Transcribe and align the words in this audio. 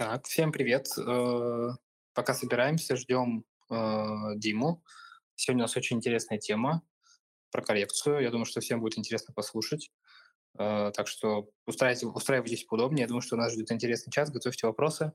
Так, 0.00 0.24
всем 0.24 0.50
привет. 0.50 0.86
Э, 0.96 1.68
Пока 2.14 2.32
собираемся, 2.32 2.96
ждем 2.96 3.44
э, 3.70 3.74
Диму. 4.36 4.82
Сегодня 5.34 5.64
у 5.64 5.64
нас 5.64 5.76
очень 5.76 5.98
интересная 5.98 6.38
тема 6.38 6.80
про 7.50 7.60
коррекцию. 7.60 8.20
Я 8.22 8.30
думаю, 8.30 8.46
что 8.46 8.62
всем 8.62 8.80
будет 8.80 8.96
интересно 8.96 9.34
послушать. 9.34 9.90
Э, 10.58 10.90
Так 10.96 11.06
что 11.06 11.50
устраивайте- 11.66 12.06
устраивайтесь 12.06 12.64
поудобнее. 12.64 13.02
Я 13.02 13.08
думаю, 13.08 13.20
что 13.20 13.36
нас 13.36 13.52
ждет 13.52 13.70
интересный 13.72 14.10
час. 14.10 14.30
Готовьте 14.30 14.66
вопросы. 14.66 15.12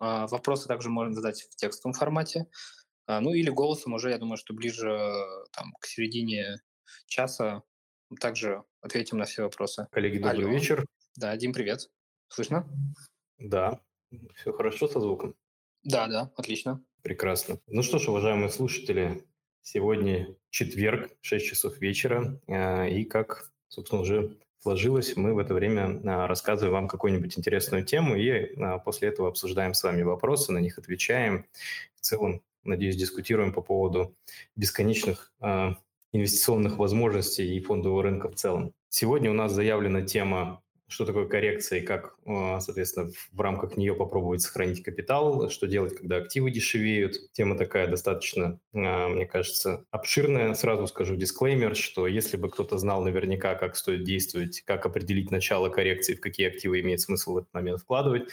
Вопросы 0.00 0.66
также 0.66 0.90
можно 0.90 1.14
задать 1.14 1.40
в 1.42 1.54
текстовом 1.54 1.92
формате. 1.94 2.46
Ну 3.06 3.32
или 3.32 3.50
голосом 3.50 3.92
уже, 3.92 4.10
я 4.10 4.18
думаю, 4.18 4.36
что 4.36 4.52
ближе 4.52 4.98
там, 5.52 5.72
к 5.78 5.86
середине 5.86 6.56
часа 7.06 7.62
также 8.18 8.64
ответим 8.80 9.18
на 9.18 9.26
все 9.26 9.44
вопросы. 9.44 9.86
Коллеги, 9.92 10.18
добрый 10.18 10.46
Алло. 10.46 10.48
вечер. 10.48 10.84
Да, 11.14 11.36
Дим, 11.36 11.52
привет. 11.52 11.88
Слышно? 12.26 12.68
Да, 13.38 13.78
все 14.34 14.52
хорошо 14.52 14.88
со 14.88 15.00
звуком? 15.00 15.34
Да, 15.82 16.06
да, 16.06 16.32
отлично. 16.36 16.82
Прекрасно. 17.02 17.58
Ну 17.66 17.82
что 17.82 17.98
ж, 17.98 18.08
уважаемые 18.08 18.48
слушатели, 18.48 19.24
сегодня 19.62 20.34
четверг, 20.50 21.10
6 21.20 21.46
часов 21.46 21.78
вечера, 21.78 22.40
а, 22.48 22.86
и 22.86 23.04
как, 23.04 23.50
собственно, 23.68 24.00
уже 24.00 24.38
сложилось, 24.60 25.14
мы 25.16 25.34
в 25.34 25.38
это 25.38 25.52
время 25.52 26.00
а, 26.04 26.26
рассказываем 26.26 26.72
вам 26.72 26.88
какую-нибудь 26.88 27.36
интересную 27.36 27.84
тему, 27.84 28.16
и 28.16 28.54
а, 28.56 28.78
после 28.78 29.08
этого 29.08 29.28
обсуждаем 29.28 29.74
с 29.74 29.82
вами 29.82 30.02
вопросы, 30.02 30.52
на 30.52 30.58
них 30.58 30.78
отвечаем. 30.78 31.46
В 31.96 32.00
целом, 32.00 32.40
надеюсь, 32.62 32.96
дискутируем 32.96 33.52
по 33.52 33.60
поводу 33.60 34.14
бесконечных 34.56 35.32
инвестиционных 36.12 36.78
возможностей 36.78 37.56
и 37.56 37.60
фондового 37.60 38.04
рынка 38.04 38.30
в 38.30 38.36
целом. 38.36 38.72
Сегодня 38.88 39.30
у 39.30 39.34
нас 39.34 39.52
заявлена 39.52 40.02
тема 40.02 40.62
что 40.94 41.04
такое 41.04 41.26
коррекция 41.26 41.80
и 41.80 41.82
как, 41.82 42.14
а, 42.24 42.60
соответственно, 42.60 43.10
в 43.32 43.40
рамках 43.40 43.76
нее 43.76 43.94
попробовать 43.94 44.42
сохранить 44.42 44.84
капитал, 44.84 45.50
что 45.50 45.66
делать, 45.66 45.96
когда 45.96 46.18
активы 46.18 46.52
дешевеют. 46.52 47.32
Тема 47.32 47.58
такая 47.58 47.88
достаточно, 47.88 48.60
а, 48.72 49.08
мне 49.08 49.26
кажется, 49.26 49.84
обширная. 49.90 50.54
Сразу 50.54 50.86
скажу 50.86 51.16
дисклеймер, 51.16 51.74
что 51.74 52.06
если 52.06 52.36
бы 52.36 52.48
кто-то 52.48 52.78
знал 52.78 53.02
наверняка, 53.02 53.56
как 53.56 53.74
стоит 53.74 54.04
действовать, 54.04 54.60
как 54.60 54.86
определить 54.86 55.32
начало 55.32 55.68
коррекции, 55.68 56.14
в 56.14 56.20
какие 56.20 56.46
активы 56.46 56.80
имеет 56.80 57.00
смысл 57.00 57.34
в 57.34 57.38
этот 57.38 57.52
момент 57.52 57.80
вкладывать, 57.80 58.28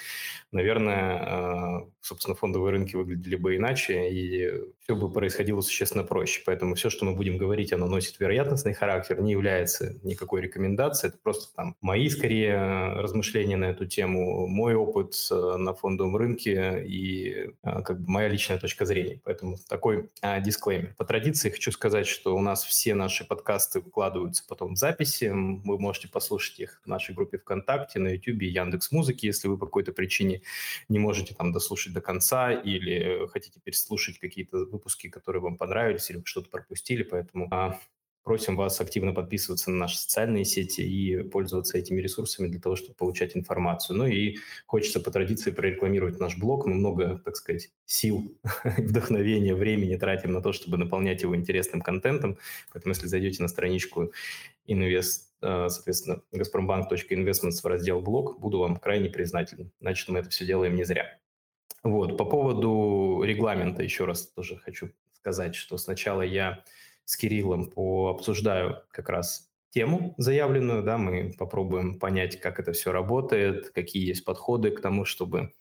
наверное, 0.52 1.18
а, 1.20 1.90
собственно, 2.02 2.36
фондовые 2.36 2.74
рынки 2.74 2.96
выглядели 2.96 3.38
бы 3.38 3.56
иначе, 3.56 4.12
и 4.12 4.52
все 4.84 4.96
бы 4.96 5.12
происходило 5.12 5.62
существенно 5.62 6.04
проще. 6.04 6.44
Поэтому 6.46 6.76
все, 6.76 6.92
что 6.92 7.06
мы 7.06 7.16
будем 7.16 7.38
говорить, 7.38 7.74
оно 7.74 7.88
носит 7.88 8.20
вероятностный 8.20 8.74
характер, 8.74 9.20
не 9.20 9.32
является 9.32 9.96
никакой 10.04 10.42
рекомендацией. 10.42 11.10
Это 11.10 11.20
просто 11.24 11.56
там 11.56 11.76
мои, 11.82 12.08
скорее, 12.10 12.51
размышления 12.56 13.58
на 13.58 13.66
эту 13.66 13.86
тему, 13.86 14.48
мой 14.48 14.76
опыт 14.76 15.16
э, 15.32 15.56
на 15.58 15.74
фондовом 15.74 16.16
рынке 16.16 16.84
и 16.86 17.54
э, 17.64 17.82
как 17.84 18.02
бы 18.02 18.12
моя 18.12 18.28
личная 18.28 18.58
точка 18.58 18.86
зрения. 18.86 19.22
Поэтому 19.24 19.58
такой 19.70 20.10
а, 20.22 20.40
дисклеймер. 20.40 20.96
По 20.98 21.06
традиции 21.06 21.50
хочу 21.50 21.72
сказать, 21.72 22.08
что 22.08 22.36
у 22.36 22.42
нас 22.42 22.64
все 22.64 22.96
наши 22.96 23.26
подкасты 23.26 23.80
выкладываются 23.80 24.44
потом 24.48 24.76
в 24.76 24.78
записи. 24.78 25.32
Вы 25.34 25.80
можете 25.80 26.08
послушать 26.08 26.60
их 26.60 26.82
в 26.84 26.88
нашей 26.88 27.16
группе 27.16 27.38
ВКонтакте, 27.38 28.00
на 28.00 28.10
YouTube, 28.10 28.42
Яндекс 28.42 28.92
Музыки, 28.92 29.26
если 29.26 29.48
вы 29.48 29.58
по 29.58 29.66
какой-то 29.66 29.92
причине 29.92 30.42
не 30.90 31.00
можете 31.00 31.34
там 31.36 31.52
дослушать 31.52 31.94
до 31.94 32.02
конца 32.02 32.52
или 32.52 33.28
хотите 33.28 33.60
переслушать 33.60 34.20
какие-то 34.20 34.66
выпуски, 34.66 35.10
которые 35.10 35.42
вам 35.42 35.58
понравились 35.58 36.10
или 36.10 36.22
что-то 36.26 36.50
пропустили. 36.50 37.04
Поэтому 37.04 37.48
а, 37.52 37.80
Просим 38.24 38.56
вас 38.56 38.80
активно 38.80 39.14
подписываться 39.14 39.72
на 39.72 39.78
наши 39.78 39.98
социальные 39.98 40.46
сети 40.46 40.82
и 40.82 41.24
пользоваться 41.24 41.78
этими 41.78 42.00
ресурсами 42.00 42.48
для 42.48 42.60
того, 42.60 42.76
чтобы 42.76 42.94
получать 42.94 43.36
информацию. 43.36 43.98
Ну 43.98 44.06
и 44.06 44.38
хочется 44.68 45.00
по 45.00 45.10
традиции 45.10 45.50
прорекламировать 45.50 46.20
наш 46.20 46.38
блог. 46.38 46.66
Мы 46.68 46.76
много, 46.76 47.20
так 47.26 47.36
сказать, 47.36 47.72
сил, 47.86 48.38
вдохновения, 48.78 49.56
времени 49.56 49.96
тратим 49.96 50.34
на 50.34 50.42
то, 50.42 50.54
чтобы 50.54 50.78
наполнять 50.78 51.24
его 51.24 51.36
интересным 51.36 51.82
контентом. 51.82 52.38
Поэтому 52.72 52.94
если 52.94 53.08
зайдете 53.08 53.42
на 53.42 53.48
страничку 53.48 54.12
инвест, 54.66 55.32
соответственно, 55.40 56.22
газпромбанк.investments 56.32 57.62
в 57.64 57.66
раздел 57.66 58.02
блог, 58.02 58.40
буду 58.40 58.60
вам 58.60 58.78
крайне 58.78 59.10
признателен. 59.10 59.72
Значит, 59.82 60.10
мы 60.10 60.20
это 60.20 60.30
все 60.30 60.46
делаем 60.46 60.76
не 60.76 60.84
зря. 60.84 61.18
Вот, 61.84 62.18
по 62.18 62.26
поводу 62.26 63.24
регламента 63.24 63.82
еще 63.82 64.06
раз 64.06 64.28
тоже 64.28 64.58
хочу 64.58 64.92
сказать, 65.14 65.56
что 65.56 65.78
сначала 65.78 66.22
я 66.22 66.64
с 67.06 67.18
Кириллом 67.18 67.70
пообсуждаю 67.70 68.84
как 68.92 69.10
раз 69.10 69.52
тему 69.72 70.14
заявленную, 70.18 70.84
да, 70.84 70.98
мы 70.98 71.34
попробуем 71.38 72.00
понять, 72.00 72.40
как 72.40 72.60
это 72.60 72.74
все 72.74 72.92
работает, 72.92 73.70
какие 73.72 74.06
есть 74.06 74.26
подходы 74.26 74.72
к 74.72 74.82
тому, 74.82 75.06
чтобы 75.06 75.54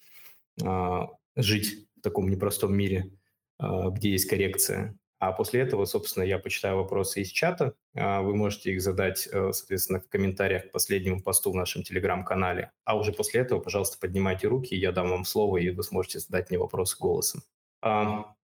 э, 0.63 1.01
жить 1.37 1.89
в 1.97 2.01
таком 2.03 2.29
непростом 2.29 2.75
мире, 2.75 3.13
э, 3.61 3.67
где 3.93 4.11
есть 4.11 4.29
коррекция. 4.29 4.97
А 5.21 5.33
после 5.33 5.61
этого, 5.61 5.85
собственно, 5.85 6.25
я 6.25 6.39
почитаю 6.39 6.79
вопросы 6.79 7.21
из 7.21 7.29
чата. 7.29 7.75
Вы 7.93 8.35
можете 8.35 8.73
их 8.73 8.81
задать, 8.81 9.19
соответственно, 9.19 10.01
в 10.01 10.09
комментариях 10.09 10.69
к 10.69 10.73
последнему 10.73 11.23
посту 11.23 11.53
в 11.53 11.55
нашем 11.55 11.83
телеграм-канале. 11.83 12.73
А 12.85 12.97
уже 12.97 13.13
после 13.13 13.43
этого, 13.43 13.61
пожалуйста, 13.61 13.99
поднимайте 14.01 14.49
руки, 14.49 14.75
я 14.75 14.93
дам 14.93 15.11
вам 15.11 15.27
слово, 15.27 15.59
и 15.59 15.69
вы 15.69 15.83
сможете 15.83 16.21
задать 16.21 16.49
мне 16.49 16.59
вопросы 16.59 16.97
голосом. 16.99 17.43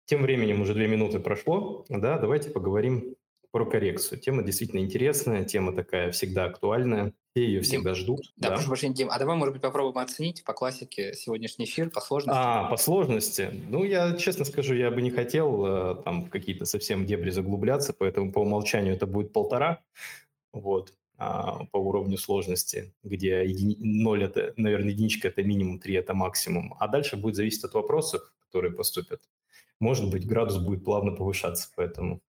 Тем 0.10 0.24
временем 0.24 0.60
уже 0.62 0.74
две 0.74 0.88
минуты 0.88 1.20
прошло, 1.20 1.86
да, 1.88 2.18
давайте 2.18 2.50
поговорим 2.50 3.16
про 3.52 3.64
коррекцию. 3.64 4.20
Тема 4.20 4.42
действительно 4.42 4.80
интересная, 4.80 5.46
тема 5.46 5.72
такая 5.72 6.12
всегда 6.12 6.46
актуальная, 6.46 7.14
все 7.36 7.46
ее 7.46 7.62
всегда 7.62 7.94
Дим, 7.94 8.02
ждут. 8.02 8.34
Да, 8.36 8.50
да, 8.50 8.56
прошу 8.56 8.70
прощения, 8.70 8.96
Дим, 8.96 9.10
а 9.12 9.20
давай, 9.20 9.38
может 9.38 9.54
быть, 9.54 9.62
попробуем 9.62 10.00
оценить 10.00 10.44
по 10.44 10.54
классике 10.54 11.14
сегодняшний 11.14 11.66
эфир, 11.66 11.92
по 11.92 12.02
сложности? 12.02 12.40
А, 12.42 12.64
по 12.72 12.78
сложности? 12.78 13.52
Ну, 13.70 13.84
я 13.84 14.16
честно 14.16 14.46
скажу, 14.46 14.74
я 14.74 14.90
бы 14.90 15.00
не 15.04 15.12
хотел 15.12 16.02
там 16.02 16.26
в 16.26 16.32
какие-то 16.32 16.66
совсем 16.66 17.06
дебри 17.06 17.30
заглубляться, 17.30 17.94
поэтому 17.94 18.32
по 18.32 18.40
умолчанию 18.40 18.96
это 18.96 19.06
будет 19.06 19.32
полтора, 19.32 19.84
вот, 20.54 20.92
а, 21.20 21.66
по 21.66 21.78
уровню 21.78 22.18
сложности, 22.18 22.96
где 23.04 23.46
еди... 23.46 23.78
0– 23.78 24.24
это, 24.24 24.56
наверное, 24.58 24.90
единичка– 24.90 25.28
это 25.30 25.44
минимум, 25.44 25.78
3– 25.78 25.94
это 25.96 26.16
максимум, 26.16 26.76
а 26.80 26.88
дальше 26.88 27.16
будет 27.16 27.36
зависеть 27.36 27.64
от 27.64 27.76
вопросов, 27.76 28.24
которые 28.40 28.74
поступят 28.74 29.22
может 29.80 30.10
быть, 30.10 30.28
градус 30.28 30.58
будет 30.58 30.84
плавно 30.84 31.12
повышаться, 31.12 31.70
поэтому 31.76 32.22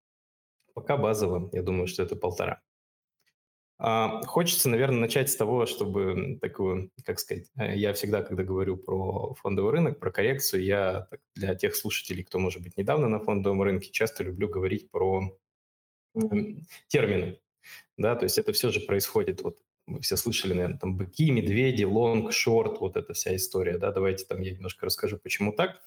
пока 0.73 0.97
базово, 0.97 1.49
я 1.53 1.61
думаю, 1.61 1.87
что 1.87 2.03
это 2.03 2.15
полтора. 2.15 2.61
А, 3.83 4.21
хочется, 4.27 4.69
наверное, 4.69 4.99
начать 4.99 5.31
с 5.31 5.35
того, 5.35 5.65
чтобы 5.65 6.37
такую, 6.39 6.91
как 7.03 7.19
сказать, 7.19 7.49
э, 7.57 7.75
я 7.75 7.93
всегда, 7.93 8.21
когда 8.21 8.43
говорю 8.43 8.77
про 8.77 9.33
фондовый 9.33 9.71
рынок, 9.71 9.99
про 9.99 10.11
коррекцию, 10.11 10.63
я 10.63 11.07
для 11.33 11.55
тех 11.55 11.75
слушателей, 11.75 12.23
кто, 12.23 12.37
может 12.37 12.61
быть, 12.61 12.77
недавно 12.77 13.07
на 13.07 13.19
фондовом 13.19 13.63
рынке, 13.63 13.89
часто 13.91 14.23
люблю 14.23 14.47
говорить 14.47 14.91
про 14.91 15.35
термины, 16.87 17.39
да, 17.97 18.15
то 18.15 18.25
есть 18.25 18.37
это 18.37 18.53
все 18.53 18.69
же 18.69 18.81
происходит, 18.81 19.41
вот 19.41 19.57
вы 19.87 20.01
все 20.01 20.15
слышали, 20.15 20.53
наверное, 20.53 20.77
там 20.77 20.95
быки, 20.95 21.31
медведи, 21.31 21.83
лонг, 21.83 22.33
шорт, 22.33 22.79
вот 22.81 22.97
эта 22.97 23.13
вся 23.13 23.35
история, 23.35 23.79
да, 23.79 23.91
давайте 23.91 24.25
там 24.25 24.41
я 24.41 24.51
немножко 24.51 24.85
расскажу, 24.85 25.17
почему 25.17 25.53
так. 25.53 25.81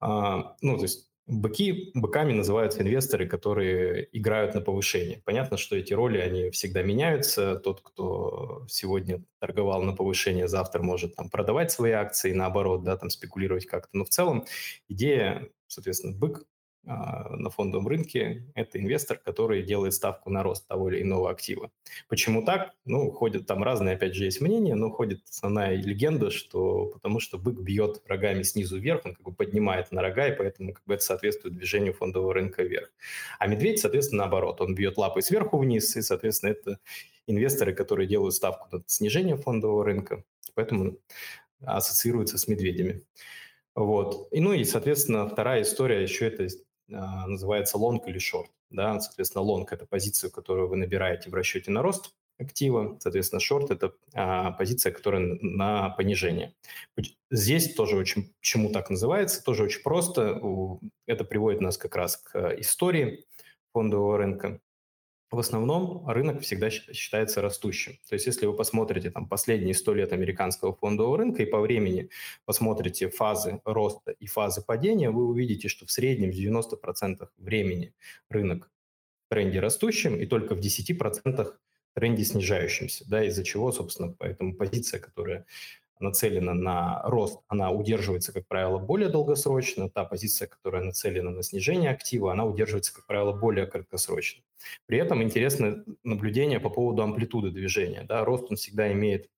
А, 0.00 0.56
ну, 0.60 0.76
то 0.76 0.82
есть 0.82 1.10
быки, 1.26 1.90
быками 1.94 2.32
называются 2.32 2.82
инвесторы, 2.82 3.26
которые 3.28 4.08
играют 4.16 4.54
на 4.54 4.60
повышение. 4.60 5.22
Понятно, 5.24 5.56
что 5.56 5.76
эти 5.76 5.92
роли, 5.92 6.18
они 6.18 6.50
всегда 6.50 6.82
меняются. 6.82 7.56
Тот, 7.56 7.80
кто 7.82 8.64
сегодня 8.68 9.22
торговал 9.40 9.82
на 9.82 9.94
повышение, 9.94 10.48
завтра 10.48 10.82
может 10.82 11.16
там 11.16 11.30
продавать 11.30 11.70
свои 11.72 11.92
акции, 11.92 12.32
наоборот, 12.32 12.82
да, 12.84 12.96
там 12.96 13.10
спекулировать 13.10 13.66
как-то. 13.66 13.90
Но 13.96 14.04
в 14.04 14.08
целом 14.10 14.44
идея, 14.88 15.48
соответственно, 15.66 16.16
бык 16.16 16.44
на 16.88 17.50
фондовом 17.50 17.86
рынке– 17.86 18.44
это 18.54 18.78
инвестор, 18.78 19.18
который 19.18 19.62
делает 19.62 19.92
ставку 19.92 20.30
на 20.30 20.42
рост 20.42 20.66
того 20.66 20.90
или 20.90 21.02
иного 21.02 21.30
актива. 21.30 21.70
Почему 22.08 22.42
так? 22.42 22.72
Ну, 22.86 23.10
ходят 23.10 23.46
там 23.46 23.62
разные, 23.62 23.96
опять 23.96 24.14
же, 24.14 24.24
есть 24.24 24.40
мнения, 24.40 24.74
но 24.74 24.90
ходит 24.90 25.20
основная 25.28 25.76
легенда, 25.76 26.30
что 26.30 26.86
потому 26.86 27.20
что 27.20 27.36
бык 27.36 27.58
бьет 27.58 28.00
рогами 28.06 28.42
снизу 28.42 28.78
вверх, 28.78 29.04
он 29.04 29.14
как 29.14 29.22
бы 29.22 29.32
поднимает 29.32 29.92
на 29.92 30.00
рога, 30.00 30.28
и 30.28 30.36
поэтому 30.36 30.72
как 30.72 30.82
бы 30.86 30.94
это 30.94 31.04
соответствует 31.04 31.56
движению 31.56 31.92
фондового 31.92 32.32
рынка 32.32 32.62
вверх. 32.62 32.90
А 33.38 33.46
медведь, 33.46 33.80
соответственно, 33.80 34.22
наоборот, 34.22 34.62
он 34.62 34.74
бьет 34.74 34.96
лапой 34.96 35.22
сверху 35.22 35.58
вниз, 35.58 35.94
и, 35.94 36.00
соответственно, 36.00 36.50
это 36.50 36.78
инвесторы, 37.26 37.74
которые 37.74 38.08
делают 38.08 38.34
ставку 38.34 38.74
на 38.74 38.82
снижение 38.86 39.36
фондового 39.36 39.84
рынка, 39.84 40.24
поэтому 40.54 40.96
ассоциируются 41.60 42.38
с 42.38 42.48
медведями. 42.48 43.02
Вот. 43.74 44.26
И, 44.32 44.40
ну 44.40 44.52
и, 44.52 44.64
соответственно, 44.64 45.28
вторая 45.28 45.62
история 45.62 46.02
еще 46.02 46.26
это 46.26 46.44
а, 46.44 46.48
называется 46.88 47.78
long 47.78 48.00
или 48.06 48.18
short. 48.18 48.46
Да? 48.70 48.98
Соответственно, 49.00 49.42
long– 49.42 49.66
это 49.70 49.86
позицию, 49.86 50.30
которую 50.30 50.68
вы 50.68 50.76
набираете 50.76 51.30
в 51.30 51.34
расчете 51.34 51.70
на 51.70 51.82
рост 51.82 52.14
актива. 52.38 52.96
Соответственно, 53.00 53.40
short– 53.40 53.66
это 53.70 53.92
а, 54.14 54.52
позиция, 54.52 54.92
которая 54.92 55.38
на 55.40 55.90
понижение. 55.90 56.54
Здесь 57.30 57.74
тоже 57.74 57.96
очень, 57.96 58.32
почему 58.40 58.70
так 58.70 58.90
называется, 58.90 59.42
тоже 59.42 59.64
очень 59.64 59.82
просто. 59.82 60.40
Это 61.06 61.24
приводит 61.24 61.60
нас 61.60 61.76
как 61.76 61.96
раз 61.96 62.16
к 62.16 62.54
истории 62.58 63.24
фондового 63.72 64.18
рынка. 64.18 64.60
В 65.30 65.38
основном 65.38 66.08
рынок 66.08 66.40
всегда 66.40 66.70
считается 66.70 67.42
растущим. 67.42 67.98
То 68.08 68.14
есть 68.14 68.26
если 68.26 68.46
вы 68.46 68.54
посмотрите 68.54 69.10
там, 69.10 69.28
последние 69.28 69.74
100 69.74 69.94
лет 69.94 70.12
американского 70.12 70.74
фондового 70.74 71.18
рынка 71.18 71.42
и 71.42 71.46
по 71.46 71.60
времени 71.60 72.08
посмотрите 72.44 73.10
фазы 73.10 73.60
роста 73.64 74.12
и 74.12 74.26
фазы 74.26 74.62
падения, 74.64 75.10
вы 75.10 75.26
увидите, 75.26 75.68
что 75.68 75.86
в 75.86 75.90
среднем 75.90 76.30
в 76.30 76.34
90% 76.34 77.28
времени 77.36 77.94
рынок 78.30 78.70
в 79.26 79.34
тренде 79.34 79.60
растущем 79.60 80.18
и 80.18 80.26
только 80.26 80.54
в 80.54 80.60
10% 80.60 81.54
тренде 81.94 82.24
снижающемся, 82.24 83.04
да, 83.08 83.24
из-за 83.24 83.44
чего, 83.44 83.72
собственно, 83.72 84.14
поэтому 84.16 84.54
позиция, 84.54 85.00
которая 85.00 85.46
нацелена 86.00 86.54
на 86.54 87.02
рост, 87.04 87.40
она 87.48 87.70
удерживается, 87.70 88.32
как 88.32 88.46
правило, 88.46 88.78
более 88.78 89.08
долгосрочно. 89.08 89.88
Та 89.90 90.04
позиция, 90.04 90.48
которая 90.48 90.82
нацелена 90.82 91.30
на 91.30 91.42
снижение 91.42 91.90
актива, 91.90 92.32
она 92.32 92.44
удерживается, 92.44 92.94
как 92.94 93.06
правило, 93.06 93.32
более 93.32 93.66
краткосрочно. 93.66 94.42
При 94.86 94.98
этом 94.98 95.22
интересно 95.22 95.84
наблюдение 96.04 96.60
по 96.60 96.70
поводу 96.70 97.02
амплитуды 97.02 97.50
движения. 97.50 98.02
Да, 98.02 98.24
рост 98.24 98.46
он 98.50 98.56
всегда 98.56 98.92
имеет, 98.92 99.28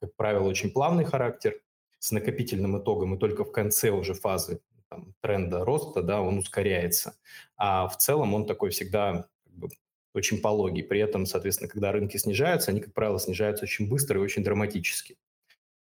как 0.00 0.14
правило, 0.16 0.48
очень 0.48 0.70
плавный 0.70 1.04
характер 1.04 1.60
с 1.98 2.12
накопительным 2.12 2.78
итогом, 2.78 3.14
и 3.14 3.18
только 3.18 3.44
в 3.44 3.52
конце 3.52 3.90
уже 3.90 4.14
фазы 4.14 4.60
там, 4.88 5.14
тренда 5.20 5.64
роста 5.64 6.02
да, 6.02 6.20
он 6.22 6.38
ускоряется. 6.38 7.16
А 7.56 7.88
в 7.88 7.96
целом 7.98 8.34
он 8.34 8.46
такой 8.46 8.70
всегда 8.70 9.28
как 9.44 9.54
бы, 9.54 9.68
очень 10.14 10.40
пологий. 10.40 10.82
При 10.82 11.00
этом, 11.00 11.26
соответственно, 11.26 11.68
когда 11.68 11.92
рынки 11.92 12.16
снижаются, 12.16 12.70
они, 12.70 12.80
как 12.80 12.94
правило, 12.94 13.18
снижаются 13.18 13.64
очень 13.64 13.88
быстро 13.88 14.20
и 14.20 14.22
очень 14.22 14.44
драматически. 14.44 15.16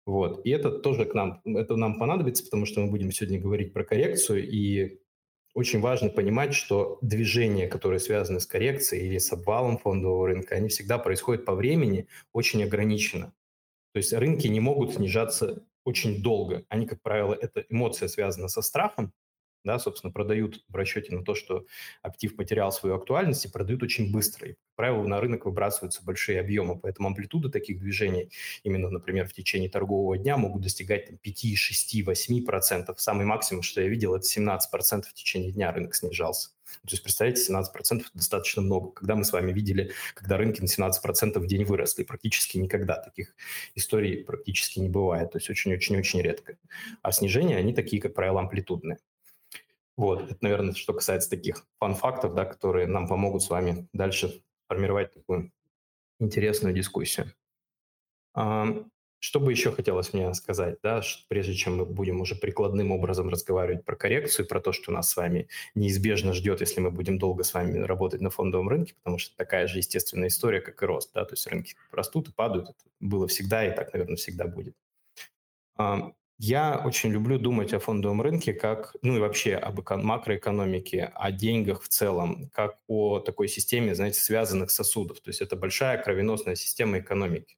Вот. 0.09 0.41
И 0.47 0.51
это 0.51 0.71
тоже 0.71 1.05
к 1.05 1.13
нам, 1.13 1.43
это 1.45 1.77
нам 1.77 1.99
понадобится, 1.99 2.43
потому 2.43 2.65
что 2.65 2.81
мы 2.81 2.91
будем 2.91 3.13
сегодня 3.13 3.39
говорить 3.39 3.75
про 3.75 3.85
коррекцию, 3.85 4.49
и 4.49 5.03
очень 5.53 5.81
важно 5.81 6.09
понимать, 6.09 6.55
что 6.55 6.99
движения, 7.03 7.69
которые 7.69 8.01
связаны 8.01 8.41
с 8.41 8.47
коррекцией 8.47 9.07
или 9.07 9.19
с 9.19 9.31
обвалом 9.35 9.77
фондового 9.77 10.29
рынка, 10.29 10.55
они 10.55 10.71
всегда 10.71 10.97
происходят 10.97 11.45
по 11.45 11.55
времени 11.55 12.07
очень 12.33 12.65
ограниченно. 12.65 13.35
То 13.93 13.99
есть 13.99 14.15
рынки 14.15 14.47
не 14.47 14.61
могут 14.61 14.95
снижаться 14.95 15.63
очень 15.85 16.23
долго. 16.23 16.65
Они, 16.71 16.87
как 16.87 17.03
правило, 17.03 17.35
эта 17.35 17.67
эмоция 17.69 18.09
связана 18.09 18.49
со 18.49 18.63
страхом, 18.63 19.13
да, 19.69 19.79
собственно, 19.79 20.11
продают 20.11 20.65
в 20.69 20.75
расчете 20.75 21.15
на 21.15 21.23
то, 21.23 21.35
что 21.35 21.67
актив 22.01 22.35
потерял 22.35 22.73
свою 22.73 22.97
актуальность 22.97 23.45
и 23.45 23.51
продают 23.51 23.83
очень 23.83 24.11
быстро. 24.11 24.49
И, 24.49 24.53
как 24.53 24.77
правило, 24.77 25.07
на 25.07 25.21
рынок 25.21 25.45
выбрасываются 25.45 26.03
большие 26.03 26.41
объемы, 26.41 26.81
поэтому 26.81 27.09
амплитуды 27.09 27.51
таких 27.51 27.79
движений 27.79 28.31
именно, 28.63 28.89
например, 28.89 29.29
в 29.29 29.35
течение 29.35 29.69
торгового 29.69 30.17
дня 30.17 30.39
могут 30.39 30.63
достигать 30.63 31.09
там, 31.09 31.19
5, 31.19 31.59
6, 31.59 32.03
8 32.07 32.47
процентов. 32.47 32.99
Самый 32.99 33.27
максимум, 33.27 33.63
что 33.63 33.83
я 33.83 33.89
видел, 33.89 34.15
это 34.15 34.25
17 34.25 34.71
процентов 34.71 35.11
в 35.11 35.15
течение 35.15 35.53
дня 35.53 35.71
рынок 35.71 35.95
снижался. 35.95 36.49
То 36.83 36.93
есть, 36.93 37.03
представляете, 37.03 37.43
17 37.43 37.71
процентов 37.71 38.11
достаточно 38.15 38.63
много. 38.63 38.93
Когда 38.93 39.17
мы 39.17 39.25
с 39.25 39.33
вами 39.33 39.53
видели, 39.53 39.93
когда 40.15 40.39
рынки 40.39 40.63
на 40.63 40.67
17 40.67 41.03
процентов 41.03 41.43
в 41.43 41.47
день 41.47 41.65
выросли, 41.65 42.05
практически 42.05 42.57
никогда 42.57 42.97
таких 42.97 43.35
историй 43.75 44.25
практически 44.25 44.79
не 44.79 44.89
бывает. 44.89 45.33
То 45.33 45.39
есть 45.39 45.51
очень-очень-очень 45.51 46.23
редко. 46.23 46.57
А 47.03 47.13
снижения, 47.13 47.59
они 47.59 47.75
такие, 47.75 48.01
как 48.01 48.15
правило, 48.15 48.41
амплитудные. 48.41 48.99
Вот, 49.99 50.31
это, 50.31 50.39
наверное, 50.43 50.75
что 50.75 50.95
касается 50.95 51.29
таких 51.29 51.67
фан-фактов, 51.81 52.33
да, 52.33 52.45
которые 52.45 52.87
нам 52.87 53.09
помогут 53.09 53.43
с 53.43 53.51
вами 53.51 53.89
дальше 53.93 54.45
формировать 54.69 55.13
такую 55.13 55.51
интересную 56.21 56.73
дискуссию. 56.73 57.33
Что 58.33 59.41
бы 59.41 59.51
еще 59.51 59.73
хотелось 59.73 60.13
мне 60.13 60.33
сказать, 60.35 60.79
да, 60.85 61.03
прежде 61.27 61.55
чем 61.55 61.79
мы 61.79 61.85
будем 61.85 62.21
уже 62.21 62.37
прикладным 62.37 62.93
образом 62.93 63.29
разговаривать 63.29 63.85
про 63.85 63.97
коррекцию, 63.97 64.47
про 64.47 64.61
то, 64.61 64.71
что 64.71 64.93
нас 64.93 65.11
с 65.11 65.17
вами 65.17 65.49
неизбежно 65.75 66.33
ждет, 66.33 66.61
если 66.61 66.81
мы 66.81 66.93
будем 66.93 67.19
долго 67.19 67.43
с 67.43 67.53
вами 67.53 67.81
работать 67.81 68.21
на 68.21 68.31
фондовом 68.31 68.69
рынке, 68.69 68.95
потому 69.03 69.19
что 69.19 69.37
такая 69.37 69.67
же 69.67 69.79
естественная 69.79 70.29
история, 70.29 70.61
как 70.61 70.81
и 70.81 70.87
рост, 70.87 71.11
да, 71.13 71.25
то 71.25 71.33
есть 71.33 71.45
рынки 71.49 71.75
растут 71.91 72.29
и 72.29 72.33
падают, 72.33 72.69
это 72.69 72.79
было 73.01 73.27
всегда 73.27 73.67
и 73.67 73.75
так, 73.75 73.93
наверное, 73.93 74.15
всегда 74.15 74.47
будет. 74.47 74.77
Я 76.41 76.81
очень 76.85 77.11
люблю 77.11 77.37
думать 77.39 77.73
о 77.75 77.81
фондовом 77.81 78.23
рынке 78.23 78.53
как, 78.53 78.95
ну 79.03 79.17
и 79.17 79.21
вообще 79.21 79.57
об 79.57 79.81
макроэкономике, 79.91 81.11
о 81.15 81.33
деньгах 81.33 81.83
в 81.83 81.89
целом, 81.89 82.49
как 82.55 82.79
о 82.87 83.19
такой 83.19 83.49
системе, 83.49 83.95
знаете, 83.97 84.21
связанных 84.21 84.71
сосудов. 84.71 85.21
То 85.21 85.31
есть 85.31 85.41
это 85.41 85.57
большая 85.57 86.01
кровеносная 86.01 86.55
система 86.55 87.01
экономики. 87.01 87.57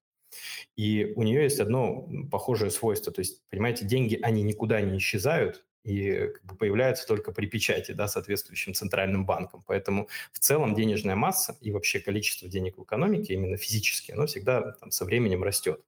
И 0.76 1.12
у 1.16 1.22
нее 1.24 1.44
есть 1.44 1.60
одно 1.60 2.08
похожее 2.30 2.70
свойство. 2.70 3.12
То 3.12 3.20
есть, 3.20 3.42
понимаете, 3.50 3.86
деньги, 3.86 4.18
они 4.22 4.42
никуда 4.42 4.80
не 4.82 4.98
исчезают, 4.98 5.66
и 5.84 6.28
появляются 6.58 7.06
только 7.06 7.32
при 7.32 7.46
печати, 7.46 7.92
да, 7.92 8.08
соответствующим 8.08 8.74
центральным 8.74 9.26
банком. 9.26 9.64
Поэтому 9.66 10.08
в 10.32 10.38
целом 10.40 10.74
денежная 10.74 11.16
масса 11.16 11.56
и 11.60 11.72
вообще 11.72 12.00
количество 12.00 12.48
денег 12.48 12.78
в 12.78 12.84
экономике, 12.84 13.34
именно 13.34 13.56
физически, 13.56 14.12
оно 14.12 14.26
всегда 14.26 14.72
там, 14.72 14.90
со 14.90 15.04
временем 15.06 15.42
растет. 15.44 15.82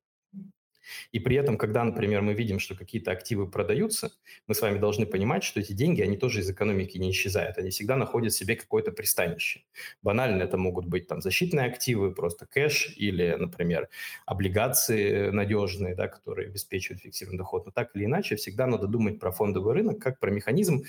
И 1.13 1.21
при 1.21 1.37
этом, 1.37 1.59
когда, 1.59 1.85
например, 1.85 2.23
мы 2.23 2.35
видим, 2.35 2.59
что 2.59 2.75
какие-то 2.75 3.11
активы 3.13 3.51
продаются, 3.51 4.13
мы 4.47 4.55
с 4.55 4.61
вами 4.63 4.79
должны 4.79 5.07
понимать, 5.07 5.45
что 5.45 5.61
эти 5.61 5.73
деньги, 5.73 6.03
они 6.03 6.17
тоже 6.17 6.41
из 6.41 6.51
экономики 6.51 6.99
не 6.99 7.11
исчезают. 7.11 7.59
Они 7.59 7.71
всегда 7.71 7.97
находят 7.97 8.33
себе 8.33 8.57
какое-то 8.57 8.93
пристанище. 8.93 9.63
Банально 10.03 10.43
это 10.43 10.57
могут 10.57 10.87
быть 10.87 11.07
там 11.09 11.21
защитные 11.21 11.67
активы, 11.67 12.13
просто 12.15 12.47
кэш 12.47 12.95
или, 12.97 13.37
например, 13.39 13.89
облигации 14.27 15.31
надежные, 15.31 15.95
да, 15.95 16.09
которые 16.09 16.49
обеспечивают 16.49 17.03
фиксированный 17.03 17.39
доход. 17.39 17.67
Но 17.67 17.73
так 17.73 17.95
или 17.95 18.05
иначе, 18.05 18.37
всегда 18.37 18.67
надо 18.67 18.87
думать 18.87 19.19
про 19.21 19.31
фондовый 19.31 19.75
рынок 19.75 20.01
как 20.01 20.19
про 20.21 20.31
механизм, 20.31 20.85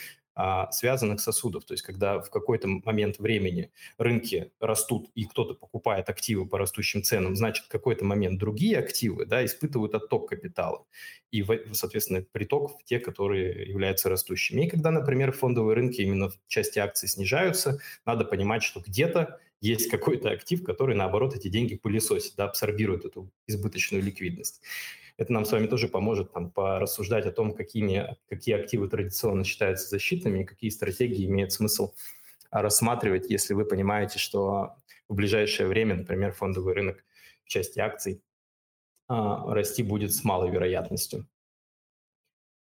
связанных 0.72 1.22
сосудов. 1.22 1.66
То 1.66 1.74
есть 1.74 1.84
когда 1.84 2.20
в 2.20 2.30
какой-то 2.30 2.68
момент 2.68 3.20
времени 3.20 3.72
рынки 3.98 4.52
растут 4.60 5.10
и 5.16 5.26
кто-то 5.26 5.54
покупает 5.54 6.10
активы 6.10 6.48
по 6.48 6.58
растущим 6.58 7.04
ценам, 7.04 7.36
значит, 7.36 7.66
в 7.66 7.70
какой-то 7.70 8.06
момент 8.06 8.40
другие 8.40 8.78
активы 8.78 9.26
да, 9.26 9.46
испытывают 9.46 9.94
отток 9.94 10.30
капитала. 10.30 10.86
И, 11.32 11.44
соответственно, 11.72 12.26
приток 12.32 12.80
в 12.80 12.84
те, 12.84 13.00
которые 13.00 13.68
являются 13.68 14.10
растущими. 14.10 14.66
И 14.66 14.70
когда, 14.70 14.92
например, 14.92 15.32
фондовые 15.32 15.76
рынки 15.76 16.02
именно 16.02 16.30
в 16.30 16.38
части 16.48 16.80
акций 16.80 17.08
снижаются, 17.08 17.80
надо 18.06 18.26
понимать, 18.26 18.64
что 18.64 18.82
где-то 18.82 19.40
есть 19.62 19.90
какой-то 19.90 20.30
актив, 20.30 20.64
который, 20.64 20.96
наоборот, 20.96 21.36
эти 21.36 21.48
деньги 21.48 21.76
пылесосит, 21.76 22.34
да, 22.36 22.46
абсорбирует 22.46 23.06
эту 23.06 23.32
избыточную 23.48 24.04
ликвидность. 24.04 24.62
Это 25.18 25.31
нам 25.31 25.45
с 25.45 25.51
вами 25.51 25.68
тоже 25.68 25.88
поможет 25.88 26.31
там, 26.33 26.50
порассуждать 26.50 27.25
о 27.25 27.31
том, 27.31 27.54
какими, 27.54 28.18
какие 28.27 28.56
активы 28.56 28.89
традиционно 28.89 29.44
считаются 29.44 29.88
защитными 29.88 30.42
и 30.42 30.45
какие 30.45 30.69
стратегии 30.69 31.25
имеет 31.25 31.51
смысл 31.51 31.94
рассматривать, 32.50 33.30
если 33.30 33.54
вы 33.54 33.65
понимаете, 33.65 34.19
что 34.19 34.75
в 35.10 35.15
ближайшее 35.15 35.68
время, 35.68 35.95
например, 35.95 36.33
фондовый 36.33 36.74
рынок 36.74 37.04
в 37.44 37.50
части 37.50 37.80
акций 37.80 38.21
а, 39.07 39.54
расти 39.54 39.83
будет 39.83 40.13
с 40.13 40.24
малой 40.24 40.51
вероятностью. 40.51 41.27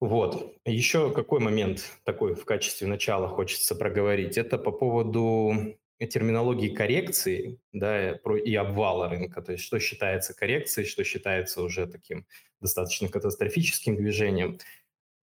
Вот. 0.02 0.58
Еще 0.66 1.14
какой 1.14 1.40
момент 1.40 2.00
такой 2.04 2.36
в 2.36 2.44
качестве 2.44 2.88
начала 2.88 3.30
хочется 3.30 3.74
проговорить? 3.76 4.38
Это 4.38 4.58
по 4.58 4.72
поводу 4.72 5.78
терминологии 6.08 6.70
коррекции 6.70 7.60
да, 7.72 8.12
и 8.12 8.56
обвала 8.56 9.10
рынка, 9.10 9.42
то 9.42 9.52
есть 9.52 9.64
что 9.64 9.80
считается 9.80 10.34
коррекцией, 10.34 10.88
что 10.88 11.04
считается 11.04 11.62
уже 11.62 11.88
таким 11.88 12.26
достаточно 12.62 13.10
катастрофическим 13.10 13.96
движением. 13.96 14.60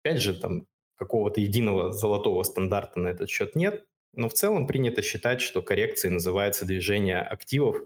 Опять 0.03 0.21
же, 0.21 0.39
там 0.39 0.67
какого-то 0.95 1.41
единого 1.41 1.91
золотого 1.93 2.43
стандарта 2.43 2.99
на 2.99 3.07
этот 3.09 3.29
счет 3.29 3.55
нет, 3.55 3.85
но 4.13 4.27
в 4.27 4.33
целом 4.33 4.67
принято 4.67 5.01
считать, 5.01 5.41
что 5.41 5.61
коррекцией 5.61 6.13
называется 6.13 6.65
движение 6.65 7.19
активов 7.19 7.77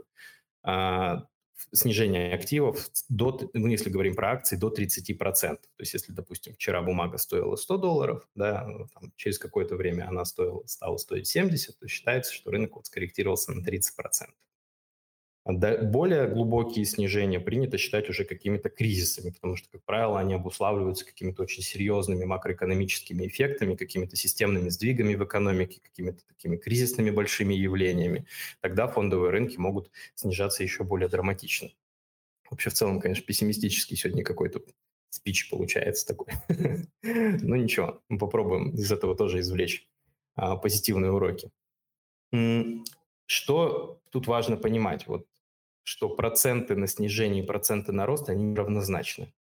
а, 0.64 1.28
снижение 1.72 2.34
активов 2.34 2.90
до, 3.10 3.50
ну, 3.54 3.68
если 3.68 3.90
говорим 3.90 4.16
про 4.16 4.32
акции, 4.34 4.56
до 4.56 4.70
30%. 4.70 5.58
То 5.58 5.68
есть 5.80 5.94
если, 5.94 6.12
допустим, 6.12 6.54
вчера 6.54 6.82
бумага 6.82 7.18
стоила 7.18 7.56
100 7.56 7.78
долларов, 7.78 8.28
да, 8.36 8.66
ну, 8.68 8.88
там, 8.94 9.12
через 9.16 9.40
какое-то 9.40 9.76
время 9.76 10.08
она 10.08 10.26
стоила, 10.26 10.64
стала 10.66 10.98
стоить 10.98 11.28
70, 11.28 11.80
то 11.80 11.88
считается, 11.88 12.34
что 12.34 12.52
рынок 12.52 12.76
вот 12.76 12.86
скорректировался 12.86 13.52
на 13.52 13.64
30%. 13.64 14.30
Более 15.46 16.28
глубокие 16.28 16.86
снижения 16.86 17.40
принято 17.40 17.78
считать 17.78 18.10
уже 18.10 18.24
какими-то 18.24 18.70
кризисами, 18.70 19.32
потому 19.32 19.58
что, 19.58 19.70
как 19.70 19.84
правило, 19.84 20.18
они 20.18 20.34
обуславливаются 20.36 21.06
какими-то 21.06 21.44
очень 21.44 21.64
серьезными 21.64 22.24
макроэкономическими 22.24 23.28
эффектами, 23.28 23.76
какими-то 23.76 24.16
системными 24.16 24.70
сдвигами 24.70 25.16
в 25.16 25.24
экономике, 25.26 25.82
какими-то 25.84 26.26
такими 26.28 26.56
кризисными 26.56 27.10
большими 27.10 27.54
явлениями. 27.54 28.26
Тогда 28.62 28.88
фондовые 28.88 29.32
рынки 29.32 29.58
могут 29.58 29.92
снижаться 30.16 30.64
еще 30.64 30.86
более 30.86 31.10
драматично. 31.10 31.70
Вообще, 32.50 32.70
в 32.70 32.74
целом, 32.74 33.02
конечно, 33.02 33.26
пессимистический 33.26 33.98
сегодня 33.98 34.24
какой-то 34.24 34.62
спич 35.10 35.50
получается 35.50 36.08
такой. 36.08 36.28
Ну 37.04 37.56
ничего, 37.56 38.02
мы 38.08 38.18
попробуем 38.18 38.70
из 38.76 38.90
этого 38.90 39.14
тоже 39.16 39.42
извлечь 39.42 39.86
а, 40.36 40.56
позитивные 40.56 41.12
уроки. 41.12 41.52
Что 43.26 44.02
тут 44.10 44.28
важно 44.28 44.56
понимать? 44.56 45.06
Вот 45.08 45.28
что 45.84 46.10
проценты 46.10 46.76
на 46.76 46.88
снижение 46.88 47.44
и 47.44 47.48
проценты 47.48 47.92
на 47.92 48.06
рост, 48.06 48.30
они 48.30 48.44
неравнозначны. 48.44 49.34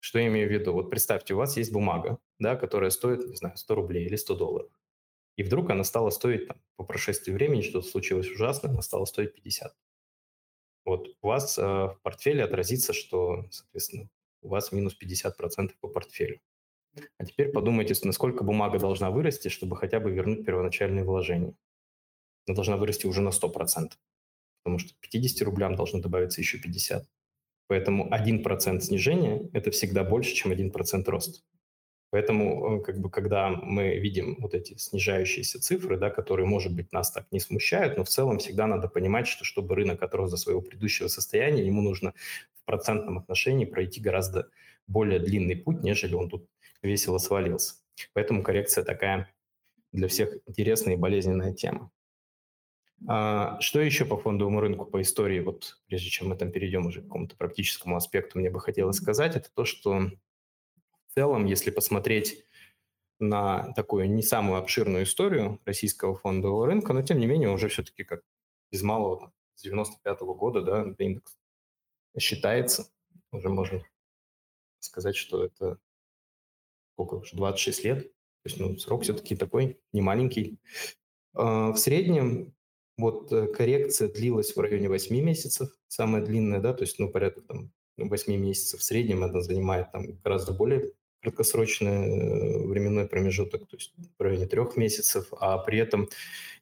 Что 0.00 0.18
я 0.18 0.28
имею 0.28 0.48
в 0.48 0.52
виду? 0.52 0.72
Вот 0.72 0.90
представьте, 0.90 1.34
у 1.34 1.38
вас 1.38 1.56
есть 1.56 1.72
бумага, 1.72 2.18
да, 2.38 2.56
которая 2.56 2.90
стоит, 2.90 3.26
не 3.26 3.36
знаю, 3.36 3.56
100 3.56 3.74
рублей 3.74 4.06
или 4.06 4.16
100 4.16 4.34
долларов. 4.34 4.70
И 5.36 5.42
вдруг 5.42 5.70
она 5.70 5.84
стала 5.84 6.10
стоить, 6.10 6.48
там, 6.48 6.60
по 6.76 6.84
прошествии 6.84 7.32
времени, 7.32 7.62
что-то 7.62 7.88
случилось 7.88 8.30
ужасное, 8.30 8.70
она 8.70 8.82
стала 8.82 9.04
стоить 9.04 9.34
50. 9.34 9.74
Вот 10.84 11.08
у 11.22 11.26
вас 11.26 11.56
э, 11.58 11.62
в 11.62 11.98
портфеле 12.02 12.44
отразится, 12.44 12.92
что, 12.92 13.46
соответственно, 13.50 14.08
у 14.42 14.48
вас 14.48 14.72
минус 14.72 14.96
50% 15.00 15.72
по 15.80 15.88
портфелю. 15.88 16.40
А 17.18 17.24
теперь 17.24 17.50
подумайте, 17.50 17.94
насколько 18.02 18.44
бумага 18.44 18.78
должна 18.78 19.10
вырасти, 19.10 19.48
чтобы 19.48 19.76
хотя 19.76 20.00
бы 20.00 20.10
вернуть 20.10 20.44
первоначальные 20.44 21.04
вложения. 21.04 21.54
Она 22.46 22.56
должна 22.56 22.76
вырасти 22.76 23.06
уже 23.06 23.22
на 23.22 23.30
100%, 23.30 23.92
потому 24.62 24.78
что 24.78 24.94
к 24.94 25.00
50 25.00 25.42
рублям 25.42 25.76
должно 25.76 26.00
добавиться 26.00 26.40
еще 26.40 26.58
50. 26.58 27.04
Поэтому 27.68 28.10
1% 28.10 28.80
снижения– 28.80 29.48
это 29.52 29.70
всегда 29.70 30.04
больше, 30.04 30.34
чем 30.34 30.52
1% 30.52 31.04
роста. 31.06 31.40
Поэтому, 32.10 32.76
э, 32.76 32.82
как 32.82 32.98
бы, 32.98 33.08
когда 33.08 33.48
мы 33.48 33.96
видим 33.96 34.36
вот 34.38 34.52
эти 34.52 34.76
снижающиеся 34.76 35.58
цифры, 35.60 35.96
да, 35.96 36.10
которые, 36.10 36.46
может 36.46 36.74
быть, 36.74 36.92
нас 36.92 37.10
так 37.10 37.26
не 37.30 37.40
смущают, 37.40 37.96
но 37.96 38.04
в 38.04 38.10
целом 38.10 38.38
всегда 38.38 38.66
надо 38.66 38.88
понимать, 38.88 39.26
что 39.26 39.44
чтобы 39.44 39.74
рынок 39.74 40.02
отрос 40.02 40.30
до 40.30 40.36
своего 40.36 40.60
предыдущего 40.60 41.08
состояния, 41.08 41.64
ему 41.64 41.80
нужно 41.80 42.12
в 42.52 42.64
процентном 42.66 43.16
отношении 43.16 43.64
пройти 43.64 44.00
гораздо 44.00 44.50
более 44.86 45.20
длинный 45.20 45.56
путь, 45.56 45.82
нежели 45.82 46.14
он 46.14 46.28
тут 46.28 46.46
весело 46.82 47.16
свалился. 47.16 47.76
Поэтому 48.12 48.42
коррекция 48.42 48.84
такая 48.84 49.32
для 49.92 50.08
всех 50.08 50.36
интересная 50.46 50.94
и 50.94 50.98
болезненная 50.98 51.54
тема. 51.54 51.90
А, 53.08 53.60
что 53.60 53.80
еще 53.80 54.04
по 54.04 54.16
фондовому 54.16 54.60
рынку, 54.60 54.84
по 54.84 55.00
истории, 55.00 55.40
вот 55.40 55.78
прежде 55.86 56.08
чем 56.08 56.28
мы 56.28 56.36
там 56.36 56.52
перейдем 56.52 56.86
уже 56.86 57.00
к 57.00 57.04
какому-то 57.04 57.36
практическому 57.36 57.96
аспекту, 57.96 58.38
мне 58.38 58.50
бы 58.50 58.60
хотелось 58.60 58.96
сказать, 58.96 59.36
это 59.36 59.50
то, 59.52 59.64
что 59.64 60.10
в 61.08 61.14
целом, 61.14 61.46
если 61.46 61.70
посмотреть 61.70 62.44
на 63.18 63.72
такую 63.74 64.10
не 64.10 64.22
самую 64.22 64.58
обширную 64.58 65.04
историю 65.04 65.60
российского 65.64 66.16
фондового 66.16 66.66
рынка, 66.66 66.92
но 66.92 67.02
тем 67.02 67.18
не 67.18 67.26
менее 67.26 67.50
уже 67.50 67.68
все-таки 67.68 68.04
как 68.04 68.22
из 68.70 68.82
малого, 68.82 69.32
с 69.54 69.62
95 69.62 70.22
-го 70.22 70.34
года, 70.34 70.62
да, 70.62 70.94
индекс 70.98 71.36
считается, 72.18 72.90
уже 73.30 73.48
можно 73.48 73.82
сказать, 74.80 75.16
что 75.16 75.44
это 75.44 75.78
сколько 76.94 77.14
уже, 77.14 77.36
26 77.36 77.84
лет, 77.84 78.02
то 78.02 78.48
есть 78.48 78.58
ну, 78.58 78.76
срок 78.76 79.02
все-таки 79.02 79.36
такой 79.36 79.80
не 79.92 80.00
маленький. 80.00 80.58
А, 81.34 81.72
в 81.72 81.76
среднем 81.76 82.54
вот 82.98 83.32
э, 83.32 83.46
коррекция 83.46 84.08
длилась 84.08 84.54
в 84.54 84.60
районе 84.60 84.88
8 84.88 85.14
месяцев, 85.20 85.70
самая 85.88 86.22
длинная, 86.22 86.60
да, 86.60 86.72
то 86.72 86.82
есть 86.82 86.98
ну, 86.98 87.08
порядка 87.08 87.40
там 87.42 87.72
8 87.96 88.36
месяцев 88.36 88.80
в 88.80 88.84
среднем, 88.84 89.24
это 89.24 89.40
занимает 89.40 89.92
там 89.92 90.18
гораздо 90.22 90.52
более 90.52 90.92
краткосрочный 91.22 91.90
э, 91.90 92.66
временной 92.66 93.06
промежуток, 93.06 93.66
то 93.68 93.76
есть 93.76 93.94
в 94.18 94.22
районе 94.22 94.46
трех 94.46 94.76
месяцев, 94.76 95.32
а 95.38 95.58
при 95.58 95.78
этом, 95.78 96.08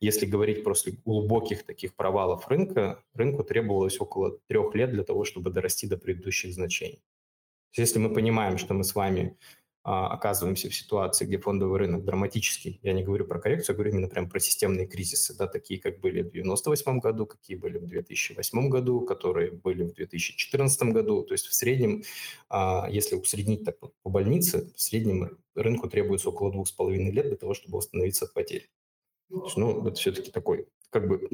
если 0.01 0.27
говорить 0.27 0.63
после 0.65 0.93
глубоких 1.05 1.65
таких 1.65 1.95
провалов 1.95 2.47
рынка, 2.49 3.03
рынку 3.15 3.43
требовалось 3.43 4.01
около 4.01 4.39
трех 4.47 4.75
лет 4.75 4.93
для 4.93 5.03
того, 5.03 5.25
чтобы 5.25 5.51
дорасти 5.51 5.87
до 5.87 5.97
предыдущих 5.97 6.53
значений. 6.53 7.03
Если 7.73 7.99
мы 7.99 8.13
понимаем, 8.13 8.59
что 8.59 8.75
мы 8.75 8.85
с 8.85 8.95
вами 8.95 9.37
оказываемся 9.83 10.69
в 10.69 10.75
ситуации, 10.75 11.25
где 11.25 11.39
фондовый 11.39 11.79
рынок 11.79 12.05
драматический, 12.05 12.79
я 12.83 12.93
не 12.93 13.03
говорю 13.03 13.25
про 13.25 13.39
коррекцию, 13.41 13.75
я 13.75 13.77
говорю 13.77 13.93
именно 13.93 14.09
прям 14.09 14.29
про 14.29 14.39
системные 14.39 14.87
кризисы, 14.87 15.35
да, 15.35 15.47
такие, 15.47 15.81
как 15.81 16.01
были 16.01 16.23
в 16.23 16.31
98 16.31 16.99
году, 17.01 17.27
какие 17.27 17.57
были 17.57 17.79
в 17.79 17.87
2008 17.87 18.69
году, 18.69 19.01
которые 19.01 19.53
были 19.53 19.85
в 19.85 19.95
2014 19.95 20.83
году. 20.93 21.23
То 21.23 21.33
есть 21.33 21.47
в 21.47 21.55
среднем, 21.55 22.03
а, 22.51 22.89
если 22.91 23.17
усреднить 23.17 23.65
так 23.65 23.79
по 23.81 24.11
больнице, 24.11 24.71
в 24.77 24.81
среднем 24.81 25.39
рынку 25.55 25.89
требуется 25.89 26.29
около 26.29 26.53
двух 26.53 26.69
с 26.69 26.73
половиной 26.73 27.11
лет 27.11 27.27
для 27.27 27.37
того, 27.37 27.55
чтобы 27.55 27.79
восстановиться 27.79 28.27
от 28.27 28.35
потерь. 28.35 28.71
Ну, 29.31 29.87
это 29.87 29.95
все-таки 29.95 30.31
такой, 30.31 30.67
как 30.91 31.09
бы 31.09 31.29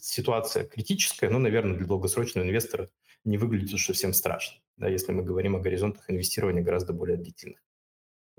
ситуация 0.00 0.64
критическая, 0.64 1.30
но, 1.30 1.38
наверное, 1.38 1.76
для 1.76 1.86
долгосрочного 1.86 2.44
инвестора 2.44 2.90
не 3.24 3.38
выглядит 3.38 3.72
уж 3.74 3.86
совсем 3.86 4.12
страшно, 4.12 4.60
да, 4.76 4.88
если 4.88 5.12
мы 5.12 5.22
говорим 5.22 5.56
о 5.56 5.60
горизонтах 5.60 6.08
инвестирования 6.10 6.62
гораздо 6.62 6.92
более 6.92 7.16
длительных. 7.16 7.60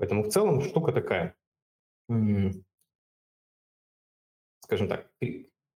Поэтому 0.02 0.24
в 0.24 0.30
целом 0.30 0.62
штука 0.62 0.94
такая, 0.94 1.36
скажем 4.62 4.88
так, 4.88 5.08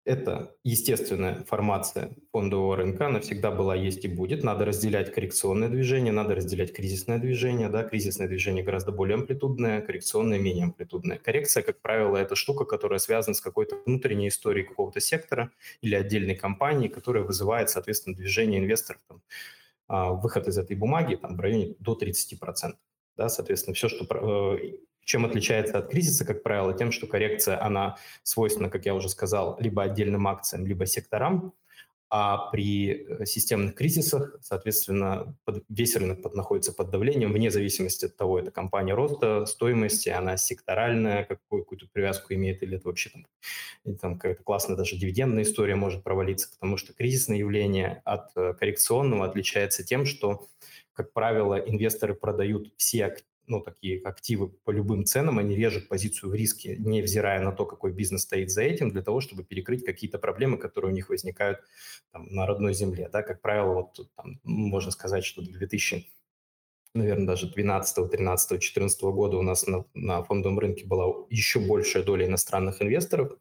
это 0.06 0.56
естественная 0.64 1.44
формация 1.44 2.16
фондового 2.32 2.78
рынка, 2.78 3.08
она 3.08 3.20
всегда 3.20 3.52
была, 3.52 3.76
есть 3.76 4.06
и 4.06 4.08
будет. 4.08 4.42
Надо 4.42 4.64
разделять 4.64 5.14
коррекционное 5.14 5.68
движение, 5.68 6.14
надо 6.14 6.36
разделять 6.36 6.72
кризисное 6.72 7.20
движение. 7.20 7.68
Да? 7.68 7.84
Кризисное 7.84 8.30
движение 8.30 8.64
гораздо 8.64 8.94
более 8.94 9.16
амплитудное, 9.16 9.82
коррекционное 9.82 10.40
менее 10.40 10.68
амплитудное. 10.68 11.18
Коррекция, 11.18 11.62
как 11.62 11.82
правило, 11.82 12.16
это 12.16 12.38
штука, 12.38 12.64
которая 12.64 13.00
связана 13.00 13.34
с 13.34 13.42
какой-то 13.42 13.76
внутренней 13.86 14.30
историей 14.30 14.66
какого-то 14.66 15.02
сектора 15.02 15.52
или 15.82 15.96
отдельной 15.96 16.36
компании, 16.38 16.88
которая 16.88 17.24
вызывает, 17.24 17.70
соответственно, 17.70 18.16
движение 18.16 18.62
инвесторов, 18.62 19.02
там, 19.10 19.22
а, 19.90 20.14
выход 20.14 20.48
из 20.48 20.58
этой 20.58 20.78
бумаги 20.78 21.16
там, 21.16 21.36
в 21.36 21.42
районе 21.42 21.76
до 21.80 21.94
30%. 21.94 22.78
Да, 23.18 23.30
соответственно, 23.30 23.76
все, 23.76 23.90
что 23.90 24.06
э, 24.10 24.74
чем 25.06 25.26
отличается 25.26 25.78
от 25.78 25.90
кризиса, 25.90 26.26
как 26.26 26.44
правило, 26.44 26.74
тем, 26.74 26.92
что 26.92 27.08
коррекция, 27.08 27.64
она 27.64 27.98
свойственна, 28.24 28.70
как 28.70 28.86
я 28.86 28.96
уже 28.96 29.10
сказал, 29.10 29.58
либо 29.60 29.84
отдельным 29.84 30.28
акциям, 30.28 30.66
либо 30.66 30.86
секторам, 30.86 31.54
а 32.16 32.52
при 32.52 33.08
э, 33.08 33.26
системных 33.26 33.74
кризисах, 33.74 34.38
соответственно, 34.40 35.36
под, 35.46 35.64
весь 35.68 35.96
рынок 35.96 36.22
под, 36.22 36.36
находится 36.36 36.72
под 36.72 36.92
давлением, 36.92 37.34
вне 37.34 37.50
зависимости 37.50 38.06
от 38.06 38.16
того, 38.16 38.38
это 38.38 38.52
компания 38.52 38.94
роста, 38.94 39.48
стоимости, 39.48 40.10
она 40.10 40.38
секторальная, 40.38 41.24
какую, 41.24 41.64
какую-то 41.64 41.88
привязку 41.92 42.36
имеет, 42.36 42.62
или 42.62 42.78
это 42.78 42.88
вообще 42.88 43.10
там, 43.10 43.96
там 43.98 44.14
какая-то 44.20 44.44
классная 44.44 44.76
даже 44.76 44.96
дивидендная 44.96 45.42
история 45.42 45.76
может 45.76 46.04
провалиться, 46.04 46.52
потому 46.52 46.78
что 46.78 46.94
кризисное 46.94 47.38
явление 47.38 48.04
от 48.06 48.30
э, 48.36 48.54
коррекционного 48.54 49.26
отличается 49.26 49.84
тем, 49.84 50.06
что 50.06 50.50
как 50.94 51.14
правило, 51.14 51.56
инвесторы 51.56 52.14
продают 52.14 52.74
все 52.78 53.16
ну, 53.46 53.62
такие 53.62 54.00
активы 54.02 54.50
по 54.50 54.72
любым 54.72 55.06
ценам, 55.06 55.38
они 55.38 55.56
режут 55.56 55.90
позицию 55.90 56.30
в 56.30 56.36
риске, 56.36 56.78
невзирая 56.78 57.42
на 57.42 57.52
то, 57.52 57.66
какой 57.66 57.92
бизнес 57.92 58.22
стоит 58.22 58.52
за 58.52 58.62
этим, 58.62 58.90
для 58.90 59.02
того, 59.02 59.20
чтобы 59.20 59.44
перекрыть 59.44 59.84
какие-то 59.84 60.18
проблемы, 60.18 60.58
которые 60.58 60.92
у 60.92 60.96
них 60.96 61.10
возникают 61.10 61.60
там, 62.12 62.28
на 62.28 62.46
родной 62.46 62.74
земле. 62.74 63.10
Да? 63.12 63.22
Как 63.22 63.42
правило, 63.42 63.74
вот 63.74 64.10
там, 64.16 64.40
можно 64.44 64.92
сказать, 64.92 65.26
что 65.26 65.42
до 65.42 65.52
2000 65.52 66.10
наверное, 66.96 67.26
даже 67.26 67.50
12, 67.50 68.12
13, 68.12 68.62
14 68.62 69.02
года 69.02 69.38
у 69.38 69.42
нас 69.42 69.66
на, 69.66 69.86
на 69.96 70.24
фондовом 70.24 70.60
рынке 70.60 70.86
была 70.86 71.26
еще 71.30 71.60
большая 71.60 72.04
доля 72.04 72.28
иностранных 72.28 72.84
инвесторов. 72.84 73.36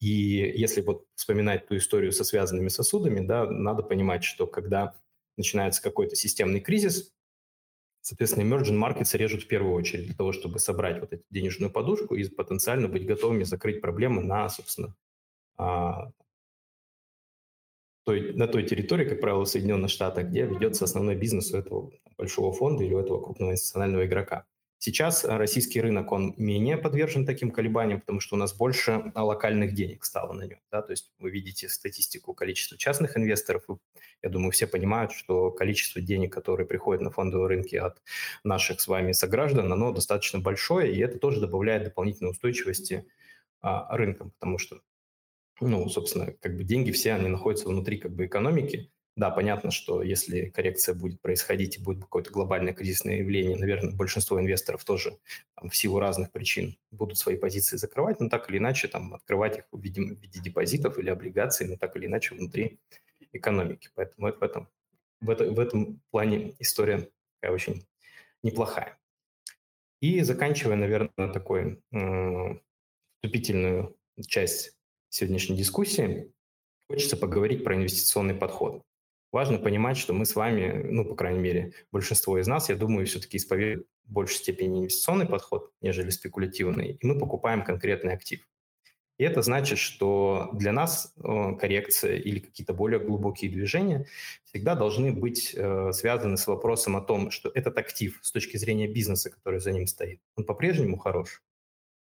И 0.00 0.08
если 0.08 0.80
вот 0.80 1.06
вспоминать 1.14 1.68
ту 1.68 1.76
историю 1.76 2.12
со 2.12 2.24
связанными 2.24 2.68
сосудами, 2.68 3.20
да, 3.20 3.44
надо 3.44 3.82
понимать, 3.82 4.24
что 4.24 4.46
когда 4.46 4.94
начинается 5.36 5.82
какой-то 5.82 6.16
системный 6.16 6.60
кризис, 6.60 7.12
соответственно, 8.00 8.44
emerging 8.44 8.78
markets 8.78 9.16
режут 9.16 9.42
в 9.42 9.48
первую 9.48 9.74
очередь 9.74 10.06
для 10.06 10.14
того, 10.14 10.32
чтобы 10.32 10.58
собрать 10.58 11.00
вот 11.00 11.12
эту 11.12 11.24
денежную 11.30 11.72
подушку 11.72 12.14
и 12.14 12.28
потенциально 12.28 12.88
быть 12.88 13.06
готовыми 13.06 13.44
закрыть 13.44 13.80
проблемы 13.80 14.22
на, 14.22 14.48
собственно, 14.48 14.94
а, 15.56 16.10
той, 18.04 18.32
на 18.34 18.46
той 18.46 18.62
территории, 18.62 19.08
как 19.08 19.20
правило, 19.20 19.44
Соединенных 19.44 19.90
Штатах, 19.90 20.28
где 20.28 20.46
ведется 20.46 20.84
основной 20.84 21.16
бизнес 21.16 21.52
у 21.52 21.56
этого 21.58 21.90
большого 22.16 22.52
фонда 22.52 22.84
или 22.84 22.94
у 22.94 23.00
этого 23.00 23.20
крупного 23.20 23.52
институционального 23.52 24.06
игрока. 24.06 24.46
Сейчас 24.78 25.24
российский 25.24 25.80
рынок, 25.80 26.12
он 26.12 26.34
менее 26.36 26.76
подвержен 26.76 27.24
таким 27.24 27.50
колебаниям, 27.50 28.00
потому 28.00 28.20
что 28.20 28.36
у 28.36 28.38
нас 28.38 28.54
больше 28.54 29.10
локальных 29.14 29.74
денег 29.74 30.04
стало 30.04 30.32
на 30.34 30.42
нем. 30.42 30.58
Да? 30.70 30.82
То 30.82 30.92
есть 30.92 31.12
вы 31.18 31.30
видите 31.30 31.68
статистику 31.68 32.34
количества 32.34 32.76
частных 32.76 33.16
инвесторов. 33.16 33.64
Я 34.22 34.28
думаю, 34.28 34.52
все 34.52 34.66
понимают, 34.66 35.12
что 35.12 35.50
количество 35.50 36.00
денег, 36.02 36.32
которые 36.32 36.66
приходят 36.66 37.02
на 37.02 37.10
фондовые 37.10 37.48
рынки 37.48 37.76
от 37.76 38.02
наших 38.44 38.80
с 38.80 38.86
вами 38.86 39.12
сограждан, 39.12 39.72
оно 39.72 39.92
достаточно 39.92 40.40
большое, 40.40 40.94
и 40.94 40.98
это 41.00 41.18
тоже 41.18 41.40
добавляет 41.40 41.84
дополнительной 41.84 42.32
устойчивости 42.32 43.06
а, 43.62 43.96
рынкам, 43.96 44.32
потому 44.32 44.58
что 44.58 44.80
ну, 45.60 45.88
собственно, 45.88 46.32
как 46.32 46.56
бы 46.56 46.64
деньги 46.64 46.90
все, 46.90 47.14
они 47.14 47.28
находятся 47.28 47.68
внутри 47.68 47.96
как 47.96 48.14
бы 48.14 48.26
экономики, 48.26 48.92
да, 49.16 49.30
понятно, 49.30 49.70
что 49.70 50.02
если 50.02 50.50
коррекция 50.50 50.94
будет 50.94 51.22
происходить 51.22 51.78
и 51.78 51.82
будет 51.82 52.02
какое-то 52.02 52.30
глобальное 52.30 52.74
кризисное 52.74 53.16
явление, 53.16 53.56
наверное, 53.56 53.94
большинство 53.94 54.38
инвесторов 54.38 54.84
тоже 54.84 55.18
там, 55.54 55.70
в 55.70 55.76
силу 55.76 55.98
разных 55.98 56.30
причин 56.30 56.76
будут 56.90 57.16
свои 57.16 57.36
позиции 57.36 57.78
закрывать, 57.78 58.20
но 58.20 58.28
так 58.28 58.50
или 58.50 58.58
иначе 58.58 58.88
там, 58.88 59.14
открывать 59.14 59.58
их 59.58 59.64
в 59.72 59.80
виде, 59.80 60.02
в 60.02 60.20
виде 60.20 60.40
депозитов 60.40 60.98
или 60.98 61.08
облигаций, 61.08 61.66
но 61.66 61.76
так 61.76 61.96
или 61.96 62.04
иначе 62.06 62.34
внутри 62.34 62.78
экономики. 63.32 63.88
Поэтому 63.94 64.30
в 64.30 64.42
этом, 64.42 64.68
в, 65.22 65.30
это, 65.30 65.50
в 65.50 65.60
этом 65.60 66.02
плане 66.10 66.54
история 66.58 67.08
такая 67.40 67.54
очень 67.54 67.86
неплохая. 68.42 68.98
И 70.02 70.20
заканчивая, 70.20 70.76
наверное, 70.76 71.32
такой 71.32 71.82
э, 71.90 72.58
вступительную 73.14 73.96
часть 74.26 74.76
сегодняшней 75.08 75.56
дискуссии, 75.56 76.34
хочется 76.86 77.16
поговорить 77.16 77.64
про 77.64 77.74
инвестиционный 77.74 78.34
подход. 78.34 78.84
Важно 79.36 79.58
понимать, 79.58 79.98
что 79.98 80.14
мы 80.14 80.24
с 80.24 80.34
вами, 80.34 80.82
ну, 80.90 81.04
по 81.04 81.14
крайней 81.14 81.40
мере, 81.40 81.74
большинство 81.92 82.38
из 82.38 82.46
нас, 82.46 82.70
я 82.70 82.74
думаю, 82.74 83.04
все-таки 83.04 83.36
исповедуют 83.36 83.86
в 84.06 84.12
большей 84.14 84.36
степени 84.36 84.80
инвестиционный 84.80 85.26
подход, 85.26 85.72
нежели 85.82 86.08
спекулятивный, 86.08 86.92
и 86.92 87.06
мы 87.06 87.18
покупаем 87.18 87.62
конкретный 87.62 88.14
актив. 88.14 88.40
И 89.18 89.24
это 89.24 89.42
значит, 89.42 89.78
что 89.78 90.48
для 90.54 90.72
нас 90.72 91.12
э, 91.18 91.54
коррекция 91.60 92.16
или 92.16 92.38
какие-то 92.38 92.72
более 92.72 92.98
глубокие 92.98 93.50
движения 93.50 94.06
всегда 94.44 94.74
должны 94.74 95.12
быть 95.12 95.52
э, 95.54 95.92
связаны 95.92 96.38
с 96.38 96.46
вопросом 96.46 96.96
о 96.96 97.02
том, 97.02 97.30
что 97.30 97.50
этот 97.54 97.76
актив 97.76 98.18
с 98.22 98.32
точки 98.32 98.56
зрения 98.56 98.88
бизнеса, 98.88 99.28
который 99.28 99.60
за 99.60 99.70
ним 99.70 99.86
стоит, 99.86 100.18
он 100.36 100.44
по-прежнему 100.44 100.96
хорош. 100.96 101.42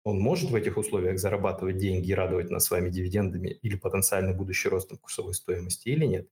Он 0.05 0.19
может 0.19 0.51
в 0.51 0.55
этих 0.55 0.77
условиях 0.77 1.19
зарабатывать 1.19 1.79
деньги 1.79 2.11
и 2.11 2.15
радовать 2.15 2.51
нас 2.51 2.67
с 2.67 2.71
вами 2.71 2.91
дивидендами 2.91 3.49
или 3.62 3.77
потенциальный 3.77 4.35
будущий 4.35 4.69
ростом 4.69 4.99
курсовой 4.99 5.33
стоимости 5.33 5.89
или 5.89 6.05
нет. 6.05 6.29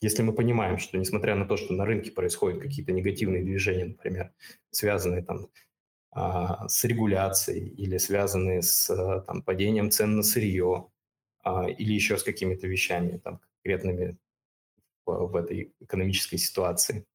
Если 0.00 0.22
мы 0.22 0.34
понимаем, 0.34 0.78
что 0.78 0.98
несмотря 0.98 1.34
на 1.36 1.46
то, 1.46 1.56
что 1.56 1.72
на 1.72 1.86
рынке 1.86 2.10
происходят 2.10 2.60
какие-то 2.60 2.92
негативные 2.92 3.42
движения, 3.42 3.86
например, 3.86 4.32
связанные 4.70 5.22
там 5.22 5.48
а, 6.10 6.68
с 6.68 6.84
регуляцией 6.84 7.68
или 7.68 7.96
связанные 7.96 8.62
с 8.62 8.90
а, 8.90 9.20
там, 9.20 9.42
падением 9.42 9.90
цен 9.90 10.16
на 10.16 10.22
сырье 10.22 10.88
а, 11.42 11.68
или 11.68 11.92
еще 11.92 12.18
с 12.18 12.22
какими-то 12.22 12.66
вещами 12.66 13.18
там, 13.18 13.40
конкретными 13.62 14.18
в, 15.06 15.28
в 15.28 15.36
этой 15.36 15.74
экономической 15.80 16.36
ситуации. 16.36 17.06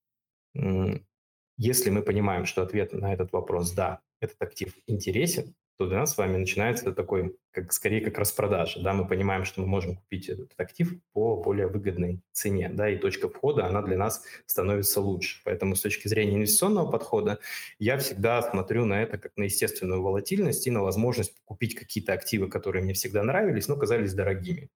Если 1.57 1.89
мы 1.91 2.01
понимаем, 2.01 2.45
что 2.45 2.63
ответ 2.63 2.93
на 2.93 3.13
этот 3.13 3.31
вопрос 3.31 3.71
«да», 3.71 4.01
этот 4.19 4.41
актив 4.41 4.75
интересен, 4.87 5.55
то 5.81 5.87
для 5.87 5.97
нас 5.97 6.13
с 6.13 6.17
вами 6.17 6.37
начинается 6.37 6.91
такой, 6.91 7.35
как, 7.49 7.73
скорее 7.73 8.01
как 8.01 8.19
распродажа. 8.19 8.83
Да? 8.83 8.93
Мы 8.93 9.07
понимаем, 9.07 9.45
что 9.45 9.61
мы 9.61 9.67
можем 9.67 9.95
купить 9.95 10.29
этот 10.29 10.53
актив 10.57 10.93
по 11.11 11.41
более 11.41 11.65
выгодной 11.65 12.21
цене, 12.31 12.69
да, 12.69 12.87
и 12.87 12.97
точка 12.97 13.29
входа, 13.29 13.65
она 13.65 13.81
для 13.81 13.97
нас 13.97 14.23
становится 14.45 15.01
лучше. 15.01 15.41
Поэтому 15.43 15.75
с 15.75 15.81
точки 15.81 16.07
зрения 16.07 16.35
инвестиционного 16.35 16.91
подхода 16.91 17.39
я 17.79 17.97
всегда 17.97 18.43
смотрю 18.43 18.85
на 18.85 19.01
это 19.01 19.17
как 19.17 19.31
на 19.37 19.45
естественную 19.45 20.03
волатильность 20.03 20.67
и 20.67 20.71
на 20.71 20.83
возможность 20.83 21.33
купить 21.45 21.73
какие-то 21.73 22.13
активы, 22.13 22.47
которые 22.47 22.83
мне 22.83 22.93
всегда 22.93 23.23
нравились, 23.23 23.67
но 23.67 23.75
казались 23.75 24.13
дорогими. 24.13 24.69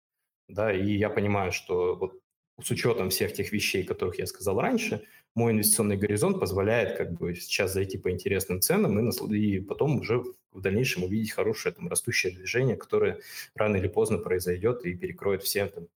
Да, 0.48 0.72
и 0.72 0.92
я 0.92 1.10
понимаю, 1.10 1.50
что 1.50 1.96
вот 1.96 2.20
с 2.62 2.70
учетом 2.70 3.10
всех 3.10 3.32
тех 3.32 3.50
вещей, 3.50 3.82
которых 3.82 4.20
я 4.20 4.26
сказал 4.26 4.60
раньше, 4.60 5.04
мой 5.34 5.52
инвестиционный 5.52 5.96
горизонт 5.96 6.38
позволяет 6.40 6.96
как 6.98 7.12
бы 7.12 7.34
сейчас 7.34 7.72
зайти 7.72 7.98
по 7.98 8.10
интересным 8.10 8.60
ценам 8.60 8.98
и, 9.08 9.36
и 9.38 9.60
потом 9.60 10.00
уже 10.00 10.22
в 10.52 10.60
дальнейшем 10.60 11.04
увидеть 11.04 11.32
хорошее 11.32 11.74
там, 11.74 11.88
растущее 11.88 12.34
движение, 12.34 12.76
которое 12.76 13.20
рано 13.54 13.76
или 13.76 13.88
поздно 13.88 14.18
произойдет 14.18 14.84
и 14.84 14.94
перекроет 14.94 15.42
все 15.42 15.66
там, 15.66 15.88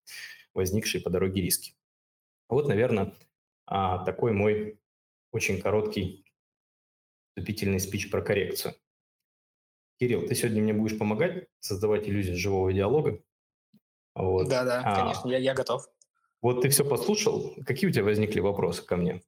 возникшие 0.54 1.02
по 1.02 1.10
дороге 1.10 1.42
риски. 1.42 1.74
Вот, 2.48 2.68
наверное, 2.68 3.12
а, 3.66 4.04
такой 4.04 4.32
мой 4.32 4.78
очень 5.32 5.60
короткий 5.60 6.24
вступительный 7.28 7.80
спич 7.80 8.10
про 8.10 8.22
коррекцию. 8.22 8.74
Кирилл, 9.98 10.26
ты 10.26 10.34
сегодня 10.34 10.62
мне 10.62 10.72
будешь 10.72 10.98
помогать 10.98 11.48
создавать 11.60 12.08
иллюзию 12.08 12.36
живого 12.36 12.72
диалога. 12.72 13.22
Вот. 14.14 14.48
Да, 14.48 14.64
да, 14.64 14.82
а, 14.84 14.96
конечно, 14.96 15.28
я, 15.28 15.38
я 15.38 15.54
готов. 15.54 15.86
Вот 16.46 16.62
ты 16.62 16.68
все 16.68 16.84
послушал. 16.84 17.56
Какие 17.66 17.90
у 17.90 17.92
тебя 17.92 18.04
возникли 18.04 18.38
вопросы 18.38 18.80
ко 18.84 18.96
мне? 18.96 19.20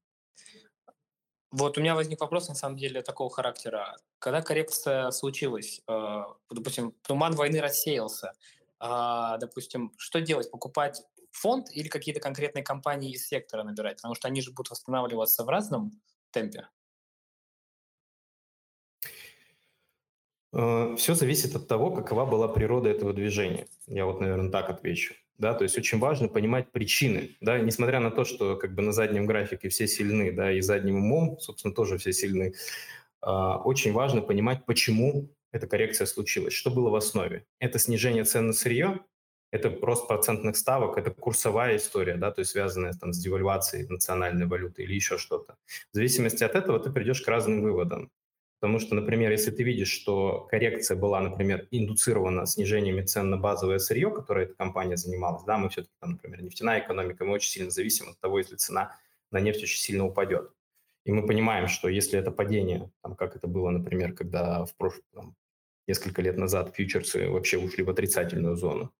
Вот 1.50 1.76
у 1.76 1.80
меня 1.80 1.96
возник 1.96 2.20
вопрос, 2.20 2.48
на 2.48 2.54
самом 2.54 2.76
деле, 2.76 3.02
такого 3.02 3.28
характера. 3.28 3.96
Когда 4.20 4.40
коррекция 4.40 5.10
случилась, 5.10 5.82
э, 5.88 6.22
допустим, 6.48 6.92
туман 7.02 7.34
войны 7.34 7.60
рассеялся, 7.60 8.34
э, 8.80 9.36
допустим, 9.40 9.92
что 9.96 10.20
делать? 10.20 10.48
Покупать 10.52 11.02
фонд 11.32 11.66
или 11.72 11.88
какие-то 11.88 12.20
конкретные 12.20 12.62
компании 12.62 13.10
из 13.10 13.26
сектора 13.26 13.64
набирать? 13.64 13.96
Потому 13.96 14.14
что 14.14 14.28
они 14.28 14.40
же 14.40 14.52
будут 14.52 14.70
восстанавливаться 14.70 15.42
в 15.42 15.48
разном 15.48 15.90
темпе. 16.30 16.68
Э, 20.52 20.94
Все 20.96 21.14
зависит 21.14 21.56
от 21.56 21.66
того, 21.66 21.90
какова 21.90 22.26
была 22.26 22.46
природа 22.46 22.88
этого 22.88 23.12
движения. 23.12 23.66
Я 23.88 24.06
вот, 24.06 24.20
наверное, 24.20 24.52
так 24.52 24.70
отвечу 24.70 25.16
да, 25.38 25.54
то 25.54 25.62
есть 25.62 25.78
очень 25.78 25.98
важно 25.98 26.28
понимать 26.28 26.70
причины, 26.72 27.36
да, 27.40 27.58
несмотря 27.58 28.00
на 28.00 28.10
то, 28.10 28.24
что 28.24 28.56
как 28.56 28.74
бы 28.74 28.82
на 28.82 28.92
заднем 28.92 29.26
графике 29.26 29.68
все 29.68 29.86
сильны, 29.86 30.32
да, 30.32 30.52
и 30.52 30.60
задним 30.60 30.96
умом, 30.96 31.38
собственно, 31.40 31.74
тоже 31.74 31.96
все 31.98 32.12
сильны, 32.12 32.54
э, 33.22 33.30
очень 33.30 33.92
важно 33.92 34.20
понимать, 34.20 34.64
почему 34.66 35.30
эта 35.52 35.66
коррекция 35.66 36.06
случилась, 36.06 36.52
что 36.52 36.70
было 36.70 36.90
в 36.90 36.94
основе. 36.96 37.46
Это 37.60 37.78
снижение 37.78 38.24
цен 38.24 38.48
на 38.48 38.52
сырье, 38.52 39.00
это 39.50 39.74
рост 39.80 40.06
процентных 40.08 40.56
ставок, 40.56 40.98
это 40.98 41.10
курсовая 41.10 41.76
история, 41.76 42.16
да, 42.16 42.30
то 42.30 42.40
есть 42.40 42.50
связанная 42.50 42.92
там 42.92 43.12
с 43.12 43.18
девальвацией 43.18 43.86
национальной 43.88 44.46
валюты 44.46 44.82
или 44.82 44.94
еще 44.94 45.16
что-то. 45.18 45.56
В 45.92 45.96
зависимости 45.96 46.44
от 46.44 46.54
этого 46.54 46.78
ты 46.80 46.90
придешь 46.90 47.22
к 47.22 47.28
разным 47.28 47.62
выводам. 47.62 48.10
Потому 48.60 48.80
что, 48.80 48.96
например, 48.96 49.30
если 49.30 49.52
ты 49.52 49.62
видишь, 49.62 49.90
что 49.90 50.48
коррекция 50.50 50.96
была, 50.96 51.20
например, 51.20 51.68
индуцирована 51.70 52.44
снижениями 52.44 53.02
цен 53.02 53.30
на 53.30 53.36
базовое 53.36 53.78
сырье, 53.78 54.10
которое 54.10 54.46
эта 54.46 54.54
компания 54.54 54.96
занималась, 54.96 55.44
да, 55.44 55.58
мы 55.58 55.68
все-таки, 55.68 55.94
там, 56.00 56.12
например, 56.12 56.42
нефтяная 56.42 56.80
экономика, 56.80 57.24
мы 57.24 57.34
очень 57.34 57.50
сильно 57.50 57.70
зависим 57.70 58.08
от 58.08 58.18
того, 58.18 58.38
если 58.38 58.56
цена 58.56 58.96
на 59.30 59.38
нефть 59.38 59.62
очень 59.62 59.80
сильно 59.80 60.04
упадет. 60.04 60.50
И 61.04 61.12
мы 61.12 61.26
понимаем, 61.26 61.68
что 61.68 61.88
если 61.88 62.18
это 62.18 62.32
падение, 62.32 62.90
там, 63.02 63.14
как 63.14 63.36
это 63.36 63.46
было, 63.46 63.70
например, 63.70 64.12
когда 64.12 64.64
в 64.64 64.74
прошлом, 64.76 65.36
несколько 65.86 66.20
лет 66.20 66.36
назад 66.36 66.74
фьючерсы 66.74 67.28
вообще 67.28 67.58
ушли 67.58 67.84
в 67.84 67.90
отрицательную 67.90 68.56
зону, 68.56 68.92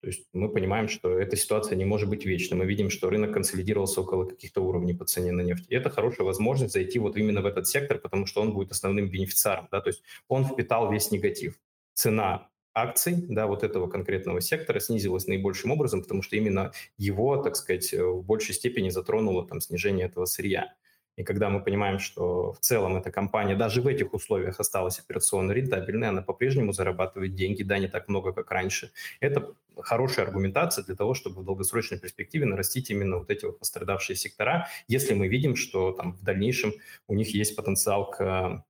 то 0.00 0.08
есть 0.08 0.28
мы 0.32 0.48
понимаем, 0.48 0.88
что 0.88 1.18
эта 1.18 1.36
ситуация 1.36 1.76
не 1.76 1.84
может 1.84 2.08
быть 2.08 2.24
вечной. 2.24 2.58
Мы 2.58 2.66
видим, 2.66 2.90
что 2.90 3.10
рынок 3.10 3.32
консолидировался 3.32 4.02
около 4.02 4.24
каких-то 4.24 4.60
уровней 4.60 4.94
по 4.94 5.04
цене 5.04 5.32
на 5.32 5.40
нефть. 5.40 5.66
И 5.68 5.74
это 5.74 5.90
хорошая 5.90 6.26
возможность 6.26 6.74
зайти 6.74 6.98
вот 6.98 7.16
именно 7.16 7.40
в 7.40 7.46
этот 7.46 7.66
сектор, 7.66 7.98
потому 7.98 8.26
что 8.26 8.42
он 8.42 8.52
будет 8.52 8.70
основным 8.70 9.08
бенефициаром. 9.08 9.68
Да? 9.72 9.80
То 9.80 9.88
есть 9.88 10.02
он 10.28 10.44
впитал 10.44 10.92
весь 10.92 11.10
негатив. 11.10 11.58
Цена 11.94 12.48
акций 12.74 13.14
да, 13.28 13.46
вот 13.46 13.64
этого 13.64 13.88
конкретного 13.88 14.40
сектора 14.40 14.80
снизилась 14.80 15.26
наибольшим 15.26 15.70
образом, 15.70 16.02
потому 16.02 16.22
что 16.22 16.36
именно 16.36 16.72
его, 16.98 17.38
так 17.38 17.56
сказать, 17.56 17.92
в 17.92 18.22
большей 18.22 18.54
степени 18.54 18.90
затронуло 18.90 19.46
там, 19.46 19.60
снижение 19.60 20.06
этого 20.06 20.26
сырья. 20.26 20.74
И 21.16 21.24
когда 21.24 21.48
мы 21.48 21.62
понимаем, 21.62 21.98
что 21.98 22.52
в 22.52 22.58
целом 22.60 22.96
эта 22.96 23.10
компания 23.10 23.56
даже 23.56 23.80
в 23.80 23.86
этих 23.86 24.12
условиях 24.12 24.60
осталась 24.60 24.98
операционно 24.98 25.52
рентабельной, 25.52 26.08
она 26.08 26.22
по-прежнему 26.22 26.72
зарабатывает 26.72 27.34
деньги, 27.34 27.62
да, 27.62 27.78
не 27.78 27.88
так 27.88 28.08
много, 28.08 28.32
как 28.32 28.50
раньше. 28.50 28.92
Это 29.20 29.54
хорошая 29.78 30.26
аргументация 30.26 30.84
для 30.84 30.94
того, 30.94 31.14
чтобы 31.14 31.40
в 31.40 31.44
долгосрочной 31.44 31.98
перспективе 31.98 32.44
нарастить 32.44 32.90
именно 32.90 33.18
вот 33.18 33.30
эти 33.30 33.46
вот 33.46 33.58
пострадавшие 33.58 34.16
сектора, 34.16 34.68
если 34.88 35.14
мы 35.14 35.28
видим, 35.28 35.56
что 35.56 35.92
там 35.92 36.12
в 36.12 36.22
дальнейшем 36.22 36.72
у 37.08 37.14
них 37.14 37.34
есть 37.34 37.56
потенциал 37.56 38.10
к 38.10 38.64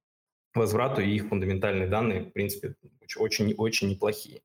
возврату, 0.54 1.02
и 1.02 1.14
их 1.14 1.28
фундаментальные 1.28 1.88
данные, 1.88 2.22
в 2.22 2.32
принципе, 2.32 2.74
очень-очень 3.16 3.88
неплохие. 3.88 4.40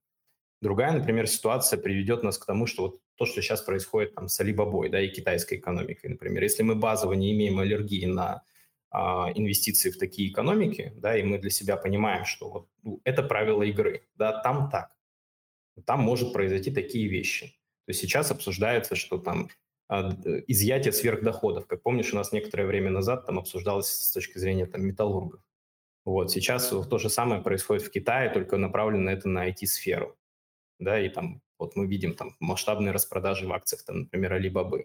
Другая, 0.61 0.91
например, 0.91 1.27
ситуация 1.27 1.79
приведет 1.79 2.21
нас 2.21 2.37
к 2.37 2.45
тому, 2.45 2.67
что 2.67 2.83
вот 2.83 2.99
то, 3.15 3.25
что 3.25 3.41
сейчас 3.41 3.63
происходит 3.63 4.13
там 4.13 4.27
с 4.27 4.39
Alibaba 4.39 4.87
да, 4.89 5.01
и 5.01 5.09
китайской 5.09 5.55
экономикой, 5.55 6.11
например. 6.11 6.43
Если 6.43 6.61
мы 6.61 6.75
базово 6.75 7.13
не 7.13 7.31
имеем 7.33 7.57
аллергии 7.57 8.05
на 8.05 8.43
а, 8.91 9.31
инвестиции 9.33 9.89
в 9.89 9.97
такие 9.97 10.29
экономики, 10.29 10.93
да, 10.95 11.17
и 11.17 11.23
мы 11.23 11.39
для 11.39 11.49
себя 11.49 11.77
понимаем, 11.77 12.25
что 12.25 12.49
вот 12.49 12.67
ну, 12.83 13.01
это 13.03 13.23
правило 13.23 13.63
игры, 13.63 14.07
да, 14.15 14.39
там 14.43 14.69
так, 14.69 14.91
там 15.85 16.01
может 16.01 16.31
произойти 16.31 16.69
такие 16.69 17.07
вещи. 17.07 17.47
То 17.85 17.89
есть 17.89 18.01
сейчас 18.01 18.29
обсуждается, 18.29 18.95
что 18.95 19.17
там 19.17 19.49
а, 19.87 20.11
изъятие 20.45 20.93
сверхдоходов. 20.93 21.65
Как 21.65 21.81
помнишь, 21.81 22.13
у 22.13 22.17
нас 22.17 22.31
некоторое 22.31 22.67
время 22.67 22.91
назад 22.91 23.25
там 23.25 23.39
обсуждалось 23.39 23.87
с 23.87 24.11
точки 24.11 24.37
зрения 24.37 24.67
там, 24.67 24.85
металлургов. 24.85 25.41
Вот 26.05 26.29
сейчас 26.29 26.69
то 26.69 26.97
же 26.99 27.09
самое 27.09 27.41
происходит 27.41 27.83
в 27.83 27.89
Китае, 27.89 28.29
только 28.29 28.57
направлено 28.57 29.09
это 29.09 29.27
на 29.27 29.49
IT-сферу 29.49 30.17
да, 30.81 30.99
и 30.99 31.09
там 31.09 31.41
вот 31.57 31.75
мы 31.75 31.87
видим 31.87 32.15
там 32.15 32.35
масштабные 32.39 32.91
распродажи 32.91 33.47
в 33.47 33.53
акциях, 33.53 33.83
там, 33.83 33.99
например, 33.99 34.33
Alibaba. 34.33 34.83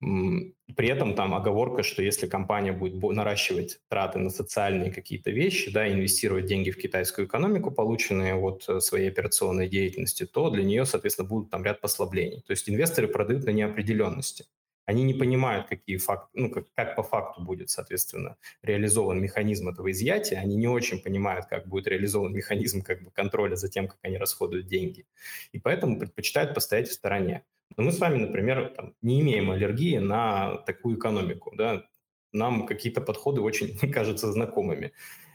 При 0.00 0.88
этом 0.88 1.14
там 1.14 1.32
оговорка, 1.32 1.82
что 1.84 2.02
если 2.02 2.26
компания 2.26 2.72
будет 2.72 3.00
наращивать 3.00 3.78
траты 3.88 4.18
на 4.18 4.30
социальные 4.30 4.90
какие-то 4.90 5.30
вещи, 5.30 5.70
да, 5.72 5.90
инвестировать 5.90 6.46
деньги 6.46 6.70
в 6.70 6.76
китайскую 6.76 7.28
экономику, 7.28 7.70
полученные 7.70 8.34
от 8.34 8.64
э, 8.68 8.80
своей 8.80 9.08
операционной 9.08 9.68
деятельности, 9.68 10.26
то 10.26 10.50
для 10.50 10.64
нее, 10.64 10.86
соответственно, 10.86 11.28
будут 11.28 11.50
там 11.50 11.64
ряд 11.64 11.80
послаблений. 11.80 12.42
То 12.44 12.50
есть 12.50 12.68
инвесторы 12.68 13.06
продают 13.06 13.44
на 13.44 13.50
неопределенности 13.50 14.46
они 14.84 15.04
не 15.04 15.14
понимают, 15.14 15.68
какие 15.68 15.96
факты, 15.96 16.28
ну, 16.34 16.50
как, 16.50 16.66
как 16.74 16.96
по 16.96 17.02
факту 17.02 17.42
будет, 17.42 17.70
соответственно, 17.70 18.36
реализован 18.62 19.20
механизм 19.20 19.68
этого 19.68 19.90
изъятия, 19.90 20.36
они 20.36 20.56
не 20.56 20.68
очень 20.68 21.00
понимают, 21.00 21.46
как 21.46 21.68
будет 21.68 21.86
реализован 21.86 22.32
механизм 22.32 22.82
как 22.82 23.02
бы, 23.02 23.10
контроля 23.10 23.54
за 23.54 23.68
тем, 23.68 23.88
как 23.88 23.98
они 24.02 24.18
расходуют 24.18 24.66
деньги. 24.66 25.06
И 25.52 25.58
поэтому 25.58 25.98
предпочитают 25.98 26.54
постоять 26.54 26.88
в 26.88 26.92
стороне. 26.92 27.44
Но 27.76 27.84
мы 27.84 27.92
с 27.92 27.98
вами, 27.98 28.18
например, 28.18 28.72
там, 28.76 28.94
не 29.02 29.20
имеем 29.20 29.50
аллергии 29.50 29.98
на 29.98 30.56
такую 30.66 30.98
экономику. 30.98 31.54
Да? 31.56 31.84
Нам 32.32 32.66
какие-то 32.66 33.00
подходы 33.00 33.40
очень 33.40 33.78
кажутся 33.92 34.32
знакомыми. 34.32 34.92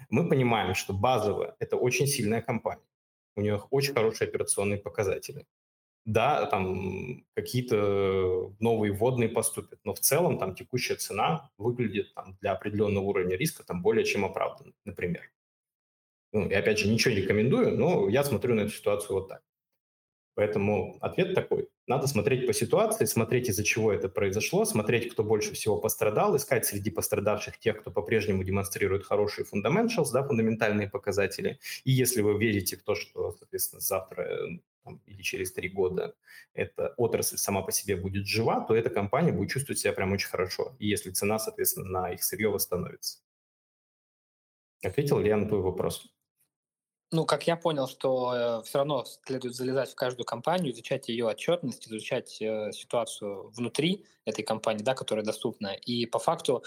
Мы 0.10 0.28
понимаем, 0.30 0.76
что 0.76 0.94
базово 0.94 1.56
это 1.60 1.78
очень 1.78 2.08
сильная 2.08 2.42
компания. 2.42 2.84
У 3.36 3.42
нее 3.42 3.62
очень 3.70 3.94
хорошие 3.94 4.28
операционные 4.28 4.80
показатели 4.80 5.46
да, 6.08 6.46
там 6.46 7.26
какие-то 7.36 8.54
новые 8.60 8.94
вводные 8.94 9.28
поступят, 9.28 9.80
но 9.84 9.94
в 9.94 10.00
целом 10.00 10.40
там 10.40 10.56
текущая 10.56 10.96
цена 10.96 11.52
выглядит 11.58 12.14
там, 12.14 12.38
для 12.40 12.54
определенного 12.54 13.04
уровня 13.04 13.36
риска 13.36 13.64
там 13.66 13.82
более 13.82 14.06
чем 14.06 14.24
оправданно, 14.24 14.72
например. 14.86 15.30
Ну, 16.32 16.48
и 16.48 16.54
опять 16.54 16.80
же, 16.80 16.88
ничего 16.88 17.14
не 17.14 17.22
рекомендую, 17.22 17.78
но 17.78 18.08
я 18.08 18.24
смотрю 18.24 18.56
на 18.56 18.62
эту 18.62 18.72
ситуацию 18.72 19.16
вот 19.20 19.28
так. 19.28 19.44
Поэтому 20.34 20.98
ответ 21.02 21.36
такой. 21.36 21.68
Надо 21.88 22.08
смотреть 22.08 22.48
по 22.48 22.54
ситуации, 22.54 23.06
смотреть, 23.06 23.50
из-за 23.50 23.64
чего 23.66 23.92
это 23.92 24.08
произошло, 24.08 24.64
смотреть, 24.64 25.12
кто 25.12 25.24
больше 25.24 25.54
всего 25.56 25.78
пострадал, 25.78 26.38
искать 26.38 26.66
среди 26.66 26.90
пострадавших 26.90 27.58
тех, 27.60 27.82
кто 27.82 27.92
по-прежнему 27.92 28.44
демонстрирует 28.44 29.04
хорошие 29.04 29.46
fundamentals, 29.46 30.12
да, 30.14 30.24
фундаментальные 30.24 30.90
показатели. 30.90 31.60
И 31.84 31.92
если 31.92 32.22
вы 32.22 32.38
верите 32.38 32.78
в 32.78 32.84
то, 32.84 32.96
что, 32.96 33.32
соответственно, 33.32 33.82
завтра 33.82 34.22
э, 34.22 34.60
или 35.06 35.22
через 35.22 35.54
три 35.54 35.70
года 35.70 36.16
эта 36.54 36.94
отрасль 36.98 37.38
сама 37.38 37.62
по 37.62 37.72
себе 37.72 37.96
будет 37.96 38.26
жива, 38.26 38.62
то 38.62 38.76
эта 38.76 38.90
компания 38.90 39.32
будет 39.32 39.52
чувствовать 39.52 39.80
себя 39.80 39.94
прям 39.94 40.12
очень 40.12 40.30
хорошо. 40.30 40.76
И 40.80 40.88
если 40.88 41.12
цена, 41.12 41.40
соответственно, 41.40 41.90
на 41.90 42.14
их 42.14 42.24
сырье 42.24 42.50
восстановится. 42.50 43.20
Ответил 44.84 45.20
ли 45.20 45.30
я 45.30 45.38
на 45.38 45.48
твой 45.48 45.62
вопрос? 45.62 46.08
Ну, 47.12 47.26
как 47.26 47.48
я 47.48 47.56
понял, 47.56 47.88
что 47.88 48.34
э, 48.34 48.64
все 48.64 48.80
равно 48.80 49.06
следует 49.26 49.56
залезать 49.56 49.92
в 49.92 49.96
каждую 49.96 50.26
компанию, 50.26 50.74
изучать 50.74 51.08
ее 51.08 51.26
отчетность, 51.26 51.88
изучать 51.88 52.42
э, 52.42 52.72
ситуацию 52.74 53.50
внутри 53.52 54.06
этой 54.26 54.44
компании, 54.44 54.84
да, 54.84 54.94
которая 54.94 55.24
доступна, 55.24 55.74
и 55.74 56.06
по 56.06 56.20
факту 56.20 56.64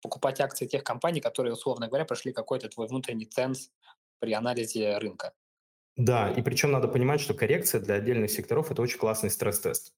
покупать 0.00 0.40
акции 0.40 0.66
тех 0.66 0.84
компаний, 0.84 1.20
которые, 1.20 1.54
условно 1.54 1.88
говоря, 1.88 2.04
прошли 2.04 2.32
какой-то 2.32 2.68
твой 2.68 2.86
внутренний 2.86 3.26
ценз 3.26 3.70
при 4.20 4.32
анализе 4.32 4.96
рынка. 4.98 5.34
Да, 5.96 6.30
и 6.30 6.42
причем 6.42 6.70
надо 6.70 6.88
понимать, 6.88 7.20
что 7.20 7.34
коррекция 7.34 7.80
для 7.80 7.96
отдельных 7.96 8.30
секторов– 8.30 8.70
это 8.70 8.80
очень 8.82 8.98
классный 8.98 9.30
стресс-тест. 9.30 9.92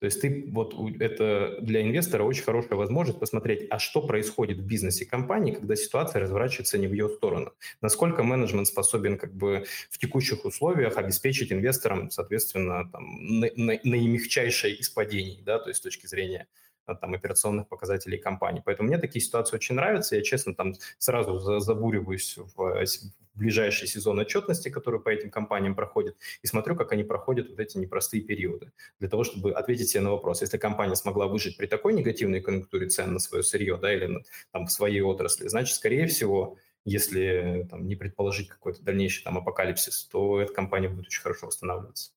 То 0.00 0.06
есть 0.06 0.20
ты 0.20 0.50
вот 0.50 0.74
это 1.00 1.56
для 1.62 1.80
инвестора 1.82 2.24
очень 2.24 2.42
хорошая 2.42 2.76
возможность 2.76 3.18
посмотреть, 3.18 3.66
а 3.70 3.78
что 3.78 4.06
происходит 4.06 4.58
в 4.58 4.66
бизнесе 4.66 5.06
компании, 5.06 5.52
когда 5.52 5.76
ситуация 5.76 6.20
разворачивается 6.20 6.76
не 6.76 6.88
в 6.88 6.92
ее 6.92 7.08
сторону. 7.08 7.52
Насколько 7.80 8.22
менеджмент 8.22 8.66
способен 8.66 9.16
как 9.16 9.34
бы 9.34 9.64
в 9.90 9.98
текущих 9.98 10.44
условиях 10.44 10.98
обеспечить 10.98 11.52
инвесторам, 11.52 12.10
соответственно, 12.10 12.90
там, 12.90 13.16
на, 13.40 13.48
на, 13.56 13.80
наимягчайшее 13.82 14.74
из 14.74 14.90
падений, 14.90 15.40
да, 15.42 15.58
то 15.58 15.70
есть 15.70 15.80
с 15.80 15.82
точки 15.82 16.06
зрения 16.06 16.48
там, 16.86 17.14
операционных 17.14 17.68
показателей 17.68 18.18
компании. 18.18 18.62
Поэтому 18.64 18.88
мне 18.88 18.98
такие 18.98 19.24
ситуации 19.24 19.56
очень 19.56 19.74
нравятся. 19.74 20.16
Я, 20.16 20.22
честно, 20.22 20.54
там 20.54 20.74
сразу 20.98 21.60
забуриваюсь 21.60 22.36
в, 22.56 22.86
ближайший 23.34 23.88
сезон 23.88 24.18
отчетности, 24.18 24.68
который 24.68 25.00
по 25.00 25.08
этим 25.08 25.30
компаниям 25.30 25.74
проходит, 25.74 26.16
и 26.42 26.46
смотрю, 26.46 26.76
как 26.76 26.92
они 26.92 27.04
проходят 27.04 27.50
вот 27.50 27.58
эти 27.58 27.76
непростые 27.78 28.22
периоды, 28.22 28.72
для 29.00 29.08
того, 29.08 29.24
чтобы 29.24 29.52
ответить 29.52 29.88
себе 29.88 30.02
на 30.02 30.12
вопрос. 30.12 30.42
Если 30.42 30.58
компания 30.58 30.96
смогла 30.96 31.26
выжить 31.26 31.56
при 31.56 31.66
такой 31.66 31.94
негативной 31.94 32.40
конъюнктуре 32.40 32.88
цен 32.88 33.12
на 33.12 33.18
свое 33.18 33.42
сырье, 33.42 33.76
да, 33.76 33.92
или 33.92 34.06
на, 34.06 34.20
там, 34.52 34.66
в 34.66 34.72
своей 34.72 35.00
отрасли, 35.00 35.48
значит, 35.48 35.76
скорее 35.76 36.06
всего, 36.06 36.56
если 36.84 37.66
там, 37.70 37.86
не 37.86 37.96
предположить 37.96 38.48
какой-то 38.48 38.82
дальнейший 38.82 39.24
там 39.24 39.38
апокалипсис, 39.38 40.04
то 40.04 40.40
эта 40.40 40.52
компания 40.52 40.88
будет 40.88 41.06
очень 41.06 41.22
хорошо 41.22 41.46
восстанавливаться. 41.46 42.12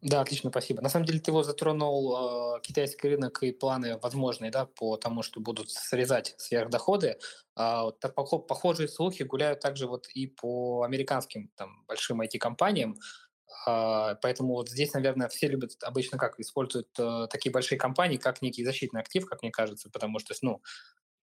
Да, 0.00 0.20
отлично, 0.20 0.50
спасибо. 0.50 0.80
На 0.80 0.88
самом 0.88 1.06
деле 1.06 1.18
ты 1.18 1.30
его 1.30 1.42
затронул 1.42 2.56
э, 2.56 2.60
китайский 2.62 3.08
рынок 3.08 3.42
и 3.42 3.52
планы 3.52 3.98
возможные, 3.98 4.50
да, 4.50 4.66
по 4.66 4.96
тому, 4.96 5.22
что 5.22 5.40
будут 5.40 5.70
срезать 5.70 6.34
сверхдоходы. 6.38 7.18
Так, 7.54 8.14
похожие 8.14 8.88
слухи 8.88 9.24
гуляют 9.24 9.58
также 9.60 9.88
вот 9.88 10.06
и 10.14 10.28
по 10.28 10.82
американским 10.84 11.50
там 11.56 11.84
большим 11.88 12.20
IT-компаниям. 12.20 12.96
А, 13.66 14.14
поэтому 14.16 14.54
вот 14.54 14.68
здесь, 14.70 14.92
наверное, 14.94 15.28
все 15.28 15.48
любят 15.48 15.72
обычно 15.82 16.18
как 16.18 16.38
используют 16.38 16.88
э, 16.98 17.26
такие 17.30 17.50
большие 17.52 17.78
компании, 17.78 18.16
как 18.18 18.42
некий 18.42 18.64
защитный 18.64 19.00
актив, 19.00 19.26
как 19.26 19.42
мне 19.42 19.50
кажется, 19.50 19.90
потому 19.90 20.18
что, 20.20 20.34
ну, 20.42 20.62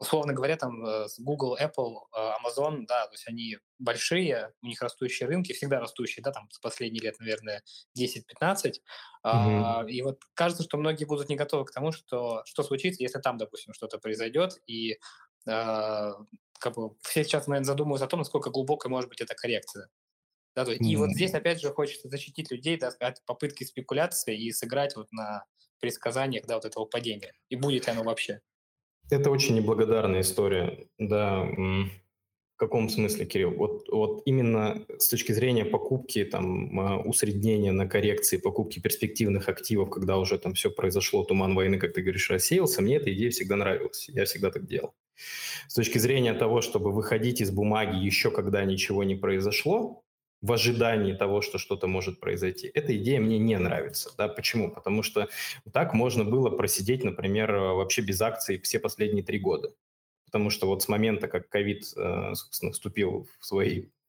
условно 0.00 0.32
говоря, 0.32 0.56
там 0.56 0.84
э, 0.84 1.06
Google, 1.18 1.56
Apple, 1.60 1.98
э, 2.16 2.32
Amazon, 2.42 2.86
да, 2.88 3.06
то 3.06 3.12
есть 3.12 3.28
они 3.28 3.58
большие, 3.78 4.52
у 4.62 4.66
них 4.66 4.80
растущие 4.80 5.28
рынки, 5.28 5.52
всегда 5.52 5.78
растущие, 5.78 6.24
да, 6.24 6.32
там 6.32 6.50
с 6.50 6.58
последних 6.58 7.02
лет, 7.02 7.20
наверное, 7.20 7.62
10-15. 7.98 8.22
Mm-hmm. 8.42 8.78
А, 9.22 9.84
и 9.86 10.00
вот 10.00 10.20
кажется, 10.34 10.64
что 10.64 10.78
многие 10.78 11.04
будут 11.04 11.28
не 11.28 11.36
готовы 11.36 11.66
к 11.66 11.70
тому, 11.70 11.92
что, 11.92 12.42
что 12.46 12.62
случится, 12.62 13.02
если 13.02 13.20
там, 13.20 13.36
допустим, 13.36 13.74
что-то 13.74 13.98
произойдет, 13.98 14.54
и 14.66 14.98
а, 15.46 16.14
как 16.58 16.74
бы 16.76 16.96
все 17.02 17.22
сейчас, 17.22 17.46
наверное, 17.46 17.66
задумываются 17.66 18.06
о 18.06 18.08
том, 18.08 18.20
насколько 18.20 18.48
глубокой 18.48 18.90
может 18.90 19.10
быть 19.10 19.20
эта 19.20 19.34
коррекция. 19.34 19.88
Да, 20.56 20.64
то 20.64 20.70
есть, 20.70 20.82
mm-hmm. 20.82 20.92
И 20.92 20.96
вот 20.96 21.10
здесь, 21.10 21.34
опять 21.34 21.60
же, 21.60 21.72
хочется 21.74 22.08
защитить 22.08 22.50
людей 22.50 22.78
да, 22.78 22.88
от 23.00 23.22
попытки 23.26 23.64
спекуляции 23.64 24.36
и 24.36 24.50
сыграть 24.50 24.96
вот 24.96 25.12
на 25.12 25.44
предсказаниях 25.78 26.46
да, 26.46 26.54
вот 26.54 26.64
этого 26.64 26.86
падения. 26.86 27.34
И 27.50 27.56
будет 27.56 27.86
ли 27.86 27.92
оно 27.92 28.02
вообще. 28.02 28.40
Это 29.10 29.30
очень 29.30 29.56
неблагодарная 29.56 30.20
история, 30.20 30.86
да. 30.98 31.42
В 31.42 32.60
каком 32.60 32.90
смысле, 32.90 33.24
Кирилл? 33.24 33.52
Вот, 33.52 33.88
вот 33.90 34.22
именно 34.26 34.84
с 34.98 35.08
точки 35.08 35.32
зрения 35.32 35.64
покупки, 35.64 36.24
там, 36.26 36.78
а, 36.78 36.98
усреднения 36.98 37.72
на 37.72 37.88
коррекции, 37.88 38.36
покупки 38.36 38.80
перспективных 38.80 39.48
активов, 39.48 39.88
когда 39.88 40.18
уже 40.18 40.38
там 40.38 40.52
все 40.52 40.70
произошло, 40.70 41.24
туман 41.24 41.54
войны, 41.54 41.78
как 41.78 41.94
ты 41.94 42.02
говоришь, 42.02 42.28
рассеялся, 42.28 42.82
мне 42.82 42.96
эта 42.96 43.10
идея 43.14 43.30
всегда 43.30 43.56
нравилась. 43.56 44.10
Я 44.10 44.26
всегда 44.26 44.50
так 44.50 44.66
делал. 44.66 44.92
С 45.68 45.74
точки 45.74 45.96
зрения 45.96 46.34
того, 46.34 46.60
чтобы 46.60 46.92
выходить 46.92 47.40
из 47.40 47.50
бумаги 47.50 47.96
еще 47.96 48.30
когда 48.30 48.62
ничего 48.64 49.04
не 49.04 49.14
произошло, 49.14 50.02
в 50.42 50.52
ожидании 50.52 51.12
того, 51.12 51.42
что 51.42 51.58
что-то 51.58 51.86
может 51.86 52.20
произойти. 52.20 52.70
Эта 52.72 52.96
идея 52.96 53.20
мне 53.20 53.38
не 53.38 53.58
нравится. 53.58 54.10
Да? 54.16 54.28
Почему? 54.28 54.70
Потому 54.70 55.02
что 55.02 55.28
так 55.72 55.92
можно 55.92 56.24
было 56.24 56.50
просидеть, 56.50 57.04
например, 57.04 57.52
вообще 57.52 58.02
без 58.02 58.20
акций 58.20 58.58
все 58.60 58.78
последние 58.78 59.24
три 59.24 59.38
года. 59.38 59.74
Потому 60.24 60.50
что 60.50 60.66
вот 60.66 60.82
с 60.82 60.88
момента, 60.88 61.28
как 61.28 61.48
ковид, 61.48 61.84
э, 61.96 62.34
собственно, 62.34 62.72
вступил 62.72 63.28
в 63.38 63.46
свои 63.46 63.84
Э, 63.84 63.99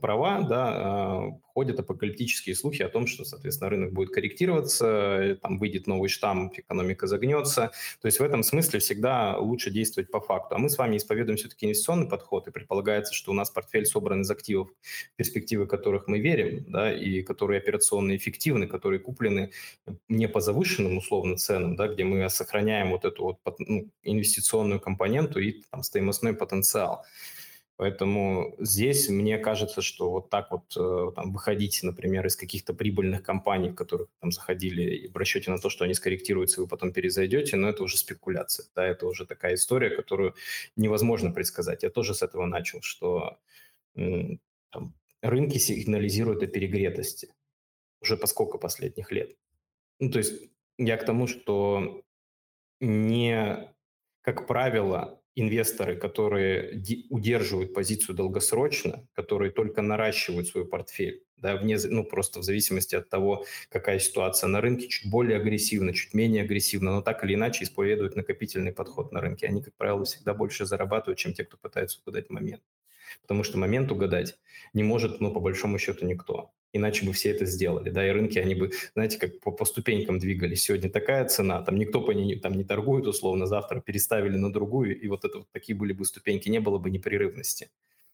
права, 0.00 0.42
да, 0.42 0.72
а, 0.74 1.30
ходят 1.56 1.80
апокалиптические 1.80 2.54
слухи 2.54 2.82
о 2.82 2.90
том, 2.90 3.06
что, 3.06 3.24
соответственно, 3.24 3.70
рынок 3.70 3.92
будет 3.94 4.10
корректироваться, 4.10 4.86
э, 4.86 5.34
там 5.36 5.58
выйдет 5.58 5.86
новый 5.86 6.10
штамм, 6.10 6.52
экономика 6.54 7.06
загнется. 7.06 7.70
То 8.02 8.06
есть 8.06 8.20
в 8.20 8.22
этом 8.22 8.42
смысле 8.42 8.78
всегда 8.78 9.38
лучше 9.38 9.70
действовать 9.70 10.10
по 10.10 10.20
факту. 10.20 10.56
А 10.56 10.58
мы 10.58 10.68
с 10.68 10.76
вами 10.76 10.98
исповедуем 10.98 11.38
все-таки 11.38 11.64
инвестиционный 11.64 12.08
подход, 12.08 12.46
и 12.46 12.50
предполагается, 12.50 13.14
что 13.14 13.30
у 13.30 13.34
нас 13.34 13.48
портфель 13.48 13.86
собран 13.86 14.20
из 14.20 14.30
активов, 14.30 14.68
перспективы 15.16 15.66
которых 15.66 16.08
мы 16.08 16.20
верим, 16.20 16.66
да, 16.68 16.92
и 16.92 17.22
которые 17.22 17.58
операционно 17.58 18.14
эффективны, 18.14 18.66
которые 18.66 19.00
куплены 19.00 19.50
не 20.08 20.28
по 20.28 20.40
завышенным 20.40 20.98
условно 20.98 21.36
ценам, 21.38 21.74
да, 21.74 21.88
где 21.88 22.04
мы 22.04 22.28
сохраняем 22.28 22.90
вот 22.90 23.06
эту 23.06 23.24
вот 23.24 23.38
ну, 23.60 23.88
инвестиционную 24.02 24.78
компоненту 24.78 25.40
и 25.40 25.62
там 25.70 25.82
стоимостной 25.82 26.34
потенциал. 26.34 27.06
Поэтому 27.76 28.54
здесь 28.58 29.08
мне 29.10 29.38
кажется, 29.38 29.82
что 29.82 30.10
вот 30.10 30.30
так 30.30 30.50
вот 30.50 30.74
э, 30.76 31.12
там, 31.14 31.32
выходить, 31.32 31.80
например, 31.82 32.26
из 32.26 32.34
каких-то 32.34 32.72
прибыльных 32.72 33.22
компаний, 33.22 33.68
в 33.68 33.74
которых 33.74 34.08
там 34.20 34.32
заходили, 34.32 34.82
и 34.82 35.08
в 35.08 35.16
расчете 35.16 35.50
на 35.50 35.58
то, 35.58 35.68
что 35.68 35.84
они 35.84 35.92
скорректируются, 35.92 36.62
вы 36.62 36.68
потом 36.68 36.92
перезайдете, 36.92 37.56
но 37.56 37.68
это 37.68 37.82
уже 37.82 37.98
спекуляция. 37.98 38.66
Да, 38.74 38.86
это 38.86 39.06
уже 39.06 39.26
такая 39.26 39.54
история, 39.54 39.90
которую 39.90 40.34
невозможно 40.74 41.30
предсказать. 41.30 41.82
Я 41.82 41.90
тоже 41.90 42.14
с 42.14 42.22
этого 42.22 42.46
начал, 42.46 42.80
что 42.80 43.38
там, 43.94 44.94
рынки 45.20 45.58
сигнализируют 45.58 46.42
о 46.42 46.46
перегретости 46.46 47.28
уже 48.00 48.16
по 48.16 48.26
сколько 48.26 48.58
последних 48.58 49.12
лет. 49.12 49.36
Ну, 50.00 50.10
то 50.10 50.18
есть 50.18 50.50
я 50.78 50.96
к 50.96 51.04
тому, 51.04 51.26
что 51.26 52.02
не, 52.80 53.70
как 54.22 54.46
правило, 54.46 55.20
инвесторы, 55.36 55.96
которые 55.96 56.82
удерживают 57.10 57.74
позицию 57.74 58.16
долгосрочно, 58.16 59.06
которые 59.14 59.52
только 59.52 59.82
наращивают 59.82 60.48
свой 60.48 60.66
портфель, 60.66 61.22
да, 61.36 61.56
вне, 61.56 61.78
ну, 61.90 62.04
просто 62.04 62.40
в 62.40 62.42
зависимости 62.42 62.96
от 62.96 63.10
того, 63.10 63.44
какая 63.68 63.98
ситуация 63.98 64.48
на 64.48 64.60
рынке, 64.62 64.88
чуть 64.88 65.10
более 65.10 65.36
агрессивно, 65.36 65.92
чуть 65.92 66.14
менее 66.14 66.42
агрессивно, 66.42 66.92
но 66.92 67.02
так 67.02 67.22
или 67.24 67.34
иначе 67.34 67.64
исповедуют 67.64 68.16
накопительный 68.16 68.72
подход 68.72 69.12
на 69.12 69.20
рынке. 69.20 69.46
Они, 69.46 69.62
как 69.62 69.74
правило, 69.74 70.04
всегда 70.04 70.34
больше 70.34 70.64
зарабатывают, 70.64 71.18
чем 71.18 71.34
те, 71.34 71.44
кто 71.44 71.58
пытается 71.58 72.00
угадать 72.00 72.30
момент. 72.30 72.62
Потому 73.22 73.44
что 73.44 73.58
момент 73.58 73.92
угадать 73.92 74.38
не 74.74 74.82
может, 74.82 75.20
ну, 75.20 75.32
по 75.32 75.40
большому 75.40 75.78
счету, 75.78 76.06
никто 76.06 76.52
иначе 76.72 77.06
бы 77.06 77.12
все 77.12 77.30
это 77.30 77.46
сделали, 77.46 77.90
да, 77.90 78.06
и 78.06 78.10
рынки, 78.10 78.38
они 78.38 78.54
бы, 78.54 78.70
знаете, 78.94 79.18
как 79.18 79.40
по, 79.40 79.50
по 79.50 79.64
ступенькам 79.64 80.18
двигались. 80.18 80.62
Сегодня 80.64 80.90
такая 80.90 81.26
цена, 81.26 81.62
там 81.62 81.76
никто 81.76 82.00
по 82.00 82.10
ней 82.10 82.38
там 82.38 82.54
не 82.54 82.64
торгует 82.64 83.06
условно, 83.06 83.46
завтра 83.46 83.80
переставили 83.80 84.36
на 84.36 84.52
другую, 84.52 85.00
и 85.00 85.08
вот 85.08 85.24
это 85.24 85.38
вот 85.38 85.48
такие 85.52 85.76
были 85.76 85.92
бы 85.92 86.04
ступеньки, 86.04 86.48
не 86.48 86.60
было 86.60 86.78
бы 86.78 86.90
непрерывности. 86.90 87.70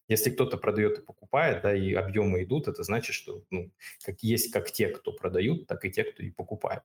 Если 0.09 0.31
кто-то 0.31 0.57
продает 0.57 0.99
и 0.99 1.01
покупает, 1.01 1.63
да, 1.63 1.73
и 1.75 1.93
объемы 1.93 2.43
идут, 2.43 2.67
это 2.67 2.83
значит, 2.83 3.15
что 3.15 3.43
ну, 3.49 3.71
как 4.03 4.21
есть 4.21 4.51
как 4.51 4.71
те, 4.71 4.89
кто 4.89 5.13
продают, 5.13 5.67
так 5.67 5.85
и 5.85 5.91
те, 5.91 6.03
кто 6.03 6.23
и 6.23 6.29
покупает. 6.29 6.83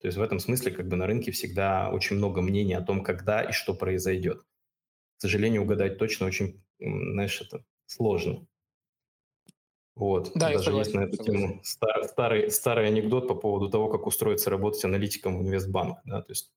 То 0.00 0.06
есть 0.06 0.18
в 0.18 0.22
этом 0.22 0.38
смысле 0.38 0.70
как 0.72 0.86
бы 0.86 0.96
на 0.96 1.06
рынке 1.06 1.32
всегда 1.32 1.90
очень 1.90 2.16
много 2.16 2.40
мнений 2.40 2.74
о 2.74 2.82
том, 2.82 3.02
когда 3.02 3.42
и 3.42 3.52
что 3.52 3.74
произойдет. 3.74 4.42
К 5.16 5.22
сожалению, 5.22 5.62
угадать 5.62 5.98
точно 5.98 6.26
очень, 6.26 6.62
знаешь, 6.78 7.40
это 7.40 7.64
сложно. 7.86 8.46
Вот. 9.98 10.30
Да, 10.36 10.52
Даже 10.52 10.70
есть 10.72 10.94
на 10.94 11.00
эту 11.00 11.22
тему 11.22 11.60
старый, 11.64 12.08
старый, 12.08 12.50
старый 12.52 12.86
анекдот 12.86 13.26
по 13.26 13.34
поводу 13.34 13.68
того, 13.68 13.88
как 13.88 14.06
устроиться 14.06 14.48
работать 14.48 14.84
аналитиком 14.84 15.38
в 15.38 15.42
инвестбанк. 15.42 15.98
Да? 16.04 16.22
То 16.22 16.30
есть 16.30 16.52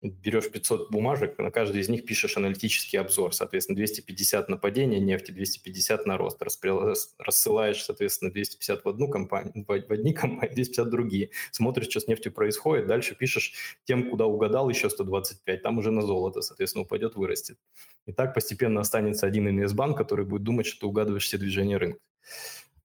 берешь 0.00 0.50
500 0.50 0.90
бумажек, 0.90 1.36
на 1.38 1.50
каждой 1.50 1.82
из 1.82 1.90
них 1.90 2.06
пишешь 2.06 2.36
аналитический 2.36 2.98
обзор, 2.98 3.34
соответственно, 3.34 3.76
250 3.76 4.48
на 4.48 4.56
падение 4.56 5.00
нефти, 5.00 5.32
250 5.32 6.06
на 6.06 6.16
рост, 6.16 6.40
рассылаешь, 6.40 7.84
соответственно, 7.84 8.30
250 8.30 8.84
в 8.84 8.88
одну 8.88 9.08
компанию, 9.08 9.66
в 9.66 9.92
одни 9.92 10.14
компании, 10.14 10.54
250 10.54 10.86
в 10.86 10.90
другие, 10.90 11.30
смотришь, 11.50 11.88
что 11.90 12.00
с 12.00 12.06
нефтью 12.06 12.32
происходит, 12.32 12.86
дальше 12.86 13.16
пишешь 13.16 13.76
тем, 13.84 14.08
куда 14.08 14.26
угадал 14.26 14.70
еще 14.70 14.88
125, 14.88 15.62
там 15.62 15.78
уже 15.78 15.90
на 15.90 16.02
золото, 16.02 16.42
соответственно, 16.42 16.84
упадет, 16.84 17.16
вырастет. 17.16 17.58
И 18.06 18.12
так 18.12 18.34
постепенно 18.34 18.80
останется 18.80 19.26
один 19.26 19.48
инвестбанк, 19.48 19.98
который 19.98 20.24
будет 20.24 20.44
думать, 20.44 20.66
что 20.66 20.80
ты 20.80 20.86
угадываешь 20.86 21.24
все 21.24 21.38
движения 21.38 21.76
рынка. 21.76 21.98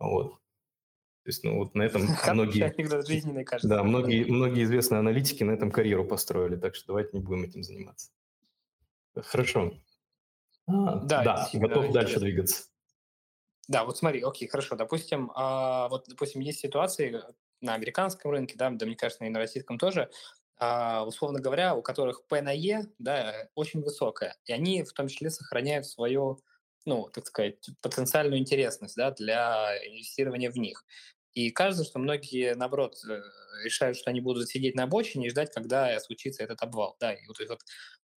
Вот. 0.03 0.33
То 1.23 1.29
есть, 1.29 1.43
ну, 1.43 1.59
вот 1.59 1.73
на 1.73 1.83
этом 1.83 2.01
многие... 2.33 2.73
жизненный, 3.05 3.45
кажется. 3.45 3.69
Да, 3.69 3.83
многие, 3.83 4.25
многие 4.25 4.63
известные 4.63 4.99
аналитики 4.99 5.43
на 5.43 5.51
этом 5.51 5.71
карьеру 5.71 6.05
построили, 6.05 6.57
так 6.57 6.75
что 6.75 6.87
давайте 6.87 7.17
не 7.17 7.23
будем 7.23 7.43
этим 7.43 7.63
заниматься. 7.63 8.11
Хорошо. 9.15 9.73
А, 10.67 10.95
да, 10.99 11.23
да 11.23 11.49
готов 11.53 11.91
дальше 11.91 12.19
двигаться. 12.19 12.65
Да, 13.69 13.85
вот 13.85 13.97
смотри, 13.97 14.21
окей, 14.21 14.47
хорошо. 14.49 14.75
Допустим, 14.75 15.31
а, 15.35 15.87
вот, 15.87 16.05
допустим, 16.09 16.41
есть 16.41 16.59
ситуации 16.59 17.21
на 17.61 17.75
американском 17.75 18.31
рынке, 18.31 18.55
да, 18.57 18.69
да, 18.69 18.85
мне 18.85 18.95
кажется, 18.95 19.23
и 19.23 19.29
на 19.29 19.39
российском 19.39 19.77
тоже, 19.77 20.09
а, 20.57 21.05
условно 21.05 21.39
говоря, 21.39 21.73
у 21.75 21.81
которых 21.81 22.25
P 22.27 22.41
на 22.41 22.51
E, 22.51 22.87
да, 22.99 23.47
очень 23.55 23.81
высокая, 23.81 24.35
и 24.45 24.51
они 24.51 24.83
в 24.83 24.91
том 24.91 25.07
числе 25.07 25.29
сохраняют 25.29 25.85
свою 25.85 26.41
ну, 26.85 27.09
так 27.13 27.27
сказать, 27.27 27.57
потенциальную 27.81 28.39
интересность 28.39 28.95
да, 28.95 29.11
для 29.11 29.77
инвестирования 29.87 30.51
в 30.51 30.57
них. 30.57 30.85
И 31.33 31.49
кажется, 31.49 31.83
что 31.83 31.99
многие, 31.99 32.53
наоборот, 32.55 32.95
э, 33.09 33.21
решают, 33.63 33.97
что 33.97 34.11
они 34.11 34.21
будут 34.21 34.49
сидеть 34.49 34.75
на 34.75 34.83
обочине 34.83 35.27
и 35.27 35.29
ждать, 35.29 35.51
когда 35.51 35.99
случится 35.99 36.43
этот 36.43 36.61
обвал. 36.61 36.95
Да, 36.99 37.13
и 37.13 37.25
вот, 37.27 37.39
и 37.39 37.45
вот 37.45 37.59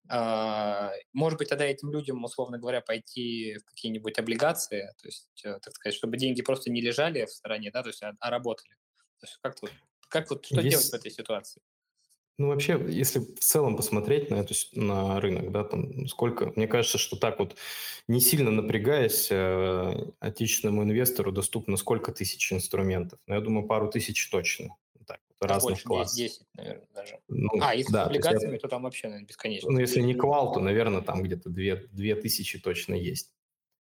а, 0.09 0.93
может 1.13 1.39
быть, 1.39 1.49
тогда 1.49 1.65
этим 1.65 1.91
людям, 1.91 2.23
условно 2.23 2.59
говоря, 2.59 2.81
пойти 2.81 3.59
в 3.59 3.65
какие-нибудь 3.65 4.19
облигации, 4.19 4.93
то 5.01 5.09
есть, 5.09 5.45
э, 5.45 5.59
так 5.61 5.75
сказать, 5.75 5.97
чтобы 5.97 6.17
деньги 6.17 6.43
просто 6.43 6.71
не 6.71 6.81
лежали 6.81 7.25
в 7.25 7.31
стороне, 7.31 7.71
да, 7.73 7.83
то 7.83 7.89
есть, 7.89 8.03
а, 8.03 8.13
а 8.21 8.31
работали. 8.31 8.71
То 9.19 9.27
есть, 9.27 9.39
как, 9.43 9.61
вот, 9.63 9.73
как 10.09 10.31
вот 10.31 10.45
что 10.47 10.61
Есть... 10.61 10.71
делать 10.71 10.91
в 10.91 10.95
этой 10.95 11.11
ситуации? 11.11 11.63
Ну, 12.39 12.49
вообще, 12.49 12.79
если 12.89 13.21
в 13.21 13.39
целом 13.41 13.77
посмотреть 13.77 14.31
на, 14.31 14.37
эту, 14.37 14.55
на 14.73 15.19
рынок, 15.21 15.51
да, 15.53 15.65
там 15.65 16.07
сколько, 16.07 16.53
мне 16.55 16.69
кажется, 16.69 16.99
что 16.99 17.17
так 17.17 17.39
вот, 17.39 17.57
не 18.09 18.21
сильно 18.21 18.51
напрягаясь, 18.51 19.29
э, 19.31 20.11
отечественному 20.21 20.83
инвестору 20.83 21.33
доступно 21.33 21.79
сколько 21.79 22.13
тысяч 22.13 22.53
инструментов. 22.53 23.19
Ну, 23.27 23.35
я 23.35 23.41
думаю, 23.41 23.67
пару 23.67 23.89
тысяч 23.89 24.29
точно. 24.29 24.77
Так, 25.07 25.21
вот, 25.41 25.49
разных 25.49 25.71
больше, 25.71 25.85
классов. 25.85 26.17
10, 26.19 26.43
наверное, 26.55 26.87
даже. 26.95 27.19
Ну, 27.29 27.49
а, 27.63 27.75
если 27.75 27.93
да, 27.93 28.05
с 28.05 28.07
облигациями, 28.09 28.41
то, 28.41 28.53
есть, 28.53 28.63
то 28.63 28.69
там 28.69 28.83
вообще, 28.83 29.07
наверное, 29.07 29.29
бесконечно. 29.29 29.71
Ну, 29.71 29.79
если 29.79 30.01
не 30.03 30.15
квал, 30.15 30.53
то, 30.53 30.61
наверное, 30.61 31.01
там 31.01 31.23
где-то 31.23 31.49
2, 31.49 31.77
2 31.91 32.15
тысячи 32.21 32.59
точно 32.59 32.95
есть. 32.95 33.31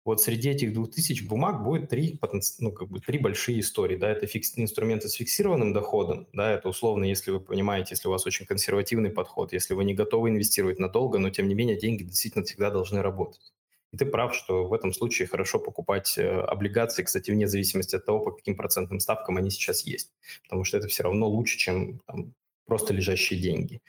Вот 0.05 0.21
среди 0.21 0.49
этих 0.49 0.71
двух 0.71 0.91
тысяч 0.91 1.27
бумаг 1.27 1.63
будет 1.63 1.89
три, 1.89 2.19
ну, 2.59 2.71
как 2.71 2.89
бы 2.89 2.99
три 2.99 3.17
большие 3.17 3.59
истории. 3.59 3.97
Да? 3.97 4.07
Это 4.07 4.27
фикс, 4.27 4.53
инструменты 4.55 5.09
с 5.09 5.13
фиксированным 5.13 5.73
доходом. 5.73 6.27
Да? 6.31 6.51
Это 6.51 6.69
условно, 6.69 7.05
если 7.05 7.31
вы 7.31 7.39
понимаете, 7.39 7.89
если 7.91 8.07
у 8.07 8.11
вас 8.11 8.25
очень 8.27 8.45
консервативный 8.45 9.09
подход, 9.09 9.51
если 9.51 9.73
вы 9.73 9.83
не 9.83 9.95
готовы 9.95 10.29
инвестировать 10.29 10.77
надолго, 10.77 11.17
но 11.17 11.31
тем 11.31 11.47
не 11.47 11.55
менее 11.55 11.75
деньги 11.75 12.03
действительно 12.03 12.45
всегда 12.45 12.69
должны 12.69 13.01
работать. 13.01 13.51
И 13.93 13.97
ты 13.97 14.05
прав, 14.05 14.35
что 14.35 14.67
в 14.67 14.73
этом 14.73 14.93
случае 14.93 15.27
хорошо 15.27 15.57
покупать 15.57 16.17
э, 16.19 16.29
облигации, 16.29 17.01
кстати, 17.01 17.31
вне 17.31 17.47
зависимости 17.47 17.95
от 17.95 18.05
того, 18.05 18.19
по 18.19 18.31
каким 18.31 18.55
процентным 18.55 18.99
ставкам 18.99 19.37
они 19.37 19.49
сейчас 19.49 19.87
есть. 19.87 20.11
Потому 20.43 20.65
что 20.65 20.77
это 20.77 20.87
все 20.87 21.01
равно 21.01 21.27
лучше, 21.27 21.57
чем 21.57 21.99
там, 22.05 22.33
просто 22.67 22.93
лежащие 22.93 23.39
деньги. 23.39 23.81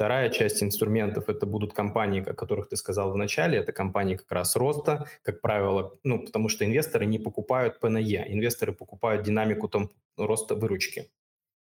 Вторая 0.00 0.30
часть 0.30 0.62
инструментов– 0.62 1.24
это 1.28 1.44
будут 1.44 1.74
компании, 1.74 2.22
о 2.26 2.32
которых 2.32 2.70
ты 2.70 2.76
сказал 2.76 3.12
в 3.12 3.18
начале, 3.18 3.58
это 3.58 3.70
компании 3.70 4.16
как 4.16 4.32
раз 4.32 4.56
роста, 4.56 5.06
как 5.22 5.42
правило, 5.42 5.94
ну, 6.04 6.24
потому 6.24 6.48
что 6.48 6.64
инвесторы 6.64 7.04
не 7.04 7.18
покупают 7.18 7.80
ПНЕ, 7.80 8.24
инвесторы 8.32 8.72
покупают 8.72 9.24
динамику 9.24 9.68
там, 9.68 9.90
роста 10.16 10.54
выручки 10.54 11.10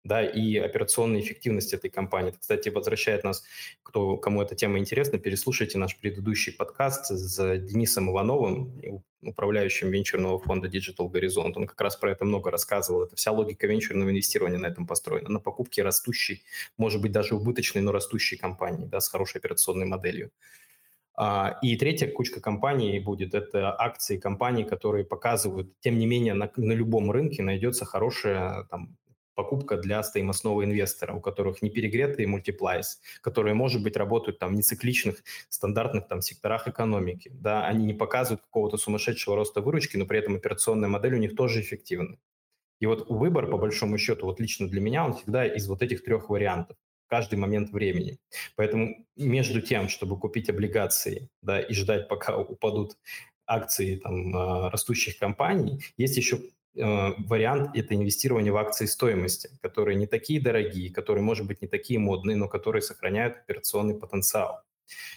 да, 0.07 0.25
и 0.25 0.57
операционной 0.57 1.19
эффективности 1.19 1.75
этой 1.75 1.89
компании. 1.89 2.29
Это, 2.29 2.39
кстати, 2.39 2.69
возвращает 2.69 3.23
нас, 3.23 3.43
кто, 3.83 4.17
кому 4.17 4.41
эта 4.41 4.55
тема 4.55 4.79
интересна, 4.79 5.19
переслушайте 5.19 5.77
наш 5.77 5.97
предыдущий 5.97 6.53
подкаст 6.53 7.07
с 7.07 7.57
Денисом 7.59 8.09
Ивановым, 8.09 9.03
управляющим 9.21 9.89
венчурного 9.89 10.39
фонда 10.39 10.69
Digital 10.69 11.11
Horizon. 11.11 11.51
Он 11.55 11.67
как 11.67 11.81
раз 11.81 11.97
про 11.97 12.11
это 12.11 12.23
много 12.23 12.49
рассказывал. 12.51 13.03
Это 13.03 13.15
вся 13.15 13.31
логика 13.31 13.67
венчурного 13.67 14.09
инвестирования 14.09 14.59
на 14.59 14.67
этом 14.67 14.87
построена. 14.87 15.29
На 15.29 15.39
покупке 15.39 15.83
растущей, 15.83 16.41
может 16.77 17.01
быть, 17.01 17.11
даже 17.11 17.35
убыточной, 17.35 17.81
но 17.81 17.91
растущей 17.91 18.37
компании, 18.37 18.85
да, 18.85 19.01
с 19.01 19.09
хорошей 19.09 19.39
операционной 19.39 19.85
моделью. 19.85 20.31
А, 21.15 21.57
и 21.61 21.75
третья 21.75 22.07
кучка 22.07 22.39
компаний 22.39 22.99
будет– 22.99 23.33
это 23.33 23.75
акции 23.77 24.17
компаний, 24.17 24.63
которые 24.63 25.03
показывают, 25.03 25.73
тем 25.81 25.97
не 25.97 26.05
менее, 26.05 26.35
на, 26.35 26.49
на 26.55 26.73
любом 26.73 27.11
рынке 27.11 27.41
найдется 27.41 27.85
хорошая 27.85 28.65
там, 28.69 28.95
покупка 29.37 29.77
для 29.77 30.01
стоимостного 30.01 30.65
инвестора, 30.65 31.13
у 31.13 31.21
которых 31.21 31.61
не 31.61 31.69
перегретые 31.69 32.27
мультиплайс, 32.27 32.99
которые, 33.21 33.53
может 33.53 33.83
быть, 33.83 33.95
работают 33.95 34.39
там 34.39 34.53
в 34.53 34.57
нецикличных 34.57 35.23
стандартных 35.47 36.07
там 36.07 36.21
секторах 36.21 36.67
экономики. 36.67 37.31
Да, 37.33 37.67
они 37.67 37.85
не 37.85 37.93
показывают 37.93 38.41
какого-то 38.41 38.77
сумасшедшего 38.77 39.35
роста 39.35 39.61
выручки, 39.61 39.95
но 39.95 40.07
при 40.07 40.17
этом 40.17 40.35
операционная 40.35 40.89
модель 40.89 41.13
у 41.13 41.19
них 41.19 41.35
тоже 41.35 41.61
эффективна. 41.61 42.17
И 42.79 42.87
вот 42.87 43.09
выбор, 43.09 43.47
по 43.47 43.57
большому 43.57 43.97
счету, 43.99 44.25
вот 44.25 44.39
лично 44.39 44.67
для 44.67 44.81
меня, 44.81 45.05
он 45.05 45.13
всегда 45.13 45.45
из 45.45 45.67
вот 45.67 45.83
этих 45.83 46.03
трех 46.03 46.29
вариантов 46.29 46.75
каждый 47.07 47.37
момент 47.37 47.69
времени. 47.69 48.17
Поэтому 48.55 49.05
между 49.15 49.61
тем, 49.61 49.87
чтобы 49.87 50.19
купить 50.19 50.49
облигации 50.49 51.29
да, 51.43 51.61
и 51.61 51.73
ждать, 51.73 52.07
пока 52.09 52.37
упадут 52.37 52.97
акции 53.45 53.97
там, 53.97 54.35
а, 54.35 54.69
растущих 54.71 55.17
компаний, 55.19 55.83
есть 55.95 56.17
еще 56.17 56.39
вариант– 56.77 57.71
это 57.75 57.95
инвестирование 57.95 58.51
в 58.51 58.57
акции 58.57 58.85
стоимости, 58.85 59.49
которые 59.61 59.95
не 59.95 60.07
такие 60.07 60.41
дорогие, 60.41 60.93
которые, 60.93 61.23
может 61.23 61.47
быть, 61.47 61.61
не 61.61 61.67
такие 61.67 61.99
модные, 61.99 62.37
но 62.37 62.47
которые 62.47 62.81
сохраняют 62.81 63.37
операционный 63.37 63.95
потенциал. 63.95 64.61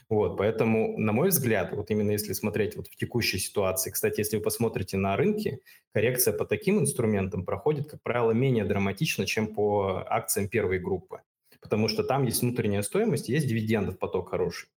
Вот, 0.08 0.36
поэтому, 0.36 0.98
на 0.98 1.12
мой 1.12 1.28
взгляд, 1.28 1.72
вот 1.72 1.90
именно 1.90 2.10
если 2.10 2.32
смотреть 2.32 2.76
вот 2.76 2.88
в 2.88 2.96
текущей 2.96 3.38
ситуации, 3.38 3.90
кстати, 3.90 4.20
если 4.20 4.38
вы 4.38 4.42
посмотрите 4.42 4.96
на 4.96 5.16
рынке, 5.16 5.60
коррекция 5.92 6.36
по 6.36 6.44
таким 6.44 6.80
инструментам 6.80 7.44
проходит, 7.44 7.88
как 7.88 8.02
правило, 8.02 8.32
менее 8.32 8.64
драматично, 8.64 9.26
чем 9.26 9.54
по 9.54 10.04
акциям 10.08 10.48
первой 10.48 10.80
группы, 10.80 11.20
потому 11.60 11.86
что 11.88 12.02
там 12.02 12.24
есть 12.24 12.42
внутренняя 12.42 12.82
стоимость, 12.82 13.28
есть 13.28 13.46
дивидендов 13.46 13.98
поток 13.98 14.30
хороший, 14.30 14.68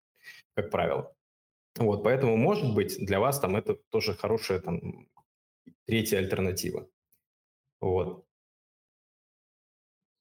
как 0.54 0.70
правило. 0.70 1.16
Вот, 1.80 2.04
поэтому, 2.04 2.38
может 2.38 2.76
быть, 2.76 3.04
для 3.04 3.20
вас 3.20 3.40
там 3.40 3.56
это 3.56 3.76
тоже 3.90 4.14
хорошая 4.14 4.60
там, 4.60 5.08
третья 5.86 6.18
альтернатива. 6.18 6.90
Вот. 7.80 8.26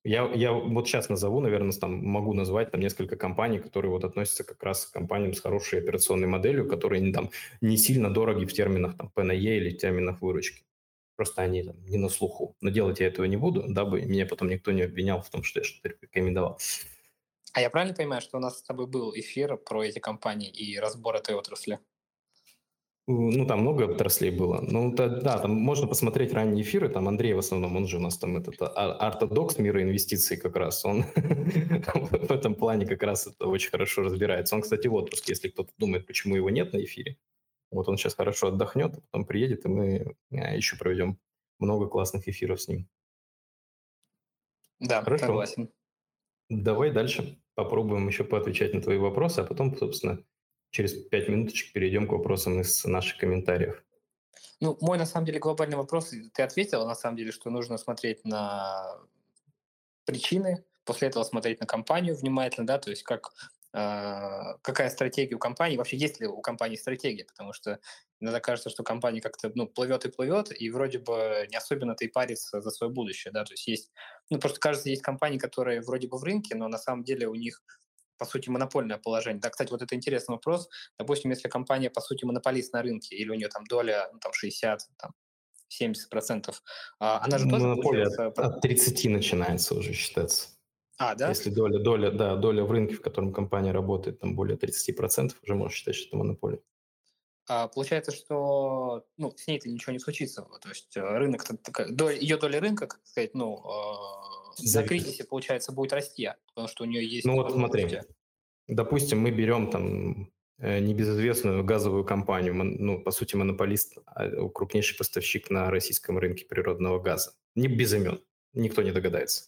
Я, 0.05 0.29
я 0.35 0.53
вот 0.53 0.89
сейчас 0.89 1.09
назову, 1.09 1.41
наверное, 1.41 1.73
там 1.73 2.05
могу 2.05 2.35
назвать 2.35 2.73
там 2.73 2.81
несколько 2.81 3.17
компаний, 3.17 3.61
которые 3.61 3.93
вот 3.93 4.03
относятся 4.03 4.43
как 4.43 4.61
раз 4.63 4.87
к 4.87 4.93
компаниям 4.93 5.33
с 5.33 5.41
хорошей 5.41 5.79
операционной 5.79 6.27
моделью, 6.27 6.69
которые 6.69 7.13
там, 7.13 7.31
не 7.61 7.77
сильно 7.77 8.13
дороги 8.13 8.45
в 8.45 8.53
терминах 8.53 8.97
там, 8.97 9.11
ПНЕ 9.11 9.59
или 9.59 9.71
в 9.71 9.79
терминах 9.79 10.21
выручки. 10.21 10.65
Просто 11.15 11.43
они 11.43 11.63
там 11.63 11.77
не 11.85 11.99
на 11.99 12.09
слуху. 12.09 12.57
Но 12.61 12.71
делать 12.71 12.99
я 12.99 13.07
этого 13.07 13.27
не 13.27 13.37
буду, 13.37 13.65
дабы 13.69 14.03
меня 14.03 14.27
потом 14.27 14.49
никто 14.49 14.73
не 14.73 14.83
обвинял 14.83 15.23
в 15.23 15.31
том, 15.31 15.45
что 15.45 15.61
я 15.61 15.65
что-то 15.65 15.95
рекомендовал. 16.01 16.59
А 17.53 17.61
я 17.61 17.71
правильно 17.71 17.95
понимаю, 17.95 18.23
что 18.23 18.39
у 18.39 18.41
нас 18.41 18.59
с 18.59 18.63
тобой 18.63 18.89
был 18.89 19.13
эфир 19.15 19.57
про 19.57 19.85
эти 19.85 20.01
компании 20.01 20.51
и 20.51 20.79
разбор 20.79 21.15
этой 21.15 21.37
отрасли? 21.37 21.79
Ну, 23.09 23.47
там 23.47 23.63
много 23.63 23.91
отраслей 23.91 24.31
было. 24.31 24.61
Ну, 24.61 24.93
да, 24.95 25.09
да, 25.09 25.39
там 25.39 25.51
можно 25.51 25.89
посмотреть 25.89 26.33
ранние 26.33 26.63
эфиры. 26.63 26.89
Там 26.89 27.09
Андрей 27.09 27.35
в 27.35 27.39
основном, 27.39 27.77
он 27.77 27.89
же 27.89 27.97
у 27.97 28.01
нас 28.01 28.17
там 28.17 28.37
этот 28.37 28.55
а, 28.61 28.95
ортодокс 29.09 29.59
мира 29.59 29.83
инвестиций 29.83 30.37
как 30.37 30.55
раз. 30.55 30.85
Он 30.85 31.03
в 31.15 32.31
этом 32.31 32.55
плане 32.55 32.87
как 32.87 33.03
раз 33.03 33.27
это 33.27 33.49
очень 33.49 33.71
хорошо 33.71 34.03
разбирается. 34.03 34.55
Он, 34.55 34.63
кстати, 34.63 34.87
в 34.87 34.95
отпуске, 34.95 35.33
если 35.33 35.49
кто-то 35.49 35.73
думает, 35.79 36.07
почему 36.07 36.37
его 36.37 36.49
нет 36.51 36.73
на 36.73 36.85
эфире. 36.85 37.19
Вот 37.73 37.89
он 37.89 37.97
сейчас 37.97 38.15
хорошо 38.15 38.49
отдохнет, 38.49 38.95
потом 39.11 39.27
приедет, 39.27 39.65
и 39.65 39.69
мы 39.69 40.15
а, 40.31 40.55
еще 40.55 40.77
проведем 40.77 41.19
много 41.59 41.89
классных 41.89 42.29
эфиров 42.29 42.61
с 42.61 42.69
ним. 42.69 42.89
Да, 44.79 45.03
Хорошо. 45.03 45.27
согласен. 45.27 45.71
Давай 46.49 46.93
дальше 46.93 47.43
попробуем 47.55 48.07
еще 48.07 48.23
поотвечать 48.23 48.75
на 48.75 48.81
твои 48.81 48.99
вопросы, 48.99 49.41
а 49.41 49.45
потом, 49.45 49.77
собственно, 49.77 50.23
через 50.73 50.95
пять 50.95 51.29
минуточек 51.29 51.73
перейдем 51.73 52.09
к 52.09 52.13
вопросам 52.13 52.61
из 52.61 52.85
наших 52.85 53.19
комментариев. 53.19 53.85
Ну, 54.61 54.77
мой, 54.81 54.99
на 54.99 55.07
самом 55.07 55.27
деле, 55.27 55.39
глобальный 55.39 55.77
вопрос, 55.77 56.13
ты 56.33 56.43
ответил, 56.43 56.87
на 56.87 56.95
самом 56.95 57.17
деле, 57.17 57.31
что 57.31 57.51
нужно 57.51 57.79
смотреть 57.79 58.25
на 58.25 58.99
причины, 60.05 60.65
после 60.85 61.09
этого 61.09 61.25
смотреть 61.25 61.61
на 61.61 61.67
компанию 61.67 62.17
внимательно, 62.17 62.67
да, 62.67 62.79
то 62.79 62.91
есть 62.91 63.03
как 63.03 63.33
э, 63.75 64.57
какая 64.63 64.89
стратегия 64.91 65.35
у 65.35 65.39
компании, 65.39 65.77
вообще 65.77 65.97
есть 65.97 66.21
ли 66.21 66.27
у 66.27 66.41
компании 66.41 66.77
стратегия, 66.77 67.25
потому 67.25 67.53
что 67.53 67.81
иногда 68.21 68.41
кажется, 68.41 68.71
что 68.71 68.83
компания 68.83 69.21
как-то 69.21 69.53
ну, 69.55 69.67
плывет 69.67 70.05
и 70.07 70.11
плывет, 70.11 70.53
и 70.59 70.71
вроде 70.71 70.99
бы 70.99 71.47
не 71.51 71.57
особенно-то 71.57 72.05
и 72.05 72.09
парится 72.09 72.61
за 72.61 72.71
свое 72.71 72.93
будущее, 72.93 73.33
да, 73.33 73.45
то 73.45 73.53
есть 73.53 73.67
есть, 73.67 73.93
ну 74.31 74.39
просто 74.39 74.59
кажется, 74.59 74.89
есть 74.89 75.03
компании, 75.03 75.39
которые 75.39 75.83
вроде 75.83 76.09
бы 76.09 76.19
в 76.19 76.25
рынке, 76.25 76.55
но 76.55 76.69
на 76.69 76.79
самом 76.79 77.05
деле 77.05 77.29
у 77.29 77.35
них 77.35 77.63
по 78.19 78.25
сути, 78.25 78.49
монопольное 78.49 78.99
положение. 78.99 79.41
Да, 79.41 79.51
кстати, 79.51 79.71
вот 79.71 79.83
это 79.83 79.95
интересный 79.95 80.35
вопрос. 80.35 80.69
Допустим, 80.99 81.31
если 81.31 81.49
компания, 81.49 81.91
по 81.91 82.01
сути, 82.01 82.25
монополист 82.25 82.73
на 82.73 82.83
рынке, 82.83 83.17
или 83.17 83.31
у 83.31 83.35
нее 83.35 83.49
там 83.49 83.65
доля 83.65 84.09
ну, 84.13 84.19
там 84.19 84.33
60, 84.33 84.81
там, 84.97 85.13
70 85.69 86.09
процентов, 86.09 86.63
а, 86.99 87.21
она 87.25 87.39
же 87.39 87.49
тоже 87.49 87.67
Монополия 87.67 88.07
от, 88.07 88.39
от 88.39 88.61
30 88.61 89.05
начинается 89.11 89.75
уже 89.75 89.93
считаться. 89.93 90.49
А, 90.99 91.15
да? 91.15 91.31
Если 91.31 91.51
доля, 91.51 91.79
доля, 91.79 92.11
да, 92.11 92.37
доля 92.37 92.63
в 92.65 92.71
рынке, 92.71 92.95
в 92.95 93.01
котором 93.03 93.33
компания 93.33 93.73
работает, 93.73 94.21
там 94.21 94.37
более 94.37 94.57
30 94.57 94.97
процентов, 94.97 95.39
уже 95.43 95.55
можно 95.55 95.75
считать, 95.75 95.97
что 95.97 96.09
это 96.09 96.17
монополия. 96.17 96.61
А, 97.49 97.67
получается, 97.69 98.13
что 98.13 99.05
ну, 99.17 99.35
с 99.37 99.47
ней-то 99.47 99.69
ничего 99.69 99.93
не 99.93 99.99
случится. 99.99 100.47
То 100.61 100.69
есть 100.69 100.97
э, 100.97 101.01
рынок, 101.01 101.45
ее 102.21 102.37
доля 102.37 102.61
рынка, 102.61 102.87
как 102.87 103.01
сказать, 103.05 103.35
ну, 103.35 103.65
за 104.57 104.83
кризисе, 104.83 105.25
получается, 105.25 105.73
будет 105.73 105.93
расти, 105.93 106.31
потому 106.49 106.69
что 106.69 106.85
у 106.85 106.87
нее 106.87 107.07
есть... 107.07 107.27
Ну 107.27 107.35
вот 107.35 107.53
смотри, 107.53 108.01
допустим, 108.69 109.21
мы 109.21 109.31
берем 109.31 109.71
там 109.71 110.31
э, 110.59 110.79
небезызвестную 110.79 111.65
газовую 111.65 112.05
компанию, 112.05 112.55
ну, 112.55 113.03
по 113.03 113.11
сути, 113.11 113.37
монополист, 113.37 113.99
а, 114.07 114.49
крупнейший 114.49 114.97
поставщик 114.97 115.51
на 115.51 115.71
российском 115.71 116.19
рынке 116.19 116.45
природного 116.45 117.01
газа. 117.01 117.33
Не 117.55 117.69
без 117.69 117.93
имен, 117.95 118.21
никто 118.53 118.83
не 118.83 118.93
догадается. 118.93 119.45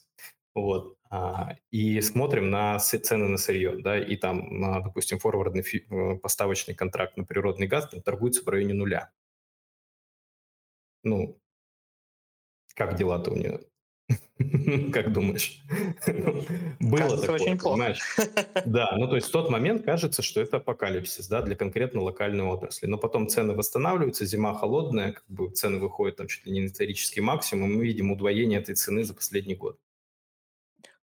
Вот. 0.55 0.97
А, 1.11 1.57
и 1.71 2.01
смотрим 2.01 2.51
на 2.51 2.79
цены 2.79 3.29
на 3.29 3.39
сырье, 3.39 3.77
да, 3.79 3.99
и 3.99 4.17
там, 4.17 4.83
допустим, 4.83 5.19
форвардный 5.19 5.63
э, 5.63 6.17
поставочный 6.17 6.75
контракт 6.75 7.17
на 7.17 7.25
природный 7.25 7.67
газ 7.67 7.89
там 7.89 8.03
торгуется 8.03 8.43
в 8.43 8.49
районе 8.49 8.75
нуля. 8.75 9.13
Ну, 11.03 11.41
как 12.75 12.97
дела-то 12.97 13.31
у 13.31 13.37
нее? 13.37 13.61
Как 14.93 15.13
думаешь? 15.13 15.63
Было 16.81 17.21
такое, 17.21 17.37
очень 17.37 17.59
понимаешь? 17.59 18.01
Да, 18.67 18.95
ну 18.97 19.09
то 19.09 19.17
есть 19.17 19.29
в 19.29 19.33
тот 19.33 19.51
момент 19.51 19.85
кажется, 19.85 20.23
что 20.23 20.41
это 20.41 20.59
апокалипсис, 20.59 21.29
да, 21.29 21.43
для 21.43 21.57
конкретно 21.57 22.03
локальной 22.03 22.45
отрасли. 22.45 22.87
Но 22.87 22.99
потом 22.99 23.29
цены 23.29 23.55
восстанавливаются, 23.55 24.27
зима 24.27 24.55
холодная, 24.55 25.13
как 25.13 25.25
бы 25.29 25.51
цены 25.51 25.79
выходят 25.79 26.17
там 26.17 26.27
чуть 26.27 26.47
ли 26.47 26.53
не 26.53 26.61
на 26.63 26.67
исторический 26.67 27.21
максимум, 27.21 27.77
мы 27.77 27.85
видим 27.85 28.13
удвоение 28.13 28.61
этой 28.61 28.75
цены 28.75 29.05
за 29.05 29.15
последний 29.15 29.55
год. 29.55 29.79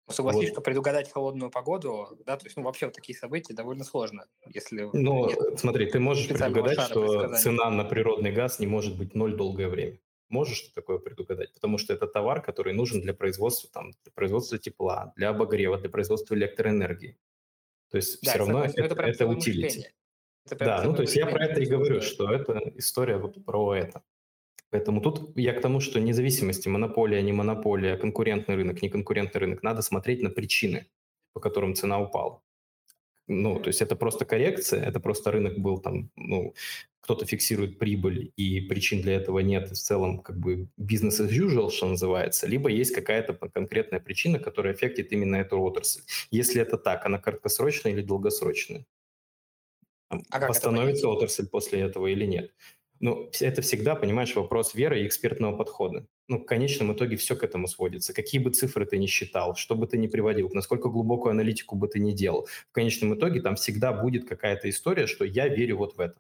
Согласись, 0.09 0.45
вот. 0.45 0.53
что 0.53 0.61
предугадать 0.63 1.13
холодную 1.13 1.51
погоду, 1.51 2.17
да, 2.25 2.39
то 2.39 2.47
есть, 2.47 2.57
ну, 2.57 2.63
вообще 2.63 2.87
вот 2.87 2.95
такие 2.95 3.19
события 3.19 3.53
довольно 3.53 3.85
сложно, 3.85 4.25
если... 4.47 4.89
Ну, 4.95 5.29
смотри, 5.59 5.85
ты 5.85 6.01
можешь 6.01 6.29
предугадать, 6.29 6.81
что 6.81 7.35
цена 7.37 7.71
на 7.71 7.85
природный 7.85 8.33
газ 8.33 8.59
не 8.59 8.67
может 8.67 8.97
быть 8.97 9.15
ноль 9.15 9.37
долгое 9.37 9.69
время. 9.69 9.99
Можешь 10.29 10.59
что 10.59 10.75
такое 10.75 10.99
предугадать? 10.99 11.55
Потому 11.55 11.79
что 11.79 11.95
это 11.95 12.07
товар, 12.07 12.43
который 12.43 12.75
нужен 12.75 13.01
для 13.01 13.15
производства, 13.15 13.71
там, 13.73 13.93
для 14.03 14.13
производства 14.13 14.59
тепла, 14.59 15.13
для 15.17 15.31
обогрева, 15.31 15.79
для 15.79 15.89
производства 15.89 16.35
электроэнергии. 16.35 17.17
То 17.91 17.97
есть 17.97 18.21
да, 18.23 18.31
все 18.31 18.39
равно 18.39 18.65
это, 18.65 18.83
это, 18.83 19.03
это 19.03 19.27
утилити. 19.27 19.89
Да, 20.59 20.83
ну 20.83 20.95
то 20.95 21.03
есть 21.03 21.17
я 21.17 21.27
про 21.27 21.45
это 21.45 21.61
и 21.61 21.67
говорю, 21.67 22.01
что 22.01 22.33
это 22.33 22.73
история 22.77 23.17
вот 23.17 23.45
про 23.45 23.75
это. 23.75 24.03
Поэтому 24.71 25.01
тут 25.01 25.37
я 25.37 25.55
к 25.55 25.61
тому, 25.63 25.81
что 25.81 25.99
независимости, 25.99 26.69
монополия, 26.69 27.23
не 27.23 27.33
монополия, 27.33 27.97
конкурентный 27.97 28.55
рынок, 28.55 28.83
не 28.83 28.91
конкурентный 28.91 29.41
рынок, 29.41 29.63
надо 29.63 29.83
смотреть 29.83 30.23
на 30.23 30.31
причины, 30.31 30.87
по 31.33 31.41
которым 31.41 31.75
цена 31.75 31.99
упала. 32.01 32.43
Ну, 33.27 33.61
то 33.61 33.69
есть 33.69 33.83
это 33.83 33.97
просто 33.97 34.25
коррекция, 34.25 34.83
это 34.83 35.01
просто 35.01 35.31
рынок 35.31 35.59
был 35.59 35.79
там, 35.79 36.11
ну, 36.17 36.55
кто-то 37.09 37.25
фиксирует 37.25 37.79
прибыль, 37.79 38.33
и 38.37 38.61
причин 38.61 39.01
для 39.01 39.15
этого 39.15 39.39
нет, 39.39 39.71
в 39.71 39.77
целом 39.77 40.19
как 40.19 40.39
бы 40.39 40.69
бизнес 40.77 41.19
as 41.21 41.31
usual, 41.31 41.71
что 41.71 41.89
называется, 41.89 42.47
либо 42.47 42.69
есть 42.69 42.95
какая-то 42.95 43.33
конкретная 43.33 43.99
причина, 43.99 44.39
которая 44.39 44.75
эффектит 44.75 45.11
именно 45.11 45.37
эту 45.37 45.59
отрасль. 45.59 46.03
Если 46.31 46.61
это 46.61 46.77
так, 46.77 47.07
она 47.07 47.19
краткосрочная 47.19 47.93
или 47.93 48.03
долгосрочная? 48.03 48.85
А 50.11 50.47
Восстановится 50.49 51.09
отрасль 51.09 51.49
после 51.49 51.81
этого 51.81 52.09
или 52.09 52.27
нет? 52.27 52.53
Ну, 53.01 53.31
это 53.41 53.63
всегда, 53.63 53.95
понимаешь, 53.95 54.37
вопрос 54.37 54.75
веры 54.75 55.01
и 55.01 55.07
экспертного 55.07 55.57
подхода. 55.57 56.07
Ну, 56.29 56.41
в 56.41 56.45
конечном 56.45 56.93
итоге 56.93 57.17
все 57.17 57.37
к 57.37 57.43
этому 57.43 57.69
сводится. 57.69 58.13
Какие 58.13 58.43
бы 58.43 58.51
цифры 58.51 58.85
ты 58.85 58.99
ни 58.99 59.07
считал, 59.07 59.57
что 59.57 59.77
бы 59.77 59.87
ты 59.87 59.97
ни 59.97 60.09
приводил, 60.09 60.51
насколько 60.53 60.91
глубокую 60.91 61.31
аналитику 61.31 61.75
бы 61.75 61.89
ты 61.89 62.01
ни 62.01 62.13
делал, 62.13 62.47
в 62.69 62.73
конечном 62.73 63.15
итоге 63.15 63.41
там 63.41 63.57
всегда 63.57 63.95
будет 63.95 64.29
какая-то 64.29 64.69
история, 64.69 65.07
что 65.07 65.25
я 65.25 65.49
верю 65.49 65.79
вот 65.79 65.97
в 65.97 66.01
это. 66.01 66.19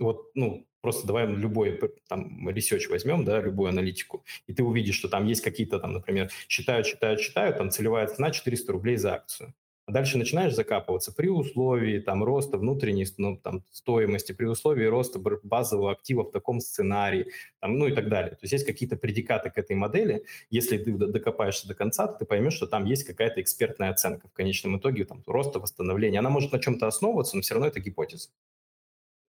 Вот, 0.00 0.30
ну, 0.34 0.66
просто 0.80 1.06
давай 1.06 1.26
любой 1.26 1.78
там 2.08 2.48
research 2.48 2.88
возьмем, 2.88 3.24
да, 3.24 3.40
любую 3.40 3.68
аналитику, 3.68 4.24
и 4.46 4.54
ты 4.54 4.64
увидишь, 4.64 4.96
что 4.96 5.08
там 5.08 5.26
есть 5.26 5.42
какие-то 5.42 5.78
там, 5.78 5.92
например, 5.92 6.30
считают, 6.48 6.86
считают, 6.86 7.20
считают, 7.20 7.58
там 7.58 7.70
целевая 7.70 8.06
цена 8.06 8.30
400 8.30 8.72
рублей 8.72 8.96
за 8.96 9.14
акцию. 9.14 9.54
А 9.90 9.92
дальше 9.92 10.18
начинаешь 10.18 10.54
закапываться 10.54 11.12
при 11.12 11.26
условии 11.28 11.98
там, 11.98 12.22
роста 12.22 12.58
внутренней 12.58 13.06
ну, 13.18 13.36
там, 13.36 13.64
стоимости, 13.72 14.30
при 14.30 14.44
условии 14.44 14.84
роста 14.84 15.18
базового 15.18 15.90
актива 15.90 16.22
в 16.22 16.30
таком 16.30 16.60
сценарии, 16.60 17.32
там, 17.58 17.76
ну 17.76 17.88
и 17.88 17.92
так 17.92 18.08
далее. 18.08 18.30
То 18.32 18.42
есть 18.42 18.52
есть 18.52 18.66
какие-то 18.66 18.94
предикаты 18.94 19.50
к 19.50 19.58
этой 19.58 19.74
модели. 19.74 20.24
Если 20.48 20.78
ты 20.78 20.92
докопаешься 20.92 21.66
до 21.66 21.74
конца, 21.74 22.06
то 22.06 22.20
ты 22.20 22.24
поймешь, 22.24 22.54
что 22.54 22.68
там 22.68 22.84
есть 22.84 23.02
какая-то 23.02 23.40
экспертная 23.42 23.90
оценка 23.90 24.28
в 24.28 24.32
конечном 24.32 24.78
итоге 24.78 25.04
там, 25.04 25.24
роста, 25.26 25.58
восстановления. 25.58 26.20
Она 26.20 26.30
может 26.30 26.52
на 26.52 26.60
чем-то 26.60 26.86
основываться, 26.86 27.34
но 27.34 27.42
все 27.42 27.54
равно 27.54 27.66
это 27.66 27.80
гипотеза. 27.80 28.28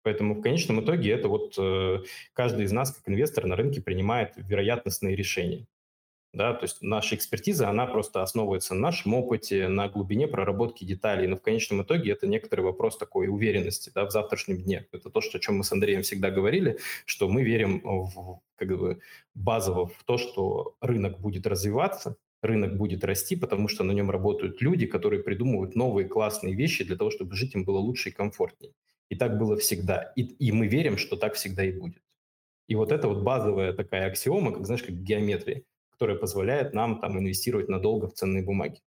Поэтому 0.03 0.35
в 0.35 0.41
конечном 0.41 0.83
итоге 0.83 1.11
это 1.11 1.27
вот 1.27 1.55
э, 1.57 1.99
каждый 2.33 2.65
из 2.65 2.71
нас, 2.71 2.91
как 2.91 3.07
инвестор 3.07 3.45
на 3.45 3.55
рынке, 3.55 3.81
принимает 3.81 4.33
вероятностные 4.35 5.15
решения. 5.15 5.67
Да, 6.33 6.53
то 6.53 6.63
есть 6.63 6.81
наша 6.81 7.15
экспертиза, 7.15 7.67
она 7.67 7.85
просто 7.85 8.21
основывается 8.21 8.73
на 8.73 8.79
нашем 8.79 9.15
опыте, 9.15 9.67
на 9.67 9.89
глубине 9.89 10.29
проработки 10.29 10.85
деталей, 10.85 11.27
но 11.27 11.35
в 11.35 11.41
конечном 11.41 11.83
итоге 11.83 12.13
это 12.13 12.25
некоторый 12.25 12.61
вопрос 12.61 12.97
такой 12.97 13.27
уверенности 13.27 13.91
да, 13.93 14.05
в 14.05 14.11
завтрашнем 14.11 14.61
дне. 14.61 14.87
Это 14.93 15.09
то, 15.09 15.19
что, 15.19 15.37
о 15.37 15.41
чем 15.41 15.57
мы 15.57 15.65
с 15.65 15.73
Андреем 15.73 16.03
всегда 16.03 16.31
говорили, 16.31 16.79
что 17.05 17.27
мы 17.27 17.43
верим 17.43 17.81
в, 17.83 18.39
как 18.55 18.69
бы, 18.69 19.01
базово 19.35 19.87
в 19.87 20.03
то, 20.05 20.17
что 20.17 20.75
рынок 20.79 21.19
будет 21.19 21.45
развиваться, 21.45 22.15
рынок 22.41 22.77
будет 22.77 23.03
расти, 23.03 23.35
потому 23.35 23.67
что 23.67 23.83
на 23.83 23.91
нем 23.91 24.09
работают 24.09 24.61
люди, 24.61 24.85
которые 24.85 25.21
придумывают 25.21 25.75
новые 25.75 26.07
классные 26.07 26.55
вещи 26.55 26.85
для 26.85 26.95
того, 26.95 27.11
чтобы 27.11 27.35
жить 27.35 27.55
им 27.55 27.65
было 27.65 27.79
лучше 27.79 28.07
и 28.07 28.13
комфортнее. 28.13 28.71
И 29.11 29.15
так 29.15 29.37
было 29.37 29.57
всегда. 29.57 30.13
И, 30.15 30.23
и 30.23 30.51
мы 30.51 30.67
верим, 30.67 30.97
что 30.97 31.15
так 31.15 31.35
всегда 31.35 31.63
и 31.63 31.71
будет. 31.71 32.01
И 32.67 32.75
вот 32.75 32.91
это 32.91 33.07
вот 33.07 33.21
базовая 33.21 33.73
такая 33.73 34.07
аксиома, 34.07 34.53
как, 34.53 34.65
знаешь, 34.65 34.83
как 34.83 34.95
геометрия 34.95 35.63
которая 36.01 36.17
позволяет 36.17 36.73
нам 36.73 36.99
там 36.99 37.19
инвестировать 37.19 37.69
надолго 37.69 38.07
в 38.07 38.13
ценные 38.15 38.41
бумаги. 38.41 38.81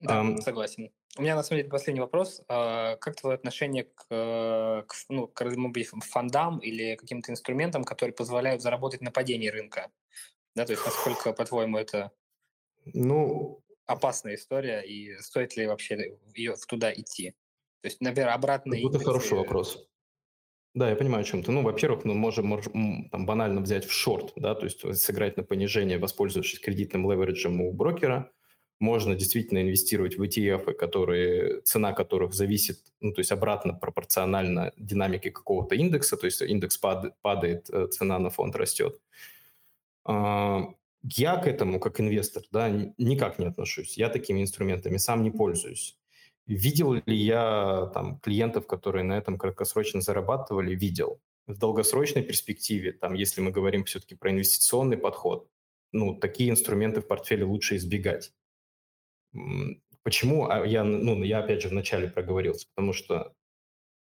Да, 0.00 0.22
um, 0.22 0.38
согласен. 0.38 0.90
У 1.16 1.22
меня 1.22 1.36
на 1.36 1.44
самом 1.44 1.60
деле 1.60 1.70
последний 1.70 2.00
вопрос. 2.00 2.42
А, 2.48 2.96
как 2.96 3.14
твое 3.14 3.36
отношение 3.36 3.84
к, 3.84 4.08
к, 4.08 4.94
ну, 5.08 5.28
к 5.28 5.44
фондам 6.02 6.58
или 6.58 6.96
каким-то 6.96 7.30
инструментам, 7.30 7.84
которые 7.84 8.12
позволяют 8.12 8.60
заработать 8.60 9.02
на 9.02 9.12
падении 9.12 9.46
рынка? 9.46 9.92
Да, 10.56 10.66
то 10.66 10.72
есть 10.72 10.84
насколько, 10.84 11.32
по-твоему, 11.32 11.78
это 11.78 12.10
ну, 12.84 13.62
опасная 13.86 14.34
история 14.34 14.80
и 14.80 15.16
стоит 15.20 15.56
ли 15.56 15.68
вообще 15.68 16.18
ее 16.34 16.56
туда 16.68 16.92
идти? 16.92 17.36
То 17.82 17.88
есть, 17.88 18.00
наверное, 18.00 18.34
обратные 18.34 18.86
Это 18.86 18.98
хороший 18.98 19.36
вопрос. 19.36 19.88
Да, 20.76 20.90
я 20.90 20.96
понимаю, 20.96 21.22
о 21.22 21.24
чем 21.24 21.42
ты. 21.42 21.52
Ну, 21.52 21.62
во-первых, 21.62 22.04
мы 22.04 22.12
можем, 22.12 22.48
можем 22.48 23.08
там, 23.10 23.24
банально 23.24 23.62
взять 23.62 23.86
в 23.86 23.92
шорт, 23.92 24.32
да, 24.36 24.54
то 24.54 24.64
есть 24.64 24.80
сыграть 25.00 25.38
на 25.38 25.42
понижение, 25.42 25.98
воспользовавшись 25.98 26.60
кредитным 26.60 27.10
левериджем 27.10 27.62
у 27.62 27.72
брокера. 27.72 28.30
Можно 28.78 29.14
действительно 29.14 29.62
инвестировать 29.62 30.18
в 30.18 30.22
ETF, 30.22 30.74
которые, 30.74 31.62
цена 31.62 31.94
которых 31.94 32.34
зависит, 32.34 32.78
ну, 33.00 33.12
то 33.12 33.20
есть 33.20 33.32
обратно 33.32 33.72
пропорционально 33.72 34.74
динамике 34.76 35.30
какого-то 35.30 35.74
индекса, 35.74 36.18
то 36.18 36.26
есть 36.26 36.42
индекс 36.42 36.76
падает, 36.76 37.14
падает 37.22 37.70
э, 37.70 37.86
цена 37.86 38.18
на 38.18 38.28
фонд 38.28 38.54
растет. 38.54 39.00
А, 40.04 40.74
я 41.02 41.36
к 41.36 41.46
этому, 41.46 41.80
как 41.80 42.00
инвестор, 42.00 42.42
да, 42.52 42.68
никак 42.98 43.38
не 43.38 43.46
отношусь. 43.46 43.96
Я 43.96 44.10
такими 44.10 44.42
инструментами 44.42 44.98
сам 44.98 45.22
не 45.22 45.30
пользуюсь. 45.30 45.96
Видел 46.46 46.94
ли 46.94 47.16
я 47.16 47.90
там 47.92 48.20
клиентов, 48.20 48.66
которые 48.66 49.02
на 49.04 49.18
этом 49.18 49.36
краткосрочно 49.36 50.00
зарабатывали? 50.00 50.74
Видел. 50.74 51.20
В 51.46 51.58
долгосрочной 51.58 52.22
перспективе, 52.22 52.92
там, 52.92 53.14
если 53.14 53.40
мы 53.40 53.50
говорим 53.50 53.84
все-таки 53.84 54.14
про 54.14 54.30
инвестиционный 54.30 54.96
подход, 54.96 55.48
ну, 55.92 56.14
такие 56.16 56.50
инструменты 56.50 57.00
в 57.00 57.06
портфеле 57.06 57.44
лучше 57.44 57.76
избегать. 57.76 58.32
Почему? 60.02 60.48
А 60.48 60.64
я, 60.64 60.84
ну, 60.84 61.22
я 61.22 61.40
опять 61.40 61.62
же 61.62 61.68
вначале 61.68 62.08
проговорился, 62.08 62.66
потому 62.74 62.92
что 62.92 63.32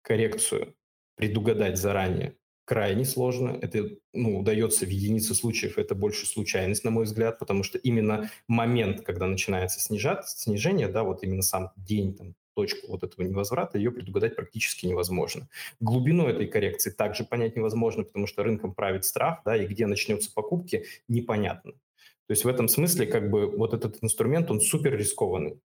коррекцию 0.02 0.74
предугадать 1.16 1.76
заранее 1.76 2.36
крайне 2.70 3.04
сложно. 3.04 3.58
Это 3.60 3.90
ну, 4.12 4.38
удается 4.38 4.86
в 4.86 4.88
единице 4.88 5.34
случаев, 5.34 5.76
это 5.76 5.96
больше 5.96 6.24
случайность, 6.24 6.84
на 6.84 6.92
мой 6.92 7.04
взгляд, 7.04 7.40
потому 7.40 7.64
что 7.64 7.78
именно 7.78 8.30
момент, 8.46 9.00
когда 9.00 9.26
начинается 9.26 9.80
снижать, 9.80 10.28
снижение, 10.28 10.86
да, 10.86 11.02
вот 11.02 11.24
именно 11.24 11.42
сам 11.42 11.72
день, 11.74 12.14
там, 12.14 12.36
точку 12.54 12.86
вот 12.92 13.02
этого 13.02 13.26
невозврата, 13.26 13.76
ее 13.76 13.90
предугадать 13.90 14.36
практически 14.36 14.86
невозможно. 14.86 15.48
Глубину 15.80 16.28
этой 16.28 16.46
коррекции 16.46 16.92
также 16.92 17.24
понять 17.24 17.56
невозможно, 17.56 18.04
потому 18.04 18.28
что 18.28 18.44
рынком 18.44 18.72
правит 18.72 19.04
страх, 19.04 19.40
да, 19.44 19.56
и 19.56 19.66
где 19.66 19.88
начнется 19.88 20.32
покупки, 20.32 20.84
непонятно. 21.08 21.72
То 21.72 22.32
есть 22.34 22.44
в 22.44 22.48
этом 22.48 22.68
смысле 22.68 23.06
как 23.06 23.30
бы 23.30 23.50
вот 23.50 23.74
этот 23.74 23.98
инструмент, 24.00 24.48
он 24.48 24.60
супер 24.60 24.96
рискованный. 24.96 25.58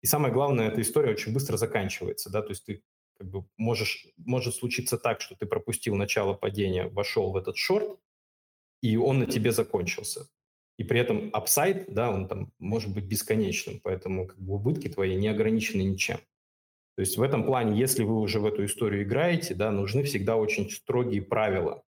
И 0.00 0.06
самое 0.06 0.32
главное, 0.32 0.68
эта 0.68 0.80
история 0.80 1.10
очень 1.10 1.32
быстро 1.32 1.56
заканчивается, 1.56 2.30
да, 2.30 2.40
то 2.40 2.50
есть 2.50 2.64
ты 2.64 2.82
как 3.22 3.30
бы 3.30 3.44
можешь, 3.56 4.08
может 4.16 4.56
случиться 4.56 4.98
так, 4.98 5.20
что 5.20 5.36
ты 5.36 5.46
пропустил 5.46 5.94
начало 5.94 6.34
падения, 6.34 6.88
вошел 6.88 7.30
в 7.30 7.36
этот 7.36 7.56
шорт, 7.56 8.00
и 8.82 8.96
он 8.96 9.20
на 9.20 9.26
тебе 9.26 9.52
закончился. 9.52 10.28
И 10.76 10.82
при 10.82 10.98
этом 10.98 11.30
апсайд, 11.32 11.84
да, 11.94 12.10
он 12.10 12.26
там 12.26 12.52
может 12.58 12.92
быть 12.92 13.04
бесконечным, 13.04 13.80
поэтому 13.80 14.26
как 14.26 14.38
бы 14.40 14.54
убытки 14.54 14.88
твои 14.88 15.14
не 15.14 15.28
ограничены 15.28 15.82
ничем. 15.82 16.16
То 16.96 17.00
есть 17.02 17.16
в 17.16 17.22
этом 17.22 17.44
плане, 17.44 17.78
если 17.78 18.02
вы 18.02 18.18
уже 18.18 18.40
в 18.40 18.46
эту 18.46 18.64
историю 18.64 19.04
играете, 19.04 19.54
да, 19.54 19.70
нужны 19.70 20.02
всегда 20.02 20.36
очень 20.36 20.68
строгие 20.68 21.22
правила 21.22 21.84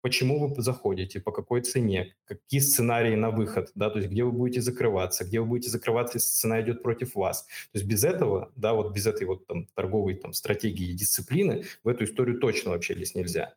почему 0.00 0.48
вы 0.48 0.62
заходите, 0.62 1.20
по 1.20 1.32
какой 1.32 1.60
цене, 1.62 2.14
какие 2.24 2.60
сценарии 2.60 3.14
на 3.14 3.30
выход, 3.30 3.70
да, 3.74 3.90
то 3.90 3.98
есть 3.98 4.10
где 4.10 4.24
вы 4.24 4.32
будете 4.32 4.60
закрываться, 4.60 5.24
где 5.24 5.40
вы 5.40 5.46
будете 5.46 5.70
закрываться, 5.70 6.18
если 6.18 6.30
цена 6.30 6.60
идет 6.60 6.82
против 6.82 7.14
вас. 7.14 7.42
То 7.44 7.78
есть 7.78 7.86
без 7.86 8.04
этого, 8.04 8.52
да, 8.56 8.74
вот 8.74 8.94
без 8.94 9.06
этой 9.06 9.26
вот 9.26 9.46
там 9.46 9.66
торговой 9.74 10.14
там 10.14 10.32
стратегии 10.32 10.90
и 10.90 10.94
дисциплины 10.94 11.64
в 11.84 11.88
эту 11.88 12.04
историю 12.04 12.38
точно 12.38 12.70
вообще 12.70 12.94
лезть 12.94 13.14
нельзя. 13.14 13.54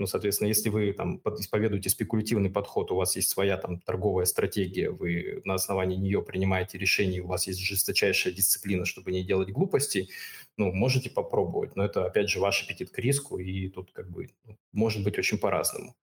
Ну, 0.00 0.06
соответственно, 0.06 0.48
если 0.48 0.70
вы 0.70 0.94
там 0.94 1.20
исповедуете 1.38 1.90
спекулятивный 1.90 2.48
подход, 2.48 2.90
у 2.90 2.96
вас 2.96 3.16
есть 3.16 3.28
своя 3.28 3.58
там 3.58 3.80
торговая 3.80 4.24
стратегия, 4.24 4.88
вы 4.88 5.42
на 5.44 5.52
основании 5.52 5.98
нее 5.98 6.22
принимаете 6.22 6.78
решения, 6.78 7.20
у 7.20 7.26
вас 7.26 7.46
есть 7.46 7.60
жесточайшая 7.60 8.32
дисциплина, 8.32 8.86
чтобы 8.86 9.12
не 9.12 9.22
делать 9.22 9.50
глупостей, 9.50 10.08
ну, 10.56 10.72
можете 10.72 11.10
попробовать. 11.10 11.76
Но 11.76 11.84
это, 11.84 12.06
опять 12.06 12.30
же, 12.30 12.40
ваш 12.40 12.64
аппетит 12.64 12.88
к 12.88 12.98
риску, 12.98 13.36
и 13.38 13.68
тут 13.68 13.92
как 13.92 14.08
бы 14.08 14.30
ну, 14.46 14.56
может 14.72 15.04
быть 15.04 15.18
очень 15.18 15.36
по-разному. 15.36 15.94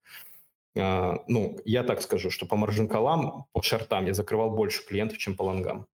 А, 0.78 1.24
ну, 1.28 1.60
я 1.66 1.82
так 1.82 2.04
скажу, 2.04 2.30
что 2.30 2.46
по 2.46 2.56
маржин-колам, 2.56 3.46
по 3.52 3.64
шартам 3.64 4.06
я 4.06 4.14
закрывал 4.14 4.52
больше 4.52 4.86
клиентов, 4.86 5.18
чем 5.18 5.36
по 5.36 5.42
лонгам. 5.42 5.88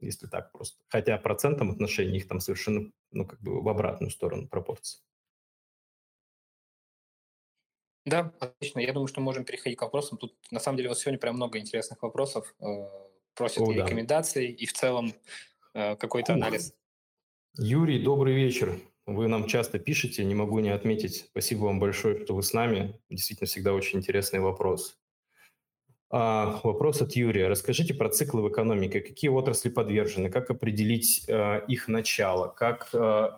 Если 0.00 0.26
так 0.26 0.50
просто. 0.50 0.82
Хотя 0.88 1.18
процентом 1.18 1.70
отношений 1.70 2.16
их 2.16 2.26
там 2.26 2.40
совершенно, 2.40 2.90
ну, 3.12 3.24
как 3.26 3.40
бы 3.40 3.62
в 3.62 3.68
обратную 3.68 4.10
сторону 4.10 4.48
пропорции. 4.48 4.98
Да, 8.04 8.32
отлично. 8.40 8.80
Я 8.80 8.92
думаю, 8.92 9.06
что 9.06 9.20
можем 9.20 9.44
переходить 9.44 9.78
к 9.78 9.82
вопросам. 9.82 10.18
Тут 10.18 10.34
на 10.50 10.60
самом 10.60 10.76
деле 10.76 10.88
вот 10.88 10.98
сегодня 10.98 11.18
прям 11.18 11.36
много 11.36 11.58
интересных 11.58 12.02
вопросов. 12.02 12.54
Э, 12.60 12.88
просят 13.34 13.62
О, 13.62 13.72
да. 13.72 13.84
рекомендаций, 13.84 14.50
и 14.50 14.66
в 14.66 14.72
целом 14.72 15.14
э, 15.74 15.96
какой-то 15.96 16.34
анализ. 16.34 16.74
Юрий, 17.54 18.02
добрый 18.02 18.34
вечер. 18.34 18.80
Вы 19.06 19.28
нам 19.28 19.46
часто 19.46 19.78
пишете, 19.78 20.24
не 20.24 20.34
могу 20.34 20.60
не 20.60 20.70
отметить. 20.70 21.26
Спасибо 21.30 21.64
вам 21.64 21.80
большое, 21.80 22.24
что 22.24 22.34
вы 22.34 22.42
с 22.42 22.52
нами. 22.52 23.00
Действительно, 23.10 23.46
всегда 23.46 23.74
очень 23.74 23.98
интересный 23.98 24.40
вопрос. 24.40 24.96
А, 26.10 26.60
вопрос 26.62 27.02
от 27.02 27.12
Юрия. 27.12 27.48
Расскажите 27.48 27.94
про 27.94 28.10
циклы 28.10 28.42
в 28.42 28.48
экономике. 28.48 29.00
Какие 29.00 29.30
отрасли 29.30 29.70
подвержены? 29.70 30.30
Как 30.30 30.50
определить 30.50 31.24
э, 31.28 31.64
их 31.66 31.88
начало? 31.88 32.48
Как 32.48 32.90
э, 32.92 33.30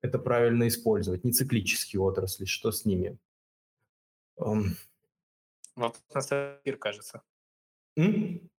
это 0.00 0.18
правильно 0.18 0.68
использовать? 0.68 1.24
Нециклические 1.24 2.00
отрасли, 2.00 2.44
что 2.44 2.70
с 2.70 2.84
ними? 2.84 3.18
Вопрос 5.76 6.02
на 6.14 6.20
целый 6.22 6.56
эфир, 6.62 6.76
кажется. 6.76 7.22
м? 7.96 8.50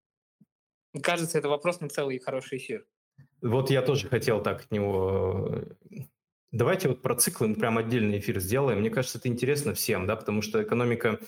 Кажется, 1.02 1.38
это 1.38 1.48
вопрос 1.48 1.80
на 1.80 1.88
целый 1.88 2.18
хороший 2.18 2.58
эфир. 2.58 2.86
Вот 3.42 3.70
я 3.70 3.82
тоже 3.82 4.08
хотел 4.08 4.42
так 4.42 4.62
от 4.62 4.70
него... 4.70 5.64
э, 5.90 6.00
Давайте 6.52 6.88
вот 6.88 7.00
про 7.00 7.14
циклы 7.14 7.48
мы 7.48 7.54
прям 7.54 7.78
отдельный 7.78 8.18
эфир 8.18 8.40
сделаем. 8.40 8.80
Мне 8.80 8.90
кажется, 8.90 9.18
это 9.18 9.28
интересно 9.28 9.72
всем, 9.74 10.06
да, 10.06 10.16
потому 10.16 10.42
что 10.42 10.62
экономика 10.62 11.20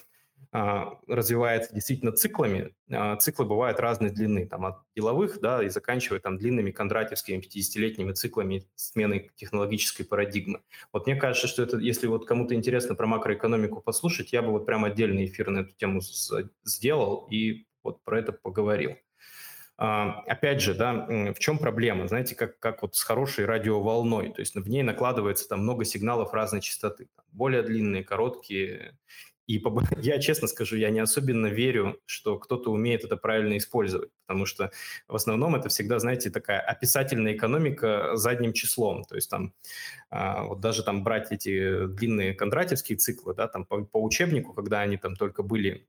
развивается 0.52 1.74
действительно 1.74 2.12
циклами. 2.12 2.74
А, 2.90 3.16
циклы 3.16 3.46
бывают 3.46 3.80
разной 3.80 4.10
длины, 4.10 4.46
там 4.46 4.66
от 4.66 4.76
деловых, 4.94 5.40
да, 5.40 5.64
и 5.64 5.70
заканчивая 5.70 6.20
там 6.20 6.36
длинными 6.36 6.70
кондратьевскими 6.70 7.38
50-летними 7.38 8.12
циклами 8.12 8.66
смены 8.74 9.30
технологической 9.34 10.04
парадигмы. 10.04 10.60
Вот 10.92 11.06
мне 11.06 11.16
кажется, 11.16 11.48
что 11.48 11.62
это, 11.62 11.78
если 11.78 12.06
вот 12.06 12.26
кому-то 12.26 12.54
интересно 12.54 12.94
про 12.94 13.06
макроэкономику 13.06 13.80
послушать, 13.80 14.34
я 14.34 14.42
бы 14.42 14.50
вот 14.50 14.66
прям 14.66 14.84
отдельный 14.84 15.24
эфир 15.24 15.48
на 15.48 15.60
эту 15.60 15.72
тему 15.72 16.00
сделал 16.64 17.26
и 17.30 17.64
вот 17.82 18.02
про 18.04 18.18
это 18.18 18.32
поговорил. 18.32 18.96
А, 19.78 20.20
опять 20.26 20.60
же, 20.60 20.74
да, 20.74 21.06
в 21.32 21.38
чем 21.38 21.58
проблема? 21.58 22.06
Знаете, 22.06 22.34
как, 22.34 22.58
как 22.58 22.82
вот 22.82 22.94
с 22.94 23.02
хорошей 23.02 23.46
радиоволной, 23.46 24.32
то 24.32 24.40
есть 24.40 24.54
в 24.54 24.68
ней 24.68 24.82
накладывается 24.82 25.48
там 25.48 25.60
много 25.60 25.84
сигналов 25.84 26.34
разной 26.34 26.60
частоты, 26.60 27.08
более 27.32 27.62
длинные, 27.62 28.04
короткие. 28.04 28.98
И 29.46 29.62
я 29.98 30.18
честно 30.20 30.48
скажу, 30.48 30.76
я 30.76 30.90
не 30.90 31.00
особенно 31.00 31.46
верю, 31.46 32.00
что 32.06 32.38
кто-то 32.38 32.70
умеет 32.70 33.04
это 33.04 33.16
правильно 33.16 33.56
использовать, 33.56 34.10
потому 34.26 34.46
что 34.46 34.70
в 35.08 35.14
основном 35.14 35.56
это 35.56 35.68
всегда, 35.68 35.98
знаете, 35.98 36.30
такая 36.30 36.60
описательная 36.60 37.34
экономика 37.34 38.16
задним 38.16 38.52
числом. 38.52 39.04
То 39.04 39.16
есть 39.16 39.30
там 39.30 39.54
а, 40.10 40.44
вот 40.44 40.60
даже 40.60 40.82
там 40.82 41.02
брать 41.02 41.32
эти 41.32 41.86
длинные 41.86 42.34
кондратьевские 42.34 42.98
циклы, 42.98 43.34
да, 43.34 43.48
там 43.48 43.64
по, 43.64 43.84
по 43.84 44.02
учебнику, 44.02 44.52
когда 44.52 44.80
они 44.80 44.96
там 44.96 45.16
только 45.16 45.42
были 45.42 45.86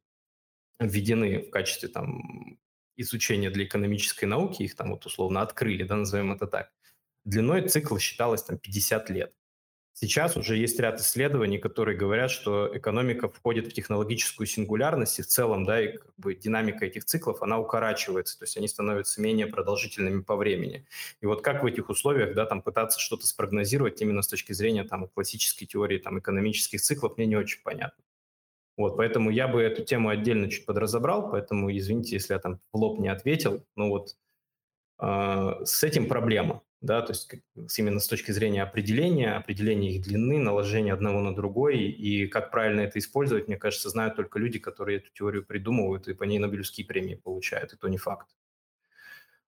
введены 0.79 1.43
в 1.43 1.49
качестве 1.49 1.89
там 1.89 2.57
изучения 2.95 3.49
для 3.49 3.65
экономической 3.65 4.25
науки, 4.25 4.63
их 4.63 4.75
там 4.75 4.91
вот 4.91 5.05
условно 5.05 5.41
открыли, 5.41 5.83
да, 5.83 5.95
назовем 5.95 6.33
это 6.33 6.47
так, 6.47 6.71
длиной 7.25 7.67
цикла 7.67 7.99
считалось 7.99 8.43
там 8.43 8.57
50 8.57 9.09
лет. 9.09 9.33
Сейчас 9.95 10.35
уже 10.35 10.57
есть 10.57 10.79
ряд 10.79 10.99
исследований, 10.99 11.59
которые 11.59 11.95
говорят, 11.95 12.31
что 12.31 12.69
экономика 12.75 13.29
входит 13.29 13.67
в 13.67 13.73
технологическую 13.73 14.47
сингулярность, 14.47 15.19
и 15.19 15.21
в 15.21 15.27
целом, 15.27 15.65
да, 15.65 15.79
и 15.79 15.97
как 15.97 16.11
бы 16.17 16.33
динамика 16.33 16.85
этих 16.87 17.05
циклов, 17.05 17.43
она 17.43 17.59
укорачивается, 17.59 18.39
то 18.39 18.43
есть 18.43 18.57
они 18.57 18.67
становятся 18.67 19.21
менее 19.21 19.45
продолжительными 19.45 20.21
по 20.23 20.35
времени. 20.35 20.87
И 21.21 21.27
вот 21.27 21.43
как 21.43 21.61
в 21.61 21.67
этих 21.67 21.89
условиях, 21.89 22.33
да, 22.33 22.47
там 22.47 22.63
пытаться 22.63 22.99
что-то 22.99 23.27
спрогнозировать 23.27 24.01
именно 24.01 24.23
с 24.23 24.27
точки 24.27 24.51
зрения 24.53 24.83
там 24.83 25.07
классической 25.07 25.67
теории 25.67 25.99
там 25.99 26.17
экономических 26.17 26.81
циклов, 26.81 27.15
мне 27.17 27.27
не 27.27 27.35
очень 27.35 27.61
понятно. 27.63 28.03
Вот, 28.75 28.97
поэтому 28.97 29.29
я 29.29 29.47
бы 29.47 29.61
эту 29.61 29.83
тему 29.83 30.09
отдельно 30.09 30.49
чуть 30.49 30.65
подразобрал, 30.65 31.29
поэтому 31.29 31.71
извините, 31.71 32.15
если 32.15 32.33
я 32.33 32.39
там 32.39 32.59
в 32.71 32.77
лоб 32.77 32.99
не 32.99 33.09
ответил, 33.09 33.63
но 33.75 33.89
вот 33.89 34.15
э, 34.99 35.65
с 35.65 35.83
этим 35.83 36.07
проблема, 36.07 36.63
да, 36.83 37.01
то 37.01 37.13
есть 37.13 37.33
именно 37.79 37.99
с 37.99 38.07
точки 38.07 38.31
зрения 38.31 38.61
определения, 38.61 39.33
определения 39.35 39.95
их 39.95 40.03
длины, 40.03 40.37
наложения 40.37 40.93
одного 40.93 41.21
на 41.21 41.33
другой 41.33 41.79
и 41.79 42.27
как 42.27 42.51
правильно 42.51 42.81
это 42.81 42.99
использовать, 42.99 43.47
мне 43.47 43.57
кажется, 43.57 43.89
знают 43.89 44.17
только 44.17 44.37
люди, 44.37 44.59
которые 44.59 44.97
эту 44.97 45.09
теорию 45.13 45.45
придумывают 45.45 46.07
и 46.09 46.13
по 46.13 46.25
ней 46.25 46.39
Нобелевские 46.39 46.85
премии 46.85 47.15
получают, 47.15 47.73
и 47.73 47.77
то 47.77 47.87
не 47.87 47.97
факт. 47.97 48.27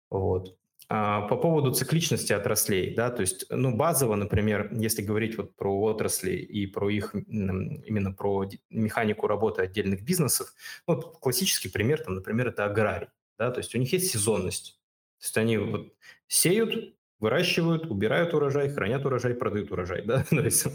Вот. 0.10 0.58
А, 0.88 1.22
По 1.28 1.36
поводу 1.38 1.74
цикличности 1.74 2.32
отраслей, 2.32 2.94
да, 2.94 3.10
то 3.10 3.22
есть, 3.22 3.48
ну, 3.50 3.76
базово, 3.76 4.16
например, 4.16 4.70
если 4.74 5.02
говорить 5.02 5.36
вот 5.38 5.56
про 5.56 5.82
отрасли 5.82 6.34
и 6.34 6.68
про 6.68 6.90
их, 6.90 7.16
именно 7.16 8.12
про 8.14 8.48
механику 8.70 9.28
работы 9.28 9.64
отдельных 9.64 10.04
бизнесов, 10.04 10.54
ну, 10.88 10.96
вот 10.96 11.18
классический 11.20 11.70
пример, 11.70 12.04
там, 12.04 12.16
например, 12.16 12.48
это 12.50 12.66
аграрий, 12.66 13.08
да, 13.40 13.52
то 13.52 13.60
есть 13.60 13.74
у 13.74 13.80
них 13.80 13.92
есть 13.94 14.12
сезонность, 14.12 14.80
то 15.20 15.26
есть 15.26 15.38
они 15.38 15.58
вот 15.58 15.94
сеют, 16.28 16.95
выращивают, 17.20 17.86
убирают 17.86 18.34
урожай, 18.34 18.70
хранят 18.70 19.06
урожай, 19.06 19.34
продают 19.34 19.72
урожай, 19.72 20.04
да, 20.06 20.24
то 20.30 20.42
есть 20.42 20.68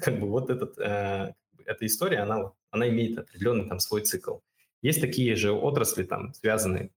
как 0.00 0.20
бы 0.20 0.28
вот 0.28 0.50
этот, 0.50 0.78
э, 0.78 1.34
эта 1.64 1.86
история, 1.86 2.20
она, 2.20 2.52
она 2.70 2.88
имеет 2.88 3.18
определенный 3.18 3.68
там 3.68 3.78
свой 3.78 4.02
цикл. 4.02 4.38
Есть 4.82 5.00
такие 5.00 5.34
же 5.36 5.52
отрасли, 5.52 6.04
там, 6.04 6.34
связанные 6.34 6.90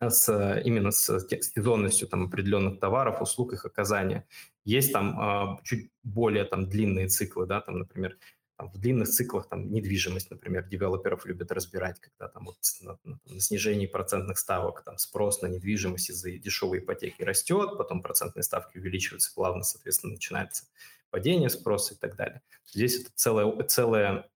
с, 0.00 0.28
э, 0.28 0.62
именно 0.64 0.90
с 0.90 1.24
те- 1.26 1.40
сезонностью 1.40 2.08
там, 2.08 2.24
определенных 2.26 2.80
товаров, 2.80 3.22
услуг, 3.22 3.52
их 3.52 3.64
оказания. 3.64 4.26
Есть 4.64 4.92
там 4.92 5.18
а, 5.18 5.60
чуть 5.62 5.90
более 6.02 6.44
там, 6.44 6.68
длинные 6.68 7.08
циклы, 7.08 7.46
да, 7.46 7.60
там, 7.60 7.78
например, 7.78 8.18
там, 8.56 8.70
в 8.70 8.78
длинных 8.78 9.08
циклах 9.08 9.48
там, 9.48 9.70
недвижимость, 9.70 10.30
например, 10.30 10.64
девелоперов 10.66 11.26
любят 11.26 11.52
разбирать, 11.52 12.00
когда 12.00 12.28
там 12.28 12.46
вот 12.46 12.56
на, 12.80 12.98
на- 13.04 13.20
на 13.24 13.40
снижении 13.40 13.86
процентных 13.86 14.38
ставок 14.38 14.82
там, 14.82 14.96
спрос 14.98 15.42
на 15.42 15.46
недвижимость 15.46 16.10
из-за 16.10 16.30
дешевой 16.32 16.78
ипотеки 16.78 17.22
растет, 17.22 17.76
потом 17.76 18.02
процентные 18.02 18.42
ставки 18.42 18.78
увеличиваются 18.78 19.32
плавно, 19.34 19.62
соответственно, 19.62 20.14
начинается 20.14 20.64
падение 21.10 21.50
спроса 21.50 21.94
и 21.94 21.96
так 21.96 22.16
далее. 22.16 22.42
Здесь 22.66 23.00
это 23.00 23.10
целая, 23.14 23.62
целая 23.64 24.28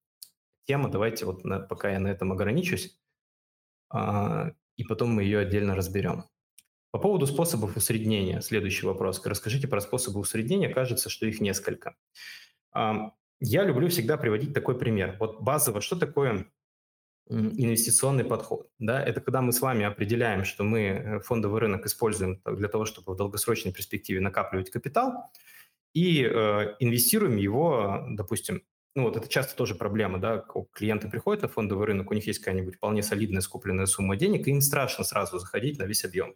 тема, 0.66 0.91
давайте 0.91 1.25
вот 1.25 1.45
на- 1.45 1.61
пока 1.61 1.91
я 1.91 1.99
на 1.99 2.09
этом 2.09 2.33
ограничусь, 2.33 2.99
а, 3.89 4.53
и 4.77 4.85
потом 4.85 5.11
мы 5.11 5.23
ее 5.25 5.39
отдельно 5.41 5.75
разберем. 5.75 6.25
По 6.91 6.99
поводу 6.99 7.27
способов 7.27 7.77
усреднения, 7.77 8.41
следующий 8.41 8.85
вопрос. 8.85 9.25
Расскажите 9.25 9.68
про 9.68 9.81
способы 9.81 10.21
усреднения, 10.21 10.68
кажется, 10.68 11.09
что 11.09 11.25
их 11.27 11.41
несколько. 11.41 11.97
Я 13.41 13.64
люблю 13.64 13.88
всегда 13.88 14.16
приводить 14.16 14.53
такой 14.53 14.78
пример. 14.78 15.16
Вот 15.18 15.41
базово, 15.41 15.80
что 15.80 15.97
такое 15.97 16.47
инвестиционный 17.28 18.24
подход? 18.24 18.68
Да, 18.78 19.03
это 19.03 19.20
когда 19.20 19.41
мы 19.41 19.53
с 19.53 19.61
вами 19.61 19.84
определяем, 19.84 20.45
что 20.45 20.64
мы 20.64 20.80
э, 20.80 21.20
фондовый 21.20 21.61
рынок 21.61 21.86
используем 21.86 22.43
для 22.45 22.68
того, 22.68 22.84
чтобы 22.84 23.14
в 23.14 23.16
долгосрочной 23.16 23.72
перспективе 23.72 24.20
накапливать 24.20 24.70
капитал, 24.70 25.30
и 25.95 26.22
э, 26.22 26.76
инвестируем 26.80 27.36
его, 27.36 28.05
допустим, 28.11 28.62
ну 28.95 29.05
вот 29.05 29.16
это 29.16 29.28
часто 29.28 29.57
тоже 29.57 29.74
проблема, 29.74 30.18
да, 30.18 30.45
клиенты 30.72 31.09
приходят 31.09 31.43
на 31.43 31.49
фондовый 31.49 31.86
рынок, 31.86 32.11
у 32.11 32.14
них 32.14 32.26
есть 32.26 32.41
какая-нибудь 32.41 32.76
вполне 32.76 33.03
солидная 33.03 33.41
скупленная 33.41 33.86
сумма 33.86 34.16
денег, 34.16 34.47
и 34.47 34.51
им 34.51 34.61
страшно 34.61 35.05
сразу 35.05 35.38
заходить 35.38 35.78
на 35.78 35.84
весь 35.84 36.05
объем. 36.05 36.34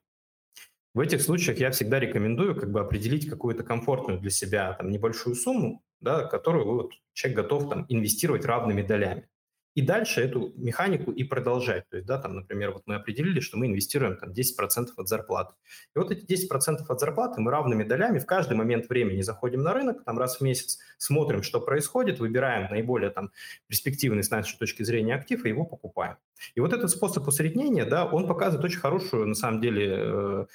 В 0.95 1.01
этих 1.01 1.23
случаях 1.23 1.59
я 1.59 1.73
всегда 1.73 1.99
рекомендую 1.99 2.55
как 2.55 2.71
бы 2.71 2.81
определить 2.81 3.29
какую-то 3.29 3.65
комфортную 3.65 4.21
для 4.21 4.31
себя 4.31 4.73
там 4.75 4.91
небольшую 4.91 5.35
сумму, 5.35 5.83
да, 6.01 6.25
которую 6.25 6.67
вот, 6.67 6.93
человек 7.13 7.43
готов 7.43 7.69
там 7.69 7.87
инвестировать 7.89 8.45
равными 8.45 8.83
долями 8.83 9.29
и 9.75 9.83
дальше 9.83 10.21
эту 10.21 10.53
механику 10.57 11.11
и 11.11 11.25
продолжать. 11.25 11.89
То 11.89 11.97
есть, 11.97 12.07
да, 12.07 12.19
там, 12.19 12.37
например, 12.37 12.71
вот 12.71 12.83
мы 12.87 12.95
определили, 12.95 13.41
что 13.41 13.57
мы 13.57 13.67
инвестируем 13.67 14.17
там 14.17 14.31
10% 14.31 14.91
от 14.97 15.09
зарплаты. 15.09 15.55
И 15.95 15.99
вот 15.99 16.13
эти 16.13 16.25
10% 16.25 16.85
от 16.89 17.01
зарплаты 17.01 17.41
мы 17.41 17.51
равными 17.51 17.83
долями 17.83 18.21
в 18.21 18.27
каждый 18.27 18.57
момент 18.57 18.89
времени 18.89 19.23
заходим 19.23 19.63
на 19.63 19.73
рынок, 19.73 20.05
там 20.05 20.19
раз 20.19 20.37
в 20.37 20.41
месяц 20.43 20.79
смотрим, 20.97 21.43
что 21.43 21.61
происходит, 21.61 22.21
выбираем 22.21 22.71
наиболее 22.71 23.11
там 23.11 23.33
перспективный 23.67 24.23
с 24.23 24.31
нашей 24.31 24.57
точки 24.59 24.85
зрения 24.85 25.17
актив 25.17 25.45
и 25.45 25.49
его 25.49 25.65
покупаем. 25.65 26.17
И 26.55 26.61
вот 26.61 26.73
этот 26.73 26.91
способ 26.91 27.27
усреднения, 27.27 27.85
да, 27.85 28.05
он 28.07 28.29
показывает 28.29 28.65
очень 28.65 28.81
хорошую, 28.81 29.27
на 29.27 29.35
самом 29.35 29.61
деле, 29.61 29.97
э, 29.97 30.47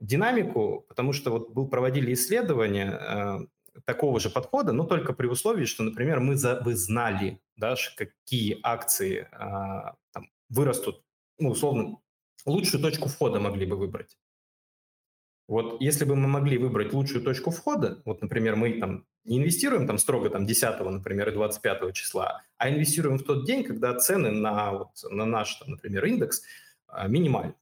динамику, 0.00 0.84
потому 0.88 1.12
что 1.12 1.30
вот 1.30 1.50
был, 1.50 1.68
проводили 1.68 2.12
исследования, 2.12 2.90
э, 2.90 3.38
такого 3.84 4.20
же 4.20 4.30
подхода, 4.30 4.72
но 4.72 4.84
только 4.84 5.12
при 5.12 5.26
условии, 5.26 5.64
что, 5.64 5.82
например, 5.82 6.20
мы 6.20 6.36
за, 6.36 6.60
вы 6.64 6.74
знали, 6.74 7.40
да, 7.56 7.74
какие 7.96 8.58
акции 8.62 9.28
а, 9.32 9.96
там, 10.12 10.30
вырастут, 10.48 11.02
ну, 11.38 11.50
условно, 11.50 11.98
лучшую 12.46 12.82
точку 12.82 13.08
входа 13.08 13.40
могли 13.40 13.66
бы 13.66 13.76
выбрать. 13.76 14.16
Вот 15.48 15.80
если 15.80 16.04
бы 16.04 16.16
мы 16.16 16.26
могли 16.26 16.58
выбрать 16.58 16.92
лучшую 16.92 17.22
точку 17.22 17.50
входа, 17.50 18.02
вот, 18.04 18.20
например, 18.20 18.56
мы 18.56 18.80
там 18.80 19.06
не 19.24 19.38
инвестируем 19.38 19.86
там 19.86 19.98
строго 19.98 20.28
там 20.30 20.46
10, 20.46 20.80
например, 20.80 21.28
и 21.28 21.32
25 21.32 21.94
числа, 21.94 22.42
а 22.56 22.70
инвестируем 22.70 23.18
в 23.18 23.22
тот 23.22 23.44
день, 23.44 23.62
когда 23.62 23.94
цены 23.94 24.30
на, 24.30 24.72
вот, 24.72 24.90
на 25.08 25.24
наш, 25.24 25.54
там, 25.56 25.70
например, 25.70 26.04
индекс 26.04 26.42
а, 26.88 27.06
минимальны. 27.06 27.54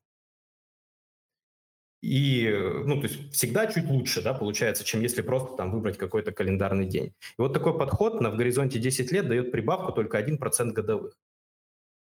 И, 2.04 2.50
ну, 2.84 3.00
то 3.00 3.06
есть 3.06 3.32
всегда 3.32 3.66
чуть 3.66 3.86
лучше, 3.86 4.20
да, 4.20 4.34
получается, 4.34 4.84
чем 4.84 5.00
если 5.00 5.22
просто 5.22 5.56
там 5.56 5.70
выбрать 5.70 5.96
какой-то 5.96 6.32
календарный 6.32 6.86
день. 6.86 7.14
И 7.38 7.38
вот 7.38 7.54
такой 7.54 7.78
подход 7.78 8.20
на 8.20 8.30
в 8.30 8.36
горизонте 8.36 8.78
10 8.78 9.10
лет 9.10 9.26
дает 9.26 9.50
прибавку 9.50 9.90
только 9.90 10.20
1% 10.20 10.72
годовых. 10.72 11.18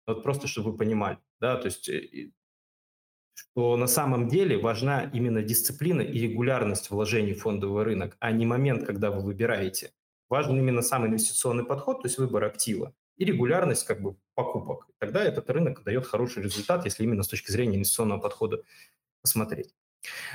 Вот 0.05 0.21
просто, 0.21 0.47
чтобы 0.47 0.71
вы 0.71 0.77
понимали, 0.77 1.17
да, 1.41 1.57
то 1.57 1.65
есть 1.65 1.89
э, 1.89 2.29
что 3.33 3.75
на 3.75 3.87
самом 3.87 4.27
деле 4.27 4.59
важна 4.59 5.09
именно 5.13 5.41
дисциплина 5.41 6.01
и 6.01 6.19
регулярность 6.19 6.91
вложений 6.91 7.33
в 7.33 7.41
фондовый 7.41 7.83
рынок, 7.83 8.17
а 8.19 8.31
не 8.31 8.45
момент, 8.45 8.85
когда 8.85 9.09
вы 9.09 9.21
выбираете. 9.21 9.93
Важен 10.29 10.59
именно 10.59 10.83
сам 10.83 11.07
инвестиционный 11.07 11.65
подход, 11.65 12.03
то 12.03 12.07
есть 12.07 12.19
выбор 12.19 12.43
актива, 12.43 12.93
и 13.15 13.25
регулярность 13.25 13.83
как 13.87 14.03
бы 14.03 14.15
покупок. 14.35 14.87
Тогда 14.99 15.23
этот 15.23 15.49
рынок 15.49 15.83
дает 15.83 16.05
хороший 16.05 16.43
результат, 16.43 16.85
если 16.85 17.03
именно 17.03 17.23
с 17.23 17.27
точки 17.27 17.49
зрения 17.49 17.77
инвестиционного 17.77 18.19
подхода 18.19 18.61
посмотреть. 19.23 19.73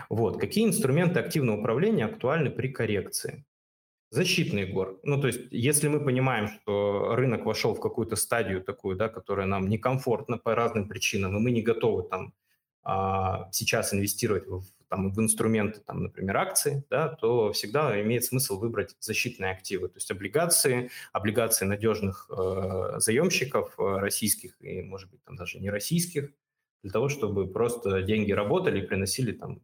Вот. 0.08 0.40
Какие 0.40 0.66
инструменты 0.66 1.20
активного 1.20 1.60
управления 1.60 2.06
актуальны 2.06 2.50
при 2.50 2.68
коррекции? 2.68 3.44
Защитный 4.10 4.66
гор. 4.66 5.00
Ну, 5.04 5.20
то 5.20 5.28
есть, 5.28 5.40
если 5.50 5.88
мы 5.88 5.98
понимаем, 5.98 6.48
что 6.48 7.14
рынок 7.16 7.46
вошел 7.46 7.74
в 7.74 7.80
какую-то 7.80 8.14
стадию 8.16 8.62
такую, 8.62 8.96
да, 8.96 9.08
которая 9.08 9.46
нам 9.46 9.68
некомфортна 9.68 10.36
по 10.36 10.54
разным 10.54 10.86
причинам, 10.86 11.36
и 11.36 11.40
мы 11.40 11.50
не 11.50 11.62
готовы 11.62 12.02
там 12.02 12.34
а, 12.84 13.48
сейчас 13.52 13.94
инвестировать 13.94 14.46
в, 14.46 14.64
там, 14.88 15.12
в 15.12 15.18
инструменты, 15.20 15.80
там, 15.80 16.02
например, 16.02 16.36
акции, 16.36 16.84
да, 16.90 17.08
то 17.08 17.52
всегда 17.52 17.98
имеет 18.02 18.24
смысл 18.24 18.58
выбрать 18.58 18.96
защитные 19.00 19.52
активы, 19.52 19.88
то 19.88 19.96
есть 19.96 20.10
облигации, 20.10 20.90
облигации 21.12 21.64
надежных 21.64 22.28
э, 22.28 22.94
заемщиков 22.98 23.74
э, 23.78 23.82
российских 23.82 24.60
и, 24.60 24.82
может 24.82 25.10
быть, 25.10 25.22
там 25.24 25.36
даже 25.36 25.60
не 25.60 25.70
российских, 25.70 26.30
для 26.82 26.90
того, 26.90 27.08
чтобы 27.08 27.46
просто 27.46 28.02
деньги 28.02 28.32
работали 28.32 28.80
и 28.80 28.86
приносили 28.86 29.32
там 29.32 29.60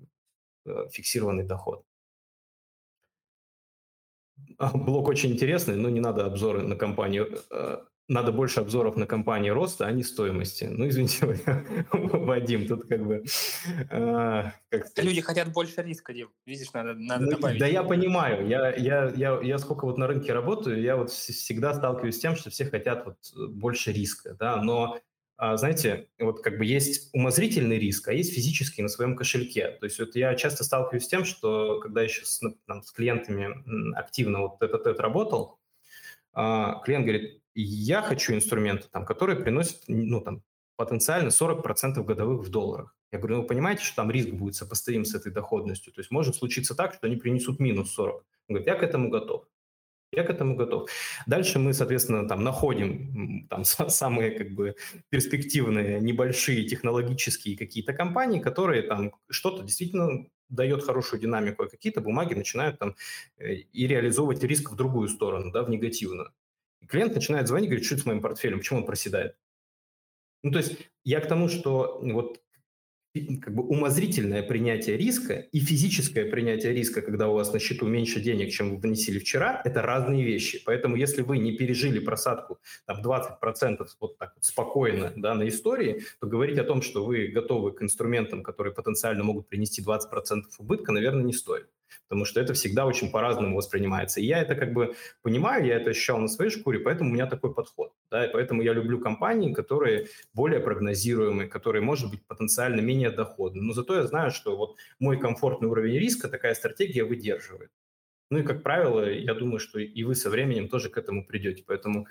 э, 0.66 0.88
фиксированный 0.90 1.44
доход. 1.44 1.84
А, 4.58 4.76
блок 4.76 5.08
очень 5.08 5.32
интересный, 5.32 5.76
но 5.76 5.88
не 5.90 6.00
надо 6.00 6.26
обзоры 6.26 6.62
на 6.62 6.76
компанию. 6.76 7.38
Э, 7.50 7.78
надо 8.08 8.32
больше 8.32 8.60
обзоров 8.60 8.96
на 8.96 9.06
компании 9.06 9.50
роста, 9.50 9.86
а 9.86 9.92
не 9.92 10.02
стоимости. 10.02 10.64
Ну, 10.64 10.88
извините, 10.88 11.26
Вадим, 11.92 12.66
тут 12.66 12.88
как 12.88 13.04
бы... 13.04 13.24
Э, 13.90 14.50
как 14.70 14.86
Люди 14.96 15.20
хотят 15.20 15.52
больше 15.52 15.82
риска, 15.82 16.14
Дим. 16.14 16.30
Видишь, 16.46 16.72
надо, 16.72 16.94
надо 16.94 17.24
ну, 17.24 17.30
добавить. 17.32 17.60
Да 17.60 17.66
я 17.66 17.82
понимаю. 17.82 18.48
Я, 18.48 18.74
я, 18.74 19.12
я, 19.14 19.40
я 19.42 19.58
сколько 19.58 19.84
вот 19.84 19.98
на 19.98 20.06
рынке 20.06 20.32
работаю, 20.32 20.80
я 20.80 20.96
вот 20.96 21.10
всегда 21.10 21.74
сталкиваюсь 21.74 22.16
с 22.16 22.20
тем, 22.20 22.34
что 22.34 22.48
все 22.50 22.64
хотят 22.64 23.04
вот 23.04 23.18
больше 23.50 23.92
риска, 23.92 24.34
да, 24.34 24.62
но 24.62 24.94
а, 24.94 25.00
знаете, 25.38 26.08
вот 26.18 26.42
как 26.42 26.58
бы 26.58 26.64
есть 26.64 27.10
умозрительный 27.12 27.78
риск, 27.78 28.08
а 28.08 28.12
есть 28.12 28.34
физический 28.34 28.82
на 28.82 28.88
своем 28.88 29.14
кошельке. 29.14 29.70
То 29.78 29.84
есть 29.84 29.98
вот 30.00 30.16
я 30.16 30.34
часто 30.34 30.64
сталкиваюсь 30.64 31.04
с 31.04 31.08
тем, 31.08 31.24
что 31.24 31.78
когда 31.80 32.02
я 32.02 32.08
сейчас 32.08 32.42
ну, 32.42 32.56
там, 32.66 32.82
с 32.82 32.90
клиентами 32.90 33.94
активно 33.96 34.40
вот 34.40 34.60
этот 34.60 34.80
этот 34.80 34.98
работал, 34.98 35.58
а, 36.32 36.80
клиент 36.84 37.04
говорит, 37.04 37.42
я 37.54 38.02
хочу 38.02 38.34
инструменты, 38.34 38.88
там, 38.90 39.04
которые 39.04 39.38
приносят 39.38 39.82
ну, 39.86 40.20
там, 40.20 40.42
потенциально 40.76 41.28
40% 41.28 42.02
годовых 42.04 42.46
в 42.46 42.50
долларах. 42.50 42.96
Я 43.10 43.18
говорю, 43.18 43.36
ну 43.36 43.42
вы 43.42 43.48
понимаете, 43.48 43.82
что 43.82 43.96
там 43.96 44.10
риск 44.10 44.30
будет 44.30 44.54
сопоставим 44.54 45.04
с 45.04 45.14
этой 45.14 45.32
доходностью? 45.32 45.92
То 45.92 46.00
есть 46.00 46.10
может 46.10 46.36
случиться 46.36 46.74
так, 46.74 46.94
что 46.94 47.06
они 47.06 47.16
принесут 47.16 47.58
минус 47.58 47.92
40. 47.92 48.16
Он 48.16 48.24
говорит, 48.48 48.66
я 48.66 48.74
к 48.74 48.82
этому 48.82 49.08
готов. 49.08 49.46
Я 50.12 50.24
к 50.24 50.30
этому 50.30 50.56
готов. 50.56 50.90
Дальше 51.26 51.58
мы, 51.58 51.74
соответственно, 51.74 52.26
там 52.26 52.42
находим 52.42 53.46
там 53.48 53.64
самые 53.64 54.30
как 54.30 54.50
бы 54.52 54.74
перспективные, 55.10 56.00
небольшие 56.00 56.66
технологические 56.66 57.58
какие-то 57.58 57.92
компании, 57.92 58.40
которые 58.40 58.82
там 58.82 59.12
что-то 59.28 59.62
действительно 59.62 60.26
дает 60.48 60.82
хорошую 60.82 61.20
динамику, 61.20 61.64
а 61.64 61.68
какие-то 61.68 62.00
бумаги 62.00 62.32
начинают 62.32 62.78
там 62.78 62.96
э, 63.36 63.52
и 63.52 63.86
реализовывать 63.86 64.42
риск 64.42 64.70
в 64.70 64.76
другую 64.76 65.08
сторону, 65.08 65.52
да, 65.52 65.62
в 65.62 65.68
негативную. 65.68 66.32
И 66.80 66.86
клиент 66.86 67.14
начинает 67.14 67.48
звонить, 67.48 67.68
говорит, 67.68 67.86
что 67.86 67.98
с 67.98 68.06
моим 68.06 68.22
портфелем, 68.22 68.58
почему 68.58 68.80
он 68.80 68.86
проседает? 68.86 69.36
Ну, 70.42 70.52
то 70.52 70.58
есть 70.58 70.78
я 71.04 71.20
к 71.20 71.28
тому, 71.28 71.48
что 71.48 72.00
вот 72.02 72.40
как 73.14 73.54
бы 73.54 73.62
умозрительное 73.62 74.42
принятие 74.42 74.96
риска 74.96 75.34
и 75.34 75.60
физическое 75.60 76.24
принятие 76.24 76.72
риска, 76.72 77.02
когда 77.02 77.28
у 77.28 77.34
вас 77.34 77.52
на 77.52 77.58
счету 77.58 77.86
меньше 77.86 78.20
денег, 78.20 78.52
чем 78.52 78.70
вы 78.70 78.80
внесли 78.80 79.18
вчера, 79.18 79.60
это 79.64 79.82
разные 79.82 80.24
вещи. 80.24 80.62
Поэтому 80.64 80.96
если 80.96 81.22
вы 81.22 81.38
не 81.38 81.52
пережили 81.52 81.98
просадку 81.98 82.58
там, 82.86 83.02
20% 83.02 83.86
вот 84.00 84.18
так 84.18 84.32
вот 84.34 84.44
спокойно 84.44 85.12
да, 85.16 85.34
на 85.34 85.48
истории, 85.48 86.02
то 86.20 86.26
говорить 86.26 86.58
о 86.58 86.64
том, 86.64 86.82
что 86.82 87.04
вы 87.04 87.28
готовы 87.28 87.72
к 87.72 87.82
инструментам, 87.82 88.42
которые 88.42 88.74
потенциально 88.74 89.24
могут 89.24 89.48
принести 89.48 89.82
20% 89.82 90.42
убытка, 90.58 90.92
наверное, 90.92 91.24
не 91.24 91.32
стоит 91.32 91.68
потому 92.08 92.24
что 92.24 92.40
это 92.40 92.54
всегда 92.54 92.86
очень 92.86 93.10
по-разному 93.10 93.56
воспринимается. 93.56 94.20
И 94.20 94.24
я 94.24 94.40
это 94.40 94.54
как 94.54 94.72
бы 94.72 94.94
понимаю, 95.22 95.66
я 95.66 95.76
это 95.76 95.90
ощущал 95.90 96.18
на 96.18 96.28
своей 96.28 96.50
шкуре, 96.50 96.80
поэтому 96.80 97.10
у 97.10 97.14
меня 97.14 97.26
такой 97.26 97.54
подход. 97.54 97.92
Да, 98.10 98.26
и 98.26 98.32
поэтому 98.32 98.62
я 98.62 98.72
люблю 98.72 99.00
компании, 99.00 99.52
которые 99.52 100.08
более 100.34 100.60
прогнозируемые, 100.60 101.48
которые, 101.48 101.82
может 101.82 102.10
быть, 102.10 102.24
потенциально 102.26 102.80
менее 102.80 103.10
доходны. 103.10 103.62
Но 103.62 103.72
зато 103.72 103.94
я 103.94 104.06
знаю, 104.06 104.30
что 104.30 104.56
вот 104.56 104.76
мой 104.98 105.18
комфортный 105.18 105.68
уровень 105.68 105.98
риска 105.98 106.28
такая 106.28 106.54
стратегия 106.54 107.04
выдерживает. 107.04 107.70
Ну 108.30 108.38
и, 108.38 108.42
как 108.42 108.62
правило, 108.62 109.08
я 109.10 109.34
думаю, 109.34 109.58
что 109.58 109.78
и 109.78 110.04
вы 110.04 110.14
со 110.14 110.28
временем 110.28 110.68
тоже 110.68 110.90
к 110.90 110.98
этому 110.98 111.24
придете. 111.26 111.64
Поэтому 111.66 112.06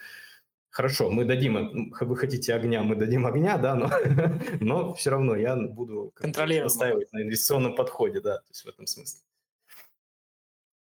Хорошо, 0.78 1.10
мы 1.10 1.26
дадим, 1.26 1.92
вы 2.00 2.16
хотите 2.18 2.54
огня, 2.54 2.84
мы 2.84 2.96
дадим 2.96 3.26
огня, 3.26 3.58
да, 3.58 3.74
но, 3.74 3.90
но 4.60 4.94
все 4.94 5.10
равно 5.10 5.36
я 5.36 5.56
буду 5.56 6.14
настаивать 6.22 7.12
на 7.14 7.24
инвестиционном 7.24 7.76
подходе, 7.76 8.20
да, 8.20 8.38
то 8.38 8.46
есть 8.50 8.64
в 8.64 8.68
этом 8.68 8.86
смысле. 8.86 9.22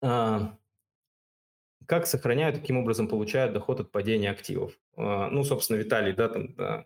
А, 0.01 0.57
как 1.85 2.05
сохраняют, 2.05 2.57
таким 2.59 2.77
образом 2.77 3.07
получают 3.07 3.53
доход 3.53 3.79
от 3.79 3.91
падения 3.91 4.31
активов? 4.31 4.73
А, 4.95 5.29
ну, 5.29 5.43
собственно, 5.43 5.77
Виталий, 5.77 6.13
да, 6.13 6.29
там 6.29 6.53
да, 6.55 6.85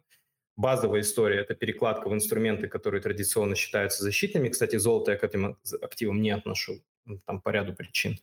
базовая 0.55 1.01
история– 1.01 1.39
это 1.41 1.55
перекладка 1.55 2.07
в 2.07 2.13
инструменты, 2.13 2.67
которые 2.67 3.01
традиционно 3.01 3.55
считаются 3.55 4.03
защитными. 4.03 4.49
Кстати, 4.49 4.75
золото 4.75 5.11
я 5.11 5.17
к 5.17 5.23
этим 5.23 5.57
активам 5.81 6.21
не 6.21 6.31
отношу, 6.31 6.81
там 7.25 7.41
по 7.41 7.49
ряду 7.49 7.73
причин. 7.73 8.17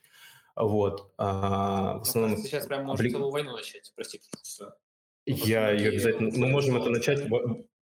Вот. 0.56 1.12
А, 1.18 1.98
в 1.98 2.02
основном, 2.02 2.36
сейчас 2.38 2.66
прям 2.66 2.84
можете 2.84 3.10
целую 3.10 3.30
войну 3.30 3.52
начать, 3.56 3.92
простите. 3.94 4.28
Я 5.26 5.70
ее 5.70 5.90
обязательно... 5.90 6.30
Мы 6.36 6.48
можем 6.48 6.76
это 6.76 6.90
начать 6.90 7.28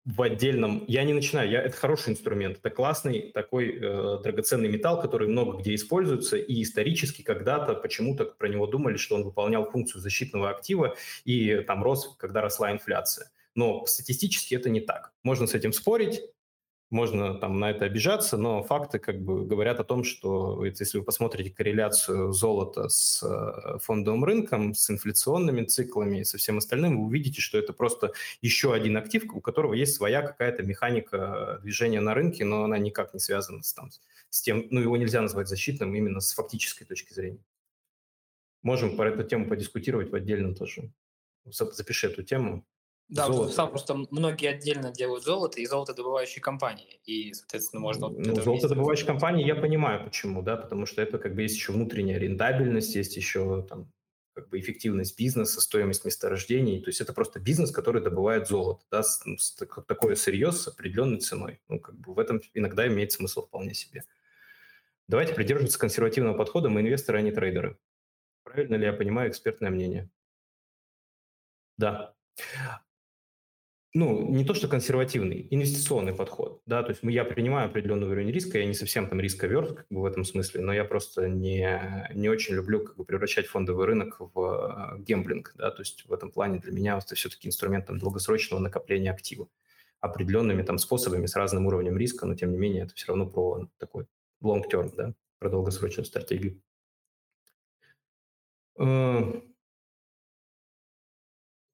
в 0.05 0.21
отдельном... 0.21 0.85
Я 0.87 1.05
не 1.05 1.15
начинаю, 1.15 1.51
я, 1.51 1.63
это 1.63 1.77
хороший 1.77 2.11
инструмент, 2.11 2.59
это 2.59 2.71
классный 2.71 3.31
такой 3.33 3.79
э, 3.79 4.19
драгоценный 4.23 4.69
металл, 4.69 5.01
который 5.01 5.29
много 5.29 5.59
где 5.59 5.75
используется, 5.75 6.37
и 6.37 6.63
исторически 6.63 7.23
когда-то 7.23 7.75
почему-то 7.75 8.27
про 8.27 8.49
него 8.49 8.67
думали, 8.67 8.97
что 8.97 9.15
он 9.15 9.25
выполнял 9.25 9.65
функцию 9.71 10.03
защитного 10.03 10.51
актива 10.51 10.95
и 11.25 11.61
там 11.67 11.83
рос, 11.83 12.15
когда 12.19 12.43
росла 12.43 12.73
инфляция. 12.73 13.31
Но 13.55 13.87
статистически 13.87 14.55
это 14.55 14.69
не 14.69 14.81
так. 14.81 15.13
Можно 15.23 15.47
с 15.47 15.55
этим 15.55 15.73
спорить, 15.73 16.21
можно 16.91 17.35
там 17.35 17.59
на 17.59 17.71
это 17.71 17.87
обижаться, 17.87 18.37
но 18.37 18.63
факты 18.63 18.99
как 18.99 19.21
бы 19.21 19.45
говорят 19.45 19.81
о 19.81 19.85
том, 19.85 20.05
что 20.05 20.65
если 20.65 20.99
вы 20.99 21.05
посмотрите 21.05 21.51
корреляцию 21.51 22.33
золота 22.33 22.89
с 22.89 23.23
э, 23.23 23.79
фондовым 23.79 24.25
рынком, 24.25 24.75
с 24.75 24.91
инфляционными 24.91 25.65
циклами 25.65 26.21
и 26.21 26.25
со 26.25 26.39
всем 26.39 26.59
остальным, 26.59 26.99
вы 26.99 27.07
увидите, 27.07 27.41
что 27.41 27.59
это 27.59 27.73
просто 27.73 28.13
еще 28.43 28.73
один 28.75 28.97
актив, 28.97 29.25
у 29.35 29.41
которого 29.41 29.75
есть 29.75 29.95
своя 29.95 30.23
какая-то 30.23 30.63
механика 30.63 31.59
движения 31.63 32.01
на 32.01 32.15
рынке, 32.15 32.45
но 32.45 32.65
она 32.65 32.79
никак 32.79 33.15
не 33.15 33.21
связана 33.21 33.63
с, 33.63 33.73
там, 33.73 33.91
с 34.31 34.43
тем, 34.43 34.67
ну 34.71 34.81
его 34.81 34.97
нельзя 34.97 35.21
назвать 35.21 35.49
защитным 35.49 35.95
именно 35.95 36.21
с 36.21 36.33
фактической 36.33 36.85
точки 36.85 37.13
зрения. 37.13 37.43
Можем 38.63 38.97
про 38.97 39.11
эту 39.11 39.25
тему 39.25 39.49
подискутировать 39.49 40.11
в 40.11 40.15
отдельном 40.15 40.55
тоже. 40.55 40.91
Запиши 41.45 42.07
эту 42.07 42.23
тему. 42.23 42.65
Да, 43.09 43.27
золото. 43.27 43.53
сам 43.53 43.71
просто 43.71 43.95
многие 44.11 44.49
отдельно 44.49 44.91
делают 44.91 45.25
золото 45.25 45.61
и 45.61 45.67
золотодобывающие 45.67 46.41
компании. 46.41 47.01
И, 47.05 47.35
соответственно, 47.35 47.81
можно... 47.81 48.09
Вот 48.09 48.19
ну, 48.19 48.35
золотодобывающие 48.35 49.07
компании 49.07 49.47
я 49.47 49.55
понимаю, 49.55 50.05
почему, 50.05 50.43
да, 50.43 50.57
потому 50.57 50.87
что 50.87 51.03
это 51.03 51.19
как 51.19 51.35
бы 51.35 51.43
есть 51.43 51.55
еще 51.55 51.73
внутренняя 51.73 52.19
рентабельность, 52.19 52.95
есть 52.95 53.17
еще 53.17 53.65
там 53.69 53.93
как 54.33 54.49
бы 54.49 54.59
эффективность 54.59 55.17
бизнеса, 55.19 55.61
стоимость 55.61 56.05
месторождений. 56.05 56.81
То 56.81 56.89
есть 56.89 57.01
это 57.01 57.13
просто 57.13 57.39
бизнес, 57.39 57.71
который 57.71 58.03
добывает 58.03 58.49
золото, 58.49 58.85
да, 58.91 59.03
с, 59.03 59.25
ну, 59.25 59.37
с, 59.37 59.53
такое 59.53 60.17
сырье 60.17 60.51
с 60.51 60.67
определенной 60.67 61.19
ценой. 61.21 61.61
Ну, 61.69 61.79
как 61.79 61.97
бы 61.97 62.15
в 62.15 62.19
этом 62.19 62.41
иногда 62.55 62.89
имеет 62.89 63.13
смысл 63.13 63.47
вполне 63.47 63.75
себе. 63.75 64.03
Давайте 65.07 65.35
придерживаться 65.35 65.79
консервативного 65.79 66.37
подхода. 66.37 66.71
Мы 66.71 66.81
инвесторы, 66.81 67.19
а 67.19 67.23
не 67.23 67.31
трейдеры. 67.31 67.79
Правильно 68.45 68.77
ли 68.77 68.87
я 68.87 68.93
понимаю 68.95 69.31
экспертное 69.31 69.71
мнение? 69.71 70.11
Да 71.77 72.15
ну, 73.95 74.29
не 74.29 74.45
то 74.45 74.55
что 74.55 74.67
консервативный, 74.67 75.47
инвестиционный 75.51 76.13
подход, 76.13 76.61
да, 76.67 76.83
то 76.83 76.91
есть 76.91 77.03
я 77.05 77.25
принимаю 77.25 77.69
определенный 77.69 78.09
уровень 78.09 78.33
риска, 78.33 78.59
я 78.59 78.67
не 78.67 78.75
совсем 78.75 79.09
там 79.09 79.21
рисковерт 79.21 79.77
как 79.77 79.87
бы 79.89 80.03
в 80.03 80.05
этом 80.05 80.25
смысле, 80.25 80.63
но 80.63 80.73
я 80.73 80.85
просто 80.85 81.29
не, 81.29 82.11
не 82.13 82.29
очень 82.29 82.57
люблю 82.57 82.85
как 82.85 82.97
бы 82.97 83.05
превращать 83.05 83.47
фондовый 83.47 83.87
рынок 83.87 84.17
в 84.19 84.97
э, 84.97 85.01
гемблинг, 85.01 85.53
да, 85.55 85.71
то 85.71 85.83
есть 85.83 86.07
в 86.07 86.13
этом 86.13 86.33
плане 86.33 86.59
для 86.59 86.73
меня 86.73 86.99
это 86.99 87.15
все-таки 87.15 87.47
инструмент 87.47 87.87
там, 87.87 87.99
долгосрочного 87.99 88.61
накопления 88.61 89.13
актива 89.13 89.49
определенными 90.01 90.63
там 90.63 90.79
способами 90.79 91.27
с 91.27 91.37
разным 91.37 91.67
уровнем 91.67 91.97
риска, 91.97 92.27
но 92.27 92.35
тем 92.35 92.51
не 92.51 92.59
менее 92.59 92.85
это 92.85 92.95
все 92.95 93.07
равно 93.09 93.27
про 93.27 93.69
такой 93.79 94.07
long 94.43 94.63
term, 94.71 94.93
да, 94.97 95.15
про 95.39 95.49
долгосрочную 95.51 96.05
стратегию. 96.05 96.61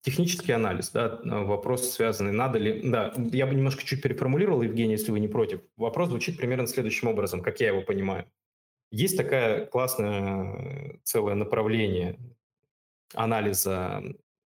Э, 0.01 0.11
Технический 0.11 0.53
анализ, 0.53 0.90
да, 0.90 1.20
вопрос 1.24 1.90
связанный, 1.92 2.32
надо 2.32 2.59
ли... 2.59 2.82
Да, 2.88 3.12
я 3.32 3.46
бы 3.46 3.55
немножко 3.55 3.84
чуть 3.84 4.03
переформулировал, 4.03 4.62
Евгений, 4.62 4.92
если 4.92 5.12
вы 5.12 5.20
не 5.20 5.28
против. 5.28 5.61
Вопрос 5.76 6.09
звучит 6.09 6.36
примерно 6.36 6.66
следующим 6.66 7.09
образом, 7.09 7.42
как 7.42 7.61
я 7.61 7.68
его 7.68 7.82
понимаю. 7.82 8.30
Есть 8.90 9.16
такое 9.16 9.66
классное 9.66 10.94
э, 10.94 10.98
целое 11.05 11.34
направление 11.34 12.18
анализа 13.14 14.03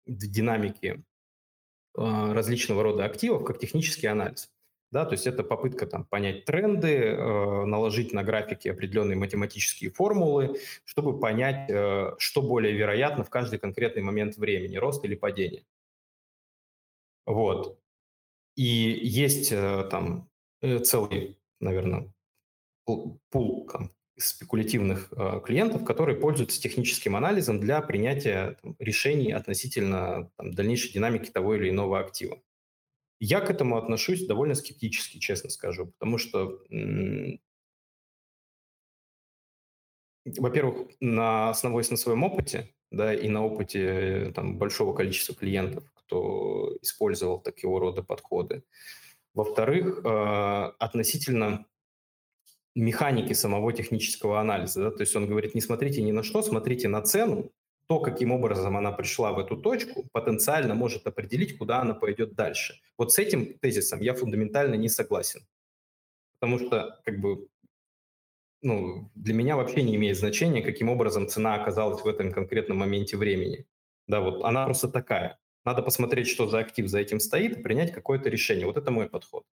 динамики 0.06 1.04
э, 1.96 2.32
различного 2.32 2.82
рода 2.82 3.04
активов, 3.04 3.44
как 3.44 3.58
технический 3.58 4.06
анализ. 4.06 4.51
Да, 4.92 5.06
то 5.06 5.12
есть 5.12 5.26
это 5.26 5.42
попытка 5.42 5.86
там, 5.86 6.04
понять 6.04 6.44
тренды, 6.44 6.94
э, 6.98 7.64
наложить 7.64 8.12
на 8.12 8.22
графики 8.22 8.68
определенные 8.68 9.16
математические 9.16 9.90
формулы, 9.90 10.58
чтобы 10.84 11.18
понять, 11.18 11.70
э, 11.70 12.12
что 12.18 12.42
более 12.42 12.74
вероятно 12.74 13.24
в 13.24 13.30
каждый 13.30 13.58
конкретный 13.58 14.02
момент 14.02 14.36
времени, 14.36 14.76
рост 14.76 15.02
или 15.04 15.14
падение. 15.14 15.64
Вот. 17.24 17.78
И 18.54 18.64
есть 18.64 19.50
э, 19.50 19.88
там 19.90 20.28
э, 20.60 20.78
целый, 20.80 21.38
наверное, 21.58 22.12
пул 22.84 23.66
там, 23.72 23.90
спекулятивных 24.18 25.10
э, 25.12 25.40
клиентов, 25.42 25.86
которые 25.86 26.18
пользуются 26.18 26.60
техническим 26.60 27.16
анализом 27.16 27.60
для 27.60 27.80
принятия 27.80 28.58
там, 28.62 28.76
решений 28.78 29.32
относительно 29.32 30.30
там, 30.36 30.52
дальнейшей 30.52 30.92
динамики 30.92 31.30
того 31.30 31.54
или 31.54 31.70
иного 31.70 32.00
актива. 32.00 32.42
Я 33.24 33.40
к 33.40 33.50
этому 33.50 33.76
отношусь 33.76 34.26
довольно 34.26 34.56
скептически, 34.56 35.18
честно 35.18 35.48
скажу, 35.48 35.86
потому 35.86 36.18
что, 36.18 36.58
во-первых, 40.24 40.88
на 40.98 41.50
основываясь 41.50 41.92
на 41.92 41.96
своем 41.96 42.24
опыте, 42.24 42.74
да, 42.90 43.14
и 43.14 43.28
на 43.28 43.44
опыте 43.44 44.32
там, 44.34 44.58
большого 44.58 44.92
количества 44.92 45.36
клиентов, 45.36 45.84
кто 45.94 46.76
использовал 46.82 47.40
такого 47.40 47.78
рода 47.78 48.02
подходы. 48.02 48.64
Во-вторых, 49.34 50.00
э, 50.04 50.72
относительно 50.80 51.66
механики 52.74 53.34
самого 53.34 53.72
технического 53.72 54.40
анализа. 54.40 54.82
Да? 54.82 54.90
То 54.90 55.02
есть 55.02 55.14
он 55.14 55.28
говорит, 55.28 55.54
не 55.54 55.60
смотрите 55.60 56.02
ни 56.02 56.10
на 56.10 56.24
что, 56.24 56.42
смотрите 56.42 56.88
на 56.88 57.02
цену, 57.02 57.52
то, 57.92 58.00
каким 58.00 58.32
образом 58.32 58.74
она 58.78 58.90
пришла 58.90 59.32
в 59.32 59.38
эту 59.38 59.54
точку, 59.54 60.08
потенциально 60.12 60.74
может 60.74 61.06
определить, 61.06 61.58
куда 61.58 61.82
она 61.82 61.92
пойдет 61.92 62.34
дальше. 62.34 62.80
Вот 62.96 63.12
с 63.12 63.18
этим 63.18 63.58
тезисом 63.58 64.00
я 64.00 64.14
фундаментально 64.14 64.76
не 64.76 64.88
согласен. 64.88 65.46
Потому 66.40 66.58
что 66.58 67.02
как 67.04 67.20
бы, 67.20 67.48
ну, 68.62 69.10
для 69.14 69.34
меня 69.34 69.56
вообще 69.56 69.82
не 69.82 69.96
имеет 69.96 70.16
значения, 70.16 70.62
каким 70.62 70.88
образом 70.88 71.28
цена 71.28 71.54
оказалась 71.54 72.02
в 72.02 72.08
этом 72.08 72.32
конкретном 72.32 72.78
моменте 72.78 73.18
времени. 73.18 73.66
Да, 74.08 74.20
вот 74.22 74.42
она 74.42 74.64
просто 74.64 74.88
такая. 74.88 75.38
Надо 75.66 75.82
посмотреть, 75.82 76.28
что 76.28 76.48
за 76.48 76.60
актив 76.60 76.88
за 76.88 76.98
этим 76.98 77.20
стоит, 77.20 77.58
и 77.58 77.62
принять 77.62 77.92
какое-то 77.92 78.30
решение. 78.30 78.64
Вот 78.64 78.78
это 78.78 78.90
мой 78.90 79.06
подход. 79.06 79.44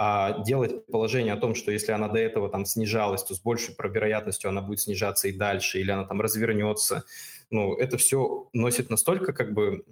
А 0.00 0.44
делать 0.44 0.86
положение 0.86 1.32
о 1.32 1.36
том, 1.38 1.56
что 1.56 1.72
если 1.72 1.90
она 1.90 2.06
до 2.08 2.20
этого 2.20 2.48
там 2.48 2.64
снижалась, 2.64 3.24
то 3.24 3.34
с 3.34 3.40
большей 3.40 3.74
вероятностью 3.78 4.48
она 4.48 4.62
будет 4.62 4.80
снижаться 4.80 5.26
и 5.26 5.32
дальше, 5.32 5.80
или 5.80 5.90
она 5.90 6.04
там 6.04 6.20
развернется, 6.20 7.04
ну, 7.50 7.74
это 7.74 7.96
все 7.98 8.48
носит 8.52 8.90
настолько 8.90 9.32
как 9.32 9.52
бы 9.52 9.84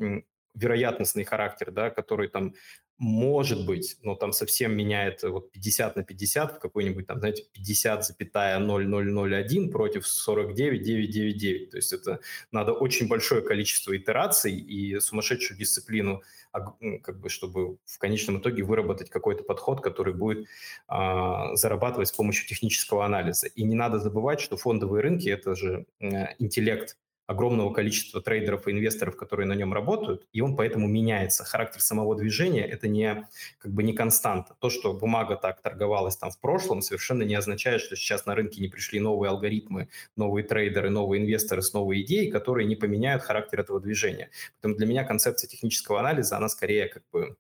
вероятностный 0.57 1.24
характер, 1.24 1.70
да, 1.70 1.90
который 1.90 2.28
там 2.28 2.54
может 2.98 3.66
быть, 3.66 3.98
но 4.02 4.14
там 4.14 4.32
совсем 4.32 4.74
меняет 4.74 5.22
вот 5.22 5.52
50 5.52 5.96
на 5.96 6.02
50 6.02 6.57
в 6.57 6.59
какой-нибудь 6.59 7.07
там, 7.07 7.18
знаете, 7.18 7.44
50,0001 7.54 9.70
против 9.70 10.07
49,999. 10.07 11.70
То 11.70 11.76
есть 11.76 11.92
это 11.92 12.20
надо 12.52 12.72
очень 12.72 13.07
большое 13.07 13.42
количество 13.42 13.94
итераций 13.94 14.54
и 14.54 14.98
сумасшедшую 14.98 15.59
дисциплину, 15.59 16.22
как 16.52 17.20
бы, 17.20 17.28
чтобы 17.28 17.76
в 17.84 17.98
конечном 17.98 18.38
итоге 18.38 18.62
выработать 18.62 19.11
какой-то 19.11 19.44
подход, 19.44 19.82
который 19.82 20.14
будет 20.14 20.46
а, 20.88 21.54
зарабатывать 21.54 22.09
с 22.09 22.12
помощью 22.12 22.48
технического 22.48 23.04
анализа. 23.04 23.48
И 23.48 23.62
не 23.62 23.74
надо 23.74 23.98
забывать, 23.98 24.40
что 24.40 24.57
фондовые 24.57 25.02
рынки– 25.02 25.28
это 25.30 25.54
же 25.54 25.84
э, 26.00 26.28
интеллект 26.38 26.96
огромного 27.27 27.72
количества 27.72 28.20
трейдеров 28.20 28.68
и 28.68 28.70
инвесторов, 28.70 29.16
которые 29.16 29.47
на 29.47 29.55
нем 29.55 29.72
работают, 29.72 30.27
и 30.33 30.41
он 30.41 30.57
поэтому 30.57 30.87
меняется. 30.87 31.45
Характер 31.45 31.81
самого 31.81 32.14
движения– 32.16 32.64
это 32.66 32.89
не, 32.89 33.29
как 33.59 33.72
бы 33.72 33.83
не 33.83 33.93
константа. 33.93 34.57
То, 34.61 34.70
что 34.70 34.93
бумага 34.93 35.37
так 35.37 35.61
торговалась 35.61 36.16
там 36.16 36.31
в 36.31 36.39
прошлом, 36.39 36.83
совершенно 36.83 37.22
не 37.22 37.35
означает, 37.35 37.81
что 37.81 37.97
сейчас 37.97 38.27
на 38.27 38.35
рынке 38.35 38.61
не 38.61 38.68
пришли 38.68 39.01
новые 39.01 39.31
алгоритмы, 39.31 39.89
новые 40.16 40.45
трейдеры, 40.45 40.91
новые 40.91 41.22
инвесторы 41.22 41.62
с 41.62 41.72
новой 41.72 42.03
идеей, 42.03 42.31
которые 42.31 42.66
не 42.66 42.77
поменяют 42.77 43.22
характер 43.22 43.61
этого 43.61 43.81
движения. 43.81 44.31
Поэтому 44.55 44.77
для 44.77 44.87
меня 44.87 45.05
концепция 45.05 45.49
технического 45.49 46.01
анализа, 46.01 46.37
она 46.37 46.49
скорее 46.49 46.87
как 46.89 47.03
бы 47.12 47.37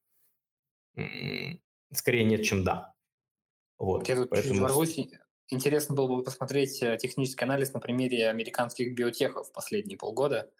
скорее 1.92 2.24
нет, 2.24 2.42
чем 2.42 2.64
да. 2.64 2.94
Вот. 3.78 4.08
Я 4.08 4.16
тут 4.16 4.30
Поэтому... 4.30 4.68
Интересно 5.48 5.94
было 5.94 6.08
бы 6.08 6.22
посмотреть 6.24 6.82
э, 6.82 6.96
технический 7.00 7.44
анализ 7.44 7.72
на 7.72 7.78
примере 7.78 8.28
американских 8.28 8.94
биотехов 8.94 9.52
последние 9.52 9.96
полгода, 9.96 10.50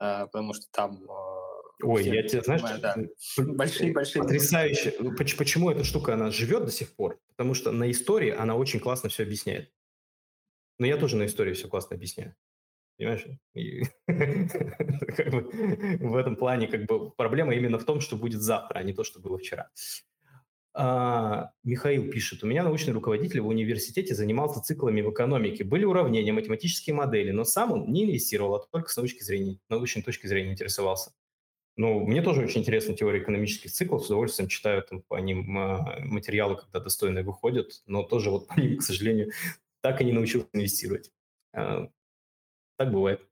э, 0.00 0.26
потому 0.26 0.52
что 0.52 0.66
там... 0.72 1.04
Э, 1.04 1.84
Ой, 1.84 2.04
я 2.04 2.22
тебе, 2.22 2.42
знаешь, 2.42 2.62
да, 2.80 2.96
большие-большие... 3.36 4.22
Потрясающе. 4.22 4.94
Ну, 4.98 5.14
почему 5.16 5.70
эта 5.70 5.84
штука, 5.84 6.14
она 6.14 6.30
живет 6.30 6.64
до 6.64 6.72
сих 6.72 6.94
пор? 6.94 7.20
Потому 7.28 7.54
что 7.54 7.72
на 7.72 7.90
истории 7.90 8.30
она 8.30 8.56
очень 8.56 8.80
классно 8.80 9.08
все 9.08 9.22
объясняет. 9.22 9.72
Но 10.78 10.86
я 10.86 10.96
тоже 10.96 11.16
на 11.16 11.26
истории 11.26 11.54
все 11.54 11.68
классно 11.68 11.96
объясняю. 11.96 12.34
Понимаешь? 12.96 13.26
И, 13.54 13.82
как 14.06 15.30
бы, 15.30 15.50
в 16.00 16.16
этом 16.16 16.36
плане 16.36 16.66
как 16.66 16.86
бы 16.86 17.10
проблема 17.10 17.54
именно 17.54 17.78
в 17.78 17.84
том, 17.84 18.00
что 18.00 18.16
будет 18.16 18.42
завтра, 18.42 18.78
а 18.78 18.82
не 18.82 18.92
то, 18.92 19.04
что 19.04 19.20
было 19.20 19.38
вчера. 19.38 19.70
А, 20.74 21.50
Михаил 21.64 22.10
пишет, 22.10 22.42
у 22.42 22.46
меня 22.46 22.62
научный 22.62 22.94
руководитель 22.94 23.40
в 23.40 23.48
университете 23.48 24.14
занимался 24.14 24.62
циклами 24.62 25.02
в 25.02 25.10
экономике. 25.10 25.64
Были 25.64 25.84
уравнения, 25.84 26.32
математические 26.32 26.94
модели, 26.94 27.30
но 27.30 27.44
сам 27.44 27.72
он 27.72 27.92
не 27.92 28.04
инвестировал, 28.04 28.54
а 28.54 28.66
только 28.70 28.88
с 28.88 28.96
научной, 28.96 29.20
зрения, 29.20 29.58
научной 29.68 30.02
точки 30.02 30.26
зрения 30.26 30.52
интересовался. 30.52 31.12
Ну, 31.76 32.00
мне 32.06 32.22
тоже 32.22 32.42
очень 32.42 32.60
интересна 32.60 32.94
теория 32.94 33.22
экономических 33.22 33.70
циклов, 33.72 34.02
с 34.02 34.06
удовольствием 34.06 34.48
читаю 34.48 34.82
там 34.82 35.02
по 35.02 35.16
ним 35.16 35.58
а, 35.58 35.98
материалы, 36.00 36.56
когда 36.56 36.80
достойные 36.80 37.24
выходят, 37.24 37.82
но 37.86 38.02
тоже 38.02 38.30
вот 38.30 38.48
по 38.48 38.58
ним, 38.58 38.78
к 38.78 38.82
сожалению, 38.82 39.32
так 39.80 40.00
и 40.00 40.04
не 40.04 40.12
научился 40.12 40.48
инвестировать. 40.52 41.10
А, 41.54 41.88
так 42.76 42.92
бывает. 42.92 43.26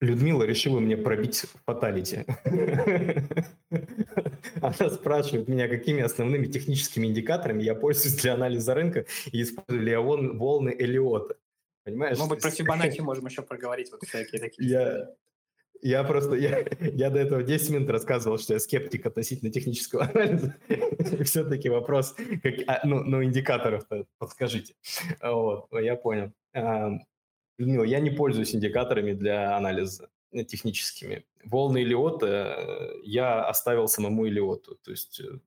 Людмила 0.00 0.44
решила 0.44 0.78
мне 0.78 0.96
пробить 0.96 1.44
фаталити. 1.66 2.24
Она 4.60 4.90
спрашивает 4.90 5.48
меня, 5.48 5.68
какими 5.68 6.02
основными 6.02 6.46
техническими 6.46 7.06
индикаторами 7.06 7.62
я 7.62 7.74
пользуюсь 7.74 8.16
для 8.16 8.34
анализа 8.34 8.74
рынка 8.74 9.06
и 9.32 9.42
использую 9.42 9.82
ли 9.82 9.90
я 9.90 10.00
волны 10.00 10.74
Элиота. 10.78 11.36
Понимаешь? 11.84 12.18
Может 12.18 12.30
быть, 12.30 12.42
про 12.42 12.50
Фибоначчи 12.50 13.00
можем 13.02 13.26
еще 13.26 13.42
проговорить, 13.42 13.90
вот 13.90 14.02
всякие 14.02 14.40
такие. 14.40 14.68
Я, 14.68 15.08
я 15.80 16.04
просто, 16.04 16.34
я, 16.34 16.66
я 16.80 17.10
до 17.10 17.18
этого 17.18 17.42
10 17.42 17.70
минут 17.70 17.90
рассказывал, 17.90 18.38
что 18.38 18.54
я 18.54 18.60
скептик 18.60 19.06
относительно 19.06 19.50
технического 19.50 20.04
анализа. 20.04 20.56
Все-таки 21.24 21.68
вопрос, 21.68 22.14
как, 22.42 22.54
а, 22.66 22.80
ну, 22.84 23.02
ну, 23.04 23.24
индикаторов 23.24 23.84
подскажите. 24.18 24.74
Вот, 25.22 25.68
я 25.72 25.96
понял. 25.96 26.32
Людмила, 27.58 27.84
я 27.84 28.00
не 28.00 28.10
пользуюсь 28.10 28.54
индикаторами 28.54 29.12
для 29.12 29.56
анализа 29.56 30.08
техническими. 30.32 31.24
Волны 31.44 31.82
Илиота 31.82 32.26
э, 32.26 33.00
я 33.04 33.44
оставил 33.44 33.88
самому 33.88 34.26
Илиоту. 34.26 34.76
То 34.76 34.90
есть 34.90 35.20
э, 35.20 35.38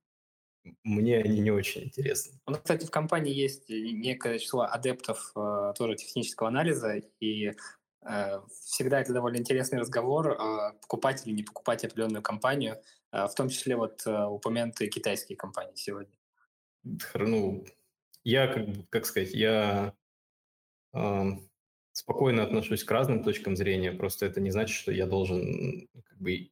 мне 0.84 1.18
они 1.18 1.40
не 1.40 1.52
очень 1.52 1.84
интересны. 1.84 2.40
У 2.46 2.52
нас, 2.52 2.62
кстати, 2.62 2.86
в 2.86 2.92
компании 2.92 3.34
есть 3.34 3.70
некое 3.70 4.40
число 4.40 4.64
адептов 4.64 5.32
э, 5.36 5.74
тоже 5.78 5.96
технического 5.96 6.50
анализа, 6.50 7.02
и 7.20 7.54
э, 8.02 8.42
всегда 8.64 9.02
это 9.02 9.14
довольно 9.14 9.38
интересный 9.38 9.80
разговор, 9.80 10.32
э, 10.32 10.74
покупать 10.82 11.26
или 11.26 11.34
не 11.34 11.44
покупать 11.44 11.84
определенную 11.84 12.22
компанию, 12.22 12.82
э, 13.12 13.28
в 13.28 13.36
том 13.36 13.50
числе 13.50 13.76
вот 13.76 14.02
э, 14.06 14.26
упомянутые 14.26 14.90
китайские 14.90 15.38
компании 15.38 15.76
сегодня. 15.76 16.14
Ну, 17.16 17.66
я, 18.24 18.48
как, 18.48 18.66
как 18.90 19.06
сказать, 19.06 19.34
я 19.34 19.94
э, 20.94 21.24
спокойно 21.92 22.44
отношусь 22.44 22.84
к 22.84 22.92
разным 22.92 23.24
точкам 23.24 23.56
зрения, 23.56 23.92
просто 23.92 24.26
это 24.26 24.40
не 24.42 24.52
значит, 24.52 24.76
что 24.76 24.92
я 24.92 25.06
должен 25.06 25.88
как 26.06 26.18
бы 26.18 26.50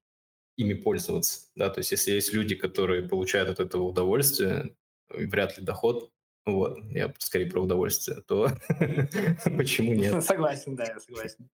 ими 0.58 0.74
пользоваться. 0.74 1.48
Да? 1.56 1.70
То 1.70 1.80
есть 1.80 1.92
если 1.92 2.12
есть 2.12 2.34
люди, 2.34 2.56
которые 2.56 3.08
получают 3.08 3.50
от 3.50 3.60
этого 3.60 3.84
удовольствие, 3.84 4.76
вряд 5.10 5.58
ли 5.58 5.64
доход, 5.64 6.12
вот, 6.46 6.80
я 6.92 7.14
скорее 7.20 7.50
про 7.50 7.62
удовольствие, 7.62 8.22
то 8.22 8.50
почему 9.58 9.94
нет? 9.94 10.24
Согласен, 10.24 10.76
да, 10.76 10.86
я 10.86 11.00
согласен. 11.00 11.50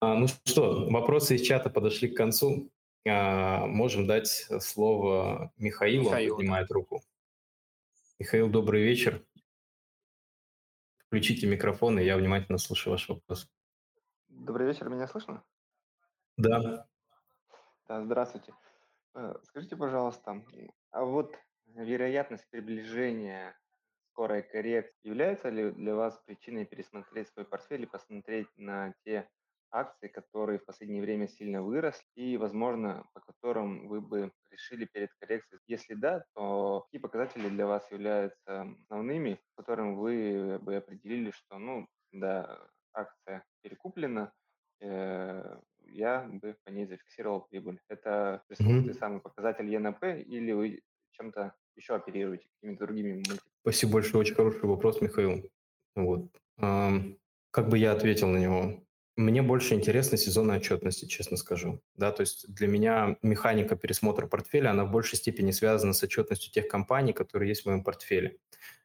А, 0.00 0.14
ну 0.14 0.26
что, 0.28 0.88
вопросы 0.88 1.36
из 1.36 1.42
чата 1.42 1.70
подошли 1.70 2.08
к 2.08 2.16
концу. 2.16 2.70
А, 3.06 3.66
можем 3.66 4.06
дать 4.06 4.46
слово 4.60 5.52
Михаилу, 5.56 6.04
Михаил, 6.04 6.36
поднимает 6.36 6.70
руку. 6.70 7.02
Михаил, 8.18 8.48
добрый 8.48 8.82
вечер. 8.82 9.22
Включите 11.10 11.48
микрофон, 11.48 11.98
и 11.98 12.04
я 12.04 12.16
внимательно 12.16 12.56
слушаю 12.56 12.92
ваш 12.92 13.08
вопрос. 13.08 13.50
Добрый 14.28 14.68
вечер, 14.68 14.88
меня 14.88 15.08
слышно? 15.08 15.42
Да. 16.36 16.86
Да, 17.88 18.04
здравствуйте. 18.04 18.54
Э, 19.14 19.34
скажите, 19.42 19.74
пожалуйста, 19.74 20.40
а 20.92 21.04
вот 21.04 21.34
вероятность 21.66 22.48
приближения 22.48 23.58
скорой 24.12 24.44
коррекции 24.44 25.08
является 25.08 25.48
ли 25.48 25.72
для 25.72 25.96
вас 25.96 26.16
причиной 26.26 26.64
пересмотреть 26.64 27.26
свой 27.30 27.44
портфель 27.44 27.82
и 27.82 27.86
посмотреть 27.86 28.46
на 28.56 28.94
те 29.04 29.28
акции, 29.70 30.08
которые 30.08 30.58
в 30.58 30.64
последнее 30.64 31.02
время 31.02 31.28
сильно 31.28 31.62
выросли 31.62 32.04
и, 32.14 32.36
возможно, 32.36 33.06
по 33.14 33.20
которым 33.20 33.88
вы 33.88 34.00
бы 34.00 34.32
решили 34.50 34.84
перед 34.84 35.10
коррекцией? 35.20 35.60
Если 35.66 35.94
да, 35.94 36.24
то 36.34 36.82
какие 36.86 37.00
показатели 37.00 37.48
для 37.48 37.66
вас 37.66 37.90
являются 37.90 38.66
основными, 38.82 39.40
которым 39.56 39.96
вы 39.96 40.58
бы 40.60 40.76
определили, 40.76 41.30
что, 41.30 41.58
ну, 41.58 41.86
да, 42.12 42.58
акция 42.92 43.44
перекуплена, 43.62 44.32
э, 44.80 45.60
я 45.86 46.28
бы 46.30 46.56
по 46.64 46.70
ней 46.70 46.86
зафиксировал 46.86 47.42
прибыль. 47.42 47.78
Это 47.88 48.42
пресловутый 48.48 48.92
mm-hmm. 48.92 48.98
самый 48.98 49.20
показатель 49.20 49.68
ЕНП 49.68 50.04
или 50.04 50.52
вы 50.52 50.82
чем-то 51.12 51.54
еще 51.76 51.94
оперируете, 51.94 52.48
какими-то 52.54 52.86
другими 52.86 53.12
мультипlikами? 53.12 53.50
Спасибо 53.62 53.92
большое, 53.94 54.20
очень 54.20 54.34
хороший 54.34 54.64
вопрос, 54.64 55.00
Михаил. 55.00 55.50
Вот. 55.94 56.30
Как 56.56 57.68
бы 57.68 57.78
я 57.78 57.92
ответил 57.92 58.28
на 58.28 58.38
него? 58.38 58.84
Мне 59.16 59.42
больше 59.42 59.74
интересна 59.74 60.16
сезонная 60.16 60.58
отчетность, 60.58 61.08
честно 61.10 61.36
скажу. 61.36 61.82
Да, 61.96 62.10
то 62.12 62.22
есть 62.22 62.52
для 62.52 62.68
меня 62.68 63.16
механика 63.22 63.76
пересмотра 63.76 64.26
портфеля, 64.26 64.70
она 64.70 64.84
в 64.84 64.90
большей 64.90 65.18
степени 65.18 65.50
связана 65.50 65.92
с 65.92 66.02
отчетностью 66.02 66.52
тех 66.52 66.68
компаний, 66.68 67.12
которые 67.12 67.48
есть 67.48 67.62
в 67.62 67.66
моем 67.66 67.84
портфеле. 67.84 68.38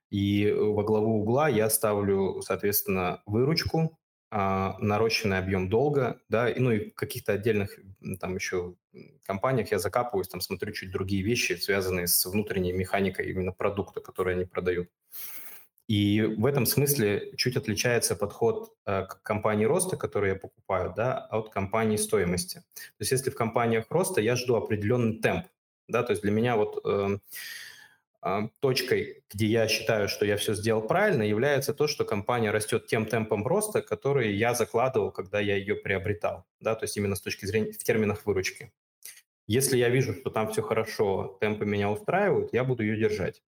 И 0.09 0.51
во 0.51 0.83
главу 0.83 1.21
угла 1.21 1.47
я 1.49 1.69
ставлю, 1.69 2.41
соответственно, 2.41 3.21
выручку, 3.25 3.97
а, 4.31 4.77
нарощенный 4.79 5.37
объем 5.37 5.69
долга, 5.69 6.19
да, 6.29 6.49
и, 6.49 6.59
ну 6.59 6.71
и 6.71 6.89
в 6.89 6.95
каких-то 6.95 7.33
отдельных 7.33 7.79
там 8.19 8.35
еще 8.35 8.75
компаниях 9.25 9.71
я 9.71 9.79
закапываюсь, 9.79 10.27
там 10.27 10.41
смотрю 10.41 10.73
чуть 10.73 10.91
другие 10.91 11.23
вещи, 11.23 11.53
связанные 11.53 12.07
с 12.07 12.25
внутренней 12.25 12.73
механикой 12.73 13.29
именно 13.29 13.51
продукта, 13.51 14.01
который 14.01 14.35
они 14.35 14.45
продают. 14.45 14.89
И 15.87 16.21
в 16.21 16.45
этом 16.45 16.65
смысле 16.65 17.33
чуть 17.37 17.57
отличается 17.57 18.15
подход 18.15 18.73
э, 18.85 19.05
к 19.05 19.21
компании 19.21 19.65
роста, 19.65 19.97
которую 19.97 20.33
я 20.33 20.39
покупаю, 20.39 20.93
да, 20.95 21.19
от 21.29 21.49
компании 21.49 21.97
стоимости. 21.97 22.63
То 22.75 23.01
есть 23.01 23.11
если 23.11 23.29
в 23.29 23.35
компаниях 23.35 23.85
роста 23.89 24.19
я 24.19 24.35
жду 24.35 24.55
определенный 24.55 25.19
темп, 25.21 25.45
да, 25.87 26.01
то 26.01 26.11
есть 26.11 26.23
для 26.23 26.31
меня 26.31 26.55
вот 26.55 26.83
э, 26.83 27.19
точкой, 28.59 29.23
где 29.29 29.45
я 29.45 29.67
считаю, 29.67 30.07
что 30.07 30.25
я 30.25 30.37
все 30.37 30.55
сделал 30.55 30.81
правильно, 30.81 31.21
является 31.21 31.73
то, 31.73 31.87
что 31.87 32.03
компания 32.05 32.49
растет 32.49 32.87
тем 32.87 33.05
темпом 33.05 33.45
роста, 33.45 33.83
который 33.83 34.35
я 34.35 34.55
закладывал, 34.55 35.11
когда 35.11 35.39
я 35.39 35.55
ее 35.55 35.75
приобретал, 35.75 36.45
да, 36.59 36.73
то 36.73 36.85
есть 36.85 36.97
именно 36.97 37.15
с 37.15 37.21
точки 37.21 37.45
зрения 37.45 37.71
в 37.71 37.77
терминах 37.77 38.25
выручки. 38.25 38.71
Если 39.47 39.77
я 39.77 39.89
вижу, 39.89 40.15
что 40.15 40.31
там 40.31 40.51
все 40.51 40.63
хорошо, 40.63 41.37
темпы 41.39 41.65
меня 41.65 41.91
устраивают, 41.91 42.51
я 42.51 42.63
буду 42.63 42.81
ее 42.81 42.97
держать. 42.97 43.43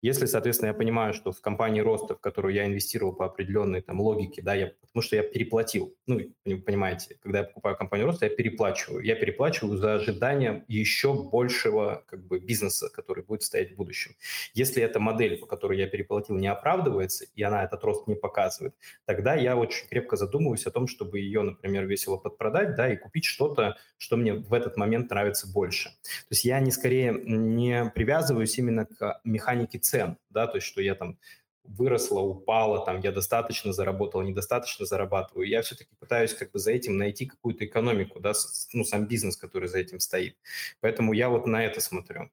Если, 0.00 0.26
соответственно, 0.26 0.68
я 0.68 0.74
понимаю, 0.74 1.12
что 1.12 1.32
в 1.32 1.40
компании 1.40 1.80
роста, 1.80 2.14
в 2.14 2.20
которую 2.20 2.54
я 2.54 2.66
инвестировал 2.66 3.12
по 3.12 3.26
определенной 3.26 3.80
там 3.80 4.00
логике, 4.00 4.42
да, 4.42 4.54
я, 4.54 4.72
потому 4.80 5.02
что 5.02 5.16
я 5.16 5.22
переплатил, 5.22 5.94
ну, 6.06 6.20
понимаете, 6.44 7.16
когда 7.20 7.40
я 7.40 7.44
покупаю 7.44 7.76
компанию 7.76 8.06
роста, 8.06 8.26
я 8.26 8.34
переплачиваю. 8.34 9.02
Я 9.02 9.16
переплачиваю 9.16 9.76
за 9.76 9.94
ожидание 9.94 10.64
еще 10.68 11.14
большего 11.14 12.04
как 12.06 12.26
бы 12.26 12.38
бизнеса, 12.38 12.88
который 12.90 13.24
будет 13.24 13.42
стоять 13.42 13.72
в 13.72 13.76
будущем. 13.76 14.12
Если 14.54 14.82
эта 14.82 15.00
модель, 15.00 15.38
по 15.38 15.46
которой 15.46 15.78
я 15.78 15.88
переплатил, 15.88 16.36
не 16.36 16.46
оправдывается, 16.46 17.24
и 17.34 17.42
она 17.42 17.64
этот 17.64 17.82
рост 17.82 18.06
не 18.06 18.14
показывает, 18.14 18.74
тогда 19.04 19.34
я 19.34 19.56
очень 19.56 19.88
крепко 19.88 20.16
задумываюсь 20.16 20.66
о 20.66 20.70
том, 20.70 20.86
чтобы 20.86 21.18
ее, 21.18 21.42
например, 21.42 21.86
весело 21.86 22.16
подпродать, 22.18 22.76
да, 22.76 22.92
и 22.92 22.96
купить 22.96 23.24
что-то, 23.24 23.76
что 23.96 24.16
мне 24.16 24.34
в 24.34 24.54
этот 24.54 24.76
момент 24.76 25.10
нравится 25.10 25.48
больше. 25.48 25.90
То 26.02 26.32
есть 26.32 26.44
я 26.44 26.60
не 26.60 26.70
скорее 26.70 27.12
не 27.12 27.90
привязываюсь 27.94 28.56
именно 28.58 28.86
к 28.86 29.20
механике 29.24 29.78
цен, 29.88 30.16
да, 30.30 30.46
то 30.46 30.56
есть 30.56 30.66
что 30.66 30.80
я 30.80 30.94
там 30.94 31.18
выросла, 31.64 32.20
упала, 32.20 32.84
там 32.84 33.00
я 33.00 33.12
достаточно 33.12 33.72
заработал, 33.72 34.22
недостаточно 34.22 34.86
зарабатываю. 34.86 35.46
Я 35.46 35.62
все-таки 35.62 35.94
пытаюсь 35.98 36.34
как 36.34 36.50
бы 36.50 36.58
за 36.58 36.72
этим 36.72 36.96
найти 36.96 37.26
какую-то 37.26 37.64
экономику, 37.66 38.20
да, 38.20 38.32
ну, 38.72 38.84
сам 38.84 39.06
бизнес, 39.06 39.36
который 39.36 39.68
за 39.68 39.78
этим 39.78 40.00
стоит. 40.00 40.36
Поэтому 40.80 41.12
я 41.12 41.28
вот 41.28 41.46
на 41.46 41.64
это 41.64 41.80
смотрю. 41.80 42.30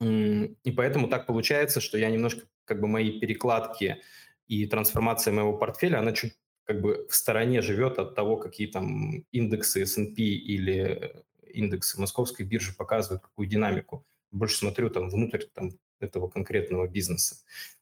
И 0.00 0.72
поэтому 0.76 1.08
так 1.08 1.26
получается, 1.26 1.80
что 1.80 1.98
я 1.98 2.10
немножко 2.10 2.46
как 2.64 2.80
бы 2.80 2.88
мои 2.88 3.18
перекладки 3.18 4.02
и 4.46 4.66
трансформация 4.66 5.32
моего 5.32 5.56
портфеля, 5.56 5.98
она 5.98 6.12
чуть 6.12 6.36
как 6.64 6.80
бы 6.80 7.06
в 7.08 7.14
стороне 7.14 7.62
живет 7.62 7.98
от 7.98 8.14
того, 8.14 8.36
какие 8.36 8.66
там 8.66 9.24
индексы 9.32 9.82
S&P 9.82 10.22
или 10.22 11.24
индексы 11.52 12.00
московской 12.00 12.46
биржи 12.46 12.72
показывают, 12.74 13.22
какую 13.22 13.48
динамику. 13.48 14.06
Больше 14.30 14.56
смотрю 14.56 14.88
там 14.90 15.10
внутрь 15.10 15.44
там, 15.52 15.72
этого 16.00 16.28
конкретного 16.28 16.88
бизнеса. 16.88 17.36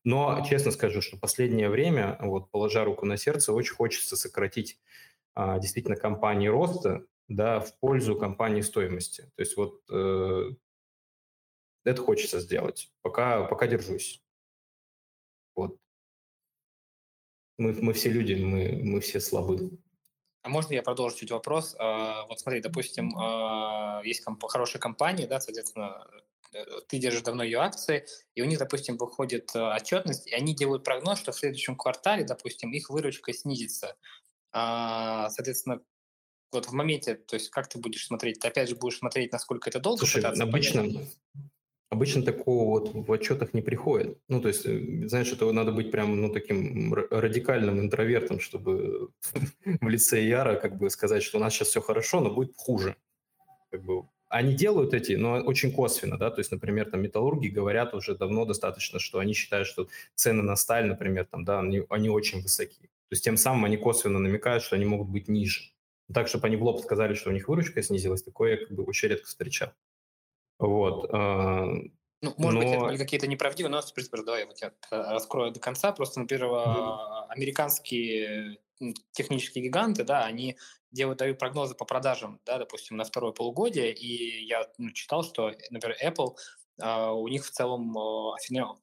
Но 0.04 0.44
честно 0.48 0.70
скажу, 0.70 1.00
что 1.00 1.16
последнее 1.16 1.68
время, 1.68 2.18
вот 2.20 2.50
положа 2.50 2.84
руку 2.84 3.06
на 3.06 3.16
сердце, 3.16 3.52
очень 3.52 3.74
хочется 3.74 4.16
сократить 4.16 4.78
а, 5.34 5.58
действительно 5.58 5.96
компании 5.96 6.48
роста 6.48 7.04
да, 7.28 7.60
в 7.60 7.78
пользу 7.78 8.16
компании 8.16 8.62
стоимости. 8.62 9.30
То 9.36 9.42
есть 9.42 9.56
вот 9.56 9.82
э, 9.90 10.50
это 11.84 12.02
хочется 12.02 12.40
сделать. 12.40 12.90
Пока, 13.02 13.44
пока 13.44 13.66
держусь. 13.66 14.22
Вот. 15.54 15.78
Мы, 17.58 17.72
мы 17.72 17.92
все 17.92 18.10
люди, 18.10 18.34
мы, 18.34 18.80
мы 18.82 19.00
все 19.00 19.20
слабы. 19.20 19.78
А 20.42 20.48
можно 20.48 20.72
я 20.72 20.82
продолжу 20.82 21.16
чуть 21.16 21.30
вопрос? 21.30 21.76
А, 21.78 22.24
вот 22.26 22.40
смотри, 22.40 22.60
допустим, 22.60 23.16
а, 23.18 24.00
есть 24.04 24.24
хорошая 24.48 24.80
компания, 24.80 25.26
да, 25.26 25.40
соответственно, 25.40 26.06
ты 26.88 26.98
держишь 26.98 27.22
давно 27.22 27.42
ее 27.42 27.58
акции, 27.58 28.06
и 28.34 28.42
у 28.42 28.44
них, 28.44 28.58
допустим, 28.58 28.96
выходит 28.96 29.50
э, 29.54 29.60
отчетность, 29.60 30.26
и 30.26 30.34
они 30.34 30.54
делают 30.54 30.84
прогноз, 30.84 31.18
что 31.18 31.32
в 31.32 31.36
следующем 31.36 31.76
квартале, 31.76 32.24
допустим, 32.24 32.72
их 32.72 32.90
выручка 32.90 33.32
снизится. 33.32 33.96
А, 34.52 35.30
соответственно, 35.30 35.80
вот 36.52 36.66
в 36.66 36.72
моменте, 36.72 37.14
то 37.14 37.34
есть 37.34 37.50
как 37.50 37.68
ты 37.68 37.78
будешь 37.78 38.06
смотреть? 38.06 38.40
Ты 38.40 38.48
опять 38.48 38.68
же 38.68 38.76
будешь 38.76 38.98
смотреть, 38.98 39.32
насколько 39.32 39.68
это 39.68 39.80
долго 39.80 39.98
Слушай, 39.98 40.22
обычно, 40.22 40.86
обычно 41.90 42.22
такого 42.22 42.80
вот 42.80 42.94
в 42.94 43.12
отчетах 43.12 43.52
не 43.52 43.60
приходит. 43.60 44.18
Ну, 44.28 44.40
то 44.40 44.48
есть, 44.48 44.64
э, 44.64 45.08
знаешь, 45.08 45.30
это 45.30 45.50
надо 45.52 45.72
быть 45.72 45.90
прям, 45.90 46.20
ну, 46.20 46.32
таким 46.32 46.94
радикальным 46.94 47.80
интровертом, 47.80 48.40
чтобы 48.40 49.10
в 49.64 49.88
лице 49.88 50.24
Яра 50.24 50.56
как 50.56 50.78
бы 50.78 50.88
сказать, 50.90 51.22
что 51.22 51.38
у 51.38 51.40
нас 51.40 51.52
сейчас 51.52 51.68
все 51.68 51.80
хорошо, 51.80 52.20
но 52.20 52.30
будет 52.30 52.54
хуже. 52.56 52.96
Как 53.70 53.84
бы 53.84 54.08
они 54.28 54.54
делают 54.54 54.94
эти, 54.94 55.12
но 55.12 55.34
очень 55.34 55.72
косвенно, 55.72 56.18
да, 56.18 56.30
то 56.30 56.40
есть, 56.40 56.50
например, 56.50 56.90
там 56.90 57.02
металлурги 57.02 57.48
говорят 57.48 57.94
уже 57.94 58.14
давно 58.14 58.44
достаточно, 58.44 58.98
что 58.98 59.18
они 59.18 59.32
считают, 59.32 59.66
что 59.66 59.88
цены 60.14 60.42
на 60.42 60.56
сталь, 60.56 60.86
например, 60.86 61.26
там, 61.26 61.44
да, 61.44 61.60
они, 61.60 61.84
они 61.88 62.10
очень 62.10 62.42
высоки. 62.42 62.82
То 63.08 63.14
есть 63.14 63.24
тем 63.24 63.36
самым 63.38 63.64
они 63.64 63.78
косвенно 63.78 64.18
намекают, 64.18 64.62
что 64.62 64.76
они 64.76 64.84
могут 64.84 65.08
быть 65.08 65.28
ниже. 65.28 65.72
Так, 66.12 66.28
чтобы 66.28 66.46
они 66.46 66.56
в 66.56 66.62
лоб 66.62 66.80
сказали, 66.80 67.14
что 67.14 67.30
у 67.30 67.32
них 67.32 67.48
выручка 67.48 67.82
снизилась, 67.82 68.22
такое 68.22 68.52
я 68.52 68.56
как 68.58 68.70
бы 68.70 68.82
очень 68.84 69.08
редко 69.08 69.26
встречал. 69.26 69.72
Вот. 70.58 71.08
А, 71.12 71.66
ну, 72.20 72.34
может 72.36 72.60
Но... 72.60 72.60
быть, 72.60 72.70
это 72.70 72.84
были 72.84 72.96
какие-то 72.96 73.26
неправдивые 73.26 73.70
новости. 73.70 73.98
В 73.98 74.24
давай 74.24 74.40
я 74.40 74.46
вот 74.46 74.60
я 74.60 74.72
раскрою 74.90 75.52
до 75.52 75.60
конца. 75.60 75.92
Просто, 75.92 76.20
например, 76.20 76.46
mm-hmm. 76.46 77.26
американские 77.28 78.58
технические 79.12 79.64
гиганты, 79.64 80.04
да, 80.04 80.24
они 80.24 80.56
делают, 80.90 81.18
дают 81.18 81.38
прогнозы 81.38 81.74
по 81.74 81.84
продажам, 81.84 82.40
да, 82.44 82.58
допустим, 82.58 82.96
на 82.96 83.04
второе 83.04 83.32
полугодие, 83.32 83.92
и 83.92 84.44
я 84.46 84.66
ну, 84.78 84.90
читал, 84.90 85.22
что, 85.22 85.52
например, 85.70 85.96
Apple, 86.04 86.34
uh, 86.82 87.12
у 87.12 87.28
них 87.28 87.44
в 87.44 87.50
целом, 87.50 87.96
uh, 87.96 88.34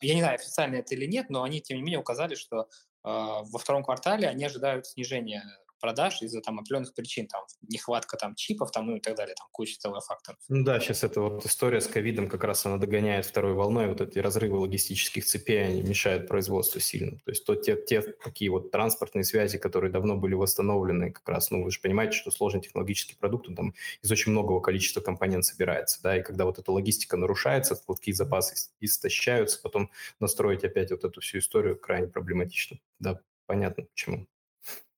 я 0.02 0.16
не 0.16 0.22
знаю, 0.22 0.36
официально 0.36 0.76
это 0.76 0.96
или 0.96 1.06
нет, 1.06 1.30
но 1.30 1.44
они, 1.44 1.62
тем 1.62 1.78
не 1.78 1.84
менее, 1.84 2.00
указали, 2.00 2.36
что 2.36 2.68
uh, 3.04 3.44
во 3.44 3.60
втором 3.60 3.84
квартале 3.84 4.28
они 4.28 4.46
ожидают 4.46 4.88
снижения 4.88 5.44
продаж 5.86 6.24
из-за 6.24 6.42
там 6.42 6.58
определенных 6.58 6.96
причин, 6.96 7.28
там 7.28 7.44
нехватка 7.62 8.18
там 8.18 8.34
чипов, 8.34 8.72
там 8.72 8.88
ну 8.88 8.96
и 8.96 9.00
так 9.00 9.16
далее, 9.16 9.36
там 9.36 9.48
куча 9.52 9.78
целых 9.78 10.04
факторов. 10.04 10.40
Ну 10.50 10.64
да, 10.64 10.80
сейчас 10.80 11.04
эта 11.04 11.22
вот 11.22 11.46
история 11.46 11.80
с 11.80 11.88
ковидом 11.88 12.28
как 12.28 12.44
раз 12.44 12.66
она 12.66 12.78
догоняет 12.78 13.26
второй 13.26 13.54
волной, 13.54 13.88
вот 13.88 14.02
эти 14.02 14.18
разрывы 14.18 14.58
логистических 14.58 15.24
цепей, 15.26 15.64
они 15.64 15.84
мешают 15.84 16.28
производству 16.28 16.80
сильно. 16.80 17.20
То 17.20 17.30
есть 17.32 17.46
то, 17.46 17.56
те, 17.56 17.76
те 17.76 18.02
такие 18.02 18.50
вот 18.50 18.72
транспортные 18.72 19.24
связи, 19.24 19.60
которые 19.60 19.92
давно 19.92 20.18
были 20.18 20.34
восстановлены, 20.34 21.12
как 21.12 21.30
раз, 21.30 21.52
ну 21.52 21.64
вы 21.64 21.70
же 21.70 21.80
понимаете, 21.80 22.18
что 22.18 22.32
сложный 22.32 22.62
технологический 22.62 23.16
продукт, 23.16 23.48
он 23.48 23.56
там 23.56 23.74
из 24.02 24.12
очень 24.12 24.32
многого 24.32 24.62
количества 24.62 25.02
компонент 25.02 25.46
собирается, 25.46 26.02
да, 26.02 26.18
и 26.18 26.24
когда 26.24 26.46
вот 26.46 26.58
эта 26.58 26.72
логистика 26.72 27.16
нарушается, 27.16 27.76
такие 28.06 28.16
запасы 28.16 28.56
истощаются, 28.80 29.62
потом 29.62 29.92
настроить 30.20 30.64
опять 30.64 30.90
вот 30.90 31.04
эту 31.04 31.22
всю 31.22 31.38
историю 31.38 31.78
крайне 31.78 32.08
проблематично. 32.08 32.80
Да, 33.00 33.20
понятно 33.46 33.84
почему. 33.84 34.28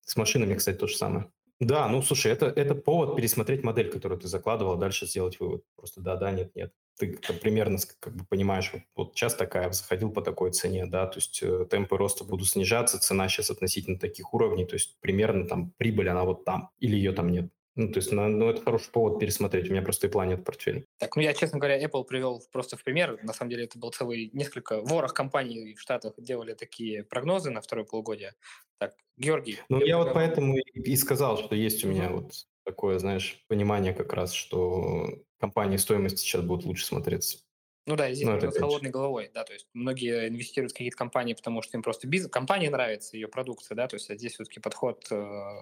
С 0.08 0.16
машинами, 0.16 0.56
кстати, 0.56 0.78
то 0.78 0.88
же 0.88 0.96
самое. 0.96 1.30
Да, 1.60 1.88
ну 1.90 2.02
слушай, 2.02 2.32
это, 2.32 2.46
это 2.46 2.76
повод 2.76 3.18
пересмотреть 3.18 3.64
модель, 3.64 3.90
которую 3.90 4.20
ты 4.22 4.28
закладывал, 4.30 4.78
дальше 4.78 5.06
сделать 5.06 5.40
вывод. 5.40 5.64
Просто 5.76 6.00
да, 6.00 6.16
да, 6.16 6.32
нет, 6.32 6.56
нет. 6.56 6.72
Ты 6.98 7.20
примерно 7.42 7.78
как 8.00 8.16
бы 8.16 8.24
понимаешь, 8.26 8.72
вот, 8.72 8.84
вот 8.96 9.16
сейчас 9.16 9.36
такая, 9.36 9.70
заходил 9.72 10.12
по 10.12 10.22
такой 10.22 10.52
цене, 10.52 10.86
да, 10.86 11.08
то 11.08 11.18
есть 11.18 11.44
э, 11.44 11.66
темпы 11.70 11.98
роста 11.98 12.24
будут 12.24 12.48
снижаться, 12.48 13.00
цена 13.00 13.28
сейчас 13.28 13.50
относительно 13.50 14.00
таких 14.00 14.34
уровней, 14.34 14.66
то 14.66 14.76
есть 14.76 14.98
примерно 15.02 15.46
там 15.46 15.72
прибыль, 15.78 16.10
она 16.10 16.24
вот 16.24 16.46
там, 16.46 16.70
или 16.80 16.96
ее 16.96 17.12
там 17.12 17.30
нет. 17.30 17.52
Ну, 17.78 17.92
то 17.92 18.00
есть, 18.00 18.12
ну, 18.12 18.50
это 18.50 18.64
хороший 18.64 18.92
повод 18.92 19.20
пересмотреть. 19.20 19.70
У 19.70 19.72
меня 19.72 19.84
просто 19.84 20.08
и 20.08 20.10
план 20.10 20.30
нет 20.30 20.40
в 20.40 20.44
портфеле. 20.44 20.86
Так, 20.98 21.16
ну, 21.16 21.22
я, 21.22 21.36
честно 21.36 21.60
говоря, 21.60 21.80
Apple 21.80 22.04
привел 22.06 22.44
просто 22.52 22.76
в 22.76 22.84
пример. 22.84 23.20
На 23.24 23.34
самом 23.34 23.52
деле, 23.52 23.66
это 23.66 23.78
был 23.78 23.92
целый 23.92 24.32
несколько 24.34 24.82
ворох 24.82 25.14
компаний 25.14 25.76
в 25.76 25.80
Штатах 25.80 26.14
делали 26.18 26.56
такие 26.56 27.04
прогнозы 27.04 27.52
на 27.52 27.62
второе 27.62 27.86
полугодие. 27.86 28.34
Так, 28.80 28.96
Георгий. 29.16 29.60
Ну, 29.70 29.80
я 29.80 30.00
вот 30.00 30.14
поэтому 30.14 30.58
и 30.58 30.96
сказал, 30.96 31.38
что 31.38 31.54
есть 31.54 31.86
у 31.86 31.88
меня 31.88 32.10
вот 32.10 32.32
такое, 32.66 32.98
знаешь, 32.98 33.44
понимание 33.48 33.94
как 33.94 34.12
раз, 34.12 34.34
что 34.34 35.08
компании 35.40 35.78
стоимости 35.78 36.18
сейчас 36.18 36.42
будут 36.42 36.66
лучше 36.66 36.84
смотреться. 36.84 37.38
Ну 37.86 37.96
да, 37.96 38.12
здесь 38.12 38.28
ну, 38.28 38.52
с 38.52 38.58
холодной 38.58 38.90
головой, 38.90 39.32
да, 39.34 39.46
то 39.46 39.54
есть 39.54 39.68
многие 39.74 40.28
инвестируют 40.28 40.72
в 40.72 40.76
какие-то 40.76 40.98
компании, 40.98 41.36
потому 41.36 41.62
что 41.62 41.78
им 41.78 41.84
просто 41.84 42.06
бизнес, 42.06 42.30
компании 42.30 42.68
нравится, 42.68 43.16
ее 43.16 43.30
продукция, 43.30 43.76
да, 43.76 43.88
то 43.88 43.96
есть 43.96 44.10
а 44.10 44.16
здесь 44.18 44.34
все-таки 44.34 44.60
подход 44.60 45.08
э, 45.10 45.16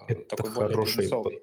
это 0.08 0.36
такой 0.36 0.52
более 0.52 0.76
бизнесовый 0.76 1.40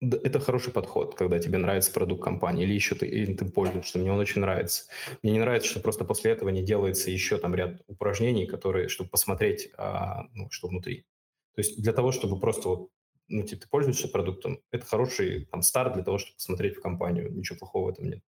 это 0.00 0.40
хороший 0.40 0.72
подход, 0.72 1.14
когда 1.14 1.38
тебе 1.38 1.58
нравится 1.58 1.92
продукт 1.92 2.22
компании, 2.22 2.64
или 2.64 2.72
еще 2.72 2.94
ты, 2.94 3.06
или 3.06 3.34
ты 3.34 3.44
пользуешься, 3.46 3.98
мне 3.98 4.12
он 4.12 4.18
очень 4.18 4.40
нравится. 4.40 4.84
Мне 5.22 5.32
не 5.32 5.40
нравится, 5.40 5.68
что 5.68 5.80
просто 5.80 6.04
после 6.04 6.32
этого 6.32 6.50
не 6.50 6.62
делается 6.62 7.10
еще 7.10 7.38
там 7.38 7.54
ряд 7.54 7.82
упражнений, 7.88 8.46
которые, 8.46 8.88
чтобы 8.88 9.10
посмотреть, 9.10 9.70
а, 9.76 10.24
ну, 10.34 10.48
что 10.50 10.68
внутри. 10.68 11.06
То 11.54 11.60
есть 11.62 11.82
для 11.82 11.92
того, 11.92 12.12
чтобы 12.12 12.38
просто 12.38 12.68
вот, 12.68 12.90
ну, 13.26 13.42
типа, 13.42 13.62
ты 13.62 13.68
пользуешься 13.68 14.08
продуктом, 14.08 14.60
это 14.70 14.86
хороший 14.86 15.46
там 15.46 15.62
старт 15.62 15.94
для 15.94 16.04
того, 16.04 16.18
чтобы 16.18 16.36
посмотреть 16.36 16.76
в 16.76 16.80
компанию. 16.80 17.32
Ничего 17.32 17.58
плохого 17.58 17.86
в 17.86 17.88
этом 17.94 18.06
нет. 18.06 18.22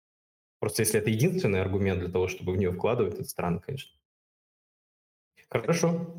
Просто 0.59 0.81
если 0.81 0.99
это 0.99 1.09
единственный 1.09 1.61
аргумент 1.61 1.99
для 1.99 2.09
того, 2.09 2.27
чтобы 2.27 2.53
в 2.53 2.57
нее 2.57 2.71
вкладывать, 2.71 3.13
это 3.13 3.25
странно, 3.25 3.59
конечно. 3.59 3.91
Хорошо. 5.49 6.15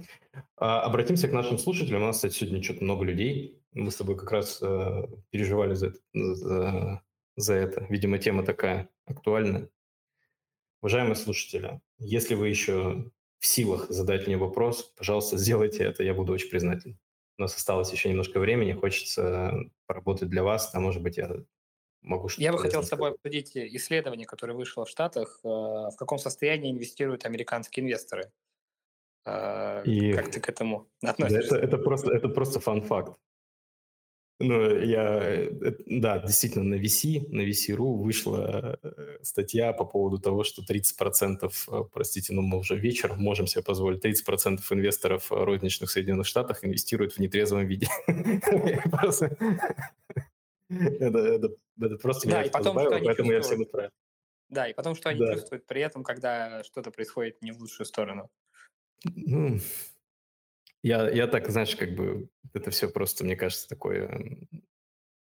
А, 0.57 0.83
обратимся 0.83 1.29
к 1.29 1.33
нашим 1.33 1.59
слушателям. 1.59 2.03
У 2.03 2.07
нас, 2.07 2.17
кстати, 2.17 2.35
сегодня 2.35 2.63
что-то 2.63 2.85
много 2.85 3.05
людей. 3.05 3.60
Мы 3.73 3.91
с 3.91 3.97
тобой 3.97 4.17
как 4.17 4.31
раз 4.33 4.61
э, 4.63 5.03
переживали 5.31 5.75
за 5.75 5.89
это, 5.89 5.99
за, 6.13 7.03
за 7.37 7.55
это. 7.55 7.87
Видимо, 7.89 8.19
тема 8.19 8.45
такая 8.45 8.89
актуальная. 9.07 9.69
Уважаемые 10.83 11.15
слушатели, 11.15 11.81
если 11.99 12.35
вы 12.35 12.49
еще 12.49 13.11
в 13.39 13.47
силах 13.47 13.89
задать 13.91 14.27
мне 14.27 14.37
вопрос, 14.37 14.93
пожалуйста, 14.97 15.37
сделайте 15.39 15.85
это, 15.85 16.03
я 16.03 16.15
буду 16.15 16.33
очень 16.33 16.51
признателен. 16.51 16.99
У 17.39 17.43
нас 17.43 17.57
осталось 17.57 17.93
еще 17.93 18.09
немножко 18.09 18.41
времени, 18.41 18.73
хочется 18.73 19.53
поработать 19.87 20.29
для 20.29 20.43
вас, 20.43 20.75
а 20.75 20.81
может 20.81 21.03
быть, 21.03 21.17
я 21.17 21.31
могу 22.03 22.29
что-то... 22.29 22.43
Я 22.43 22.53
бы 22.53 22.59
хотел 22.59 22.83
с 22.83 22.89
тобой 22.89 23.11
обсудить 23.11 23.57
исследование, 23.57 24.27
которое 24.27 24.55
вышло 24.55 24.85
в 24.85 24.91
Штатах, 24.91 25.41
э, 25.45 25.49
в 25.49 25.95
каком 25.97 26.19
состоянии 26.19 26.71
инвестируют 26.71 27.25
американские 27.25 27.85
инвесторы. 27.85 28.31
А, 29.25 29.83
И 29.83 30.13
как 30.13 30.31
ты 30.31 30.41
к 30.41 30.49
этому 30.49 30.89
относишься? 31.03 31.57
Это, 31.57 31.67
это 31.67 31.79
просто, 31.79 32.13
это 32.13 32.29
просто 32.29 32.61
фан-факт. 32.61 33.19
Ну, 34.43 34.75
я, 34.81 35.19
э, 35.23 35.51
да, 35.87 36.19
действительно, 36.19 36.65
на 36.65 36.81
VC, 36.81 37.29
на 37.29 37.43
VC.ru 37.43 37.97
вышла 37.97 38.79
э, 38.83 39.19
статья 39.23 39.75
по 39.75 39.85
поводу 39.85 40.19
того, 40.19 40.45
что 40.45 40.63
30%, 40.63 41.53
э, 41.69 41.85
простите, 41.93 42.33
ну, 42.33 42.41
мы 42.41 42.59
уже 42.59 42.77
вечер, 42.77 43.17
можем 43.17 43.47
себе 43.47 43.63
позволить, 43.63 44.03
30% 44.03 44.61
инвесторов 44.71 45.31
розничных 45.31 45.91
в 45.91 45.93
Соединенных 45.93 46.27
Штатах 46.27 46.65
инвестируют 46.65 47.13
в 47.13 47.19
нетрезвом 47.19 47.67
виде. 47.67 47.89
Это 50.71 51.51
просто 52.01 52.29
что 52.29 52.39
они 52.39 52.51
поэтому 52.51 53.33
я 53.33 53.43
всем 53.43 53.61
отправил. 53.61 53.91
Да, 54.49 54.69
и 54.69 54.73
потом, 54.73 54.95
что 54.95 55.11
они 55.11 55.21
чувствуют 55.21 55.67
при 55.67 55.83
этом, 55.83 56.03
когда 56.03 56.65
что-то 56.65 56.91
происходит 56.91 57.43
не 57.43 57.53
в 57.53 57.59
лучшую 57.61 57.85
сторону. 57.85 58.31
Ну, 59.05 59.59
я, 60.83 61.11
я 61.11 61.27
так, 61.27 61.49
знаешь, 61.51 61.77
как 61.77 61.95
бы 61.95 62.29
это 62.53 62.71
все 62.71 62.89
просто, 62.89 63.25
мне 63.25 63.37
кажется, 63.37 63.69
такое 63.69 64.39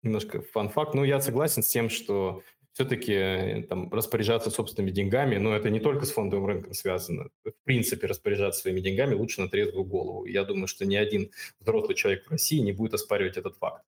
немножко 0.03 0.43
фан-факт. 0.43 0.95
Ну, 0.95 1.05
я 1.05 1.21
согласен 1.21 1.63
с 1.63 1.69
тем, 1.69 1.91
что 1.91 2.43
все-таки 2.73 3.13
э, 3.13 3.63
там 3.63 3.93
распоряжаться 3.93 4.51
собственными 4.51 4.91
деньгами, 4.91 5.37
но 5.37 5.57
это 5.57 5.71
не 5.71 5.81
только 5.81 6.05
с 6.05 6.13
фондовым 6.13 6.47
рынком 6.47 6.75
связано. 6.75 7.31
В 7.45 7.53
принципе, 7.65 8.07
распоряжаться 8.07 8.61
своими 8.61 8.81
деньгами 8.81 9.15
лучше 9.15 9.41
на 9.41 9.49
трезвую 9.49 9.85
голову. 9.85 10.27
Я 10.27 10.45
думаю, 10.45 10.67
что 10.67 10.85
ни 10.85 10.95
один 10.95 11.31
взрослый 11.59 11.97
человек 11.97 12.27
в 12.27 12.31
России 12.31 12.59
не 12.59 12.73
будет 12.73 12.95
оспаривать 12.95 13.37
этот 13.37 13.57
факт. 13.57 13.85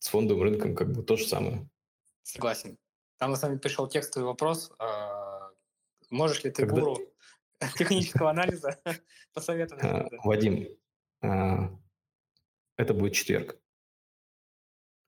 С 0.00 0.08
фондовым 0.08 0.42
рынком 0.42 0.74
как 0.74 0.92
бы 0.92 1.02
то 1.02 1.16
же 1.16 1.24
самое. 1.24 1.68
Согласен. 2.22 2.78
Там 3.18 3.30
на 3.30 3.36
самом 3.36 3.54
деле 3.54 3.60
пришел 3.60 3.86
текстовый 3.86 4.26
вопрос. 4.26 4.72
А, 4.78 5.50
можешь 6.10 6.42
ли 6.42 6.50
ты 6.50 6.66
Когда... 6.66 6.80
гуру 6.80 7.09
технического 7.78 8.30
анализа 8.30 8.78
посоветовать? 9.34 9.84
А, 9.84 10.08
Вадим, 10.24 10.68
а, 11.22 11.70
это 12.76 12.94
будет 12.94 13.14
четверг. 13.14 13.58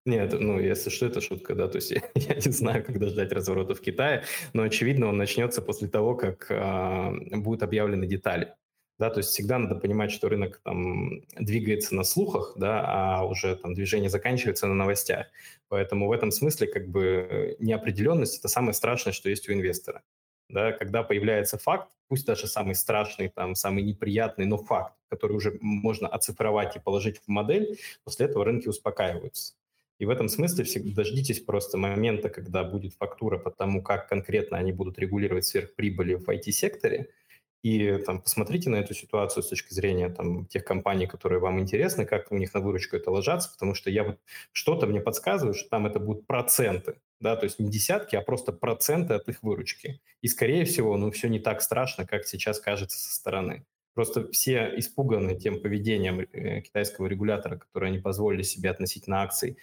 Нет, 0.04 0.34
ну, 0.38 0.58
если 0.58 0.90
что, 0.90 1.06
это 1.06 1.20
шутка, 1.20 1.54
да, 1.54 1.68
то 1.68 1.76
есть 1.76 1.90
я, 1.92 2.02
я 2.14 2.34
не 2.34 2.52
знаю, 2.52 2.84
когда 2.84 3.06
ждать 3.06 3.32
разворота 3.32 3.74
в 3.74 3.80
Китае, 3.80 4.24
но, 4.52 4.62
очевидно, 4.62 5.06
он 5.06 5.16
начнется 5.16 5.62
после 5.62 5.88
того, 5.88 6.14
как 6.16 6.46
а, 6.50 7.12
будут 7.30 7.62
объявлены 7.62 8.06
детали. 8.06 8.54
Да, 8.98 9.10
то 9.10 9.18
есть 9.18 9.30
всегда 9.30 9.58
надо 9.58 9.74
понимать, 9.76 10.12
что 10.12 10.28
рынок 10.28 10.60
там 10.62 11.22
двигается 11.34 11.94
на 11.94 12.04
слухах, 12.04 12.52
да, 12.56 12.84
а 12.86 13.24
уже 13.24 13.56
там 13.56 13.74
движение 13.74 14.10
заканчивается 14.10 14.66
на 14.66 14.74
новостях. 14.74 15.26
Поэтому 15.68 16.06
в 16.06 16.12
этом 16.12 16.30
смысле 16.30 16.68
как 16.68 16.88
бы 16.88 17.56
неопределенность– 17.58 18.38
это 18.40 18.48
самое 18.48 18.74
страшное, 18.74 19.12
что 19.12 19.28
есть 19.28 19.48
у 19.48 19.52
инвестора 19.52 20.02
да, 20.52 20.72
когда 20.72 21.02
появляется 21.02 21.58
факт, 21.58 21.90
пусть 22.08 22.26
даже 22.26 22.46
самый 22.46 22.74
страшный, 22.74 23.28
там, 23.28 23.54
самый 23.54 23.82
неприятный, 23.82 24.46
но 24.46 24.58
факт, 24.58 24.94
который 25.08 25.36
уже 25.36 25.58
можно 25.60 26.06
оцифровать 26.06 26.76
и 26.76 26.80
положить 26.80 27.18
в 27.18 27.28
модель, 27.28 27.78
после 28.04 28.26
этого 28.26 28.44
рынки 28.44 28.68
успокаиваются. 28.68 29.54
И 29.98 30.04
в 30.04 30.10
этом 30.10 30.28
смысле 30.28 30.64
всегда 30.64 30.94
дождитесь 30.94 31.40
просто 31.40 31.78
момента, 31.78 32.28
когда 32.28 32.64
будет 32.64 32.94
фактура 32.94 33.38
по 33.38 33.50
тому, 33.50 33.82
как 33.82 34.08
конкретно 34.08 34.58
они 34.58 34.72
будут 34.72 34.98
регулировать 34.98 35.46
сверхприбыли 35.46 36.14
в 36.14 36.28
IT-секторе, 36.28 37.10
и 37.62 37.96
там, 37.98 38.20
посмотрите 38.20 38.70
на 38.70 38.76
эту 38.76 38.92
ситуацию 38.92 39.44
с 39.44 39.48
точки 39.48 39.72
зрения 39.72 40.08
там, 40.08 40.46
тех 40.46 40.64
компаний, 40.64 41.06
которые 41.06 41.38
вам 41.38 41.60
интересны, 41.60 42.04
как 42.04 42.32
у 42.32 42.36
них 42.36 42.52
на 42.54 42.60
выручку 42.60 42.96
это 42.96 43.10
ложатся, 43.12 43.50
потому 43.52 43.74
что 43.74 43.88
я 43.88 44.02
вот 44.02 44.18
что-то 44.50 44.86
мне 44.86 45.00
подсказывает, 45.00 45.56
что 45.56 45.68
там 45.68 45.86
это 45.86 46.00
будут 46.00 46.26
проценты, 46.26 46.96
да, 47.22 47.36
то 47.36 47.44
есть 47.44 47.58
не 47.58 47.70
десятки, 47.70 48.16
а 48.16 48.20
просто 48.20 48.52
проценты 48.52 49.14
от 49.14 49.28
их 49.28 49.42
выручки. 49.42 50.00
И, 50.20 50.28
скорее 50.28 50.64
всего, 50.64 50.96
ну, 50.96 51.10
все 51.10 51.28
не 51.28 51.38
так 51.38 51.62
страшно, 51.62 52.06
как 52.06 52.26
сейчас 52.26 52.60
кажется 52.60 52.98
со 52.98 53.14
стороны. 53.14 53.64
Просто 53.94 54.28
все 54.30 54.72
испуганы 54.76 55.38
тем 55.38 55.60
поведением 55.60 56.20
э, 56.20 56.62
китайского 56.62 57.06
регулятора, 57.06 57.56
которое 57.58 57.86
они 57.88 57.98
позволили 57.98 58.42
себе 58.42 58.70
относительно 58.70 59.22
акций, 59.22 59.58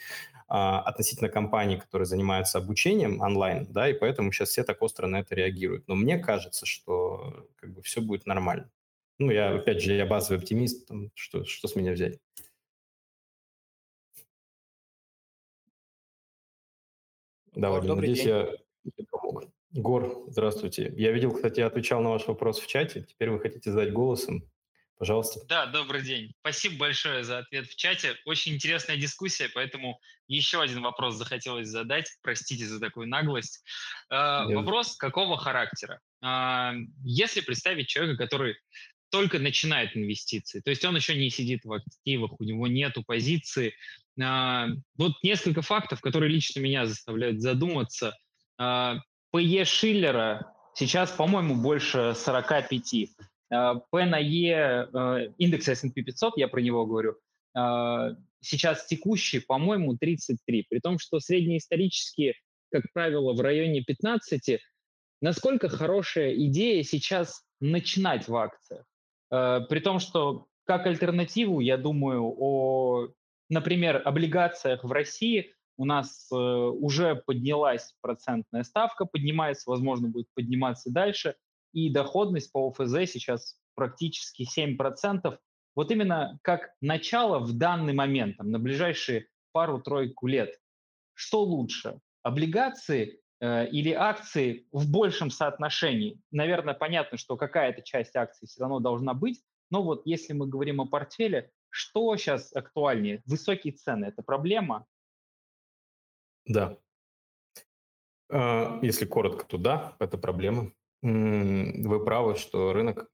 а, 0.48 0.82
относительно 0.82 1.30
компаний, 1.30 1.78
которые 1.78 2.06
занимаются 2.06 2.60
обучением 2.60 3.22
онлайн, 3.22 3.68
да, 3.70 3.90
и 3.90 3.94
поэтому 3.94 4.32
сейчас 4.32 4.50
все 4.50 4.64
так 4.64 4.82
остро 4.82 5.08
на 5.08 5.20
это 5.20 5.36
реагируют. 5.36 5.88
Но 5.88 5.96
мне 5.96 6.18
кажется, 6.18 6.66
что 6.66 7.48
как 7.56 7.74
бы 7.74 7.82
все 7.82 8.02
будет 8.02 8.26
нормально. 8.26 8.70
Ну, 9.18 9.32
я, 9.32 9.54
опять 9.54 9.82
же, 9.82 9.94
я 9.94 10.06
базовый 10.06 10.40
оптимист, 10.40 10.90
что, 11.14 11.44
что 11.44 11.68
с 11.68 11.76
меня 11.76 11.92
взять? 11.92 12.20
Да, 17.60 17.72
Владимир, 17.72 17.96
Добрый 17.96 18.10
надеюсь, 18.10 18.26
день. 18.26 18.94
я 18.98 19.06
помог. 19.12 19.44
Гор, 19.72 20.24
здравствуйте. 20.28 20.94
Я 20.96 21.12
видел, 21.12 21.34
кстати, 21.34 21.60
я 21.60 21.68
отвечал 21.68 22.02
на 22.02 22.12
ваш 22.12 22.26
вопрос 22.26 22.58
в 22.60 22.68
чате. 22.68 23.04
Теперь 23.04 23.32
вы 23.32 23.42
хотите 23.42 23.72
задать 23.72 23.92
голосом. 23.92 24.50
Пожалуйста. 24.98 25.42
Да, 25.48 25.66
добрый 25.66 26.02
день. 26.02 26.32
Спасибо 26.40 26.78
большое 26.78 27.26
за 27.26 27.40
ответ 27.40 27.68
в 27.68 27.76
чате. 27.76 28.16
Очень 28.26 28.56
интересная 28.56 28.96
дискуссия, 28.96 29.50
поэтому 29.54 30.00
еще 30.28 30.62
один 30.62 30.82
вопрос 30.82 31.16
захотелось 31.16 31.68
задать. 31.68 32.10
Простите 32.22 32.66
за 32.66 32.80
такую 32.80 33.08
наглость. 33.08 33.62
Э, 34.10 34.46
вопрос 34.46 34.96
какого 34.96 35.38
характера? 35.38 36.00
Э, 36.24 36.72
если 37.04 37.42
представить 37.42 37.88
человека, 37.88 38.24
который 38.24 38.56
только 39.10 39.40
начинает 39.40 39.96
инвестиции, 39.96 40.60
то 40.60 40.70
есть 40.70 40.84
он 40.86 40.96
еще 40.96 41.16
не 41.16 41.30
сидит 41.30 41.66
в 41.66 41.74
активах, 41.74 42.40
у 42.40 42.44
него 42.44 42.68
нет 42.68 42.96
позиции. 43.06 43.74
Э, 44.20 44.68
вот 44.98 45.14
несколько 45.24 45.62
фактов, 45.62 46.02
которые 46.02 46.32
лично 46.32 46.60
меня 46.60 46.86
заставляют 46.86 47.42
задуматься. 47.42 48.18
Э, 48.60 48.96
ПЕ 49.32 49.66
Шиллера 49.66 50.54
сейчас, 50.76 51.12
по-моему, 51.12 51.56
больше 51.56 52.14
45. 52.16 52.94
P 53.50 54.06
на 54.06 54.20
E 54.20 55.34
индекс 55.40 55.68
S&P 55.68 56.04
500, 56.04 56.38
я 56.38 56.48
про 56.48 56.62
него 56.62 56.86
говорю, 56.86 57.16
сейчас 58.42 58.86
текущий, 58.86 59.40
по-моему, 59.40 59.98
33, 59.98 60.68
при 60.70 60.80
том, 60.80 61.00
что 61.00 61.20
среднеисторические, 61.20 62.36
как 62.72 62.84
правило, 62.94 63.34
в 63.34 63.42
районе 63.42 63.82
15. 63.82 64.60
Насколько 65.22 65.70
хорошая 65.70 66.34
идея 66.36 66.84
сейчас 66.84 67.44
начинать 67.60 68.28
в 68.28 68.36
акциях? 68.36 68.86
Э, 69.32 69.62
при 69.70 69.80
том, 69.80 70.00
что 70.00 70.48
как 70.66 70.86
альтернативу, 70.86 71.60
я 71.60 71.78
думаю, 71.78 72.34
о, 72.38 73.08
например, 73.50 74.02
облигациях 74.06 74.84
в 74.84 74.92
России 74.92 75.54
у 75.78 75.86
нас 75.86 76.28
э, 76.32 76.36
уже 76.36 77.16
поднялась 77.16 77.96
процентная 78.02 78.64
ставка, 78.64 79.06
поднимается, 79.06 79.70
возможно, 79.70 80.10
будет 80.10 80.28
подниматься 80.36 80.92
дальше, 80.92 81.36
и 81.74 81.90
доходность 81.92 82.52
по 82.52 82.68
ОФЗ 82.70 83.10
сейчас 83.10 83.58
практически 83.76 84.46
7%. 84.46 85.38
Вот 85.76 85.92
именно 85.92 86.38
как 86.42 86.72
начало 86.82 87.40
в 87.40 87.54
данный 87.54 87.94
момент, 87.94 88.38
там, 88.38 88.52
на 88.52 88.60
ближайшие 88.60 89.28
пару-тройку 89.54 90.28
лет, 90.28 90.60
что 91.14 91.44
лучше, 91.44 92.00
облигации 92.24 93.22
или 93.42 93.92
акции 93.92 94.68
в 94.72 94.90
большем 94.92 95.30
соотношении? 95.32 96.20
Наверное, 96.32 96.74
понятно, 96.74 97.18
что 97.18 97.38
какая-то 97.38 97.82
часть 97.82 98.16
акций 98.16 98.48
все 98.48 98.62
равно 98.62 98.80
должна 98.80 99.14
быть, 99.14 99.42
но 99.70 99.84
вот 99.84 100.02
если 100.06 100.34
мы 100.34 100.48
говорим 100.48 100.82
о 100.82 100.88
портфеле, 100.88 101.52
что 101.70 102.18
сейчас 102.18 102.56
актуальнее? 102.56 103.22
Высокие 103.26 103.74
цены– 103.74 104.06
это 104.08 104.24
проблема? 104.24 104.86
Да. 106.46 106.78
А, 108.32 108.80
если 108.82 109.06
коротко, 109.06 109.46
то 109.46 109.58
да, 109.58 109.96
это 110.00 110.18
проблема. 110.18 110.72
Вы 111.02 112.04
правы, 112.04 112.36
что 112.36 112.74
рынок 112.74 113.10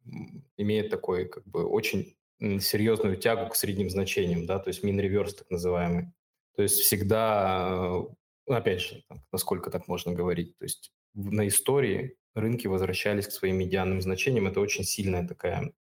имеет 0.58 0.90
такой 0.90 1.28
как 1.28 1.46
бы 1.46 1.66
очень 1.66 2.16
серьезную 2.40 3.18
тягу 3.18 3.50
к 3.50 3.56
средним 3.56 3.90
значениям, 3.90 4.46
да, 4.46 4.60
то 4.60 4.70
есть 4.70 4.84
мин-реверс 4.84 5.36
так 5.36 5.50
называемый. 5.52 6.12
То 6.56 6.64
есть 6.64 6.80
всегда, 6.80 7.70
ну, 7.78 8.18
опять 8.48 8.82
же, 8.82 9.04
насколько 9.32 9.72
так 9.72 9.88
можно 9.88 10.14
говорить, 10.14 10.58
то 10.58 10.66
есть 10.66 10.92
на 11.14 11.48
истории 11.48 12.18
рынки 12.34 12.68
возвращались 12.68 13.28
к 13.28 13.32
своим 13.32 13.58
медианным 13.58 14.02
значениям. 14.02 14.48
Это 14.48 14.60
очень 14.60 14.84
сильная 14.84 15.28
такая 15.28 15.72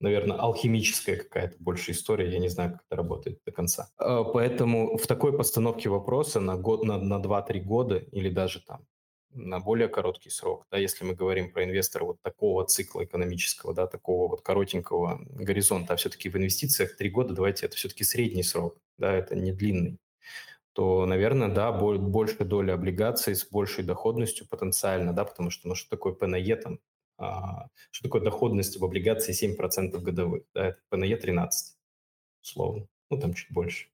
наверное, 0.00 0.38
алхимическая 0.38 1.16
какая-то 1.16 1.56
больше 1.58 1.92
история, 1.92 2.32
я 2.32 2.38
не 2.38 2.48
знаю, 2.48 2.72
как 2.72 2.82
это 2.88 2.96
работает 2.96 3.40
до 3.44 3.52
конца. 3.52 3.90
А, 3.98 4.24
поэтому 4.24 4.96
в 4.96 5.06
такой 5.06 5.36
постановке 5.36 5.88
вопроса 5.88 6.40
на 6.40 6.56
год, 6.56 6.84
на, 6.84 6.98
на 6.98 7.20
2-3 7.20 7.60
года 7.60 7.96
или 7.96 8.30
даже 8.30 8.60
там 8.60 8.86
на 9.32 9.60
более 9.60 9.86
короткий 9.86 10.30
срок, 10.30 10.66
да, 10.72 10.78
если 10.78 11.04
мы 11.04 11.14
говорим 11.14 11.52
про 11.52 11.62
инвестора 11.62 12.04
вот 12.04 12.16
такого 12.20 12.66
цикла 12.66 13.04
экономического, 13.04 13.72
да, 13.72 13.86
такого 13.86 14.28
вот 14.28 14.42
коротенького 14.42 15.20
горизонта, 15.24 15.94
а 15.94 15.96
все-таки 15.96 16.28
в 16.28 16.36
инвестициях 16.36 16.96
3 16.96 17.10
года, 17.10 17.34
давайте, 17.34 17.66
это 17.66 17.76
все-таки 17.76 18.02
средний 18.02 18.42
срок, 18.42 18.76
да, 18.98 19.14
это 19.14 19.36
не 19.36 19.52
длинный, 19.52 19.98
то, 20.80 21.04
наверное, 21.04 21.48
да, 21.48 21.72
больше 21.72 22.42
доля 22.42 22.72
облигаций 22.72 23.34
с 23.34 23.46
большей 23.46 23.84
доходностью 23.84 24.48
потенциально, 24.48 25.12
да, 25.12 25.26
потому 25.26 25.50
что, 25.50 25.68
ну, 25.68 25.74
что 25.74 25.90
такое 25.90 26.14
ПНЕ 26.14 26.56
там, 26.56 26.78
а, 27.18 27.66
что 27.90 28.04
такое 28.04 28.22
доходность 28.22 28.80
в 28.80 28.84
облигации 28.86 29.34
7% 29.34 30.00
годовых? 30.00 30.44
Да, 30.54 30.68
это 30.68 30.78
ПНЕ 30.88 31.18
13, 31.18 31.76
условно. 32.42 32.86
Ну, 33.10 33.20
там 33.20 33.34
чуть 33.34 33.52
больше. 33.52 33.88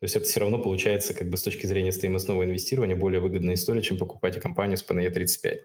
То 0.00 0.04
есть 0.04 0.16
это 0.16 0.26
все 0.26 0.40
равно 0.40 0.58
получается, 0.58 1.14
как 1.14 1.30
бы 1.30 1.38
с 1.38 1.42
точки 1.42 1.64
зрения 1.64 1.92
стоимостного 1.92 2.44
инвестирования, 2.44 2.94
более 2.94 3.22
выгодная 3.22 3.54
история, 3.54 3.80
чем 3.80 3.96
покупать 3.96 4.38
компанию 4.38 4.76
с 4.76 4.82
ПНЕ 4.82 5.08
35. 5.08 5.60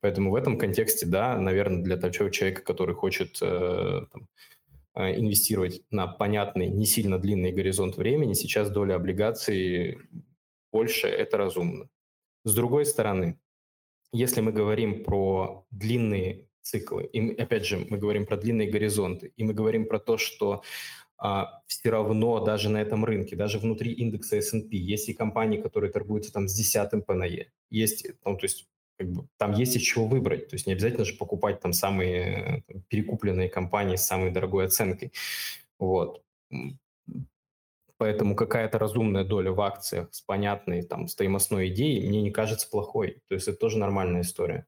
Поэтому 0.00 0.30
в 0.30 0.36
этом 0.36 0.58
контексте, 0.58 1.06
да, 1.06 1.36
наверное, 1.40 1.82
для 1.82 1.96
того 1.96 2.12
человека, 2.12 2.62
который 2.62 2.94
хочет 2.94 3.36
э, 3.42 4.02
там, 4.12 4.28
инвестировать 4.96 5.82
на 5.90 6.06
понятный, 6.06 6.68
не 6.68 6.86
сильно 6.86 7.18
длинный 7.18 7.52
горизонт 7.52 7.96
времени, 7.96 8.34
сейчас 8.34 8.70
доля 8.70 8.94
облигаций 8.94 9.98
больше, 10.72 11.08
это 11.08 11.36
разумно. 11.36 11.88
С 12.44 12.54
другой 12.54 12.84
стороны, 12.84 13.38
если 14.12 14.40
мы 14.40 14.52
говорим 14.52 15.02
про 15.04 15.66
длинные 15.70 16.48
циклы, 16.62 17.04
и 17.04 17.34
опять 17.40 17.66
же 17.66 17.86
мы 17.90 17.98
говорим 17.98 18.26
про 18.26 18.36
длинные 18.36 18.70
горизонты, 18.70 19.32
и 19.36 19.44
мы 19.44 19.54
говорим 19.54 19.86
про 19.86 19.98
то, 19.98 20.16
что 20.16 20.62
а, 21.16 21.62
все 21.66 21.90
равно 21.90 22.40
даже 22.44 22.68
на 22.68 22.80
этом 22.80 23.04
рынке, 23.04 23.36
даже 23.36 23.58
внутри 23.58 23.92
индекса 23.92 24.36
S&P, 24.36 24.76
есть 24.76 25.08
и 25.08 25.14
компании, 25.14 25.60
которые 25.60 25.92
торгуются 25.92 26.32
там 26.32 26.48
с 26.48 26.54
десятым 26.54 27.02
ПНЕ, 27.02 27.50
есть, 27.70 28.06
ну, 28.24 28.36
то 28.36 28.44
есть 28.44 28.68
как 28.98 29.10
бы, 29.10 29.26
там 29.36 29.52
есть 29.52 29.76
из 29.76 29.82
чего 29.82 30.06
выбрать. 30.06 30.48
То 30.48 30.54
есть 30.54 30.66
не 30.66 30.72
обязательно 30.72 31.04
же 31.04 31.14
покупать 31.14 31.60
там 31.60 31.72
самые 31.72 32.64
перекупленные 32.88 33.48
компании 33.48 33.96
с 33.96 34.06
самой 34.06 34.30
дорогой 34.30 34.66
оценкой. 34.66 35.12
Вот. 35.78 36.22
Поэтому 37.96 38.34
какая-то 38.34 38.78
разумная 38.78 39.24
доля 39.24 39.52
в 39.52 39.60
акциях 39.60 40.08
с 40.12 40.20
понятной 40.20 40.82
там 40.82 41.06
стоимостной 41.06 41.68
идеей 41.68 42.06
мне 42.06 42.22
не 42.22 42.30
кажется 42.30 42.68
плохой. 42.68 43.22
То 43.28 43.34
есть 43.34 43.46
это 43.46 43.56
тоже 43.56 43.78
нормальная 43.78 44.22
история. 44.22 44.66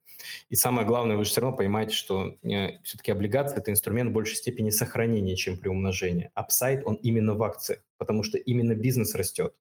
И 0.48 0.54
самое 0.54 0.86
главное, 0.86 1.16
вы 1.16 1.24
же 1.24 1.30
все 1.30 1.40
равно 1.40 1.56
понимаете, 1.56 1.94
что 1.94 2.36
э, 2.42 2.78
все-таки 2.82 3.10
облигация– 3.12 3.58
это 3.60 3.70
инструмент 3.70 4.10
в 4.10 4.12
большей 4.12 4.36
степени 4.36 4.70
сохранения, 4.70 5.36
чем 5.36 5.58
приумножения. 5.58 6.30
Апсайд, 6.34 6.82
он 6.86 6.94
именно 6.94 7.34
в 7.34 7.42
акциях, 7.42 7.80
потому 7.98 8.22
что 8.22 8.38
именно 8.38 8.74
бизнес 8.74 9.14
растет. 9.14 9.54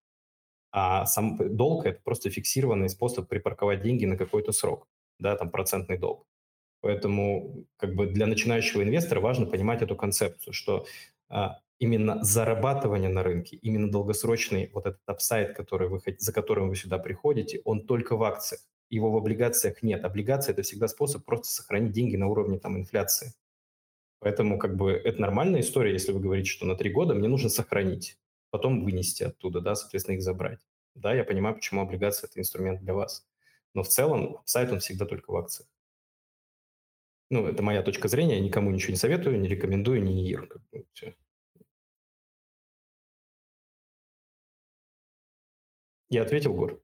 А 0.78 1.06
сам 1.06 1.38
долг– 1.56 1.86
это 1.86 2.02
просто 2.04 2.30
фиксированный 2.30 2.90
способ 2.90 3.30
припарковать 3.30 3.82
деньги 3.82 4.04
на 4.04 4.18
какой-то 4.18 4.52
срок, 4.52 4.90
да, 5.20 5.38
там 5.38 5.50
процентный 5.50 5.98
долг. 5.98 6.28
Поэтому 6.82 7.66
как 7.78 7.96
бы 7.96 8.08
для 8.08 8.28
начинающего 8.28 8.84
инвестора 8.84 9.22
важно 9.22 9.46
понимать 9.46 9.82
эту 9.82 9.96
концепцию, 9.96 10.52
что 10.52 10.86
а, 11.30 11.60
именно 11.80 12.22
зарабатывание 12.26 13.10
на 13.10 13.24
рынке, 13.24 13.56
именно 13.56 13.90
долгосрочный 13.90 14.70
вот 14.74 14.86
этот 14.86 15.00
апсайд, 15.06 15.56
который 15.56 15.88
вы, 15.88 16.02
за 16.18 16.34
которым 16.34 16.68
вы 16.68 16.76
сюда 16.76 16.98
приходите, 16.98 17.62
он 17.64 17.86
только 17.88 18.18
в 18.18 18.24
акциях. 18.24 18.60
Его 18.90 19.12
в 19.12 19.16
облигациях 19.16 19.82
нет. 19.82 20.04
Облигация– 20.04 20.52
это 20.54 20.64
всегда 20.64 20.90
способ 20.90 21.24
просто 21.24 21.48
сохранить 21.48 21.94
деньги 21.94 22.18
на 22.18 22.28
уровне 22.28 22.60
там, 22.60 22.78
инфляции. 22.78 23.34
Поэтому 24.20 24.60
как 24.60 24.76
бы 24.76 24.92
это 24.92 25.22
нормальная 25.22 25.62
история, 25.62 25.94
если 25.94 26.12
вы 26.12 26.20
говорите, 26.20 26.50
что 26.50 26.66
на 26.66 26.76
три 26.76 26.92
года 26.92 27.14
мне 27.14 27.30
нужно 27.30 27.48
сохранить, 27.48 28.18
потом 28.50 28.84
вынести 28.84 29.24
оттуда, 29.24 29.62
да, 29.62 29.76
соответственно, 29.76 30.16
их 30.16 30.22
забрать. 30.22 30.60
Да, 30.94 31.14
я 31.14 31.24
понимаю, 31.24 31.56
почему 31.56 31.82
облигация– 31.82 32.28
это 32.30 32.40
инструмент 32.40 32.82
для 32.82 32.94
вас. 32.94 33.28
Но 33.74 33.84
в 33.84 33.90
целом 33.90 34.42
сайт 34.46 34.72
он 34.72 34.80
всегда 34.80 35.06
только 35.06 35.32
в 35.32 35.36
акциях. 35.36 35.70
Ну, 37.30 37.48
это 37.48 37.64
моя 37.64 37.82
точка 37.82 38.08
зрения, 38.08 38.36
я 38.36 38.42
никому 38.42 38.72
ничего 38.72 38.92
не 38.92 38.98
советую, 38.98 39.40
не 39.40 39.48
рекомендую, 39.48 40.04
не 40.04 40.38
все. 40.94 41.16
Я 46.10 46.22
ответил, 46.22 46.54
Гор? 46.54 46.82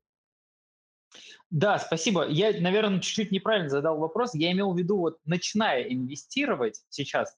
Да, 1.49 1.79
спасибо. 1.79 2.27
Я, 2.27 2.59
наверное, 2.59 2.99
чуть-чуть 2.99 3.31
неправильно 3.31 3.69
задал 3.69 3.97
вопрос. 3.97 4.33
Я 4.33 4.51
имел 4.51 4.73
в 4.73 4.77
виду, 4.77 4.97
вот 4.97 5.19
начиная 5.25 5.83
инвестировать 5.83 6.81
сейчас, 6.89 7.37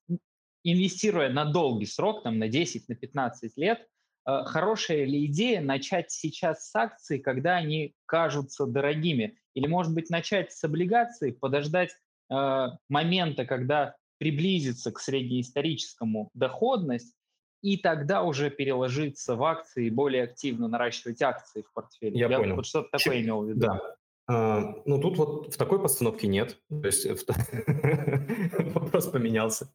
инвестируя 0.63 1.29
на 1.29 1.45
долгий 1.45 1.85
срок, 1.85 2.23
там 2.23 2.39
на 2.39 2.47
10, 2.47 2.87
на 2.89 2.95
15 2.95 3.57
лет, 3.57 3.87
хорошая 4.25 5.05
ли 5.05 5.25
идея 5.25 5.61
начать 5.61 6.11
сейчас 6.11 6.69
с 6.69 6.75
акций, 6.75 7.19
когда 7.19 7.57
они 7.57 7.95
кажутся 8.05 8.65
дорогими? 8.65 9.37
Или, 9.53 9.67
может 9.67 9.93
быть, 9.93 10.09
начать 10.09 10.51
с 10.51 10.63
облигаций, 10.63 11.33
подождать 11.33 11.91
э, 12.31 12.67
момента, 12.89 13.45
когда 13.45 13.95
приблизиться 14.17 14.91
к 14.91 14.99
среднеисторическому 14.99 16.29
доходность, 16.33 17.13
и 17.61 17.77
тогда 17.77 18.23
уже 18.23 18.49
переложиться 18.49 19.35
в 19.35 19.43
акции 19.43 19.87
и 19.87 19.89
более 19.89 20.23
активно 20.23 20.67
наращивать 20.67 21.21
акции 21.21 21.61
в 21.61 21.73
портфеле. 21.73 22.19
Я, 22.19 22.27
Я 22.27 22.37
понял. 22.37 22.55
Вот 22.57 22.65
что-то 22.65 22.89
такое 22.91 23.15
Чем... 23.15 23.23
имел 23.23 23.43
в 23.43 23.49
виду. 23.49 23.59
Да. 23.61 23.95
Ну, 24.27 24.99
тут 25.01 25.17
вот 25.17 25.53
в 25.53 25.57
такой 25.57 25.81
постановке 25.81 26.27
нет. 26.27 26.57
То 26.69 26.87
есть 26.87 27.05
вопрос 28.73 29.07
поменялся. 29.07 29.69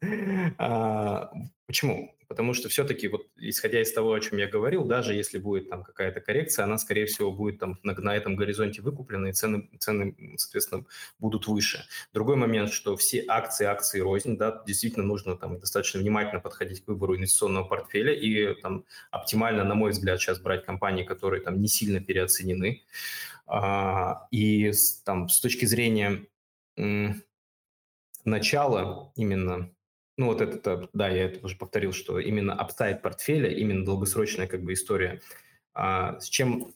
А, 0.57 1.31
почему? 1.67 2.15
Потому 2.29 2.53
что 2.53 2.69
все-таки, 2.69 3.07
вот, 3.07 3.25
исходя 3.37 3.81
из 3.81 3.91
того, 3.91 4.13
о 4.13 4.19
чем 4.19 4.37
я 4.37 4.47
говорил, 4.47 4.85
даже 4.85 5.15
если 5.15 5.39
будет 5.39 5.67
там 5.67 5.83
какая-то 5.83 6.21
коррекция, 6.21 6.63
она, 6.63 6.77
скорее 6.77 7.07
всего, 7.07 7.31
будет 7.31 7.59
там 7.59 7.79
на, 7.81 7.93
на 7.93 8.15
этом 8.15 8.35
горизонте 8.35 8.83
выкуплена, 8.83 9.29
и 9.29 9.33
цены, 9.33 9.67
цены, 9.79 10.15
соответственно, 10.37 10.85
будут 11.17 11.47
выше. 11.47 11.85
Другой 12.13 12.35
момент, 12.35 12.71
что 12.71 12.95
все 12.95 13.25
акции, 13.27 13.65
акции 13.65 13.99
рознь, 13.99 14.37
да, 14.37 14.63
действительно 14.67 15.05
нужно 15.05 15.37
там 15.37 15.59
достаточно 15.59 15.99
внимательно 15.99 16.39
подходить 16.39 16.85
к 16.85 16.87
выбору 16.87 17.15
инвестиционного 17.15 17.63
портфеля 17.63 18.13
и 18.13 18.53
там 18.61 18.85
оптимально, 19.09 19.63
на 19.63 19.73
мой 19.73 19.89
взгляд, 19.89 20.19
сейчас 20.19 20.39
брать 20.39 20.65
компании, 20.65 21.03
которые 21.03 21.41
там 21.41 21.59
не 21.59 21.67
сильно 21.67 21.99
переоценены. 21.99 22.83
А, 23.49 24.27
и 24.29 24.71
там 25.03 25.27
с 25.27 25.39
точки 25.39 25.65
зрения 25.65 26.27
начала 28.23 29.11
именно, 29.15 29.71
ну 30.17 30.27
вот 30.27 30.41
это, 30.41 30.87
да, 30.93 31.09
я 31.09 31.25
это 31.25 31.43
уже 31.43 31.57
повторил, 31.57 31.91
что 31.91 32.19
именно 32.19 32.53
апсайд 32.53 33.01
портфеля, 33.01 33.49
именно 33.49 33.83
долгосрочная 33.83 34.47
как 34.47 34.63
бы 34.63 34.73
история, 34.73 35.21
а, 35.73 36.19
с 36.19 36.29
чем, 36.29 36.73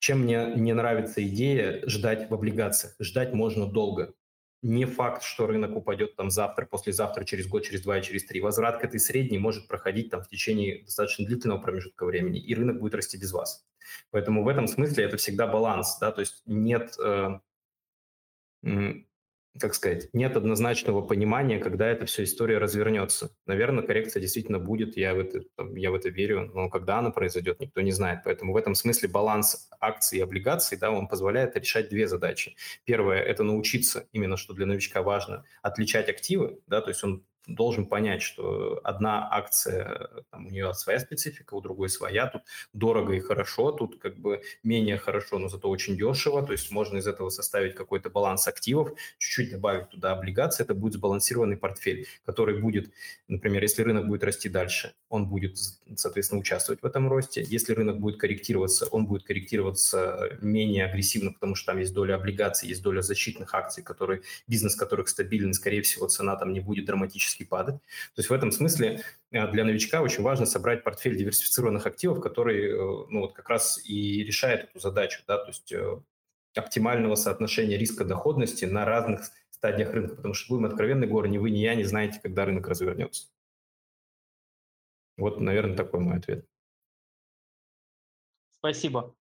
чем 0.00 0.22
мне 0.22 0.52
не 0.56 0.72
нравится 0.72 1.24
идея 1.26 1.88
ждать 1.88 2.28
в 2.28 2.34
облигациях. 2.34 2.96
Ждать 2.98 3.32
можно 3.32 3.66
долго. 3.66 4.12
Не 4.68 4.84
факт, 4.84 5.22
что 5.22 5.46
рынок 5.46 5.76
упадет 5.76 6.16
там 6.16 6.28
завтра, 6.28 6.66
послезавтра, 6.66 7.22
через 7.24 7.46
год, 7.46 7.62
через 7.62 7.82
два, 7.82 8.00
через 8.00 8.26
три. 8.26 8.40
Возврат 8.40 8.78
к 8.80 8.84
этой 8.84 8.98
средней 8.98 9.38
может 9.38 9.68
проходить 9.68 10.10
там 10.10 10.22
в 10.22 10.28
течение 10.28 10.82
достаточно 10.82 11.24
длительного 11.24 11.60
промежутка 11.60 12.04
времени, 12.04 12.40
и 12.40 12.52
рынок 12.52 12.80
будет 12.80 12.96
расти 12.96 13.16
без 13.16 13.30
вас. 13.30 13.64
Поэтому 14.10 14.42
в 14.42 14.48
этом 14.48 14.66
смысле 14.66 15.04
это 15.04 15.18
всегда 15.18 15.46
баланс, 15.46 15.98
да, 16.00 16.10
то 16.10 16.20
есть 16.20 16.42
нет, 16.46 16.96
э, 16.98 17.38
как 19.58 19.74
сказать, 19.74 20.08
нет 20.12 20.36
однозначного 20.36 21.02
понимания, 21.02 21.58
когда 21.58 21.88
эта 21.88 22.06
вся 22.06 22.24
история 22.24 22.58
развернется. 22.58 23.30
Наверное, 23.46 23.84
коррекция 23.84 24.20
действительно 24.20 24.58
будет, 24.58 24.96
я 24.96 25.14
в 25.14 25.18
это, 25.18 25.40
я 25.74 25.90
в 25.90 25.94
это 25.94 26.08
верю, 26.08 26.50
но 26.54 26.68
когда 26.68 26.98
она 26.98 27.10
произойдет, 27.10 27.60
никто 27.60 27.80
не 27.80 27.92
знает. 27.92 28.20
Поэтому 28.24 28.52
в 28.52 28.56
этом 28.56 28.74
смысле 28.74 29.08
баланс 29.08 29.68
акций 29.80 30.18
и 30.18 30.22
облигаций, 30.22 30.78
да, 30.78 30.90
он 30.90 31.08
позволяет 31.08 31.56
решать 31.56 31.88
две 31.88 32.08
задачи. 32.08 32.56
Первое– 32.84 33.20
это 33.22 33.42
научиться, 33.42 34.06
именно 34.12 34.36
что 34.36 34.54
для 34.54 34.66
новичка 34.66 35.02
важно, 35.02 35.44
отличать 35.62 36.08
активы, 36.08 36.60
да, 36.66 36.80
то 36.80 36.90
есть 36.90 37.02
он 37.04 37.24
должен 37.46 37.86
понять, 37.86 38.22
что 38.22 38.80
одна 38.82 39.28
акция, 39.30 40.08
там, 40.30 40.46
у 40.46 40.50
нее 40.50 40.74
своя 40.74 40.98
специфика, 40.98 41.54
у 41.54 41.60
другой 41.60 41.88
своя, 41.88 42.26
тут 42.26 42.42
дорого 42.72 43.14
и 43.14 43.20
хорошо, 43.20 43.72
тут 43.72 43.98
как 44.00 44.18
бы 44.18 44.42
менее 44.62 44.98
хорошо, 44.98 45.38
но 45.38 45.48
зато 45.48 45.68
очень 45.68 45.96
дешево, 45.96 46.44
то 46.44 46.52
есть 46.52 46.70
можно 46.70 46.98
из 46.98 47.06
этого 47.06 47.30
составить 47.30 47.74
какой-то 47.74 48.10
баланс 48.10 48.48
активов, 48.48 48.90
чуть-чуть 49.18 49.52
добавить 49.52 49.90
туда 49.90 50.12
облигации, 50.12 50.64
это 50.64 50.74
будет 50.74 50.94
сбалансированный 50.94 51.56
портфель, 51.56 52.06
который 52.24 52.60
будет, 52.60 52.92
например, 53.28 53.62
если 53.62 53.82
рынок 53.82 54.06
будет 54.06 54.24
расти 54.24 54.48
дальше, 54.48 54.94
он 55.08 55.28
будет, 55.28 55.56
соответственно, 55.94 56.40
участвовать 56.40 56.82
в 56.82 56.86
этом 56.86 57.08
росте, 57.08 57.44
если 57.46 57.72
рынок 57.72 57.98
будет 57.98 58.18
корректироваться, 58.18 58.86
он 58.86 59.06
будет 59.06 59.22
корректироваться 59.22 60.36
менее 60.40 60.86
агрессивно, 60.86 61.32
потому 61.32 61.54
что 61.54 61.72
там 61.72 61.78
есть 61.78 61.94
доля 61.94 62.16
облигаций, 62.16 62.68
есть 62.68 62.82
доля 62.82 63.02
защитных 63.02 63.54
акций, 63.54 63.82
которые, 63.82 64.22
бизнес 64.48 64.74
которых 64.74 65.08
стабилен, 65.08 65.54
скорее 65.54 65.82
всего, 65.82 66.08
цена 66.08 66.36
там 66.36 66.52
не 66.52 66.60
будет 66.60 66.86
драматически 66.86 67.35
периодически 67.36 67.44
падать. 67.44 67.76
То 68.14 68.20
есть 68.20 68.30
в 68.30 68.32
этом 68.32 68.50
смысле 68.50 69.02
э, 69.30 69.50
для 69.50 69.64
новичка 69.64 70.02
очень 70.02 70.22
важно 70.22 70.46
собрать 70.46 70.84
портфель 70.84 71.16
диверсифицированных 71.16 71.86
активов, 71.86 72.20
который 72.20 72.70
э, 72.70 73.06
ну, 73.10 73.20
вот 73.20 73.34
как 73.34 73.48
раз 73.48 73.80
и 73.84 74.24
решает 74.24 74.64
эту 74.64 74.80
задачу, 74.80 75.22
да, 75.26 75.38
то 75.38 75.48
есть 75.48 75.72
э, 75.72 76.00
оптимального 76.54 77.14
соотношения 77.14 77.76
риска-доходности 77.76 78.64
на 78.64 78.84
разных 78.84 79.30
стадиях 79.50 79.92
рынка, 79.92 80.16
потому 80.16 80.34
что, 80.34 80.54
будем 80.54 80.66
откровенны, 80.66 81.06
Гор, 81.06 81.28
ни 81.28 81.38
вы, 81.38 81.50
ни 81.50 81.58
я 81.58 81.74
не 81.74 81.84
знаете, 81.84 82.20
когда 82.22 82.44
рынок 82.44 82.68
развернется. 82.68 83.28
Вот, 85.16 85.40
наверное, 85.40 85.76
такой 85.76 86.00
мой 86.00 86.18
ответ. 86.18 86.46
Спасибо. 88.58 89.14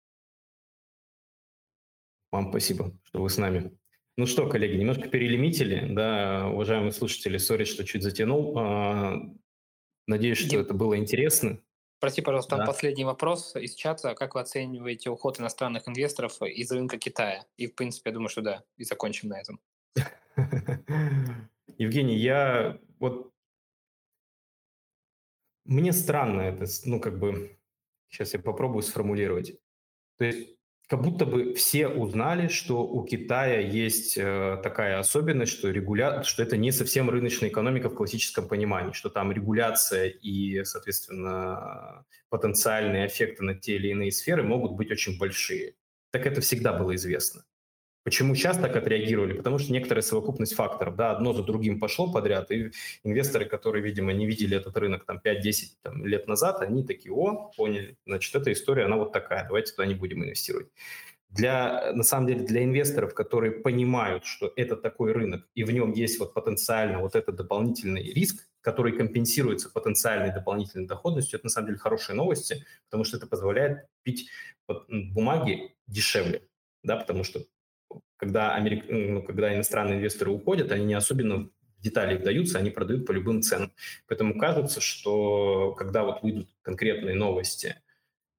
Вам 2.31 2.49
спасибо, 2.49 2.91
что 3.05 3.21
вы 3.21 3.29
с 3.29 3.37
нами. 3.37 3.77
Ну 4.17 4.25
что, 4.27 4.47
коллеги, 4.47 4.77
немножко 4.77 5.09
перелимитили, 5.09 5.93
да, 5.93 6.47
уважаемые 6.47 6.93
слушатели, 6.93 7.37
сори, 7.37 7.65
что 7.65 7.83
чуть 7.83 8.01
затянул. 8.01 8.57
А, 8.57 9.13
надеюсь, 10.07 10.37
что 10.37 10.49
Дим, 10.49 10.61
это 10.61 10.73
было 10.73 10.97
интересно. 10.97 11.59
Прости, 11.99 12.21
пожалуйста, 12.21 12.57
да. 12.57 12.65
последний 12.65 13.03
вопрос 13.03 13.55
из 13.57 13.75
чата. 13.75 14.15
Как 14.15 14.35
вы 14.35 14.41
оцениваете 14.41 15.09
уход 15.09 15.39
иностранных 15.39 15.87
инвесторов 15.87 16.41
из 16.41 16.71
рынка 16.71 16.97
Китая? 16.97 17.45
И, 17.57 17.67
в 17.67 17.75
принципе, 17.75 18.11
я 18.11 18.13
думаю, 18.13 18.29
что 18.29 18.41
да, 18.41 18.63
и 18.77 18.85
закончим 18.85 19.29
на 19.29 19.39
этом. 19.41 19.59
Евгений, 21.77 22.15
я 22.15 22.79
вот... 22.99 23.33
Мне 25.65 25.91
странно 25.91 26.41
это, 26.41 26.65
ну, 26.85 27.01
как 27.01 27.19
бы... 27.19 27.57
Сейчас 28.09 28.33
я 28.33 28.39
попробую 28.39 28.83
сформулировать. 28.83 29.59
То 30.17 30.25
есть 30.25 30.54
как 30.87 31.01
будто 31.01 31.25
бы 31.25 31.53
все 31.55 31.87
узнали, 31.87 32.47
что 32.47 32.85
у 32.85 33.03
Китая 33.05 33.59
есть 33.59 34.17
э, 34.17 34.59
такая 34.61 34.99
особенность, 34.99 35.51
что, 35.53 35.71
регуля... 35.71 36.23
что 36.23 36.43
это 36.43 36.57
не 36.57 36.71
совсем 36.71 37.09
рыночная 37.09 37.49
экономика 37.49 37.89
в 37.89 37.95
классическом 37.95 38.47
понимании, 38.47 38.93
что 38.93 39.09
там 39.09 39.31
регуляция 39.31 40.09
и, 40.09 40.63
соответственно, 40.63 42.05
потенциальные 42.29 43.07
эффекты 43.07 43.43
на 43.43 43.55
те 43.55 43.75
или 43.75 43.89
иные 43.89 44.11
сферы 44.11 44.43
могут 44.43 44.73
быть 44.73 44.91
очень 44.91 45.17
большие. 45.17 45.75
Так 46.11 46.27
это 46.27 46.41
всегда 46.41 46.73
было 46.73 46.95
известно. 46.95 47.43
Почему 48.05 48.35
сейчас 48.35 48.59
так 48.59 48.75
отреагировали? 48.75 49.33
Потому 49.33 49.57
что 49.57 49.73
некоторая 49.73 50.03
совокупность 50.03 50.53
факторов, 50.53 50.95
да, 50.95 51.09
одно 51.09 51.33
за 51.33 51.41
другим 51.41 51.79
пошло 51.79 52.13
подряд, 52.13 52.51
и 52.51 52.69
инвесторы, 53.03 53.45
которые, 53.45 53.83
видимо, 53.83 54.13
не 54.13 54.27
видели 54.27 54.55
этот 54.55 54.77
рынок 54.77 55.05
там 55.05 55.19
5-10 55.25 56.03
лет 56.03 56.27
назад, 56.27 56.61
они 56.61 56.83
такие, 56.83 57.11
о, 57.11 57.51
поняли, 57.57 57.97
значит, 58.05 58.35
эта 58.35 58.53
история, 58.53 58.83
она 58.85 58.97
вот 58.97 59.11
такая, 59.11 59.47
давайте 59.47 59.71
туда 59.71 59.87
не 59.87 59.95
будем 59.95 60.23
инвестировать. 60.23 60.67
Для, 61.29 61.93
на 61.93 62.03
самом 62.03 62.27
деле, 62.27 62.45
для 62.45 62.63
инвесторов, 62.63 63.15
которые 63.15 63.51
понимают, 63.51 64.23
что 64.23 64.53
это 64.55 64.75
такой 64.75 65.11
рынок, 65.11 65.49
и 65.55 65.63
в 65.63 65.71
нем 65.71 65.91
есть 65.91 66.19
вот 66.19 66.35
потенциально 66.35 66.99
вот 66.99 67.15
этот 67.15 67.35
дополнительный 67.35 68.03
риск, 68.13 68.47
который 68.61 68.91
компенсируется 68.95 69.71
потенциальной 69.71 70.31
дополнительной 70.31 70.85
доходностью, 70.85 71.39
это 71.39 71.47
на 71.47 71.49
самом 71.49 71.69
деле 71.69 71.79
хорошие 71.79 72.15
новости, 72.15 72.67
потому 72.87 73.03
что 73.03 73.17
это 73.17 73.25
позволяет 73.25 73.87
купить 73.97 74.29
бумаги 74.87 75.73
дешевле, 75.87 76.47
да, 76.83 76.97
потому 76.97 77.23
что 77.23 77.41
когда, 78.17 78.55
Америк... 78.55 78.85
ну, 78.89 79.21
когда 79.23 79.53
иностранные 79.53 79.97
инвесторы 79.97 80.31
уходят, 80.31 80.71
они 80.71 80.85
не 80.85 80.93
особенно 80.93 81.49
в 81.77 81.81
детали 81.81 82.17
вдаются, 82.17 82.59
они 82.59 82.69
продают 82.69 83.05
по 83.05 83.11
любым 83.11 83.41
ценам. 83.41 83.71
Поэтому 84.07 84.37
кажется, 84.37 84.81
что 84.81 85.73
когда 85.73 86.03
вот 86.03 86.23
выйдут 86.23 86.49
конкретные 86.61 87.15
новости 87.15 87.75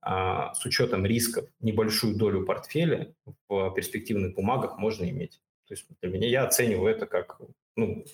а, 0.00 0.54
с 0.54 0.64
учетом 0.64 1.04
рисков, 1.04 1.48
небольшую 1.60 2.16
долю 2.16 2.44
портфеля 2.44 3.14
в 3.48 3.70
перспективных 3.74 4.34
бумагах 4.34 4.78
можно 4.78 5.08
иметь. 5.08 5.42
То 5.66 5.74
есть 5.74 5.86
для 6.00 6.10
меня 6.10 6.28
я 6.28 6.44
оцениваю 6.44 6.94
это 6.94 7.06
как, 7.06 7.40
ну, 7.74 8.04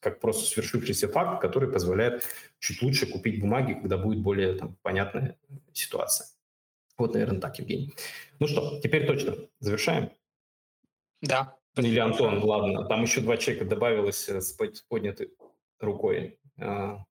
как 0.00 0.20
просто 0.20 0.44
свершившийся 0.44 1.08
факт, 1.08 1.40
который 1.40 1.70
позволяет 1.70 2.22
чуть 2.58 2.82
лучше 2.82 3.06
купить 3.06 3.40
бумаги, 3.40 3.74
когда 3.74 3.96
будет 3.96 4.20
более 4.20 4.54
там, 4.54 4.76
понятная 4.82 5.38
ситуация. 5.72 6.28
Вот, 6.98 7.14
наверное, 7.14 7.40
так, 7.40 7.58
Евгений. 7.58 7.94
Ну 8.40 8.46
что, 8.46 8.80
теперь 8.82 9.06
точно 9.06 9.36
завершаем. 9.60 10.10
Да. 11.20 11.56
Или 11.76 11.98
Антон, 11.98 12.42
ладно. 12.42 12.84
Там 12.86 13.02
еще 13.02 13.20
два 13.20 13.36
человека 13.36 13.64
добавилось 13.64 14.28
э, 14.28 14.40
с 14.40 14.52
поднятой 14.88 15.32
рукой. 15.80 16.38
А, 16.60 17.04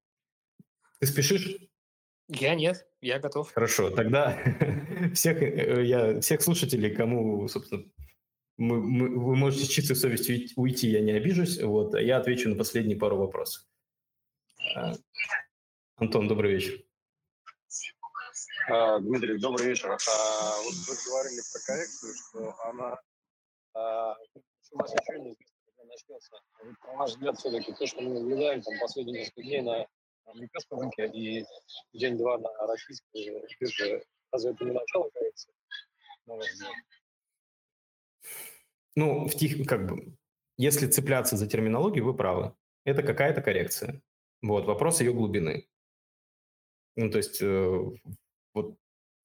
ты 1.00 1.08
спешишь? 1.08 1.58
Я 2.28 2.56
нет, 2.56 2.86
я 3.00 3.20
готов. 3.20 3.54
Хорошо, 3.54 3.90
тогда 3.90 4.38
всех, 5.14 5.42
э, 5.42 5.86
я, 5.86 6.20
всех 6.20 6.42
слушателей, 6.42 6.94
кому, 6.94 7.48
собственно, 7.48 7.86
мы, 8.58 8.82
мы, 8.82 9.10
вы 9.18 9.36
можете 9.36 9.66
с 9.66 9.70
чистой 9.70 9.96
совестью 9.96 10.48
уйти, 10.56 10.90
я 10.90 11.02
не 11.02 11.12
обижусь. 11.12 11.62
Вот, 11.62 11.96
а 11.96 12.02
я 12.02 12.18
отвечу 12.18 12.50
на 12.50 12.56
последние 12.56 12.98
пару 12.98 13.18
вопросов. 13.18 13.64
А, 14.76 14.94
Антон, 15.96 16.28
добрый 16.28 16.54
вечер. 16.54 16.84
Дмитрий, 19.00 19.38
добрый 19.38 19.68
вечер. 19.68 19.92
А, 19.92 20.62
вот 20.64 20.74
вы 20.74 20.96
говорили 21.06 21.42
про 21.54 21.60
коррекцию, 21.66 22.14
что 22.16 22.56
она 22.66 23.00
у 24.72 24.78
нас 24.78 24.94
еще 24.94 25.20
не 25.20 25.36
начнется. 25.86 26.40
Вот, 26.64 26.76
на 26.86 26.98
ваш 26.98 27.12
взгляд, 27.12 27.38
все-таки 27.38 27.74
то, 27.74 27.86
что 27.86 28.02
мы 28.02 28.20
наблюдаем 28.20 28.62
там, 28.62 28.74
последние 28.80 29.20
несколько 29.20 29.42
дней 29.44 29.62
на 29.62 29.88
американском 30.26 30.80
рынке 30.80 31.08
и 31.08 31.46
день-два 31.94 32.38
на 32.38 32.50
российской 32.68 33.42
бирже, 33.60 34.04
разве 34.32 34.52
это 34.52 34.66
не 34.66 34.72
начало 34.72 35.10
коррекции, 35.10 35.54
взгляд? 36.26 36.74
Ну, 38.96 39.28
в 39.28 39.36
тих, 39.36 39.68
как 39.68 39.88
бы, 39.88 40.18
если 40.58 40.88
цепляться 40.88 41.38
за 41.38 41.48
терминологию, 41.48 42.06
вы 42.06 42.16
правы. 42.16 42.56
это 42.84 43.04
какая-то 43.04 43.42
коррекция. 43.42 44.02
Вот, 44.42 44.66
вопрос 44.66 45.02
ее 45.02 45.14
глубины. 45.14 45.68
Ну, 46.96 47.12
то 47.12 47.18
есть, 47.18 47.42
э, 47.42 47.84
вот 48.54 48.78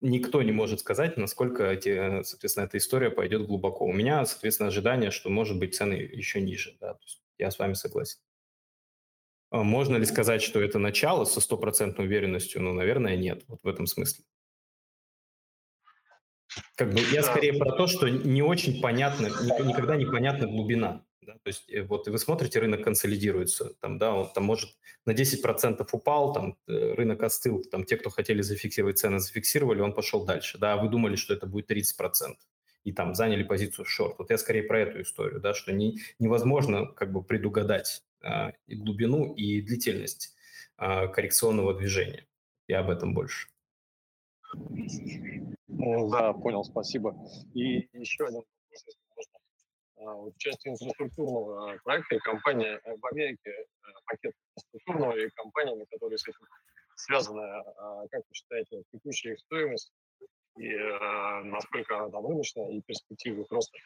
никто 0.03 0.43
не 0.43 0.53
может 0.53 0.81
сказать, 0.81 1.17
насколько, 1.17 1.71
эти, 1.71 2.23
соответственно, 2.25 2.65
эта 2.65 2.79
история 2.79 3.11
пойдет 3.11 3.47
глубоко. 3.47 3.87
У 3.87 3.93
меня, 3.93 4.25
соответственно, 4.27 4.69
ожидание, 4.69 5.11
что, 5.11 5.31
может 5.31 5.59
быть, 5.59 5.75
цены 5.75 5.95
еще 5.95 6.41
ниже. 6.41 6.77
Да? 6.81 6.99
Я 7.39 7.51
с 7.51 7.59
вами 7.59 7.75
согласен. 7.75 8.19
А 9.51 9.63
можно 9.63 9.97
ли 9.97 10.05
сказать, 10.05 10.43
что 10.43 10.61
это 10.61 10.79
начало 10.79 11.25
со 11.25 11.41
стопроцентной 11.41 12.07
уверенностью? 12.07 12.63
Ну, 12.63 12.73
наверное, 12.73 13.17
нет, 13.17 13.45
вот 13.49 13.61
в 13.63 13.69
этом 13.69 13.87
смысле. 13.87 14.25
Как 16.75 16.93
бы 16.93 17.01
я 17.13 17.23
скорее 17.23 17.55
про 17.55 17.73
то, 17.73 17.87
что 17.87 18.09
не 18.09 18.43
очень 18.43 18.81
понятно, 18.81 19.27
никогда 19.27 19.97
не 19.97 20.07
понятна 20.07 20.47
глубина. 20.47 21.05
Да? 21.23 21.35
То 21.35 21.49
есть 21.49 21.71
э, 21.71 21.83
вот 21.83 22.09
вы 22.09 22.19
смотрите, 22.19 22.59
рынок 22.61 22.83
консолидируется, 22.83 23.75
там, 23.81 23.99
да, 23.99 24.15
он 24.15 24.33
там 24.33 24.45
может 24.45 24.71
на 25.07 25.13
10% 25.13 25.87
упал, 25.93 26.33
там 26.33 26.57
э, 26.67 26.95
рынок 26.95 27.23
остыл, 27.23 27.63
там 27.65 27.85
те, 27.85 27.97
кто 27.97 28.11
хотели 28.11 28.43
зафиксировать 28.43 28.99
цены, 28.99 29.21
зафиксировали, 29.21 29.81
он 29.81 29.95
пошел 29.95 30.25
дальше, 30.25 30.59
да, 30.59 30.75
а 30.75 30.77
вы 30.77 30.89
думали, 30.89 31.17
что 31.17 31.35
это 31.35 31.47
будет 31.47 31.71
30% 31.71 32.37
и 32.85 32.93
там 32.93 33.15
заняли 33.15 33.43
позицию 33.45 33.85
в 33.85 33.91
шорт. 33.91 34.19
Вот 34.19 34.31
я 34.31 34.39
скорее 34.39 34.65
про 34.65 34.81
эту 34.81 35.03
историю, 35.03 35.41
да, 35.41 35.55
что 35.55 35.73
не, 35.73 35.99
невозможно 36.19 36.87
как 36.87 37.13
бы 37.13 37.23
предугадать 37.23 38.03
а, 38.23 38.53
и 38.67 38.75
глубину, 38.75 39.35
и 39.35 39.61
длительность 39.61 40.35
а, 40.77 41.07
коррекционного 41.07 41.75
движения. 41.75 42.27
Я 42.69 42.81
об 42.81 42.91
этом 42.91 43.15
больше. 43.15 43.49
Да, 45.69 46.33
понял, 46.33 46.65
спасибо. 46.65 47.17
И 47.55 47.89
еще 47.93 48.25
один 48.25 48.39
вопрос, 48.39 48.97
вот 49.97 50.35
в 50.35 50.39
части 50.39 50.69
инфраструктурного 50.69 51.79
проекта 51.85 52.17
и 52.17 52.19
компания 52.19 52.81
э, 52.85 52.97
в 52.97 53.07
Америке, 53.07 53.51
э, 53.51 53.67
пакет 54.07 54.35
инфраструктурного 54.57 55.17
и 55.17 55.31
компаниями, 55.31 55.87
которые 55.91 56.19
с 56.19 56.27
этим 56.27 56.47
связаны, 56.95 57.43
как 58.11 58.21
вы 58.21 58.35
считаете, 58.35 58.83
текущая 58.93 59.33
их 59.33 59.41
стоимость 59.41 59.93
и 60.57 60.69
насколько 61.45 61.99
она 61.99 62.11
там 62.11 62.27
рыночная 62.27 62.71
и 62.71 62.83
перспективы 62.83 63.45
просто. 63.45 63.77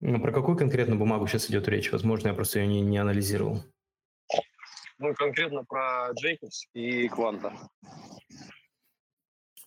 Ну, 0.00 0.20
про 0.20 0.32
какую 0.32 0.56
конкретно 0.56 0.96
бумагу 0.96 1.26
сейчас 1.26 1.50
идет 1.50 1.66
речь? 1.66 1.90
Возможно, 1.90 2.28
я 2.28 2.34
просто 2.34 2.60
ее 2.60 2.66
не, 2.66 2.80
не 2.80 2.98
анализировал. 2.98 3.62
Ну, 4.98 5.14
конкретно 5.14 5.64
про 5.64 6.10
Джейкобс 6.12 6.66
и 6.74 7.08
Кванта. 7.08 7.52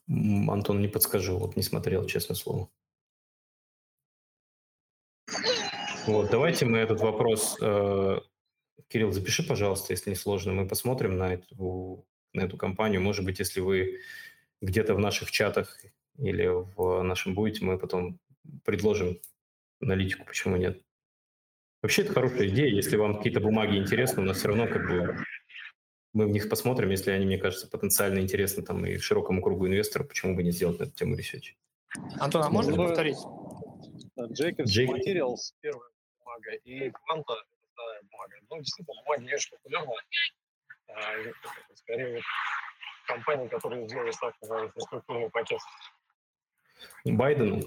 Антон, 0.08 0.80
не 0.80 0.88
подскажу, 0.88 1.38
вот 1.38 1.56
не 1.56 1.64
смотрел, 1.64 2.06
честное 2.06 2.36
слово. 2.36 2.70
Вот, 6.08 6.32
давайте 6.32 6.66
мы 6.66 6.78
этот 6.78 7.02
вопрос... 7.02 7.58
Э, 7.62 8.20
Кирилл, 8.88 9.12
запиши, 9.12 9.46
пожалуйста, 9.46 9.92
если 9.92 10.12
не 10.12 10.16
сложно. 10.16 10.54
Мы 10.54 10.66
посмотрим 10.66 11.18
на 11.18 11.34
эту 11.34 12.06
на 12.34 12.42
эту 12.42 12.56
компанию. 12.56 13.02
Может 13.02 13.26
быть, 13.26 13.40
если 13.40 13.60
вы 13.60 14.00
где-то 14.62 14.94
в 14.94 15.00
наших 15.00 15.32
чатах 15.32 15.78
или 16.18 16.48
в 16.48 17.02
нашем 17.04 17.34
будете, 17.34 17.66
мы 17.66 17.78
потом 17.78 18.20
предложим 18.64 19.20
аналитику, 19.82 20.26
почему 20.26 20.56
нет. 20.56 20.82
Вообще, 21.82 22.04
это 22.04 22.14
хорошая 22.14 22.48
идея. 22.48 22.70
Если 22.70 22.96
вам 22.96 23.18
какие-то 23.18 23.42
бумаги 23.42 23.76
интересны, 23.76 24.22
у 24.22 24.26
нас 24.26 24.38
все 24.38 24.48
равно 24.48 24.68
как 24.68 24.88
бы 24.88 25.18
мы 26.14 26.26
в 26.26 26.30
них 26.30 26.48
посмотрим, 26.48 26.90
если 26.90 27.12
они, 27.12 27.26
мне 27.26 27.38
кажется, 27.38 27.68
потенциально 27.68 28.20
интересны 28.20 28.64
там 28.64 28.86
и 28.86 28.98
широкому 28.98 29.42
кругу 29.42 29.68
инвесторов, 29.68 30.08
почему 30.08 30.36
бы 30.36 30.44
не 30.44 30.52
сделать 30.52 30.80
на 30.80 30.84
эту 30.84 30.94
тему 30.94 31.16
research. 31.16 31.56
Антон, 32.20 32.44
а 32.44 32.50
можно 32.50 32.76
повторить? 32.76 33.18
Jacobs 34.32 34.72
Джейк... 34.72 34.90
Materials 34.90 35.54
первая 35.62 35.90
бумага 36.38 36.56
и 36.64 36.90
Quanta 36.92 37.34
вторая 37.74 38.02
бумага. 38.04 38.36
Ну, 38.50 38.58
действительно, 38.58 39.02
бумаги 39.04 39.34
очень 39.34 39.52
популярные. 39.58 40.00
А, 40.90 41.76
скорее 41.76 42.16
вот 42.16 42.24
компании, 43.06 43.48
которые 43.48 43.88
сделали 43.88 44.12
ставку 44.12 44.48
на 44.48 44.66
инфраструктурный 44.66 45.30
пакет. 45.30 45.60
Байден? 47.06 47.64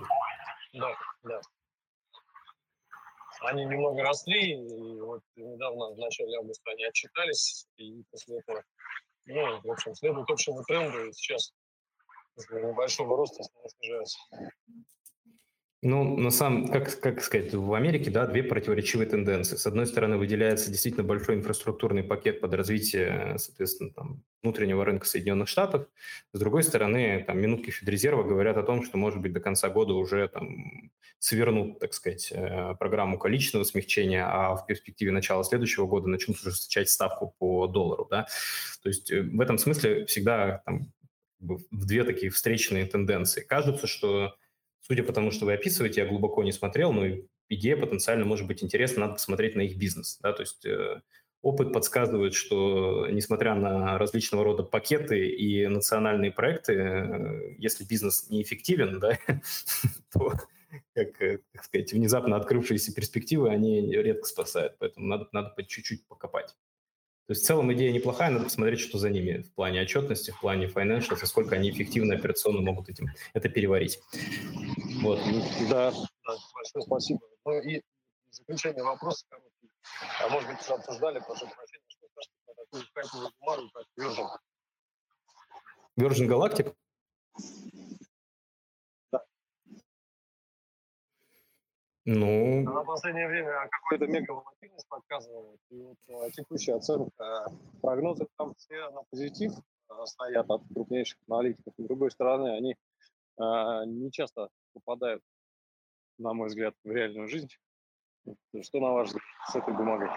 Да, 0.72 0.96
да. 1.24 1.40
Они 3.42 3.64
немного 3.64 4.02
росли, 4.02 4.52
и 4.52 5.00
вот 5.00 5.22
недавно, 5.34 5.94
в 5.94 5.98
начале 5.98 6.36
августа, 6.38 6.70
они 6.72 6.84
отчитались, 6.84 7.66
и 7.76 8.02
после 8.10 8.38
этого, 8.38 8.62
ну, 9.24 9.60
в 9.62 9.70
общем, 9.70 9.94
следует 9.94 10.30
общему 10.30 10.62
тренду, 10.64 11.06
и 11.06 11.12
сейчас 11.12 11.54
небольшого 12.50 13.16
роста 13.16 13.42
снижаются. 13.42 14.18
Ну, 15.82 16.14
на 16.18 16.30
самом, 16.30 16.68
как, 16.68 17.00
как 17.00 17.22
сказать, 17.22 17.54
в 17.54 17.72
Америке, 17.72 18.10
да, 18.10 18.26
две 18.26 18.42
противоречивые 18.42 19.08
тенденции. 19.08 19.56
С 19.56 19.66
одной 19.66 19.86
стороны, 19.86 20.18
выделяется 20.18 20.70
действительно 20.70 21.04
большой 21.04 21.36
инфраструктурный 21.36 22.02
пакет 22.02 22.42
под 22.42 22.52
развитие, 22.52 23.36
соответственно, 23.38 23.90
там, 23.90 24.22
внутреннего 24.42 24.84
рынка 24.84 25.06
Соединенных 25.06 25.48
Штатов. 25.48 25.86
С 26.34 26.38
другой 26.38 26.64
стороны, 26.64 27.24
там, 27.26 27.40
минутки 27.40 27.70
Федрезерва 27.70 28.24
говорят 28.24 28.58
о 28.58 28.62
том, 28.62 28.82
что, 28.82 28.98
может 28.98 29.22
быть, 29.22 29.32
до 29.32 29.40
конца 29.40 29.70
года 29.70 29.94
уже 29.94 30.28
там 30.28 30.90
свернут, 31.18 31.78
так 31.78 31.94
сказать, 31.94 32.30
э, 32.30 32.74
программу 32.78 33.18
количественного 33.18 33.64
смягчения, 33.64 34.26
а 34.30 34.56
в 34.56 34.66
перспективе 34.66 35.12
начала 35.12 35.42
следующего 35.44 35.86
года 35.86 36.08
начнут 36.08 36.36
ужесточать 36.40 36.90
ставку 36.90 37.34
по 37.38 37.66
доллару, 37.66 38.06
да. 38.10 38.26
То 38.82 38.90
есть 38.90 39.10
э, 39.10 39.22
в 39.22 39.40
этом 39.40 39.56
смысле 39.56 40.04
всегда 40.04 40.60
там, 40.66 40.92
в 41.40 41.86
две 41.86 42.04
такие 42.04 42.30
встречные 42.30 42.84
тенденции. 42.84 43.40
Кажется, 43.40 43.86
что 43.86 44.34
Судя 44.90 45.04
по 45.04 45.12
тому, 45.12 45.30
что 45.30 45.46
вы 45.46 45.52
описываете, 45.52 46.00
я 46.00 46.06
глубоко 46.08 46.42
не 46.42 46.50
смотрел, 46.50 46.92
но 46.92 47.06
идея 47.48 47.76
потенциально 47.76 48.24
может 48.24 48.48
быть 48.48 48.64
интересна, 48.64 49.02
надо 49.02 49.12
посмотреть 49.12 49.54
на 49.54 49.60
их 49.60 49.78
бизнес. 49.78 50.18
Да? 50.20 50.32
То 50.32 50.42
есть 50.42 50.66
э, 50.66 51.00
опыт 51.42 51.72
подсказывает, 51.72 52.34
что 52.34 53.06
несмотря 53.08 53.54
на 53.54 53.98
различного 53.98 54.42
рода 54.42 54.64
пакеты 54.64 55.28
и 55.28 55.68
национальные 55.68 56.32
проекты, 56.32 56.72
э, 56.72 57.54
если 57.58 57.84
бизнес 57.84 58.30
неэффективен, 58.30 58.98
да, 58.98 59.16
то 60.12 60.32
как, 60.92 61.22
э, 61.22 61.38
как 61.52 61.64
сказать, 61.66 61.92
внезапно 61.92 62.34
открывшиеся 62.34 62.92
перспективы, 62.92 63.50
они 63.50 63.92
редко 63.92 64.26
спасают. 64.26 64.74
Поэтому 64.80 65.06
надо, 65.06 65.28
надо 65.30 65.50
по 65.50 65.62
чуть-чуть 65.62 66.04
покопать. 66.08 66.56
То 67.30 67.32
есть 67.32 67.44
в 67.44 67.46
целом 67.46 67.72
идея 67.72 67.92
неплохая, 67.92 68.28
надо 68.30 68.46
посмотреть, 68.46 68.80
что 68.80 68.98
за 68.98 69.08
ними 69.08 69.42
в 69.42 69.54
плане 69.54 69.82
отчетности, 69.82 70.32
в 70.32 70.40
плане 70.40 70.66
financials, 70.66 71.24
сколько 71.26 71.54
они 71.54 71.70
эффективно 71.70 72.16
операционно 72.16 72.60
могут 72.60 72.88
этим 72.88 73.06
это 73.34 73.48
переварить. 73.48 74.00
Вот. 75.00 75.20
Да, 75.70 75.92
да 75.92 76.36
большое 76.52 76.82
спасибо. 76.82 77.20
Ну 77.44 77.52
и 77.60 77.82
заключение 78.32 78.82
вопроса 78.82 79.24
короткий. 79.28 79.70
А 80.20 80.28
может 80.28 80.50
быть, 80.50 80.60
уже 80.60 80.72
обсуждали, 80.72 81.20
прошу 81.20 81.46
прощения, 81.46 81.84
что 81.86 82.08
кажется 82.16 82.36
на 82.48 82.54
такую 82.64 82.84
хайповую 82.94 83.30
бумагу, 83.38 83.70
как 83.74 83.86
Virgin. 83.96 84.26
Virgin 86.00 86.26
Galactic? 86.26 86.74
Ну... 92.12 92.62
На 92.62 92.82
последнее 92.82 93.28
время 93.28 93.68
какой-то 93.70 94.08
мегаволатильность 94.08 94.88
показывает. 94.88 95.60
И 95.70 95.80
вот 95.80 95.96
а, 96.08 96.30
текущая 96.30 96.74
оценка, 96.74 97.46
прогнозы 97.80 98.26
там 98.36 98.52
все 98.56 98.90
на 98.90 99.02
позитив 99.04 99.52
а, 99.88 100.04
стоят 100.06 100.50
от 100.50 100.62
крупнейших 100.74 101.18
аналитиков. 101.28 101.72
С 101.78 101.84
другой 101.84 102.10
стороны, 102.10 102.56
они 102.56 102.74
а, 103.38 103.84
не 103.84 104.10
часто 104.10 104.48
попадают, 104.72 105.22
на 106.18 106.32
мой 106.32 106.48
взгляд, 106.48 106.74
в 106.82 106.90
реальную 106.90 107.28
жизнь. 107.28 107.50
Что, 108.60 108.80
на 108.80 108.90
ваш 108.90 109.08
взгляд, 109.08 109.24
с 109.48 109.54
этой 109.54 109.72
бумагой? 109.72 110.08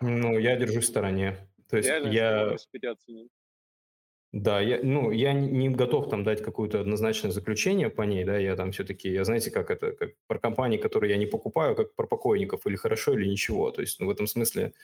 Ну, 0.00 0.38
я 0.40 0.56
держусь 0.56 0.86
в 0.86 0.88
стороне. 0.88 1.36
То 1.70 1.76
есть 1.76 1.88
Реально, 1.88 2.08
я... 2.08 2.56
Да, 4.32 4.60
я, 4.60 4.80
ну, 4.82 5.10
я 5.10 5.32
не 5.32 5.70
готов 5.70 6.10
там 6.10 6.22
дать 6.22 6.42
какое-то 6.42 6.80
однозначное 6.80 7.30
заключение 7.30 7.88
по 7.88 8.02
ней, 8.02 8.24
да, 8.24 8.36
я 8.36 8.56
там 8.56 8.72
все-таки, 8.72 9.10
я 9.10 9.24
знаете, 9.24 9.50
как 9.50 9.70
это, 9.70 9.92
как 9.92 10.10
про 10.26 10.38
компании, 10.38 10.76
которые 10.76 11.12
я 11.12 11.16
не 11.16 11.24
покупаю, 11.24 11.74
как 11.74 11.94
про 11.94 12.06
покойников, 12.06 12.66
или 12.66 12.76
хорошо, 12.76 13.14
или 13.14 13.26
ничего, 13.26 13.70
то 13.70 13.80
есть 13.80 14.00
ну, 14.00 14.06
в 14.06 14.10
этом 14.10 14.26
смысле 14.26 14.74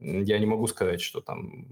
я 0.00 0.38
не 0.38 0.46
могу 0.46 0.66
сказать, 0.66 1.00
что 1.02 1.20
там, 1.20 1.68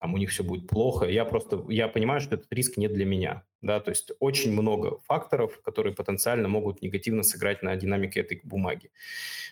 там 0.00 0.12
у 0.14 0.18
них 0.18 0.30
все 0.30 0.44
будет 0.44 0.68
плохо, 0.68 1.06
я 1.06 1.24
просто, 1.24 1.64
я 1.68 1.88
понимаю, 1.88 2.20
что 2.20 2.34
этот 2.34 2.52
риск 2.52 2.76
не 2.76 2.88
для 2.88 3.06
меня, 3.06 3.44
да, 3.62 3.80
то 3.80 3.90
есть 3.90 4.12
очень 4.20 4.52
много 4.52 4.98
факторов, 5.06 5.60
которые 5.62 5.94
потенциально 5.94 6.48
могут 6.48 6.82
негативно 6.82 7.22
сыграть 7.22 7.62
на 7.62 7.74
динамике 7.76 8.20
этой 8.20 8.40
бумаги, 8.44 8.90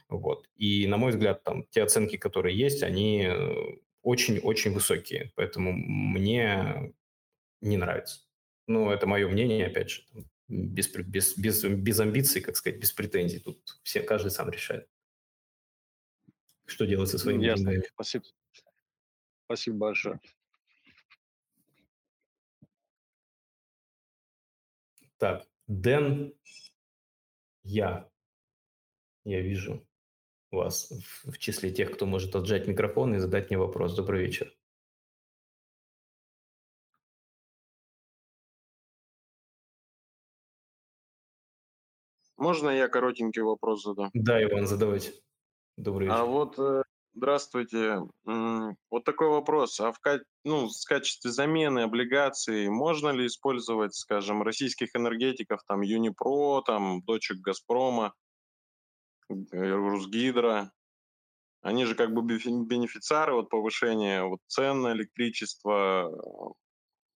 вот, 0.09 0.48
и 0.56 0.86
на 0.86 0.98
мой 0.98 1.12
взгляд, 1.12 1.44
там, 1.44 1.64
те 1.70 1.82
оценки, 1.82 2.16
которые 2.16 2.56
есть, 2.59 2.82
они 2.82 3.26
э, 3.26 3.76
очень-очень 4.05 4.72
высокие. 4.72 5.32
Поэтому 5.35 5.72
мне 5.72 6.94
не 7.60 7.76
нравится. 7.76 8.20
Ну, 8.66 8.90
это 8.90 9.06
мое 9.06 9.28
мнение, 9.28 9.66
опять 9.66 9.90
же, 9.90 10.02
без, 10.48 10.89
без, 10.89 11.36
без, 11.36 11.64
без 11.64 12.01
амбиций, 12.01 12.40
как 12.40 12.56
сказать, 12.56 12.78
без 12.78 12.93
претензий. 12.93 13.40
Тут 13.40 13.59
все, 13.82 14.02
каждый 14.02 14.31
сам 14.31 14.51
решает, 14.51 14.89
что 16.66 16.86
делать 16.86 17.10
со 17.10 17.18
своими 17.18 17.44
Ясно. 17.44 17.72
деньгами. 17.72 17.89
Спасибо. 17.93 18.24
Спасибо 19.47 19.76
большое. 19.76 20.20
Так, 25.18 25.47
Дэн, 25.66 26.35
я, 27.62 28.10
я 29.24 29.40
вижу. 29.40 29.86
Вас 30.55 30.93
в 31.24 31.39
числе 31.39 31.70
тех, 31.70 31.93
кто 31.93 32.06
может 32.06 32.35
отжать 32.36 32.66
микрофон 32.66 33.14
и 33.14 33.18
задать 33.18 33.51
мне 33.51 33.59
вопрос. 33.59 33.94
Добрый 33.94 34.24
вечер. 34.24 34.52
Можно 42.36 42.68
я 42.68 42.89
коротенький 42.89 43.43
вопрос 43.43 43.85
задам? 43.85 44.10
Да, 44.12 44.43
Иван, 44.43 44.66
задавайте. 44.66 45.14
Добрый 45.78 46.09
вечер. 46.09 46.20
А 46.20 46.24
вот, 46.24 46.59
э, 46.59 46.82
здравствуйте. 47.14 48.02
Вот 48.24 49.05
такой 49.05 49.28
вопрос. 49.28 49.81
А 49.81 49.93
в, 49.93 49.98
ну, 50.44 50.68
в 50.68 50.89
качестве 50.89 51.31
замены 51.31 51.81
облигаций 51.81 52.68
можно 52.68 53.10
ли 53.10 53.26
использовать, 53.26 53.94
скажем, 53.94 54.43
российских 54.43 54.94
энергетиков, 54.94 55.62
там, 55.66 55.81
Юнипро, 55.81 56.60
там, 56.62 57.02
дочек 57.02 57.39
Газпрома, 57.39 58.12
Русгидро? 59.28 60.72
Они 61.62 61.86
же 61.86 61.94
как 61.94 62.12
бы 62.12 62.22
бенефициары 62.22 63.34
вот 63.34 63.48
повышения 63.48 64.22
вот 64.24 64.40
цен 64.46 64.82
на 64.82 64.92
электричество, 64.92 66.10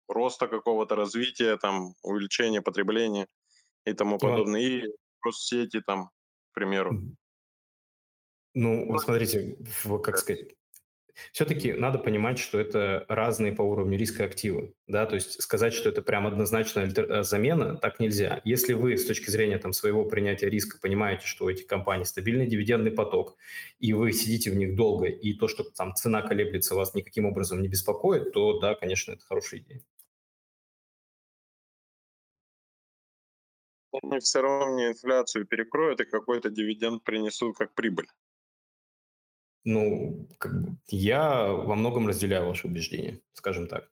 роста 0.09 0.49
какого-то 0.49 0.97
развития, 0.97 1.59
там, 1.59 1.95
увеличения 2.03 2.63
потребления 2.63 3.29
и 3.85 3.93
тому 3.93 4.19
подобное. 4.19 4.61
И 4.61 4.83
Россети 5.23 5.81
там, 5.81 6.07
к 6.07 6.55
примеру. 6.55 7.15
Ну, 8.55 8.87
вот 8.91 9.03
смотрите, 9.03 9.59
как 10.03 10.17
сказать, 10.17 10.55
все-таки 11.33 11.73
надо 11.73 11.99
понимать, 11.99 12.39
что 12.39 12.59
это 12.59 13.05
разные 13.09 13.53
по 13.53 13.63
уровню 13.63 13.99
риска 13.99 14.25
активы, 14.25 14.75
да, 14.87 15.07
то 15.07 15.15
есть 15.15 15.43
сказать, 15.43 15.75
что 15.75 15.89
это 15.89 16.03
прям 16.03 16.27
однозначная. 16.27 16.93
Э, 16.97 17.23
замена, 17.23 17.77
так 17.77 18.01
нельзя. 18.01 18.41
Если 18.45 18.73
вы 18.75 18.97
с 18.97 19.07
точки 19.07 19.31
зрения 19.31 19.59
там 19.59 19.73
своего 19.73 20.05
принятия 20.05 20.49
риска 20.49 20.79
понимаете, 20.81 21.27
что 21.27 21.47
у 21.47 21.51
этих 21.51 21.67
компаний 21.67 22.05
стабильный 22.05 22.47
дивидендный 22.47 22.91
поток, 22.91 23.37
и 23.79 23.93
вы 23.93 24.13
сидите 24.13 24.51
в 24.51 24.57
них 24.57 24.75
долго, 24.75 25.07
и 25.07 25.35
то, 25.35 25.49
что 25.49 25.65
там 25.65 25.95
цена 25.95 26.23
колеблется, 26.23 26.75
вас 26.75 26.95
никаким 26.95 27.27
образом 27.27 27.63
не 27.63 27.69
беспокоит, 27.69 28.33
то 28.33 28.59
да, 28.59 28.75
конечно, 28.75 29.13
это 29.13 29.25
хорошая 29.25 29.61
идея. 29.61 29.83
они 34.03 34.21
все 34.21 34.41
равно 34.41 34.75
мне 34.75 34.89
инфляцию 34.89 35.47
перекроют 35.47 36.01
и 36.01 36.05
какой-то 36.05 36.51
дивиденд 36.51 37.03
принесут 37.05 37.57
как 37.57 37.75
прибыль. 37.75 38.07
Ну, 39.71 40.27
как 40.39 40.63
бы, 40.63 40.77
я 40.89 41.47
во 41.53 41.75
многом 41.75 42.09
разделяю 42.09 42.47
ваши 42.47 42.67
убеждения, 42.67 43.21
скажем 43.35 43.67
так. 43.67 43.91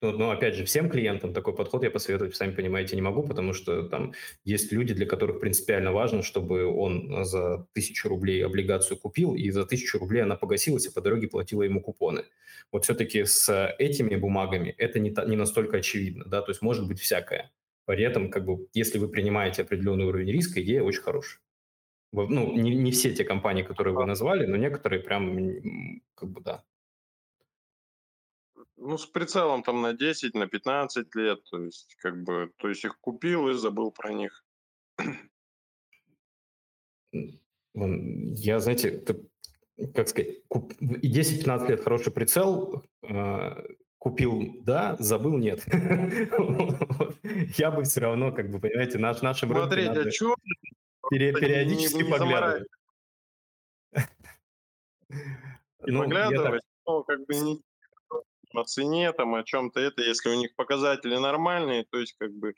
Но, 0.00 0.12
но 0.12 0.30
опять 0.30 0.54
же, 0.54 0.64
всем 0.64 0.88
клиентам 0.88 1.34
такой 1.34 1.52
подход 1.56 1.82
я 1.82 1.90
посоветовать, 1.90 2.36
сами 2.36 2.54
понимаете, 2.54 2.94
не 2.94 3.02
могу, 3.02 3.24
потому 3.24 3.54
что 3.54 3.82
там 3.88 4.12
есть 4.44 4.70
люди, 4.70 4.94
для 4.94 5.04
которых 5.04 5.40
принципиально 5.40 5.90
важно, 5.90 6.22
чтобы 6.22 6.64
он 6.64 7.24
за 7.24 7.66
тысячу 7.72 8.08
рублей 8.08 8.46
облигацию 8.46 8.96
купил, 8.96 9.34
и 9.34 9.50
за 9.50 9.66
тысячу 9.66 9.98
рублей 9.98 10.22
она 10.22 10.36
погасилась, 10.36 10.86
и 10.86 10.92
по 10.92 11.00
дороге 11.00 11.26
платила 11.26 11.64
ему 11.64 11.80
купоны. 11.80 12.22
Вот 12.70 12.84
все-таки 12.84 13.24
с 13.24 13.74
этими 13.80 14.14
бумагами 14.14 14.76
это 14.78 15.00
не, 15.00 15.12
не 15.26 15.34
настолько 15.34 15.78
очевидно, 15.78 16.24
да, 16.24 16.40
то 16.40 16.52
есть 16.52 16.62
может 16.62 16.86
быть 16.86 17.00
всякое. 17.00 17.50
При 17.84 18.04
этом, 18.04 18.30
как 18.30 18.44
бы, 18.44 18.68
если 18.74 18.98
вы 18.98 19.08
принимаете 19.08 19.62
определенный 19.62 20.04
уровень 20.04 20.30
риска, 20.30 20.62
идея 20.62 20.84
очень 20.84 21.02
хорошая. 21.02 21.40
Ну, 22.12 22.52
не, 22.52 22.74
не 22.74 22.90
все 22.90 23.14
те 23.14 23.24
компании, 23.24 23.62
которые 23.62 23.94
вы 23.94 24.04
назвали, 24.04 24.46
но 24.46 24.56
некоторые 24.56 25.02
прям, 25.02 26.00
как 26.14 26.28
бы, 26.30 26.42
да. 26.42 26.62
Ну, 28.76 28.98
с 28.98 29.06
прицелом 29.06 29.62
там 29.62 29.80
на 29.80 29.94
10, 29.94 30.34
на 30.34 30.46
15 30.46 31.14
лет, 31.14 31.42
то 31.50 31.64
есть, 31.64 31.96
как 32.00 32.22
бы, 32.22 32.50
то 32.58 32.68
есть 32.68 32.84
их 32.84 32.98
купил 33.00 33.48
и 33.48 33.54
забыл 33.54 33.92
про 33.92 34.12
них. 34.12 34.44
Я, 37.74 38.60
знаете, 38.60 39.02
как 39.94 40.08
сказать, 40.08 40.42
и 40.80 41.20
10-15 41.20 41.68
лет 41.68 41.82
хороший 41.82 42.12
прицел, 42.12 42.84
а, 43.02 43.64
купил, 43.98 44.56
да, 44.62 44.96
забыл, 44.98 45.38
нет. 45.38 45.64
Я 47.56 47.70
бы 47.70 47.84
все 47.84 48.00
равно, 48.00 48.32
как 48.32 48.50
бы, 48.50 48.58
понимаете, 48.58 48.98
наш, 48.98 49.22
нашим 49.22 49.50
Смотрите, 49.50 49.90
а 49.90 50.10
что? 51.02 51.40
периодически 51.40 52.10
поглядывать. 52.10 52.68
Ну, 55.84 56.04
поглядывать, 56.04 56.62
ну, 56.86 57.02
как 57.02 57.26
бы 57.26 57.34
не 57.34 57.62
о 58.54 58.64
цене, 58.64 59.12
там, 59.12 59.34
о 59.34 59.42
чем-то 59.42 59.80
это, 59.80 60.02
если 60.02 60.30
у 60.30 60.34
них 60.34 60.54
показатели 60.54 61.16
нормальные, 61.16 61.84
то 61.90 61.98
есть, 61.98 62.14
как 62.18 62.32
бы, 62.32 62.54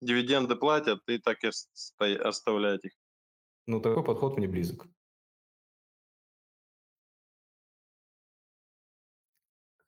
дивиденды 0.00 0.56
платят, 0.56 1.00
и 1.08 1.18
так 1.18 1.38
и 1.42 1.48
оставлять 2.14 2.84
их. 2.84 2.92
Ну, 3.66 3.80
такой 3.80 4.04
подход 4.04 4.36
мне 4.36 4.46
близок. 4.46 4.86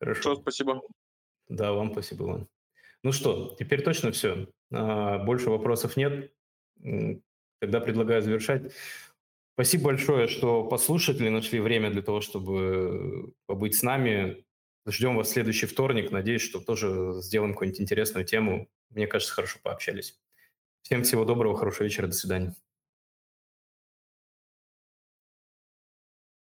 Хорошо. 0.01 0.21
Все, 0.21 0.37
спасибо. 0.37 0.83
Да, 1.49 1.73
вам 1.73 1.93
спасибо, 1.93 2.25
Иван. 2.25 2.49
Ну 3.03 3.13
что, 3.13 3.55
теперь 3.59 3.83
точно 3.83 4.13
все. 4.13 4.49
А, 4.73 5.19
больше 5.19 5.51
вопросов 5.51 5.97
нет. 5.97 6.33
Тогда 7.61 7.81
предлагаю 7.81 8.23
завершать. 8.23 8.73
Спасибо 9.55 9.87
большое, 9.87 10.29
что 10.29 10.65
послушатели 10.65 11.29
нашли 11.29 11.59
время 11.59 11.91
для 11.91 12.03
того, 12.03 12.21
чтобы 12.21 13.33
побыть 13.47 13.75
с 13.75 13.83
нами. 13.83 14.45
Ждем 14.87 15.17
вас 15.17 15.29
в 15.29 15.33
следующий 15.33 15.67
вторник. 15.67 16.13
Надеюсь, 16.13 16.43
что 16.43 16.61
тоже 16.61 17.21
сделаем 17.21 17.53
какую-нибудь 17.53 17.81
интересную 17.81 18.25
тему. 18.25 18.69
Мне 18.91 19.07
кажется, 19.07 19.35
хорошо 19.35 19.59
пообщались. 19.63 20.17
Всем 20.83 21.03
всего 21.03 21.25
доброго, 21.25 21.57
хорошего 21.57 21.85
вечера, 21.85 22.07
до 22.07 22.13
свидания. 22.13 22.55